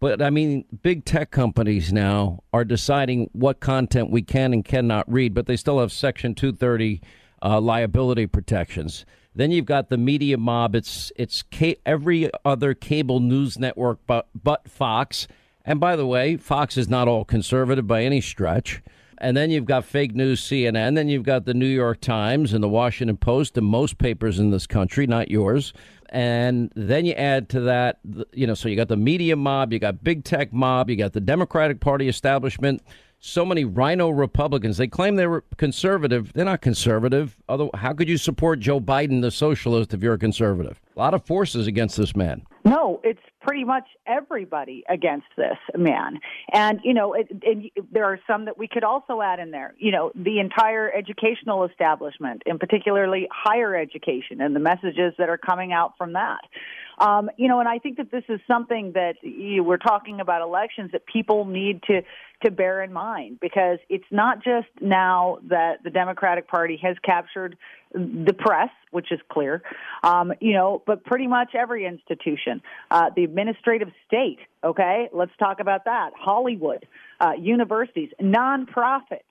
But 0.00 0.22
I 0.22 0.30
mean, 0.30 0.64
big 0.82 1.04
tech 1.04 1.30
companies 1.30 1.92
now 1.92 2.44
are 2.52 2.64
deciding 2.64 3.30
what 3.32 3.60
content 3.60 4.10
we 4.10 4.22
can 4.22 4.52
and 4.52 4.64
cannot 4.64 5.10
read, 5.10 5.34
but 5.34 5.46
they 5.46 5.56
still 5.56 5.80
have 5.80 5.90
Section 5.90 6.34
230 6.34 7.00
uh, 7.42 7.60
liability 7.60 8.26
protections. 8.26 9.04
Then 9.34 9.50
you've 9.50 9.66
got 9.66 9.88
the 9.88 9.98
media 9.98 10.36
mob. 10.36 10.74
It's 10.74 11.12
it's 11.16 11.42
ca- 11.52 11.78
every 11.84 12.30
other 12.44 12.74
cable 12.74 13.20
news 13.20 13.58
network 13.58 14.00
but 14.06 14.28
but 14.34 14.68
Fox. 14.68 15.28
And 15.64 15.78
by 15.78 15.96
the 15.96 16.06
way, 16.06 16.36
Fox 16.36 16.76
is 16.76 16.88
not 16.88 17.08
all 17.08 17.24
conservative 17.24 17.86
by 17.86 18.02
any 18.02 18.20
stretch. 18.20 18.82
And 19.20 19.36
then 19.36 19.50
you've 19.50 19.64
got 19.64 19.84
fake 19.84 20.14
news 20.14 20.42
CNN. 20.42 20.94
Then 20.94 21.08
you've 21.08 21.24
got 21.24 21.44
the 21.44 21.54
New 21.54 21.66
York 21.66 22.00
Times 22.00 22.52
and 22.52 22.62
the 22.62 22.68
Washington 22.68 23.16
Post 23.16 23.58
and 23.58 23.66
most 23.66 23.98
papers 23.98 24.38
in 24.38 24.50
this 24.50 24.66
country, 24.66 25.06
not 25.06 25.30
yours. 25.30 25.72
And 26.10 26.72
then 26.74 27.04
you 27.04 27.12
add 27.14 27.48
to 27.50 27.60
that, 27.60 27.98
you 28.32 28.46
know, 28.46 28.54
so 28.54 28.68
you 28.68 28.76
got 28.76 28.88
the 28.88 28.96
media 28.96 29.36
mob, 29.36 29.72
you 29.72 29.78
got 29.78 30.02
big 30.02 30.24
tech 30.24 30.52
mob, 30.52 30.88
you 30.88 30.96
got 30.96 31.12
the 31.12 31.20
Democratic 31.20 31.80
Party 31.80 32.08
establishment 32.08 32.82
so 33.20 33.44
many 33.44 33.64
rhino 33.64 34.10
Republicans. 34.10 34.76
They 34.76 34.86
claim 34.86 35.16
they 35.16 35.26
were 35.26 35.44
conservative. 35.56 36.32
They're 36.32 36.44
not 36.44 36.60
conservative. 36.60 37.36
Although, 37.48 37.70
how 37.74 37.92
could 37.92 38.08
you 38.08 38.16
support 38.16 38.60
Joe 38.60 38.80
Biden, 38.80 39.22
the 39.22 39.30
socialist, 39.30 39.92
if 39.92 40.02
you're 40.02 40.14
a 40.14 40.18
conservative? 40.18 40.80
A 40.96 40.98
lot 40.98 41.14
of 41.14 41.24
forces 41.24 41.66
against 41.66 41.96
this 41.96 42.14
man. 42.14 42.42
No, 42.68 43.00
it's 43.02 43.20
pretty 43.40 43.64
much 43.64 43.84
everybody 44.06 44.84
against 44.88 45.26
this 45.36 45.56
man. 45.74 46.20
And, 46.52 46.80
you 46.84 46.92
know, 46.92 47.14
it, 47.14 47.28
it, 47.30 47.72
there 47.90 48.04
are 48.04 48.20
some 48.26 48.44
that 48.44 48.58
we 48.58 48.68
could 48.68 48.84
also 48.84 49.22
add 49.22 49.38
in 49.38 49.50
there. 49.50 49.74
You 49.78 49.90
know, 49.90 50.12
the 50.14 50.38
entire 50.38 50.92
educational 50.92 51.64
establishment, 51.64 52.42
and 52.44 52.60
particularly 52.60 53.26
higher 53.32 53.74
education, 53.74 54.40
and 54.40 54.54
the 54.54 54.60
messages 54.60 55.14
that 55.18 55.28
are 55.28 55.38
coming 55.38 55.72
out 55.72 55.94
from 55.96 56.12
that. 56.12 56.40
Um, 56.98 57.30
you 57.36 57.48
know, 57.48 57.60
and 57.60 57.68
I 57.68 57.78
think 57.78 57.98
that 57.98 58.10
this 58.10 58.24
is 58.28 58.40
something 58.46 58.92
that 58.92 59.14
you, 59.22 59.62
we're 59.62 59.76
talking 59.76 60.20
about 60.20 60.42
elections 60.42 60.90
that 60.92 61.06
people 61.06 61.44
need 61.44 61.82
to 61.84 62.02
to 62.44 62.52
bear 62.52 62.82
in 62.84 62.92
mind 62.92 63.38
because 63.40 63.78
it's 63.88 64.04
not 64.12 64.44
just 64.44 64.68
now 64.80 65.38
that 65.48 65.82
the 65.82 65.90
Democratic 65.90 66.46
Party 66.46 66.78
has 66.80 66.96
captured 67.02 67.56
the 67.92 68.32
press, 68.32 68.70
which 68.92 69.10
is 69.10 69.18
clear, 69.28 69.62
um, 70.04 70.32
you 70.40 70.52
know, 70.52 70.80
but 70.86 71.04
pretty 71.04 71.26
much 71.26 71.54
every 71.54 71.84
institution, 71.84 72.62
uh, 72.90 73.10
the 73.16 73.24
administrative 73.24 73.88
state. 74.06 74.38
Okay, 74.62 75.08
let's 75.12 75.32
talk 75.38 75.58
about 75.58 75.86
that. 75.86 76.10
Hollywood, 76.16 76.86
uh, 77.20 77.32
universities, 77.38 78.10
nonprofits, 78.20 79.22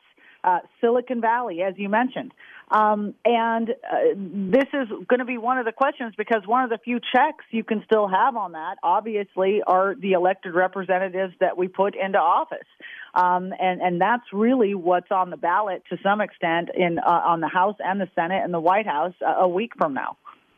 uh, 0.47 0.59
Silicon 0.79 1.19
Valley, 1.19 1.61
as 1.61 1.73
you 1.77 1.89
mentioned. 1.89 2.33
Um, 2.69 3.13
and 3.23 3.69
uh, 3.69 4.13
this 4.15 4.67
is 4.73 4.87
going 5.07 5.19
to 5.19 5.25
be 5.25 5.37
one 5.37 5.57
of 5.57 5.65
the 5.65 5.71
questions 5.71 6.13
because 6.17 6.43
one 6.45 6.63
of 6.63 6.69
the 6.69 6.77
few 6.77 6.99
checks 6.99 7.45
you 7.51 7.63
can 7.63 7.81
still 7.85 8.07
have 8.07 8.35
on 8.35 8.53
that, 8.53 8.77
obviously, 8.83 9.61
are 9.65 9.95
the 9.95 10.13
elected 10.13 10.53
representatives 10.53 11.33
that 11.39 11.57
we 11.57 11.67
put 11.67 11.95
into 11.95 12.17
office. 12.17 12.67
Um, 13.13 13.53
and, 13.59 13.81
and 13.81 14.01
that's 14.01 14.23
really 14.33 14.73
what's 14.73 15.11
on 15.11 15.29
the 15.29 15.37
ballot 15.37 15.83
to 15.89 15.97
some 16.03 16.21
extent 16.21 16.69
in 16.75 16.99
uh, 16.99 17.09
on 17.25 17.39
the 17.39 17.47
House 17.47 17.75
and 17.79 17.99
the 17.99 18.09
Senate 18.15 18.43
and 18.43 18.53
the 18.53 18.59
White 18.59 18.87
House 18.87 19.13
uh, 19.25 19.35
a 19.39 19.47
week 19.47 19.71
from 19.77 19.93
now. 19.93 20.17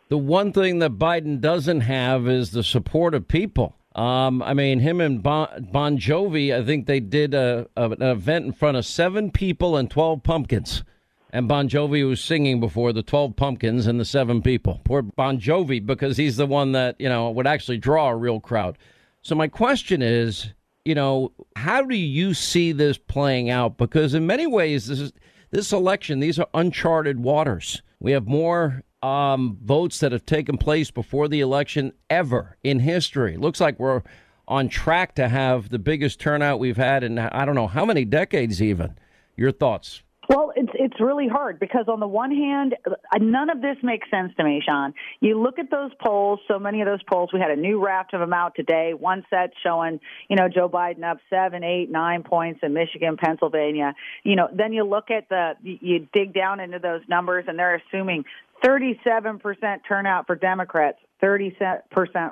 The 0.09 0.17
one 0.17 0.51
thing 0.51 0.79
that 0.79 0.93
Biden 0.97 1.39
doesn't 1.39 1.81
have 1.81 2.27
is 2.27 2.51
the 2.51 2.63
support 2.63 3.13
of 3.13 3.27
people. 3.27 3.75
Um, 3.99 4.41
I 4.41 4.53
mean, 4.53 4.79
him 4.79 5.01
and 5.01 5.21
bon, 5.21 5.67
bon 5.71 5.97
Jovi, 5.97 6.55
I 6.55 6.63
think 6.63 6.85
they 6.85 6.99
did 6.99 7.33
a, 7.33 7.67
a, 7.75 7.89
an 7.89 8.01
event 8.01 8.45
in 8.45 8.51
front 8.53 8.77
of 8.77 8.85
seven 8.85 9.31
people 9.31 9.75
and 9.75 9.91
12 9.91 10.23
pumpkins 10.23 10.83
and 11.31 11.47
Bon 11.47 11.69
Jovi 11.69 12.07
was 12.07 12.21
singing 12.21 12.59
before 12.59 12.91
the 12.91 13.03
12 13.03 13.35
pumpkins 13.35 13.87
and 13.87 13.99
the 13.99 14.05
seven 14.05 14.41
people. 14.41 14.81
Poor 14.83 15.01
Bon 15.01 15.39
Jovi, 15.39 15.85
because 15.85 16.17
he's 16.17 16.37
the 16.37 16.47
one 16.47 16.71
that, 16.71 16.95
you 16.99 17.07
know, 17.07 17.29
would 17.29 17.47
actually 17.47 17.77
draw 17.77 18.09
a 18.09 18.15
real 18.15 18.39
crowd. 18.39 18.77
So 19.21 19.35
my 19.35 19.47
question 19.47 20.01
is, 20.01 20.53
you 20.85 20.95
know, 20.95 21.31
how 21.55 21.83
do 21.83 21.95
you 21.95 22.33
see 22.33 22.71
this 22.71 22.97
playing 22.97 23.49
out? 23.49 23.77
Because 23.77 24.13
in 24.13 24.25
many 24.25 24.47
ways, 24.47 24.87
this 24.87 24.99
is 24.99 25.13
this 25.51 25.71
election, 25.71 26.19
these 26.19 26.39
are 26.39 26.47
uncharted 26.53 27.19
waters. 27.19 27.81
We 27.99 28.11
have 28.13 28.27
more 28.27 28.83
um, 29.01 29.57
votes 29.63 29.99
that 29.99 30.11
have 30.11 30.25
taken 30.25 30.57
place 30.57 30.91
before 30.91 31.27
the 31.27 31.41
election 31.41 31.93
ever 32.09 32.57
in 32.63 32.79
history. 32.79 33.37
Looks 33.37 33.61
like 33.61 33.79
we're 33.79 34.01
on 34.47 34.67
track 34.67 35.15
to 35.15 35.29
have 35.29 35.69
the 35.69 35.79
biggest 35.79 36.19
turnout 36.19 36.59
we've 36.59 36.77
had 36.77 37.03
in 37.03 37.19
I 37.19 37.45
don't 37.45 37.55
know 37.55 37.67
how 37.67 37.85
many 37.85 38.03
decades 38.03 38.61
even. 38.61 38.97
Your 39.37 39.51
thoughts? 39.51 40.03
Well, 40.29 40.53
it's 40.55 40.69
it's 40.75 41.01
really 41.01 41.27
hard 41.27 41.59
because 41.59 41.85
on 41.87 41.99
the 41.99 42.07
one 42.07 42.29
hand, 42.29 42.75
none 43.19 43.49
of 43.49 43.61
this 43.61 43.77
makes 43.81 44.07
sense 44.11 44.31
to 44.37 44.43
me, 44.43 44.61
Sean. 44.63 44.93
You 45.21 45.41
look 45.41 45.57
at 45.57 45.71
those 45.71 45.89
polls. 45.99 46.39
So 46.47 46.59
many 46.59 46.81
of 46.81 46.85
those 46.85 47.01
polls, 47.01 47.31
we 47.33 47.39
had 47.39 47.49
a 47.49 47.55
new 47.55 47.83
raft 47.83 48.13
of 48.13 48.19
them 48.19 48.31
out 48.31 48.53
today. 48.53 48.93
One 48.93 49.25
set 49.31 49.53
showing, 49.63 49.99
you 50.29 50.35
know, 50.35 50.47
Joe 50.47 50.69
Biden 50.69 51.03
up 51.03 51.17
seven, 51.31 51.63
eight, 51.63 51.89
nine 51.89 52.21
points 52.21 52.59
in 52.61 52.73
Michigan, 52.73 53.17
Pennsylvania. 53.17 53.95
You 54.23 54.35
know, 54.35 54.49
then 54.53 54.71
you 54.71 54.83
look 54.83 55.09
at 55.09 55.29
the, 55.29 55.53
you 55.63 56.07
dig 56.13 56.35
down 56.35 56.59
into 56.59 56.77
those 56.77 57.01
numbers, 57.09 57.45
and 57.47 57.57
they're 57.57 57.81
assuming 57.87 58.23
37% 58.63 59.79
turnout 59.87 60.27
for 60.27 60.35
Democrats, 60.35 60.97
30% 61.21 61.51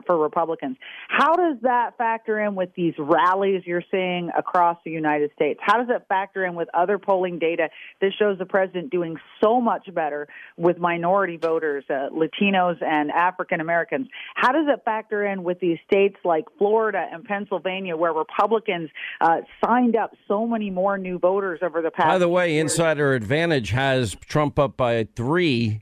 for 0.05 0.17
Republicans. 0.17 0.77
How 1.09 1.35
does 1.35 1.57
that 1.63 1.97
factor 1.97 2.39
in 2.39 2.55
with 2.55 2.69
these 2.75 2.93
rallies 2.97 3.63
you're 3.65 3.83
seeing 3.91 4.29
across 4.37 4.77
the 4.85 4.91
United 4.91 5.31
States? 5.35 5.59
How 5.61 5.77
does 5.77 5.87
it 5.89 6.05
factor 6.07 6.45
in 6.45 6.55
with 6.55 6.69
other 6.73 6.97
polling 6.97 7.39
data 7.39 7.69
that 8.01 8.11
shows 8.17 8.37
the 8.37 8.45
president 8.45 8.89
doing 8.89 9.17
so 9.43 9.59
much 9.59 9.93
better 9.93 10.27
with 10.57 10.77
minority 10.77 11.37
voters, 11.37 11.83
uh, 11.89 12.09
Latinos, 12.13 12.81
and 12.81 13.11
African 13.11 13.59
Americans? 13.59 14.07
How 14.35 14.51
does 14.51 14.67
it 14.67 14.83
factor 14.85 15.25
in 15.25 15.43
with 15.43 15.59
these 15.59 15.79
states 15.85 16.15
like 16.23 16.45
Florida 16.57 17.05
and 17.11 17.25
Pennsylvania 17.25 17.95
where 17.97 18.13
Republicans 18.13 18.89
uh, 19.19 19.37
signed 19.63 19.95
up 19.95 20.11
so 20.27 20.47
many 20.47 20.69
more 20.69 20.97
new 20.97 21.19
voters 21.19 21.59
over 21.61 21.81
the 21.81 21.91
past? 21.91 22.07
By 22.07 22.17
the 22.17 22.29
way, 22.29 22.57
Insider 22.57 23.13
Advantage 23.13 23.71
has 23.71 24.15
Trump 24.15 24.57
up 24.59 24.77
by 24.77 25.07
three 25.15 25.81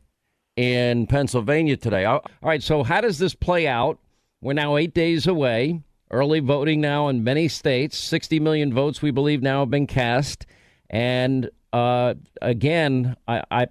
in 0.56 1.08
Pennsylvania 1.08 1.78
today. 1.78 2.06
All 2.06 2.22
right, 2.42 2.64
so 2.64 2.84
how 2.84 3.02
does 3.02 3.18
this 3.18 3.36
play 3.36 3.68
out? 3.68 4.00
We're 4.42 4.54
now 4.54 4.78
eight 4.78 4.94
days 4.94 5.28
away. 5.28 5.82
Early 6.12 6.40
voting 6.40 6.82
now 6.82 7.08
in 7.08 7.24
many 7.24 7.48
states. 7.48 7.98
60 7.98 8.40
million 8.40 8.74
votes, 8.74 9.02
we 9.02 9.12
believe, 9.12 9.42
now 9.42 9.62
have 9.62 9.72
been 9.72 9.88
cast. 9.88 10.46
And 10.90 11.50
uh, 11.74 12.14
again, 12.42 13.16
I, 13.28 13.44
I, 13.52 13.68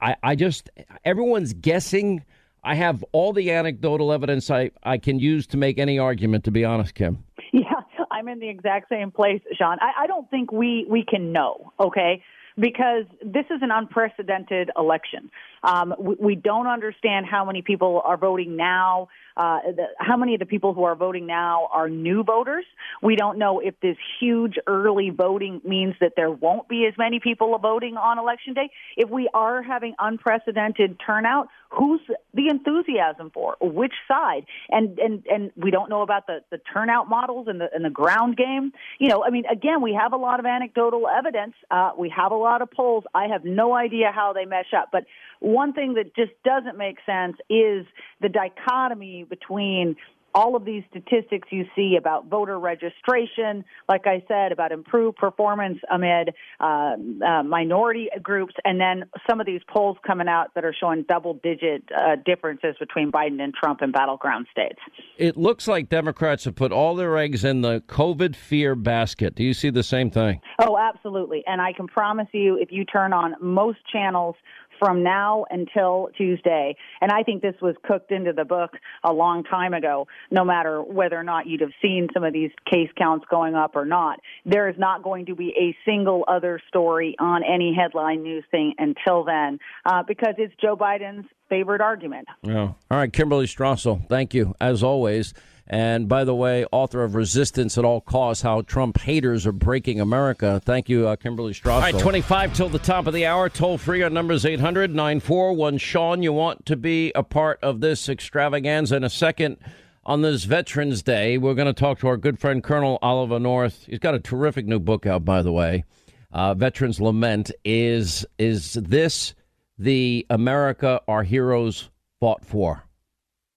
I, 0.00 0.16
I 0.22 0.34
just, 0.34 0.70
everyone's 1.04 1.52
guessing. 1.54 2.24
I 2.64 2.74
have 2.74 3.04
all 3.12 3.32
the 3.32 3.52
anecdotal 3.52 4.12
evidence 4.12 4.50
I, 4.50 4.72
I 4.82 4.98
can 4.98 5.18
use 5.18 5.46
to 5.48 5.56
make 5.56 5.78
any 5.78 5.98
argument, 5.98 6.44
to 6.44 6.50
be 6.50 6.64
honest, 6.64 6.94
Kim. 6.94 7.24
Yeah, 7.50 7.80
I'm 8.10 8.28
in 8.28 8.40
the 8.40 8.48
exact 8.50 8.90
same 8.90 9.10
place, 9.10 9.40
Sean. 9.56 9.78
I, 9.80 10.04
I 10.04 10.06
don't 10.06 10.28
think 10.28 10.52
we, 10.52 10.86
we 10.90 11.02
can 11.02 11.32
know, 11.32 11.72
okay? 11.80 12.22
Because 12.58 13.04
this 13.22 13.44
is 13.50 13.62
an 13.62 13.70
unprecedented 13.70 14.70
election. 14.76 15.30
Um, 15.62 15.94
we, 15.98 16.14
we, 16.18 16.34
don't 16.34 16.66
understand 16.66 17.26
how 17.26 17.44
many 17.44 17.62
people 17.62 18.00
are 18.04 18.16
voting 18.16 18.56
now. 18.56 19.08
Uh, 19.36 19.58
the, 19.76 19.84
how 19.98 20.16
many 20.16 20.34
of 20.34 20.40
the 20.40 20.46
people 20.46 20.72
who 20.74 20.84
are 20.84 20.94
voting 20.94 21.26
now 21.26 21.68
are 21.72 21.88
new 21.88 22.22
voters? 22.22 22.64
We 23.02 23.16
don't 23.16 23.38
know 23.38 23.60
if 23.60 23.74
this 23.80 23.96
huge 24.20 24.54
early 24.66 25.10
voting 25.10 25.60
means 25.64 25.94
that 26.00 26.12
there 26.16 26.30
won't 26.30 26.68
be 26.68 26.86
as 26.86 26.94
many 26.96 27.20
people 27.20 27.56
voting 27.58 27.96
on 27.96 28.18
election 28.18 28.54
day. 28.54 28.70
If 28.96 29.10
we 29.10 29.28
are 29.34 29.62
having 29.62 29.94
unprecedented 29.98 30.98
turnout, 31.04 31.48
who's 31.70 32.00
the 32.34 32.48
enthusiasm 32.48 33.30
for? 33.32 33.56
Which 33.60 33.92
side? 34.06 34.46
And 34.70 34.98
and 34.98 35.24
and 35.26 35.50
we 35.56 35.70
don't 35.70 35.90
know 35.90 36.02
about 36.02 36.26
the 36.26 36.40
the 36.50 36.58
turnout 36.72 37.08
models 37.08 37.46
and 37.48 37.60
the 37.60 37.68
and 37.74 37.84
the 37.84 37.90
ground 37.90 38.36
game. 38.36 38.72
You 38.98 39.08
know, 39.08 39.24
I 39.24 39.30
mean, 39.30 39.44
again, 39.46 39.82
we 39.82 39.94
have 40.00 40.12
a 40.12 40.16
lot 40.16 40.40
of 40.40 40.46
anecdotal 40.46 41.08
evidence. 41.08 41.54
Uh, 41.70 41.92
we 41.98 42.12
have 42.16 42.32
a 42.32 42.36
lot 42.36 42.62
of 42.62 42.70
polls. 42.70 43.04
I 43.14 43.26
have 43.28 43.44
no 43.44 43.74
idea 43.74 44.10
how 44.14 44.32
they 44.32 44.44
mesh 44.44 44.72
up, 44.76 44.88
but 44.92 45.04
one 45.40 45.72
thing 45.72 45.94
that 45.94 46.14
just 46.16 46.32
doesn't 46.44 46.76
make 46.76 46.98
sense 47.06 47.36
is 47.48 47.86
the 48.20 48.28
dichotomy 48.28 49.24
between 49.24 49.96
all 50.34 50.56
of 50.56 50.64
these 50.64 50.82
statistics 50.90 51.48
you 51.50 51.64
see 51.74 51.96
about 51.98 52.26
voter 52.26 52.58
registration, 52.58 53.64
like 53.88 54.06
I 54.06 54.22
said, 54.28 54.52
about 54.52 54.72
improved 54.72 55.16
performance 55.16 55.78
amid 55.90 56.34
uh, 56.60 56.94
uh, 57.26 57.42
minority 57.42 58.08
groups, 58.22 58.54
and 58.64 58.80
then 58.80 59.04
some 59.28 59.40
of 59.40 59.46
these 59.46 59.60
polls 59.68 59.96
coming 60.06 60.28
out 60.28 60.54
that 60.54 60.64
are 60.64 60.74
showing 60.78 61.04
double 61.08 61.34
digit 61.34 61.82
uh, 61.96 62.16
differences 62.24 62.76
between 62.78 63.10
Biden 63.10 63.40
and 63.40 63.54
Trump 63.54 63.82
in 63.82 63.90
battleground 63.90 64.46
states. 64.50 64.78
It 65.16 65.36
looks 65.36 65.66
like 65.66 65.88
Democrats 65.88 66.44
have 66.44 66.54
put 66.54 66.72
all 66.72 66.94
their 66.94 67.16
eggs 67.16 67.44
in 67.44 67.62
the 67.62 67.82
COVID 67.88 68.36
fear 68.36 68.74
basket. 68.74 69.34
Do 69.34 69.42
you 69.42 69.54
see 69.54 69.70
the 69.70 69.82
same 69.82 70.10
thing? 70.10 70.40
Oh, 70.60 70.76
absolutely. 70.76 71.42
And 71.46 71.60
I 71.60 71.72
can 71.72 71.86
promise 71.86 72.28
you, 72.32 72.58
if 72.58 72.70
you 72.70 72.84
turn 72.84 73.12
on 73.12 73.34
most 73.40 73.78
channels, 73.90 74.36
from 74.78 75.02
now 75.02 75.44
until 75.50 76.08
Tuesday. 76.16 76.76
And 77.00 77.10
I 77.10 77.22
think 77.22 77.42
this 77.42 77.54
was 77.60 77.74
cooked 77.84 78.10
into 78.12 78.32
the 78.32 78.44
book 78.44 78.72
a 79.04 79.12
long 79.12 79.44
time 79.44 79.74
ago, 79.74 80.06
no 80.30 80.44
matter 80.44 80.82
whether 80.82 81.16
or 81.16 81.24
not 81.24 81.46
you'd 81.46 81.60
have 81.60 81.72
seen 81.82 82.08
some 82.14 82.24
of 82.24 82.32
these 82.32 82.50
case 82.70 82.90
counts 82.96 83.26
going 83.30 83.54
up 83.54 83.76
or 83.76 83.84
not. 83.84 84.20
There 84.44 84.68
is 84.68 84.76
not 84.78 85.02
going 85.02 85.26
to 85.26 85.34
be 85.34 85.54
a 85.58 85.76
single 85.88 86.24
other 86.28 86.60
story 86.68 87.16
on 87.18 87.42
any 87.42 87.74
headline 87.74 88.22
news 88.22 88.44
thing 88.50 88.74
until 88.78 89.24
then, 89.24 89.58
uh, 89.84 90.02
because 90.06 90.34
it's 90.38 90.54
Joe 90.60 90.76
Biden's 90.76 91.26
favorite 91.48 91.80
argument. 91.80 92.28
Yeah. 92.42 92.72
All 92.90 92.98
right, 92.98 93.12
Kimberly 93.12 93.46
Strassel, 93.46 94.06
thank 94.08 94.34
you, 94.34 94.54
as 94.60 94.82
always. 94.82 95.34
And 95.70 96.08
by 96.08 96.24
the 96.24 96.34
way, 96.34 96.64
author 96.72 97.04
of 97.04 97.14
Resistance 97.14 97.76
at 97.76 97.84
All 97.84 98.00
Costs 98.00 98.42
How 98.42 98.62
Trump 98.62 98.98
Haters 98.98 99.46
Are 99.46 99.52
Breaking 99.52 100.00
America. 100.00 100.62
Thank 100.64 100.88
you, 100.88 101.06
uh, 101.06 101.16
Kimberly 101.16 101.52
Strassel. 101.52 101.72
All 101.74 101.80
right, 101.80 101.98
25 101.98 102.54
till 102.54 102.70
the 102.70 102.78
top 102.78 103.06
of 103.06 103.12
the 103.12 103.26
hour. 103.26 103.50
Toll 103.50 103.76
free 103.76 104.02
on 104.02 104.14
numbers 104.14 104.46
800 104.46 104.94
941 104.94 105.76
Sean. 105.76 106.22
You 106.22 106.32
want 106.32 106.64
to 106.66 106.76
be 106.76 107.12
a 107.14 107.22
part 107.22 107.58
of 107.62 107.80
this 107.80 108.08
extravaganza 108.08 108.96
in 108.96 109.04
a 109.04 109.10
second. 109.10 109.58
On 110.06 110.22
this 110.22 110.44
Veterans 110.44 111.02
Day, 111.02 111.36
we're 111.36 111.52
going 111.52 111.66
to 111.66 111.74
talk 111.74 111.98
to 111.98 112.08
our 112.08 112.16
good 112.16 112.38
friend 112.38 112.64
Colonel 112.64 112.98
Oliver 113.02 113.38
North. 113.38 113.84
He's 113.84 113.98
got 113.98 114.14
a 114.14 114.18
terrific 114.18 114.64
new 114.64 114.78
book 114.78 115.04
out, 115.04 115.22
by 115.22 115.42
the 115.42 115.52
way. 115.52 115.84
Uh, 116.32 116.54
Veterans 116.54 116.98
Lament 116.98 117.50
is 117.62 118.24
is 118.38 118.72
this 118.72 119.34
the 119.76 120.26
America 120.30 121.02
our 121.06 121.24
heroes 121.24 121.90
fought 122.20 122.42
for? 122.42 122.84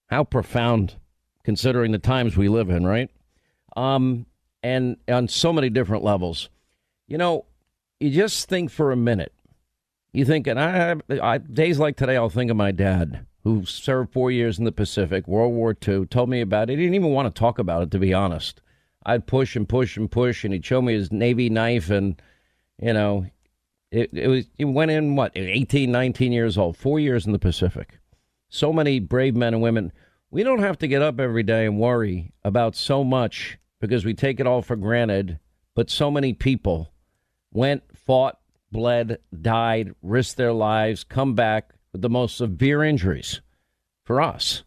How 0.08 0.24
profound 0.24 0.96
considering 1.44 1.92
the 1.92 1.98
times 1.98 2.36
we 2.36 2.48
live 2.48 2.70
in, 2.70 2.86
right? 2.86 3.10
Um, 3.76 4.26
and 4.62 4.96
on 5.08 5.28
so 5.28 5.52
many 5.52 5.70
different 5.70 6.04
levels. 6.04 6.48
You 7.08 7.18
know, 7.18 7.46
you 8.00 8.10
just 8.10 8.48
think 8.48 8.70
for 8.70 8.92
a 8.92 8.96
minute. 8.96 9.32
You 10.12 10.24
think, 10.24 10.46
and 10.46 10.60
I, 10.60 10.96
I 11.10 11.38
days 11.38 11.78
like 11.78 11.96
today, 11.96 12.16
I'll 12.16 12.28
think 12.28 12.50
of 12.50 12.56
my 12.56 12.70
dad 12.70 13.26
who 13.44 13.64
served 13.64 14.12
four 14.12 14.30
years 14.30 14.58
in 14.58 14.64
the 14.64 14.72
Pacific, 14.72 15.26
World 15.26 15.52
War 15.52 15.76
II, 15.86 16.06
told 16.06 16.28
me 16.28 16.40
about 16.40 16.70
it. 16.70 16.78
He 16.78 16.84
didn't 16.84 16.94
even 16.94 17.10
want 17.10 17.34
to 17.34 17.38
talk 17.38 17.58
about 17.58 17.82
it, 17.82 17.90
to 17.90 17.98
be 17.98 18.14
honest. 18.14 18.60
I'd 19.04 19.26
push 19.26 19.56
and 19.56 19.68
push 19.68 19.96
and 19.96 20.10
push, 20.10 20.44
and 20.44 20.52
he'd 20.52 20.64
show 20.64 20.80
me 20.80 20.92
his 20.92 21.10
Navy 21.10 21.50
knife, 21.50 21.90
and, 21.90 22.20
you 22.80 22.92
know, 22.92 23.26
it, 23.90 24.10
it 24.12 24.28
was, 24.28 24.46
he 24.56 24.64
went 24.64 24.92
in, 24.92 25.16
what, 25.16 25.32
18, 25.34 25.90
19 25.90 26.30
years 26.30 26.56
old, 26.56 26.76
four 26.76 27.00
years 27.00 27.26
in 27.26 27.32
the 27.32 27.38
Pacific. 27.38 27.98
So 28.48 28.72
many 28.72 29.00
brave 29.00 29.34
men 29.34 29.54
and 29.54 29.62
women 29.62 29.92
we 30.32 30.42
don't 30.42 30.60
have 30.60 30.78
to 30.78 30.88
get 30.88 31.02
up 31.02 31.20
every 31.20 31.42
day 31.42 31.66
and 31.66 31.78
worry 31.78 32.32
about 32.42 32.74
so 32.74 33.04
much 33.04 33.58
because 33.80 34.04
we 34.04 34.14
take 34.14 34.40
it 34.40 34.46
all 34.46 34.62
for 34.62 34.76
granted. 34.76 35.38
But 35.74 35.90
so 35.90 36.10
many 36.10 36.32
people 36.32 36.90
went, 37.52 37.82
fought, 37.94 38.38
bled, 38.72 39.18
died, 39.38 39.94
risked 40.02 40.38
their 40.38 40.54
lives, 40.54 41.04
come 41.04 41.34
back 41.34 41.74
with 41.92 42.00
the 42.00 42.08
most 42.08 42.38
severe 42.38 42.82
injuries 42.82 43.42
for 44.04 44.22
us. 44.22 44.64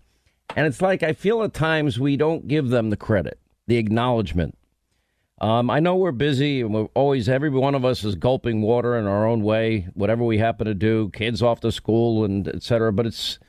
And 0.55 0.67
it's 0.67 0.83
like 0.83 1.01
I 1.01 1.13
feel 1.13 1.41
at 1.41 1.55
times 1.55 1.99
we 1.99 2.15
don't 2.15 2.47
give 2.47 2.69
them 2.69 2.91
the 2.91 2.97
credit, 2.97 3.39
the 3.65 3.77
acknowledgement. 3.77 4.55
Um, 5.41 5.71
I 5.71 5.79
know 5.79 5.95
we're 5.95 6.11
busy 6.11 6.61
and 6.61 6.75
we're 6.75 6.87
always, 6.93 7.27
every 7.27 7.49
one 7.49 7.73
of 7.73 7.83
us 7.83 8.03
is 8.03 8.13
gulping 8.13 8.61
water 8.61 8.95
in 8.95 9.07
our 9.07 9.27
own 9.27 9.41
way, 9.41 9.87
whatever 9.95 10.23
we 10.23 10.37
happen 10.37 10.67
to 10.67 10.75
do, 10.75 11.09
kids 11.09 11.41
off 11.41 11.59
to 11.61 11.71
school 11.71 12.23
and 12.23 12.47
et 12.47 12.61
cetera. 12.61 12.93
But 12.93 13.07
it's, 13.07 13.39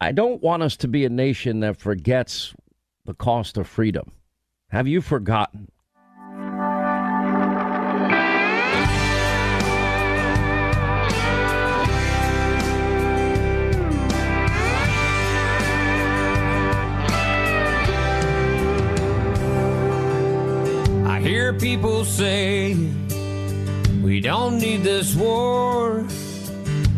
I 0.00 0.12
don't 0.12 0.40
want 0.40 0.62
us 0.62 0.76
to 0.78 0.88
be 0.88 1.04
a 1.04 1.08
nation 1.08 1.58
that 1.60 1.76
forgets 1.76 2.54
the 3.04 3.14
cost 3.14 3.56
of 3.56 3.66
freedom. 3.66 4.12
Have 4.68 4.86
you 4.86 5.00
forgotten? 5.00 5.72
I 21.06 21.20
hear 21.20 21.54
people 21.54 22.04
say 22.04 22.74
we 24.00 24.20
don't 24.20 24.58
need 24.58 24.84
this 24.84 25.16
war, 25.16 26.06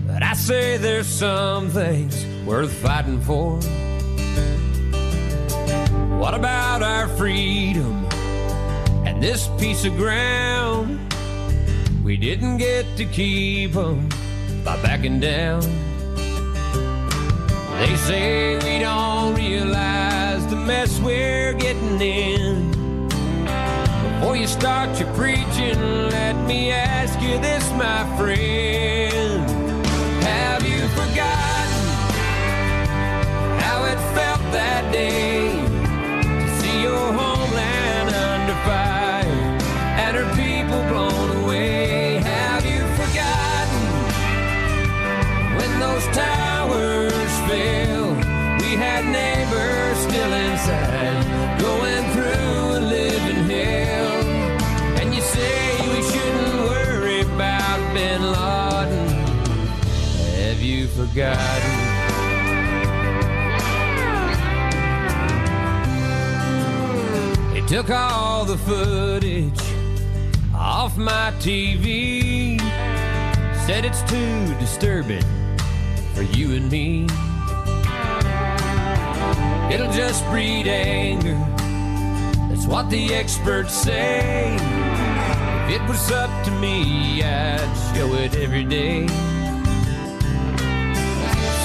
but 0.06 0.22
I 0.22 0.34
say 0.34 0.76
there's 0.76 1.06
some 1.06 1.70
things 1.70 2.29
worth 2.46 2.72
fighting 2.72 3.20
for? 3.20 3.56
What 6.18 6.34
about 6.34 6.82
our 6.82 7.08
freedom 7.16 8.04
and 9.06 9.22
this 9.22 9.48
piece 9.58 9.84
of 9.84 9.96
ground? 9.96 10.98
We 12.04 12.16
didn't 12.16 12.58
get 12.58 12.84
to 12.96 13.04
keep 13.04 13.72
them 13.72 14.08
by 14.64 14.80
backing 14.82 15.20
down. 15.20 15.62
They 17.78 17.96
say 17.96 18.56
we 18.58 18.78
don't 18.78 19.34
realize 19.34 20.46
the 20.48 20.56
mess 20.56 21.00
we're 21.00 21.54
getting 21.54 22.00
in. 22.00 23.08
Before 24.20 24.36
you 24.36 24.46
start 24.46 24.98
your 25.00 25.12
preaching, 25.14 25.80
let 26.10 26.36
me 26.46 26.70
ask 26.70 27.20
you 27.22 27.38
this, 27.38 27.70
my 27.72 28.04
friend. 28.18 29.09
How 33.70 33.84
it 33.84 34.00
felt 34.18 34.42
that 34.50 34.84
day 34.90 35.46
to 36.42 36.48
see 36.58 36.82
your 36.82 37.06
homeland 37.20 38.08
under 38.30 38.58
fire 38.66 39.42
and 40.02 40.12
her 40.18 40.28
people 40.42 40.80
blown 40.90 41.28
away? 41.42 42.18
Have 42.18 42.64
you 42.72 42.82
forgotten 43.00 43.84
when 45.58 45.72
those 45.84 46.06
towers 46.22 47.32
fell? 47.46 48.08
We 48.62 48.70
had 48.86 49.02
neighbors 49.20 49.96
still 50.08 50.32
inside 50.46 51.22
going 51.66 52.04
through 52.14 52.78
a 52.78 52.80
living 52.96 53.42
hell. 53.54 54.18
And 55.00 55.14
you 55.14 55.22
say 55.22 55.60
we 55.94 56.02
shouldn't 56.10 56.54
worry 56.70 57.20
about 57.20 57.78
Bin 57.94 58.20
Laden. 58.34 59.08
Have 60.42 60.60
you 60.60 60.88
forgotten? 60.88 61.79
Took 67.70 67.88
all 67.88 68.44
the 68.44 68.58
footage 68.58 69.62
off 70.52 70.96
my 70.96 71.32
TV. 71.38 72.60
Said 73.64 73.84
it's 73.84 74.02
too 74.10 74.58
disturbing 74.58 75.22
for 76.12 76.22
you 76.22 76.56
and 76.56 76.68
me. 76.68 77.04
It'll 79.72 79.92
just 79.92 80.26
breed 80.30 80.66
anger. 80.66 81.38
That's 82.48 82.66
what 82.66 82.90
the 82.90 83.14
experts 83.14 83.72
say. 83.72 84.56
If 85.68 85.80
it 85.80 85.88
was 85.88 86.10
up 86.10 86.44
to 86.46 86.50
me, 86.50 87.22
I'd 87.22 87.94
show 87.94 88.12
it 88.14 88.34
every 88.34 88.64
day. 88.64 89.06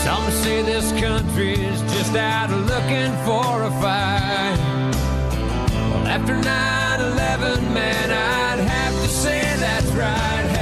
Some 0.03 0.30
say 0.44 0.61
this 0.61 0.91
country's 1.02 1.82
just 1.94 2.15
out 2.15 2.52
looking 2.52 3.11
for 3.26 3.64
a 3.64 3.72
fight. 3.82 4.85
After 6.15 6.33
9 6.33 6.99
11, 7.11 7.73
man, 7.73 8.09
I'd 8.09 8.63
have 8.69 8.93
to 9.03 9.09
say 9.09 9.41
that's 9.59 9.85
right. 9.87 10.55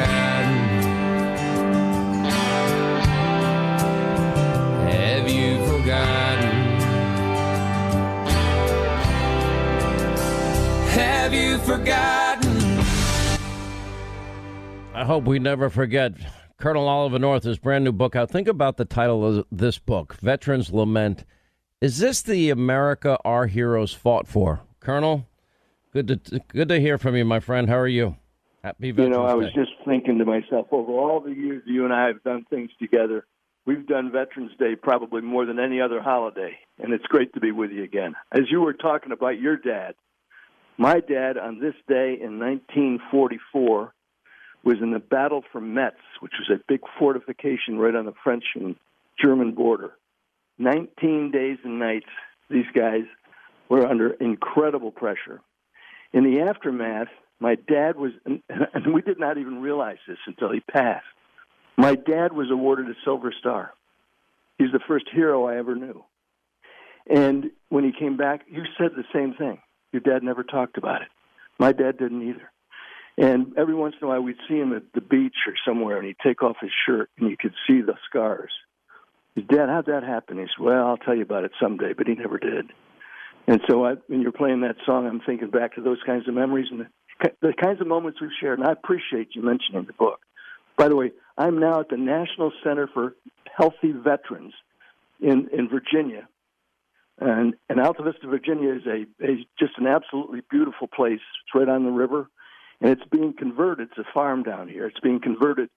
Have 0.00 0.88
you 5.28 5.66
forgotten? 5.66 6.50
Have 10.88 11.34
you 11.34 11.58
forgotten? 11.58 12.78
I 14.94 15.04
hope 15.04 15.24
we 15.24 15.38
never 15.38 15.68
forget 15.68 16.14
Colonel 16.58 16.88
Oliver 16.88 17.18
North, 17.18 17.44
his 17.44 17.58
brand 17.58 17.84
new 17.84 17.92
book 17.92 18.16
out. 18.16 18.30
Think 18.30 18.48
about 18.48 18.78
the 18.78 18.86
title 18.86 19.38
of 19.38 19.44
this 19.52 19.78
book, 19.78 20.14
Veterans 20.14 20.72
Lament. 20.72 21.26
Is 21.82 21.98
this 21.98 22.22
the 22.22 22.48
America 22.50 23.18
our 23.24 23.46
heroes 23.46 23.92
fought 23.92 24.26
for? 24.26 24.62
Colonel, 24.80 25.28
good 25.92 26.08
to 26.08 26.16
good 26.48 26.68
to 26.68 26.80
hear 26.80 26.96
from 26.96 27.14
you, 27.16 27.26
my 27.26 27.40
friend. 27.40 27.68
How 27.68 27.78
are 27.78 27.88
you? 27.88 28.16
Happy 28.62 28.88
You 28.88 29.08
know, 29.08 29.24
I 29.24 29.34
was 29.34 29.48
Day. 29.48 29.62
just 29.62 29.72
thinking 29.84 30.18
to 30.18 30.24
myself, 30.24 30.68
over 30.70 30.92
all 30.92 31.20
the 31.20 31.32
years 31.32 31.62
you 31.66 31.84
and 31.84 31.92
I 31.92 32.06
have 32.06 32.22
done 32.22 32.44
things 32.48 32.70
together, 32.78 33.26
we've 33.66 33.86
done 33.86 34.12
Veterans 34.12 34.52
Day 34.56 34.76
probably 34.76 35.20
more 35.20 35.46
than 35.46 35.58
any 35.58 35.80
other 35.80 36.00
holiday, 36.00 36.56
and 36.78 36.92
it's 36.92 37.04
great 37.06 37.32
to 37.34 37.40
be 37.40 37.50
with 37.50 37.72
you 37.72 37.82
again. 37.82 38.14
As 38.30 38.42
you 38.50 38.60
were 38.60 38.72
talking 38.72 39.10
about 39.10 39.40
your 39.40 39.56
dad, 39.56 39.94
my 40.78 41.00
dad 41.00 41.36
on 41.38 41.58
this 41.58 41.74
day 41.88 42.16
in 42.20 42.38
1944 42.38 43.92
was 44.64 44.76
in 44.80 44.92
the 44.92 45.00
battle 45.00 45.42
for 45.50 45.60
Metz, 45.60 45.96
which 46.20 46.34
was 46.38 46.56
a 46.56 46.62
big 46.68 46.80
fortification 47.00 47.78
right 47.78 47.96
on 47.96 48.06
the 48.06 48.14
French 48.22 48.44
and 48.54 48.76
German 49.20 49.54
border. 49.54 49.92
19 50.58 51.32
days 51.32 51.58
and 51.64 51.80
nights, 51.80 52.06
these 52.48 52.66
guys 52.72 53.02
were 53.68 53.84
under 53.84 54.10
incredible 54.12 54.92
pressure. 54.92 55.40
In 56.12 56.22
the 56.22 56.42
aftermath, 56.42 57.08
my 57.42 57.56
dad 57.56 57.96
was, 57.96 58.12
and 58.24 58.94
we 58.94 59.02
did 59.02 59.18
not 59.18 59.36
even 59.36 59.60
realize 59.60 59.98
this 60.06 60.18
until 60.26 60.52
he 60.52 60.60
passed. 60.60 61.04
My 61.76 61.94
dad 61.94 62.32
was 62.32 62.50
awarded 62.50 62.88
a 62.88 62.94
Silver 63.04 63.34
Star. 63.38 63.72
He's 64.58 64.72
the 64.72 64.80
first 64.86 65.06
hero 65.12 65.46
I 65.46 65.56
ever 65.56 65.74
knew. 65.74 66.04
And 67.10 67.50
when 67.68 67.84
he 67.84 67.92
came 67.92 68.16
back, 68.16 68.42
you 68.48 68.62
said 68.78 68.90
the 68.96 69.04
same 69.12 69.34
thing. 69.34 69.58
Your 69.92 70.00
dad 70.00 70.22
never 70.22 70.44
talked 70.44 70.78
about 70.78 71.02
it. 71.02 71.08
My 71.58 71.72
dad 71.72 71.98
didn't 71.98 72.22
either. 72.22 72.50
And 73.18 73.58
every 73.58 73.74
once 73.74 73.94
in 74.00 74.06
a 74.06 74.08
while, 74.08 74.22
we'd 74.22 74.36
see 74.48 74.56
him 74.56 74.72
at 74.72 74.84
the 74.94 75.00
beach 75.00 75.34
or 75.46 75.54
somewhere, 75.66 75.98
and 75.98 76.06
he'd 76.06 76.16
take 76.24 76.42
off 76.42 76.56
his 76.60 76.70
shirt, 76.86 77.10
and 77.18 77.28
you 77.28 77.36
could 77.36 77.54
see 77.66 77.80
the 77.82 77.94
scars. 78.08 78.52
His 79.34 79.44
dad, 79.46 79.68
how'd 79.68 79.86
that 79.86 80.02
happen? 80.02 80.38
He 80.38 80.44
said, 80.44 80.64
"Well, 80.64 80.86
I'll 80.86 80.96
tell 80.96 81.14
you 81.14 81.22
about 81.22 81.44
it 81.44 81.52
someday," 81.60 81.92
but 81.92 82.06
he 82.06 82.14
never 82.14 82.38
did. 82.38 82.72
And 83.46 83.60
so, 83.68 83.84
I, 83.84 83.94
when 84.06 84.22
you're 84.22 84.32
playing 84.32 84.60
that 84.60 84.76
song, 84.86 85.06
I'm 85.06 85.20
thinking 85.20 85.50
back 85.50 85.74
to 85.74 85.82
those 85.82 86.00
kinds 86.06 86.28
of 86.28 86.34
memories 86.34 86.68
and 86.70 86.86
the, 87.40 87.52
kinds 87.52 87.80
of 87.80 87.86
moments 87.86 88.20
we've 88.20 88.30
shared. 88.40 88.58
And 88.58 88.66
I 88.66 88.72
appreciate 88.72 89.34
you 89.34 89.42
mentioning 89.42 89.84
the 89.86 89.92
book. 89.92 90.20
By 90.76 90.88
the 90.88 90.96
way, 90.96 91.12
I'm 91.36 91.58
now 91.58 91.80
at 91.80 91.88
the 91.88 91.96
National 91.96 92.52
Center 92.64 92.88
for 92.92 93.14
Healthy 93.56 93.92
Veterans 93.92 94.54
in 95.20 95.48
in 95.52 95.68
Virginia, 95.68 96.26
and 97.20 97.54
and 97.68 97.78
Altavista, 97.78 98.28
Virginia 98.28 98.74
is 98.74 98.86
a, 98.86 99.06
a 99.24 99.46
just 99.58 99.78
an 99.78 99.86
absolutely 99.86 100.40
beautiful 100.50 100.88
place. 100.88 101.20
It's 101.20 101.54
right 101.54 101.68
on 101.68 101.84
the 101.84 101.90
river, 101.90 102.28
and 102.80 102.90
it's 102.90 103.08
being 103.10 103.34
converted. 103.36 103.90
It's 103.90 103.98
a 103.98 104.12
farm 104.12 104.42
down 104.42 104.68
here. 104.68 104.86
It's 104.86 105.00
being 105.00 105.20
converted 105.20 105.68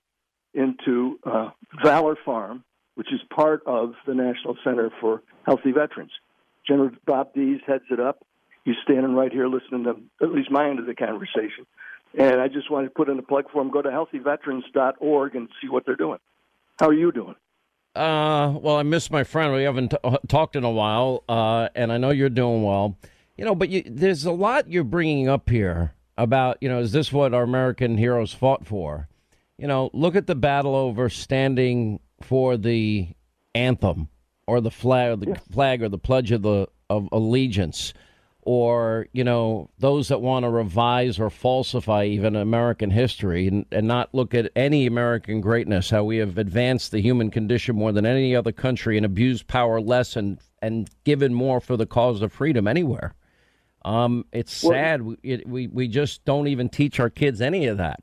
into 0.53 1.19
uh, 1.25 1.49
Valor 1.83 2.15
Farm, 2.23 2.63
which 2.95 3.11
is 3.13 3.19
part 3.29 3.61
of 3.67 3.93
the 4.07 4.15
National 4.15 4.57
Center 4.63 4.89
for 5.01 5.21
Healthy 5.45 5.73
Veterans. 5.73 6.11
General 6.65 6.91
Bob 7.05 7.33
Dees 7.33 7.59
heads 7.67 7.83
it 7.91 7.99
up. 7.99 8.25
He's 8.65 8.75
standing 8.83 9.13
right 9.13 9.31
here 9.31 9.47
listening 9.47 9.83
to 9.83 9.95
at 10.21 10.31
least 10.31 10.51
my 10.51 10.69
end 10.69 10.79
of 10.79 10.87
the 10.87 10.95
conversation. 10.95 11.65
And 12.17 12.41
I 12.41 12.47
just 12.47 12.71
wanted 12.71 12.87
to 12.87 12.93
put 12.93 13.09
in 13.09 13.19
a 13.19 13.21
plug 13.21 13.45
for 13.51 13.61
him. 13.61 13.69
Go 13.69 13.81
to 13.81 13.89
healthyveterans.org 13.89 15.35
and 15.35 15.49
see 15.61 15.69
what 15.69 15.85
they're 15.85 15.95
doing. 15.95 16.19
How 16.79 16.87
are 16.87 16.93
you 16.93 17.11
doing? 17.11 17.35
Uh, 17.95 18.53
well, 18.59 18.75
I 18.75 18.83
miss 18.83 19.09
my 19.09 19.23
friend. 19.23 19.53
We 19.53 19.63
haven't 19.63 19.91
t- 19.91 19.97
uh, 20.03 20.17
talked 20.27 20.55
in 20.55 20.63
a 20.63 20.71
while, 20.71 21.23
uh, 21.29 21.69
and 21.75 21.93
I 21.93 21.97
know 21.97 22.09
you're 22.09 22.29
doing 22.29 22.63
well. 22.63 22.97
You 23.37 23.45
know, 23.45 23.55
but 23.55 23.69
you, 23.69 23.83
there's 23.85 24.25
a 24.25 24.31
lot 24.31 24.69
you're 24.69 24.83
bringing 24.83 25.29
up 25.29 25.49
here 25.49 25.93
about, 26.17 26.57
you 26.61 26.67
know, 26.67 26.79
is 26.79 26.91
this 26.91 27.13
what 27.13 27.33
our 27.33 27.43
American 27.43 27.97
heroes 27.97 28.33
fought 28.33 28.65
for? 28.65 29.07
You 29.57 29.67
know, 29.67 29.89
look 29.93 30.15
at 30.15 30.27
the 30.27 30.35
battle 30.35 30.75
over 30.75 31.09
standing 31.09 31.99
for 32.21 32.57
the 32.57 33.09
anthem 33.53 34.09
or 34.47 34.59
the 34.59 34.71
flag, 34.71 35.11
or 35.11 35.15
the 35.15 35.39
flag 35.51 35.83
or 35.83 35.89
the 35.89 35.97
pledge 35.97 36.31
of 36.31 36.41
the 36.41 36.67
of 36.89 37.09
allegiance, 37.11 37.93
or 38.45 39.07
you 39.11 39.23
know, 39.23 39.69
those 39.79 40.07
that 40.07 40.21
want 40.21 40.43
to 40.43 40.49
revise 40.49 41.19
or 41.19 41.29
falsify 41.29 42.05
even 42.05 42.35
American 42.35 42.91
history 42.91 43.47
and, 43.47 43.65
and 43.71 43.87
not 43.87 44.13
look 44.13 44.33
at 44.33 44.51
any 44.55 44.85
American 44.85 45.41
greatness, 45.41 45.89
how 45.89 46.03
we 46.03 46.17
have 46.17 46.37
advanced 46.37 46.91
the 46.91 47.01
human 47.01 47.31
condition 47.31 47.75
more 47.75 47.91
than 47.91 48.05
any 48.05 48.35
other 48.35 48.51
country 48.51 48.97
and 48.97 49.05
abused 49.05 49.47
power 49.47 49.81
less 49.81 50.15
and 50.15 50.39
and 50.61 50.89
given 51.03 51.33
more 51.33 51.59
for 51.59 51.75
the 51.75 51.85
cause 51.85 52.21
of 52.21 52.31
freedom 52.31 52.67
anywhere. 52.67 53.13
Um, 53.83 54.25
it's 54.31 54.63
Well- 54.63 54.73
sad. 54.73 55.01
We, 55.01 55.17
it, 55.23 55.47
we 55.47 55.67
we 55.67 55.87
just 55.87 56.23
don't 56.23 56.47
even 56.47 56.69
teach 56.69 56.99
our 56.99 57.09
kids 57.09 57.41
any 57.41 57.65
of 57.67 57.77
that. 57.77 57.99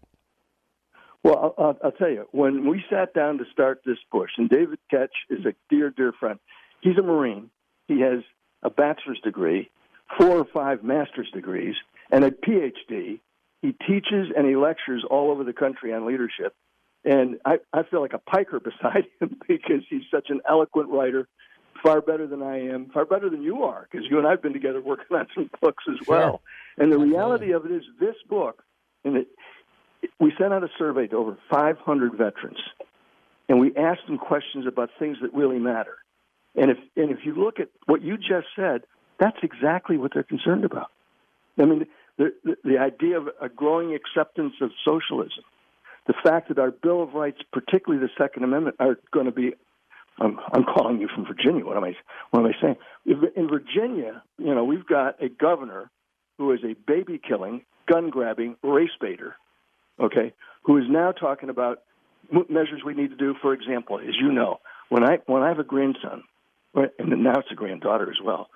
Well, 1.24 1.54
I'll, 1.58 1.64
I'll- 1.66 1.78
I'll 1.84 1.92
tell 1.92 2.10
you, 2.10 2.26
when 2.32 2.68
we 2.68 2.82
sat 2.90 3.14
down 3.14 3.38
to 3.38 3.44
start 3.52 3.82
this 3.86 3.98
push, 4.10 4.30
and 4.38 4.48
David 4.48 4.78
Goetsch 4.92 5.08
is 5.30 5.44
a 5.46 5.54
dear, 5.70 5.90
dear 5.90 6.12
friend. 6.18 6.38
He's 6.80 6.98
a 6.98 7.02
Marine. 7.02 7.48
He 7.86 8.00
has 8.00 8.24
a 8.64 8.70
bachelor's 8.70 9.20
degree, 9.20 9.70
four 10.18 10.38
or 10.38 10.46
five 10.52 10.82
master's 10.82 11.30
degrees, 11.32 11.74
and 12.10 12.24
a 12.24 12.30
PhD. 12.30 13.20
He 13.62 13.72
teaches 13.72 14.28
and 14.36 14.46
he 14.46 14.56
lectures 14.56 15.04
all 15.08 15.30
over 15.30 15.44
the 15.44 15.52
country 15.52 15.94
on 15.94 16.06
leadership. 16.06 16.54
And 17.04 17.38
I, 17.44 17.58
I 17.72 17.82
feel 17.84 18.00
like 18.00 18.12
a 18.12 18.18
piker 18.18 18.60
beside 18.60 19.06
him 19.20 19.36
because 19.48 19.82
he's 19.88 20.02
such 20.10 20.26
an 20.30 20.40
eloquent 20.48 20.90
writer, 20.90 21.28
far 21.82 22.00
better 22.00 22.26
than 22.26 22.42
I 22.42 22.68
am, 22.68 22.90
far 22.92 23.04
better 23.04 23.30
than 23.30 23.42
you 23.42 23.62
are, 23.64 23.88
because 23.90 24.06
you 24.08 24.18
and 24.18 24.26
I 24.26 24.30
have 24.30 24.42
been 24.42 24.52
together 24.52 24.80
working 24.80 25.16
on 25.16 25.26
some 25.34 25.50
books 25.60 25.84
as 25.88 26.06
well. 26.06 26.42
And 26.78 26.92
the 26.92 26.98
reality 26.98 27.52
of 27.52 27.64
it 27.66 27.72
is, 27.72 27.82
this 28.00 28.14
book, 28.28 28.62
and 29.04 29.16
it, 29.16 29.28
we 30.20 30.32
sent 30.38 30.52
out 30.52 30.64
a 30.64 30.68
survey 30.78 31.06
to 31.08 31.16
over 31.16 31.36
500 31.50 32.12
veterans, 32.12 32.58
and 33.48 33.60
we 33.60 33.74
asked 33.76 34.06
them 34.06 34.18
questions 34.18 34.66
about 34.66 34.90
things 34.98 35.18
that 35.22 35.34
really 35.34 35.58
matter. 35.58 35.96
And 36.54 36.70
if 36.70 36.78
and 36.96 37.10
if 37.10 37.18
you 37.24 37.34
look 37.34 37.60
at 37.60 37.68
what 37.86 38.02
you 38.02 38.16
just 38.16 38.46
said, 38.54 38.82
that's 39.22 39.38
exactly 39.42 39.96
what 39.96 40.12
they're 40.12 40.22
concerned 40.24 40.64
about. 40.64 40.90
I 41.58 41.64
mean, 41.64 41.86
the 42.18 42.34
the, 42.44 42.56
the 42.64 42.78
idea 42.78 43.18
of 43.18 43.28
a 43.40 43.48
growing 43.48 43.94
acceptance 43.94 44.54
of 44.60 44.70
socialism, 44.84 45.44
the 46.06 46.14
fact 46.24 46.48
that 46.48 46.58
our 46.58 46.72
Bill 46.72 47.02
of 47.02 47.14
Rights, 47.14 47.38
particularly 47.52 48.04
the 48.04 48.10
Second 48.18 48.42
Amendment, 48.44 48.76
are 48.80 48.98
going 49.12 49.26
to 49.26 49.32
be. 49.32 49.52
I'm, 50.18 50.38
I'm 50.52 50.64
calling 50.64 51.00
you 51.00 51.08
from 51.08 51.24
Virginia. 51.24 51.64
What 51.64 51.76
am 51.78 51.84
I? 51.84 51.94
What 52.30 52.40
am 52.40 52.46
I 52.46 52.52
saying? 52.60 52.76
In 53.06 53.48
Virginia, 53.48 54.22
you 54.38 54.54
know, 54.54 54.64
we've 54.64 54.86
got 54.86 55.22
a 55.22 55.28
governor 55.28 55.90
who 56.36 56.52
is 56.52 56.60
a 56.64 56.74
baby 56.86 57.18
killing, 57.18 57.62
gun 57.90 58.10
grabbing 58.10 58.56
race 58.62 58.90
baiter. 59.00 59.36
Okay, 59.98 60.34
who 60.64 60.76
is 60.76 60.84
now 60.88 61.12
talking 61.12 61.48
about 61.48 61.82
measures 62.48 62.82
we 62.84 62.94
need 62.94 63.10
to 63.10 63.16
do. 63.16 63.34
For 63.40 63.52
example, 63.54 63.98
as 64.00 64.16
you 64.20 64.32
know, 64.32 64.58
when 64.88 65.04
I 65.04 65.18
when 65.26 65.42
I 65.42 65.48
have 65.48 65.58
a 65.58 65.64
grandson, 65.64 66.24
and 66.74 67.22
now 67.22 67.38
it's 67.38 67.50
a 67.50 67.54
granddaughter 67.54 68.10
as 68.10 68.20
well, 68.22 68.48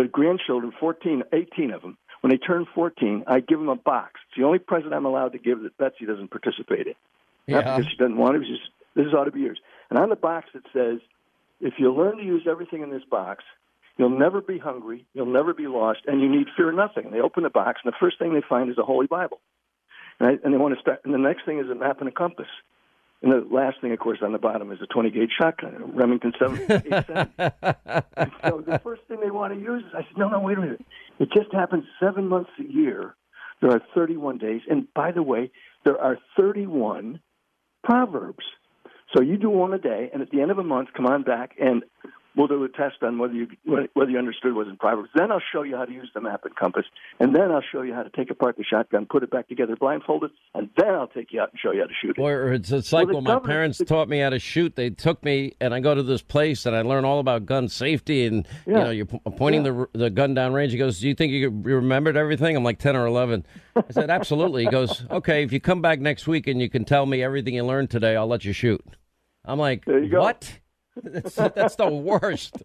but 0.00 0.12
grandchildren, 0.12 0.72
14, 0.80 1.24
18 1.30 1.72
of 1.72 1.82
them, 1.82 1.98
when 2.22 2.30
they 2.30 2.38
turn 2.38 2.66
14, 2.74 3.24
I 3.26 3.40
give 3.40 3.58
them 3.58 3.68
a 3.68 3.76
box. 3.76 4.12
It's 4.28 4.38
the 4.38 4.44
only 4.44 4.58
present 4.58 4.94
I'm 4.94 5.04
allowed 5.04 5.32
to 5.32 5.38
give 5.38 5.62
that 5.62 5.76
Betsy 5.76 6.06
doesn't 6.06 6.30
participate 6.30 6.86
in. 6.86 6.94
Not 7.46 7.66
Yeah. 7.66 7.76
because 7.76 7.90
she 7.90 7.98
doesn't 7.98 8.16
want 8.16 8.36
to. 8.36 8.40
It's 8.40 8.48
just 8.48 8.70
this 8.94 9.12
ought 9.12 9.24
to 9.24 9.30
be 9.30 9.40
yours. 9.40 9.60
And 9.90 9.98
on 9.98 10.08
the 10.08 10.16
box 10.16 10.48
it 10.54 10.64
says, 10.72 11.00
if 11.60 11.74
you 11.78 11.92
learn 11.92 12.16
to 12.16 12.24
use 12.24 12.46
everything 12.48 12.80
in 12.80 12.88
this 12.88 13.04
box, 13.10 13.44
you'll 13.98 14.18
never 14.18 14.40
be 14.40 14.56
hungry, 14.56 15.04
you'll 15.12 15.26
never 15.26 15.52
be 15.52 15.66
lost, 15.66 16.00
and 16.06 16.22
you 16.22 16.30
need 16.30 16.46
fear 16.56 16.72
nothing. 16.72 17.04
And 17.04 17.12
they 17.12 17.20
open 17.20 17.42
the 17.42 17.50
box, 17.50 17.82
and 17.84 17.92
the 17.92 17.96
first 18.00 18.18
thing 18.18 18.32
they 18.32 18.40
find 18.40 18.70
is 18.70 18.78
a 18.78 18.82
Holy 18.82 19.06
Bible. 19.06 19.38
And, 20.18 20.30
I, 20.30 20.38
and 20.42 20.54
they 20.54 20.58
want 20.58 20.74
to 20.76 20.80
start. 20.80 21.02
And 21.04 21.12
the 21.12 21.18
next 21.18 21.44
thing 21.44 21.58
is 21.58 21.68
a 21.68 21.74
map 21.74 22.00
and 22.00 22.08
a 22.08 22.12
compass. 22.12 22.48
And 23.22 23.32
the 23.32 23.54
last 23.54 23.80
thing, 23.80 23.92
of 23.92 23.98
course, 23.98 24.18
on 24.22 24.32
the 24.32 24.38
bottom 24.38 24.72
is 24.72 24.78
a 24.82 24.86
20 24.86 25.10
gauge 25.10 25.30
shotgun, 25.38 25.74
a 25.74 25.84
Remington 25.84 26.32
787. 26.38 27.32
so 28.44 28.64
the 28.66 28.78
first 28.78 29.02
thing 29.08 29.20
they 29.20 29.30
want 29.30 29.52
to 29.52 29.60
use 29.60 29.82
is, 29.84 29.92
I 29.94 30.02
said, 30.02 30.16
no, 30.16 30.28
no, 30.28 30.40
wait 30.40 30.56
a 30.56 30.60
minute. 30.60 30.84
It 31.18 31.28
just 31.36 31.52
happens 31.52 31.84
seven 32.02 32.28
months 32.28 32.50
a 32.58 32.64
year. 32.64 33.14
There 33.60 33.70
are 33.70 33.82
31 33.94 34.38
days. 34.38 34.62
And 34.70 34.86
by 34.94 35.12
the 35.12 35.22
way, 35.22 35.50
there 35.84 36.00
are 36.00 36.16
31 36.38 37.20
proverbs. 37.84 38.44
So 39.14 39.22
you 39.22 39.36
do 39.36 39.50
one 39.50 39.74
a 39.74 39.78
day, 39.78 40.08
and 40.12 40.22
at 40.22 40.30
the 40.30 40.40
end 40.40 40.50
of 40.50 40.58
a 40.58 40.64
month, 40.64 40.90
come 40.96 41.06
on 41.06 41.22
back, 41.22 41.56
and 41.60 41.82
we'll 42.36 42.46
do 42.46 42.62
a 42.64 42.68
test 42.68 43.02
on 43.02 43.18
whether 43.18 43.34
you 43.34 43.48
whether 43.94 44.10
you 44.10 44.18
understood 44.18 44.54
what 44.54 44.66
was 44.66 44.68
in 44.68 44.76
proverbs. 44.76 45.10
Then 45.14 45.30
I'll 45.32 45.42
show 45.52 45.62
you 45.62 45.76
how 45.76 45.84
to 45.84 45.92
use 45.92 46.10
the 46.14 46.20
map 46.20 46.44
and 46.44 46.54
compass, 46.54 46.84
and 47.18 47.34
then 47.34 47.50
I'll 47.50 47.62
show 47.72 47.82
you 47.82 47.94
how 47.94 48.02
to 48.02 48.10
take 48.10 48.30
apart 48.30 48.56
the 48.56 48.64
shotgun, 48.64 49.06
put 49.06 49.22
it 49.22 49.30
back 49.30 49.48
together 49.48 49.76
blindfolded, 49.76 50.30
and 50.54 50.70
then 50.76 50.88
I'll 50.88 51.08
take 51.08 51.32
you 51.32 51.40
out 51.40 51.50
and 51.50 51.58
show 51.60 51.72
you 51.72 51.80
how 51.80 51.86
to 51.86 51.92
shoot 52.00 52.18
it. 52.18 52.20
Or 52.20 52.52
it's, 52.52 52.70
it's 52.70 52.92
like 52.92 53.08
Well, 53.08 53.20
my 53.20 53.38
parents 53.38 53.80
taught 53.84 54.08
me 54.08 54.20
how 54.20 54.30
to 54.30 54.38
shoot. 54.38 54.76
They 54.76 54.90
took 54.90 55.24
me, 55.24 55.54
and 55.60 55.74
I 55.74 55.80
go 55.80 55.94
to 55.94 56.02
this 56.02 56.22
place, 56.22 56.66
and 56.66 56.74
I 56.76 56.82
learn 56.82 57.04
all 57.04 57.18
about 57.18 57.46
gun 57.46 57.68
safety. 57.68 58.26
And 58.26 58.46
you 58.66 58.74
know, 58.74 58.90
you're 58.90 59.06
po- 59.06 59.22
uh, 59.26 59.30
pointing 59.30 59.62
the 59.62 59.88
the 59.92 60.10
gun 60.10 60.34
down 60.34 60.52
range. 60.52 60.72
He 60.72 60.78
goes, 60.78 61.00
"Do 61.00 61.08
you 61.08 61.14
think 61.14 61.32
you 61.32 61.40
you 61.40 61.76
remembered 61.76 62.16
everything?" 62.16 62.56
I'm 62.56 62.64
like 62.64 62.78
ten 62.78 62.96
or 62.96 63.06
eleven. 63.06 63.44
I 63.76 63.84
said, 63.90 64.10
"Absolutely." 64.10 64.64
He 64.64 64.70
goes, 64.70 65.04
"Okay, 65.10 65.42
if 65.42 65.52
you 65.52 65.60
come 65.60 65.82
back 65.82 66.00
next 66.00 66.26
week 66.26 66.46
and 66.46 66.60
you 66.60 66.68
can 66.68 66.84
tell 66.84 67.06
me 67.06 67.22
everything 67.22 67.54
you 67.54 67.64
learned 67.64 67.90
today, 67.90 68.16
I'll 68.16 68.26
let 68.26 68.44
you 68.44 68.52
shoot." 68.52 68.84
I'm 69.44 69.58
like, 69.58 69.84
"What?" 69.86 70.58
That's, 71.02 71.34
that's 71.34 71.76
the 71.76 71.88
worst. 71.88 72.56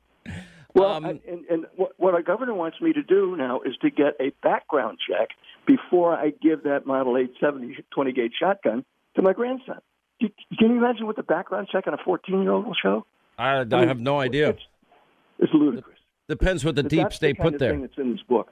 Well, 0.73 0.91
Um, 0.93 1.05
I- 1.05 1.09
and, 1.27 1.45
and 1.49 1.65
what, 1.75 1.93
what 1.97 2.13
our 2.13 2.21
governor 2.21 2.53
wants 2.53 2.79
me 2.81 2.93
to 2.93 3.01
do 3.03 3.35
now 3.37 3.61
is 3.61 3.75
to 3.81 3.89
get 3.89 4.13
a 4.19 4.31
background 4.43 4.97
check 5.09 5.29
before 5.65 6.13
I 6.15 6.31
give 6.41 6.63
that 6.63 6.85
Model 6.85 7.17
8 7.17 7.33
70 7.39 7.77
20 7.91 8.11
gauge 8.11 8.33
shotgun 8.39 8.83
to 9.15 9.21
my 9.21 9.33
grandson. 9.33 9.79
Can 10.19 10.31
you 10.59 10.77
imagine 10.77 11.05
what 11.05 11.15
the 11.15 11.23
background 11.23 11.67
check 11.71 11.87
on 11.87 11.93
a 11.93 11.97
14 12.03 12.41
year 12.41 12.51
old 12.51 12.65
will 12.65 12.75
show? 12.81 13.05
I, 13.37 13.65
I 13.71 13.85
have 13.85 13.99
no 13.99 14.19
idea. 14.19 14.55
It's 15.39 15.53
ludicrous. 15.53 15.97
Depends 16.29 16.63
what 16.63 16.75
the 16.75 16.83
But 16.83 16.89
deep 16.89 17.03
that's 17.03 17.15
state 17.17 17.37
the 17.37 17.43
put 17.43 17.59
there. 17.59 17.77
That's 17.77 17.97
in 17.97 18.11
this 18.13 18.21
book. 18.27 18.51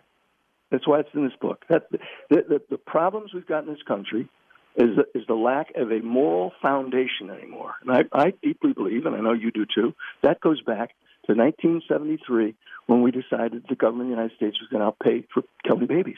That's 0.72 0.88
why 0.88 1.00
it's 1.00 1.10
in 1.14 1.24
this 1.24 1.36
book. 1.40 1.64
That, 1.70 1.90
the, 1.92 2.00
the, 2.30 2.62
the 2.72 2.78
problems 2.78 3.34
we've 3.34 3.46
got 3.48 3.64
in 3.66 3.70
this 3.74 3.82
country 3.88 4.28
is 4.76 4.96
the, 4.96 5.20
is 5.20 5.26
the 5.28 5.36
lack 5.36 5.74
of 5.76 5.92
a 5.92 6.00
moral 6.00 6.52
foundation 6.62 7.30
anymore. 7.30 7.76
And 7.82 7.92
I, 7.92 8.04
I 8.12 8.34
deeply 8.42 8.74
believe, 8.74 9.06
and 9.06 9.16
I 9.16 9.20
know 9.20 9.34
you 9.34 9.52
do 9.52 9.66
too, 9.66 9.94
that 10.22 10.42
goes 10.42 10.62
back 10.62 10.92
to 11.28 11.34
1973 11.34 12.56
when 12.88 13.02
we 13.02 13.12
decided 13.12 13.66
the 13.70 13.76
government 13.76 14.12
of 14.12 14.18
the 14.18 14.22
United 14.22 14.36
States 14.36 14.58
was 14.60 14.70
going 14.70 14.84
to 14.84 14.92
pay 15.04 15.28
for 15.34 15.44
killing 15.66 15.88
babies. 15.88 16.18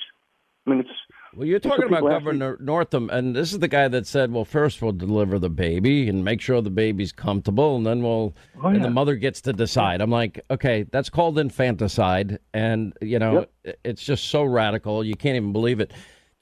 I 0.66 0.72
mean, 0.72 0.80
it's 0.80 0.90
Well, 1.36 1.46
you're 1.46 1.60
talking 1.60 1.86
about 1.86 2.10
Governor 2.10 2.58
Northam, 2.60 3.10
and 3.12 3.36
this 3.36 3.54
is 3.54 3.60
the 3.60 3.68
guy 3.68 3.88
that 3.88 4.08
said, 4.08 4.32
"Well, 4.32 4.46
first 4.46 4.82
we'll 4.82 4.94
deliver 4.94 5.38
the 5.38 5.50
baby 5.50 6.10
and 6.10 6.26
make 6.26 6.42
sure 6.42 6.60
the 6.62 6.72
baby's 6.72 7.12
comfortable, 7.12 7.76
and 7.76 7.86
then 7.86 8.02
we'll 8.02 8.34
Oh, 8.64 8.70
and 8.70 8.84
the 8.84 8.90
mother 8.90 9.16
gets 9.16 9.42
to 9.42 9.54
decide." 9.54 10.02
I'm 10.02 10.10
like, 10.10 10.44
okay, 10.50 10.88
that's 10.92 11.10
called 11.10 11.38
infanticide, 11.38 12.40
and 12.54 12.94
you 13.00 13.20
know, 13.20 13.46
it's 13.84 14.04
just 14.04 14.26
so 14.26 14.44
radical, 14.44 15.04
you 15.04 15.16
can't 15.16 15.36
even 15.36 15.54
believe 15.54 15.80
it. 15.80 15.92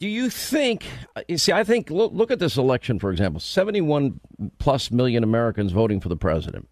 Do 0.03 0.09
you 0.09 0.29
think? 0.29 0.85
Uh, 1.15 1.21
you 1.29 1.37
see, 1.37 1.53
I 1.53 1.63
think 1.63 1.89
look, 1.89 2.11
look 2.11 2.29
at 2.29 2.37
this 2.37 2.57
election, 2.57 2.99
for 2.99 3.09
example, 3.09 3.39
71 3.39 4.19
plus 4.57 4.91
million 4.91 5.23
Americans 5.23 5.71
voting 5.71 6.01
for 6.01 6.09
the 6.09 6.17
president. 6.17 6.67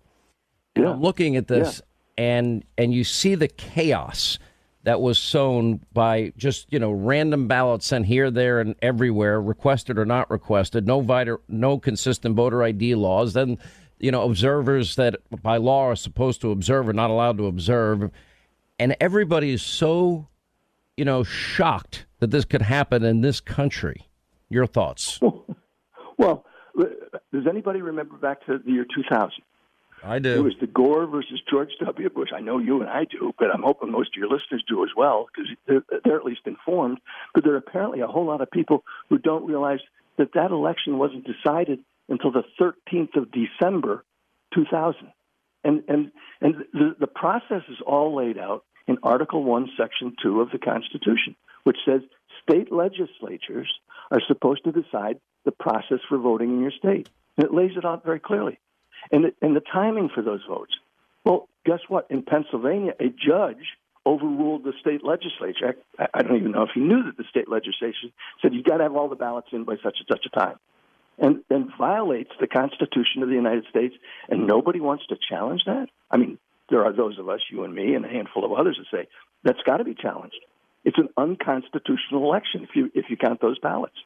And 0.75 0.85
I'm 0.85 0.99
looking 0.99 1.37
at 1.37 1.47
this, 1.47 1.81
and 2.17 2.65
and 2.77 2.93
you 2.93 3.05
see 3.05 3.35
the 3.35 3.47
chaos 3.47 4.37
that 4.83 4.99
was 4.99 5.17
sown 5.17 5.79
by 5.93 6.33
just 6.35 6.73
you 6.73 6.77
know 6.77 6.91
random 6.91 7.47
ballots 7.47 7.85
sent 7.85 8.05
here, 8.05 8.29
there, 8.31 8.59
and 8.59 8.75
everywhere, 8.81 9.41
requested 9.41 9.97
or 9.97 10.05
not 10.05 10.29
requested. 10.29 10.85
No 10.85 10.99
voter, 10.99 11.39
no 11.47 11.79
consistent 11.79 12.35
voter 12.35 12.61
ID 12.61 12.95
laws. 12.95 13.31
Then 13.31 13.57
you 13.97 14.11
know 14.11 14.23
observers 14.23 14.97
that 14.97 15.15
by 15.41 15.55
law 15.55 15.85
are 15.85 15.95
supposed 15.95 16.41
to 16.41 16.51
observe 16.51 16.89
are 16.89 16.91
not 16.91 17.09
allowed 17.09 17.37
to 17.37 17.47
observe, 17.47 18.11
and 18.77 18.93
everybody 18.99 19.53
is 19.53 19.61
so 19.61 20.27
you 20.97 21.05
know 21.05 21.23
shocked 21.23 22.05
that 22.19 22.31
this 22.31 22.45
could 22.45 22.61
happen 22.61 23.03
in 23.03 23.21
this 23.21 23.39
country. 23.39 24.07
Your 24.49 24.67
thoughts? 24.67 25.19
well, 26.17 26.45
does 26.77 27.47
anybody 27.49 27.81
remember 27.81 28.17
back 28.17 28.45
to 28.45 28.57
the 28.57 28.71
year 28.71 28.85
2000? 28.93 29.31
I 30.03 30.19
do. 30.19 30.33
It 30.33 30.43
was 30.43 30.53
the 30.59 30.67
Gore 30.67 31.05
versus 31.05 31.41
George 31.49 31.69
W. 31.83 32.09
Bush. 32.09 32.29
I 32.35 32.39
know 32.39 32.57
you 32.57 32.81
and 32.81 32.89
I 32.89 33.05
do, 33.05 33.33
but 33.37 33.49
I'm 33.53 33.61
hoping 33.61 33.91
most 33.91 34.09
of 34.15 34.19
your 34.19 34.29
listeners 34.29 34.63
do 34.67 34.83
as 34.83 34.89
well 34.97 35.27
because 35.27 35.51
they're, 35.67 35.99
they're 36.03 36.17
at 36.17 36.25
least 36.25 36.41
informed. 36.45 36.99
But 37.33 37.43
there 37.43 37.53
are 37.53 37.57
apparently 37.57 38.01
a 38.01 38.07
whole 38.07 38.25
lot 38.25 38.41
of 38.41 38.49
people 38.49 38.83
who 39.09 39.19
don't 39.19 39.45
realize 39.45 39.79
that 40.17 40.33
that 40.33 40.51
election 40.51 40.97
wasn't 40.97 41.25
decided 41.25 41.79
until 42.09 42.31
the 42.31 42.43
13th 42.59 43.15
of 43.15 43.29
December, 43.31 44.03
2000. 44.53 45.11
And 45.63 45.83
and 45.87 46.11
and 46.41 46.55
the, 46.73 46.95
the 46.99 47.07
process 47.07 47.61
is 47.69 47.77
all 47.85 48.15
laid 48.15 48.39
out 48.39 48.65
in 48.87 48.97
Article 49.03 49.43
One, 49.43 49.69
Section 49.77 50.15
Two 50.21 50.41
of 50.41 50.51
the 50.51 50.59
Constitution, 50.59 51.35
which 51.63 51.77
says 51.85 52.01
state 52.43 52.71
legislatures 52.71 53.71
are 54.11 54.21
supposed 54.27 54.63
to 54.65 54.71
decide 54.71 55.19
the 55.45 55.51
process 55.51 55.99
for 56.09 56.17
voting 56.17 56.49
in 56.49 56.61
your 56.61 56.71
state. 56.71 57.09
And 57.37 57.45
it 57.45 57.53
lays 57.53 57.71
it 57.77 57.85
out 57.85 58.03
very 58.03 58.19
clearly 58.19 58.59
and 59.11 59.25
the, 59.25 59.33
and 59.41 59.55
the 59.55 59.61
timing 59.61 60.09
for 60.13 60.21
those 60.21 60.41
votes. 60.47 60.73
Well, 61.23 61.47
guess 61.65 61.79
what? 61.87 62.07
In 62.09 62.23
Pennsylvania, 62.23 62.93
a 62.99 63.09
judge 63.09 63.63
overruled 64.05 64.63
the 64.63 64.73
state 64.81 65.03
legislature. 65.03 65.77
I, 65.97 66.07
I 66.13 66.21
don't 66.23 66.37
even 66.37 66.51
know 66.51 66.63
if 66.63 66.71
he 66.73 66.81
knew 66.81 67.03
that 67.03 67.17
the 67.17 67.23
state 67.29 67.49
legislature 67.49 68.09
said 68.41 68.53
you've 68.53 68.65
got 68.65 68.77
to 68.77 68.83
have 68.83 68.95
all 68.95 69.09
the 69.09 69.15
ballots 69.15 69.47
in 69.51 69.63
by 69.63 69.75
such 69.83 69.97
and 69.99 70.07
such 70.09 70.25
a 70.25 70.39
time, 70.39 70.57
and 71.19 71.43
and 71.49 71.69
violates 71.77 72.31
the 72.39 72.47
Constitution 72.47 73.21
of 73.21 73.29
the 73.29 73.35
United 73.35 73.65
States. 73.69 73.95
And 74.29 74.47
nobody 74.47 74.79
wants 74.79 75.05
to 75.07 75.17
challenge 75.29 75.61
that. 75.65 75.87
I 76.09 76.17
mean, 76.17 76.39
there 76.71 76.83
are 76.83 76.93
those 76.93 77.19
of 77.19 77.29
us, 77.29 77.41
you 77.51 77.63
and 77.63 77.75
me, 77.75 77.93
and 77.93 78.03
a 78.05 78.09
handful 78.09 78.43
of 78.43 78.51
others, 78.51 78.79
that 78.79 78.97
say 78.97 79.07
that's 79.43 79.61
got 79.65 79.77
to 79.77 79.83
be 79.83 79.93
challenged. 79.93 80.39
It's 80.83 80.97
an 80.97 81.09
unconstitutional 81.17 82.23
election 82.23 82.63
if 82.63 82.69
you 82.73 82.89
if 82.95 83.05
you 83.09 83.17
count 83.17 83.41
those 83.41 83.59
ballots. 83.59 83.97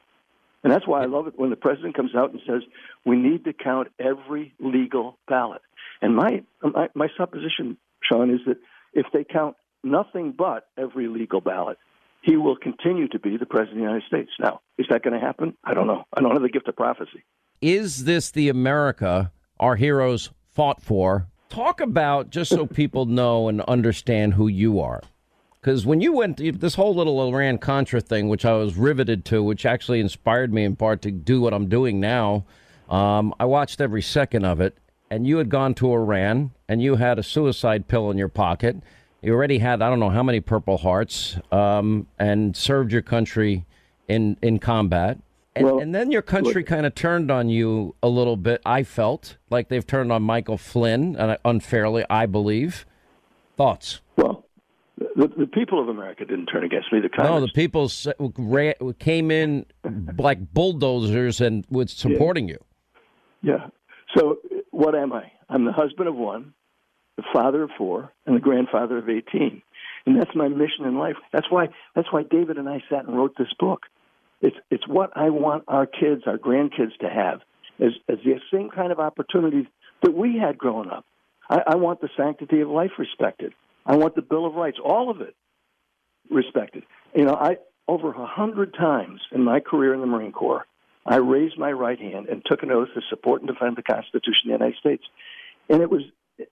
And 0.62 0.72
that's 0.72 0.86
why 0.86 1.02
I 1.02 1.06
love 1.06 1.28
it 1.28 1.38
when 1.38 1.50
the 1.50 1.56
president 1.56 1.94
comes 1.94 2.14
out 2.14 2.32
and 2.32 2.40
says 2.46 2.62
we 3.04 3.16
need 3.16 3.44
to 3.44 3.52
count 3.52 3.88
every 3.98 4.52
legal 4.58 5.16
ballot. 5.28 5.62
And 6.02 6.14
my 6.14 6.42
my, 6.60 6.88
my 6.94 7.08
supposition, 7.16 7.78
Sean, 8.02 8.30
is 8.30 8.40
that 8.46 8.58
if 8.92 9.06
they 9.12 9.24
count 9.24 9.56
nothing 9.82 10.34
but 10.36 10.66
every 10.76 11.08
legal 11.08 11.40
ballot, 11.40 11.78
he 12.22 12.36
will 12.36 12.56
continue 12.56 13.08
to 13.08 13.18
be 13.18 13.36
the 13.36 13.46
president 13.46 13.78
of 13.78 13.84
the 13.84 13.84
United 13.84 14.06
States. 14.08 14.30
Now, 14.40 14.60
is 14.76 14.86
that 14.90 15.02
going 15.02 15.18
to 15.18 15.24
happen? 15.24 15.56
I 15.64 15.72
don't 15.74 15.86
know. 15.86 16.04
I 16.12 16.20
don't 16.20 16.32
have 16.32 16.42
the 16.42 16.48
gift 16.48 16.68
of 16.68 16.76
prophecy. 16.76 17.22
Is 17.62 18.04
this 18.04 18.30
the 18.30 18.48
America 18.48 19.32
our 19.60 19.76
heroes 19.76 20.30
fought 20.50 20.82
for? 20.82 21.28
Talk 21.48 21.80
about 21.80 22.30
just 22.30 22.50
so 22.50 22.66
people 22.66 23.06
know 23.06 23.48
and 23.48 23.60
understand 23.62 24.34
who 24.34 24.48
you 24.48 24.80
are. 24.80 25.02
Because 25.60 25.84
when 25.84 26.00
you 26.00 26.12
went 26.12 26.36
this 26.60 26.74
whole 26.74 26.94
little 26.94 27.20
Iran 27.28 27.58
Contra 27.58 28.00
thing, 28.00 28.28
which 28.28 28.44
I 28.44 28.52
was 28.52 28.76
riveted 28.76 29.24
to, 29.26 29.42
which 29.42 29.66
actually 29.66 30.00
inspired 30.00 30.52
me 30.52 30.64
in 30.64 30.76
part 30.76 31.02
to 31.02 31.10
do 31.10 31.40
what 31.40 31.52
I'm 31.52 31.68
doing 31.68 31.98
now, 31.98 32.44
um, 32.88 33.34
I 33.40 33.46
watched 33.46 33.80
every 33.80 34.02
second 34.02 34.44
of 34.44 34.60
it. 34.60 34.78
And 35.10 35.26
you 35.26 35.38
had 35.38 35.48
gone 35.48 35.74
to 35.74 35.92
Iran, 35.92 36.52
and 36.68 36.82
you 36.82 36.96
had 36.96 37.18
a 37.18 37.22
suicide 37.22 37.88
pill 37.88 38.10
in 38.10 38.18
your 38.18 38.28
pocket. 38.28 38.76
You 39.22 39.32
already 39.34 39.58
had 39.58 39.82
I 39.82 39.88
don't 39.88 40.00
know 40.00 40.10
how 40.10 40.22
many 40.22 40.40
Purple 40.40 40.78
Hearts, 40.78 41.38
um, 41.52 42.06
and 42.18 42.56
served 42.56 42.92
your 42.92 43.02
country 43.02 43.66
in 44.08 44.36
in 44.42 44.58
combat. 44.58 45.18
And, 45.56 45.64
Well, 45.64 45.78
and 45.78 45.94
then 45.94 46.10
your 46.10 46.22
country 46.22 46.62
kind 46.62 46.84
of 46.84 46.94
turned 46.94 47.30
on 47.30 47.48
you 47.48 47.94
a 48.02 48.08
little 48.08 48.36
bit. 48.36 48.60
I 48.66 48.82
felt 48.82 49.38
like 49.50 49.68
they've 49.68 49.86
turned 49.86 50.12
on 50.12 50.22
Michael 50.22 50.58
Flynn 50.58 51.16
uh, 51.16 51.38
unfairly. 51.44 52.04
I 52.10 52.26
believe. 52.26 52.84
Thoughts? 53.56 54.02
Well, 54.16 54.44
the, 54.98 55.28
the 55.28 55.46
people 55.46 55.80
of 55.80 55.88
America 55.88 56.26
didn't 56.26 56.46
turn 56.46 56.62
against 56.62 56.92
me. 56.92 57.00
The 57.00 57.08
No, 57.18 57.40
the 57.40 57.48
people 57.48 57.88
came 58.98 59.30
in 59.30 59.64
like 60.18 60.52
bulldozers 60.52 61.40
and 61.40 61.64
was 61.70 61.90
supporting 61.90 62.48
you. 62.48 62.58
Yeah. 63.42 63.68
So 64.14 64.38
what 64.70 64.94
am 64.94 65.12
I? 65.14 65.32
I'm 65.48 65.64
the 65.64 65.72
husband 65.72 66.08
of 66.08 66.16
one, 66.16 66.52
the 67.16 67.24
father 67.32 67.62
of 67.62 67.70
four, 67.78 68.12
and 68.26 68.36
the 68.36 68.40
grandfather 68.40 68.98
of 68.98 69.08
18. 69.08 69.62
And 70.04 70.20
that's 70.20 70.34
my 70.34 70.48
mission 70.48 70.84
in 70.84 70.98
life. 70.98 71.16
That's 71.32 71.50
why 71.50 71.68
that's 71.94 72.12
why 72.12 72.22
David 72.22 72.58
and 72.58 72.68
I 72.68 72.82
sat 72.90 73.06
and 73.06 73.16
wrote 73.16 73.34
this 73.38 73.52
book. 73.58 73.82
It's 74.40 74.56
it's 74.70 74.86
what 74.86 75.10
I 75.16 75.30
want 75.30 75.64
our 75.68 75.86
kids, 75.86 76.22
our 76.26 76.38
grandkids 76.38 76.96
to 77.00 77.08
have 77.08 77.40
as 77.78 77.92
the 78.06 78.40
same 78.52 78.70
kind 78.70 78.92
of 78.92 78.98
opportunities 78.98 79.66
that 80.02 80.14
we 80.14 80.38
had 80.38 80.58
growing 80.58 80.90
up. 80.90 81.04
I, 81.48 81.62
I 81.68 81.74
want 81.76 82.00
the 82.00 82.08
sanctity 82.16 82.60
of 82.60 82.68
life 82.68 82.92
respected. 82.98 83.52
I 83.84 83.96
want 83.96 84.14
the 84.14 84.22
Bill 84.22 84.46
of 84.46 84.54
Rights, 84.54 84.78
all 84.82 85.10
of 85.10 85.20
it 85.20 85.34
respected. 86.30 86.84
You 87.14 87.24
know, 87.24 87.34
I 87.34 87.58
over 87.88 88.12
a 88.12 88.26
hundred 88.26 88.74
times 88.74 89.20
in 89.32 89.44
my 89.44 89.60
career 89.60 89.94
in 89.94 90.00
the 90.00 90.06
Marine 90.06 90.32
Corps, 90.32 90.66
I 91.06 91.16
raised 91.16 91.56
my 91.56 91.70
right 91.70 91.98
hand 91.98 92.26
and 92.26 92.42
took 92.44 92.62
an 92.62 92.72
oath 92.72 92.88
to 92.94 93.00
support 93.08 93.42
and 93.42 93.48
defend 93.48 93.76
the 93.76 93.82
Constitution 93.82 94.50
of 94.50 94.58
the 94.58 94.64
United 94.64 94.78
States. 94.78 95.04
And 95.68 95.82
it 95.82 95.90
was, 95.90 96.02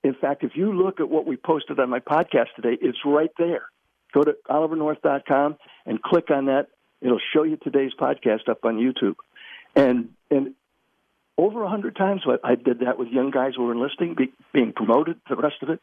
in 0.04 0.14
fact, 0.14 0.44
if 0.44 0.52
you 0.54 0.72
look 0.72 1.00
at 1.00 1.08
what 1.08 1.26
we 1.26 1.36
posted 1.36 1.80
on 1.80 1.90
my 1.90 1.98
podcast 1.98 2.54
today, 2.54 2.78
it's 2.80 2.98
right 3.04 3.32
there. 3.36 3.64
Go 4.12 4.22
to 4.22 4.36
olivernorth.com 4.48 5.56
and 5.86 6.02
click 6.02 6.30
on 6.30 6.46
that. 6.46 6.68
It'll 7.04 7.20
show 7.32 7.44
you 7.44 7.56
today's 7.56 7.92
podcast 7.98 8.48
up 8.48 8.64
on 8.64 8.78
YouTube. 8.78 9.16
And 9.76 10.08
and 10.30 10.54
over 11.38 11.62
a 11.62 11.68
hundred 11.68 11.94
times 11.94 12.22
I 12.26 12.52
I 12.52 12.54
did 12.56 12.80
that 12.80 12.98
with 12.98 13.08
young 13.08 13.30
guys 13.30 13.52
who 13.56 13.64
were 13.64 13.72
enlisting, 13.72 14.14
be, 14.14 14.32
being 14.52 14.72
promoted, 14.72 15.20
the 15.28 15.36
rest 15.36 15.62
of 15.62 15.68
it. 15.68 15.80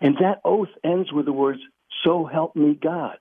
And 0.00 0.16
that 0.20 0.40
oath 0.44 0.68
ends 0.84 1.10
with 1.10 1.24
the 1.24 1.32
words, 1.32 1.60
"So 2.04 2.26
help 2.26 2.54
me 2.54 2.74
God." 2.80 3.18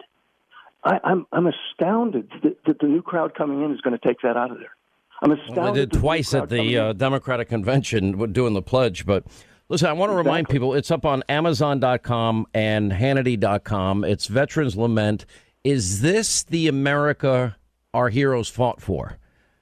I, 0.84 1.00
I'm 1.04 1.26
I'm 1.32 1.48
astounded 1.48 2.30
that, 2.44 2.58
that 2.66 2.80
the 2.80 2.88
new 2.88 3.02
crowd 3.02 3.34
coming 3.34 3.64
in 3.64 3.74
is 3.74 3.82
going 3.82 3.98
to 3.98 4.08
take 4.08 4.22
that 4.22 4.38
out 4.38 4.52
of 4.52 4.60
there. 4.60 4.76
I'm 5.22 5.32
astounded. 5.32 5.58
Well, 5.58 5.74
they 5.74 5.80
did 5.80 5.90
that 5.90 5.94
the 5.96 6.00
twice 6.00 6.34
at 6.34 6.50
the 6.50 6.78
uh, 6.78 6.94
Democratic 6.94 7.50
convention 7.50 8.34
doing 8.34 8.54
the 8.54 8.62
pledge. 8.62 9.06
But 9.06 9.26
listen, 9.70 9.88
I 9.88 9.94
want 9.94 10.12
to 10.12 10.16
remind 10.16 10.50
people 10.50 10.74
it's 10.74 10.92
up 10.92 11.06
on 11.06 11.24
Amazon.com 11.30 12.48
and 12.54 12.92
Hannity.com. 12.92 14.04
It's 14.04 14.28
Veterans 14.28 14.76
Lament. 14.76 15.26
Is 15.68 16.00
this 16.00 16.44
the 16.44 16.70
America 16.70 17.58
our 17.94 18.08
heroes 18.08 18.48
fought 18.48 18.82
for? 18.82 19.18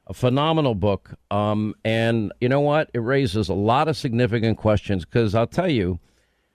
A 0.05 0.13
phenomenal 0.13 0.75
book. 0.75 1.15
Um, 1.31 1.73
and 1.83 2.31
you 2.39 2.47
know 2.47 2.59
what? 2.59 2.91
It 2.93 2.99
raises 2.99 3.49
a 3.49 3.55
lot 3.55 3.87
of 3.87 3.97
significant 3.97 4.59
questions 4.59 5.03
because 5.03 5.33
I'll 5.33 5.47
tell 5.47 5.67
you, 5.67 5.97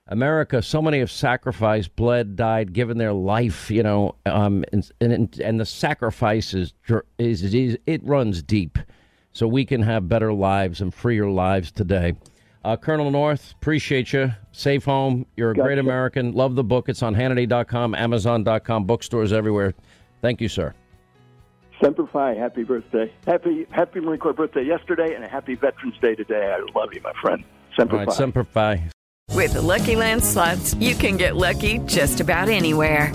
America, 0.07 0.63
so 0.63 0.81
many 0.81 1.01
have 1.01 1.11
sacrificed, 1.11 1.97
bled, 1.97 2.37
died, 2.37 2.73
given 2.73 2.97
their 2.97 3.13
life, 3.13 3.73
you 3.73 3.83
know, 3.83 4.15
um, 4.25 4.65
and, 4.73 4.89
and, 5.01 5.41
and 5.41 5.59
the 5.59 5.67
sacrifice 5.67 6.55
is, 6.55 6.73
is, 7.19 7.43
is, 7.53 7.77
it 7.89 8.05
runs 8.05 8.45
deep 8.45 8.79
so 9.33 9.49
we 9.49 9.65
can 9.65 9.83
have 9.83 10.09
better 10.09 10.33
lives 10.33 10.81
and 10.81 10.95
freer 10.95 11.29
lives 11.29 11.73
today. 11.73 12.15
Uh, 12.63 12.77
Colonel 12.77 13.11
North, 13.11 13.53
appreciate 13.53 14.13
you. 14.13 14.33
Safe 14.53 14.85
home. 14.85 15.25
You're 15.37 15.53
a 15.53 15.55
great 15.55 15.79
American. 15.79 16.33
Love 16.33 16.55
the 16.55 16.65
book. 16.65 16.89
It's 16.89 17.03
on 17.03 17.15
Hannity.com, 17.15 17.95
Amazon.com, 17.95 18.85
bookstores 18.85 19.33
everywhere. 19.33 19.75
Thank 20.21 20.41
you, 20.41 20.49
sir. 20.49 20.75
Semper 21.83 22.07
Fi, 22.07 22.35
happy 22.35 22.63
birthday. 22.63 23.11
Happy 23.27 23.67
Happy 23.71 24.01
Marine 24.01 24.21
Corps 24.21 24.35
birthday 24.35 24.63
yesterday 24.63 25.15
and 25.15 25.25
a 25.25 25.29
happy 25.29 25.55
Veterans 25.55 25.97
Day 26.03 26.15
today. 26.15 26.55
I 26.55 26.59
love 26.79 26.93
you, 26.93 27.01
my 27.01 27.15
friend. 27.23 27.43
Semper 27.75 27.95
All 27.95 27.99
right, 28.01 28.09
Fi. 28.09 28.15
Semper 28.15 28.45
Fi. 28.45 28.91
With 29.33 29.55
the 29.55 29.63
Lucky 29.63 29.97
Land 29.97 30.23
slots, 30.23 30.75
you 30.75 30.95
can 30.95 31.17
get 31.17 31.37
lucky 31.37 31.79
just 31.87 32.21
about 32.21 32.51
anywhere. 32.51 33.15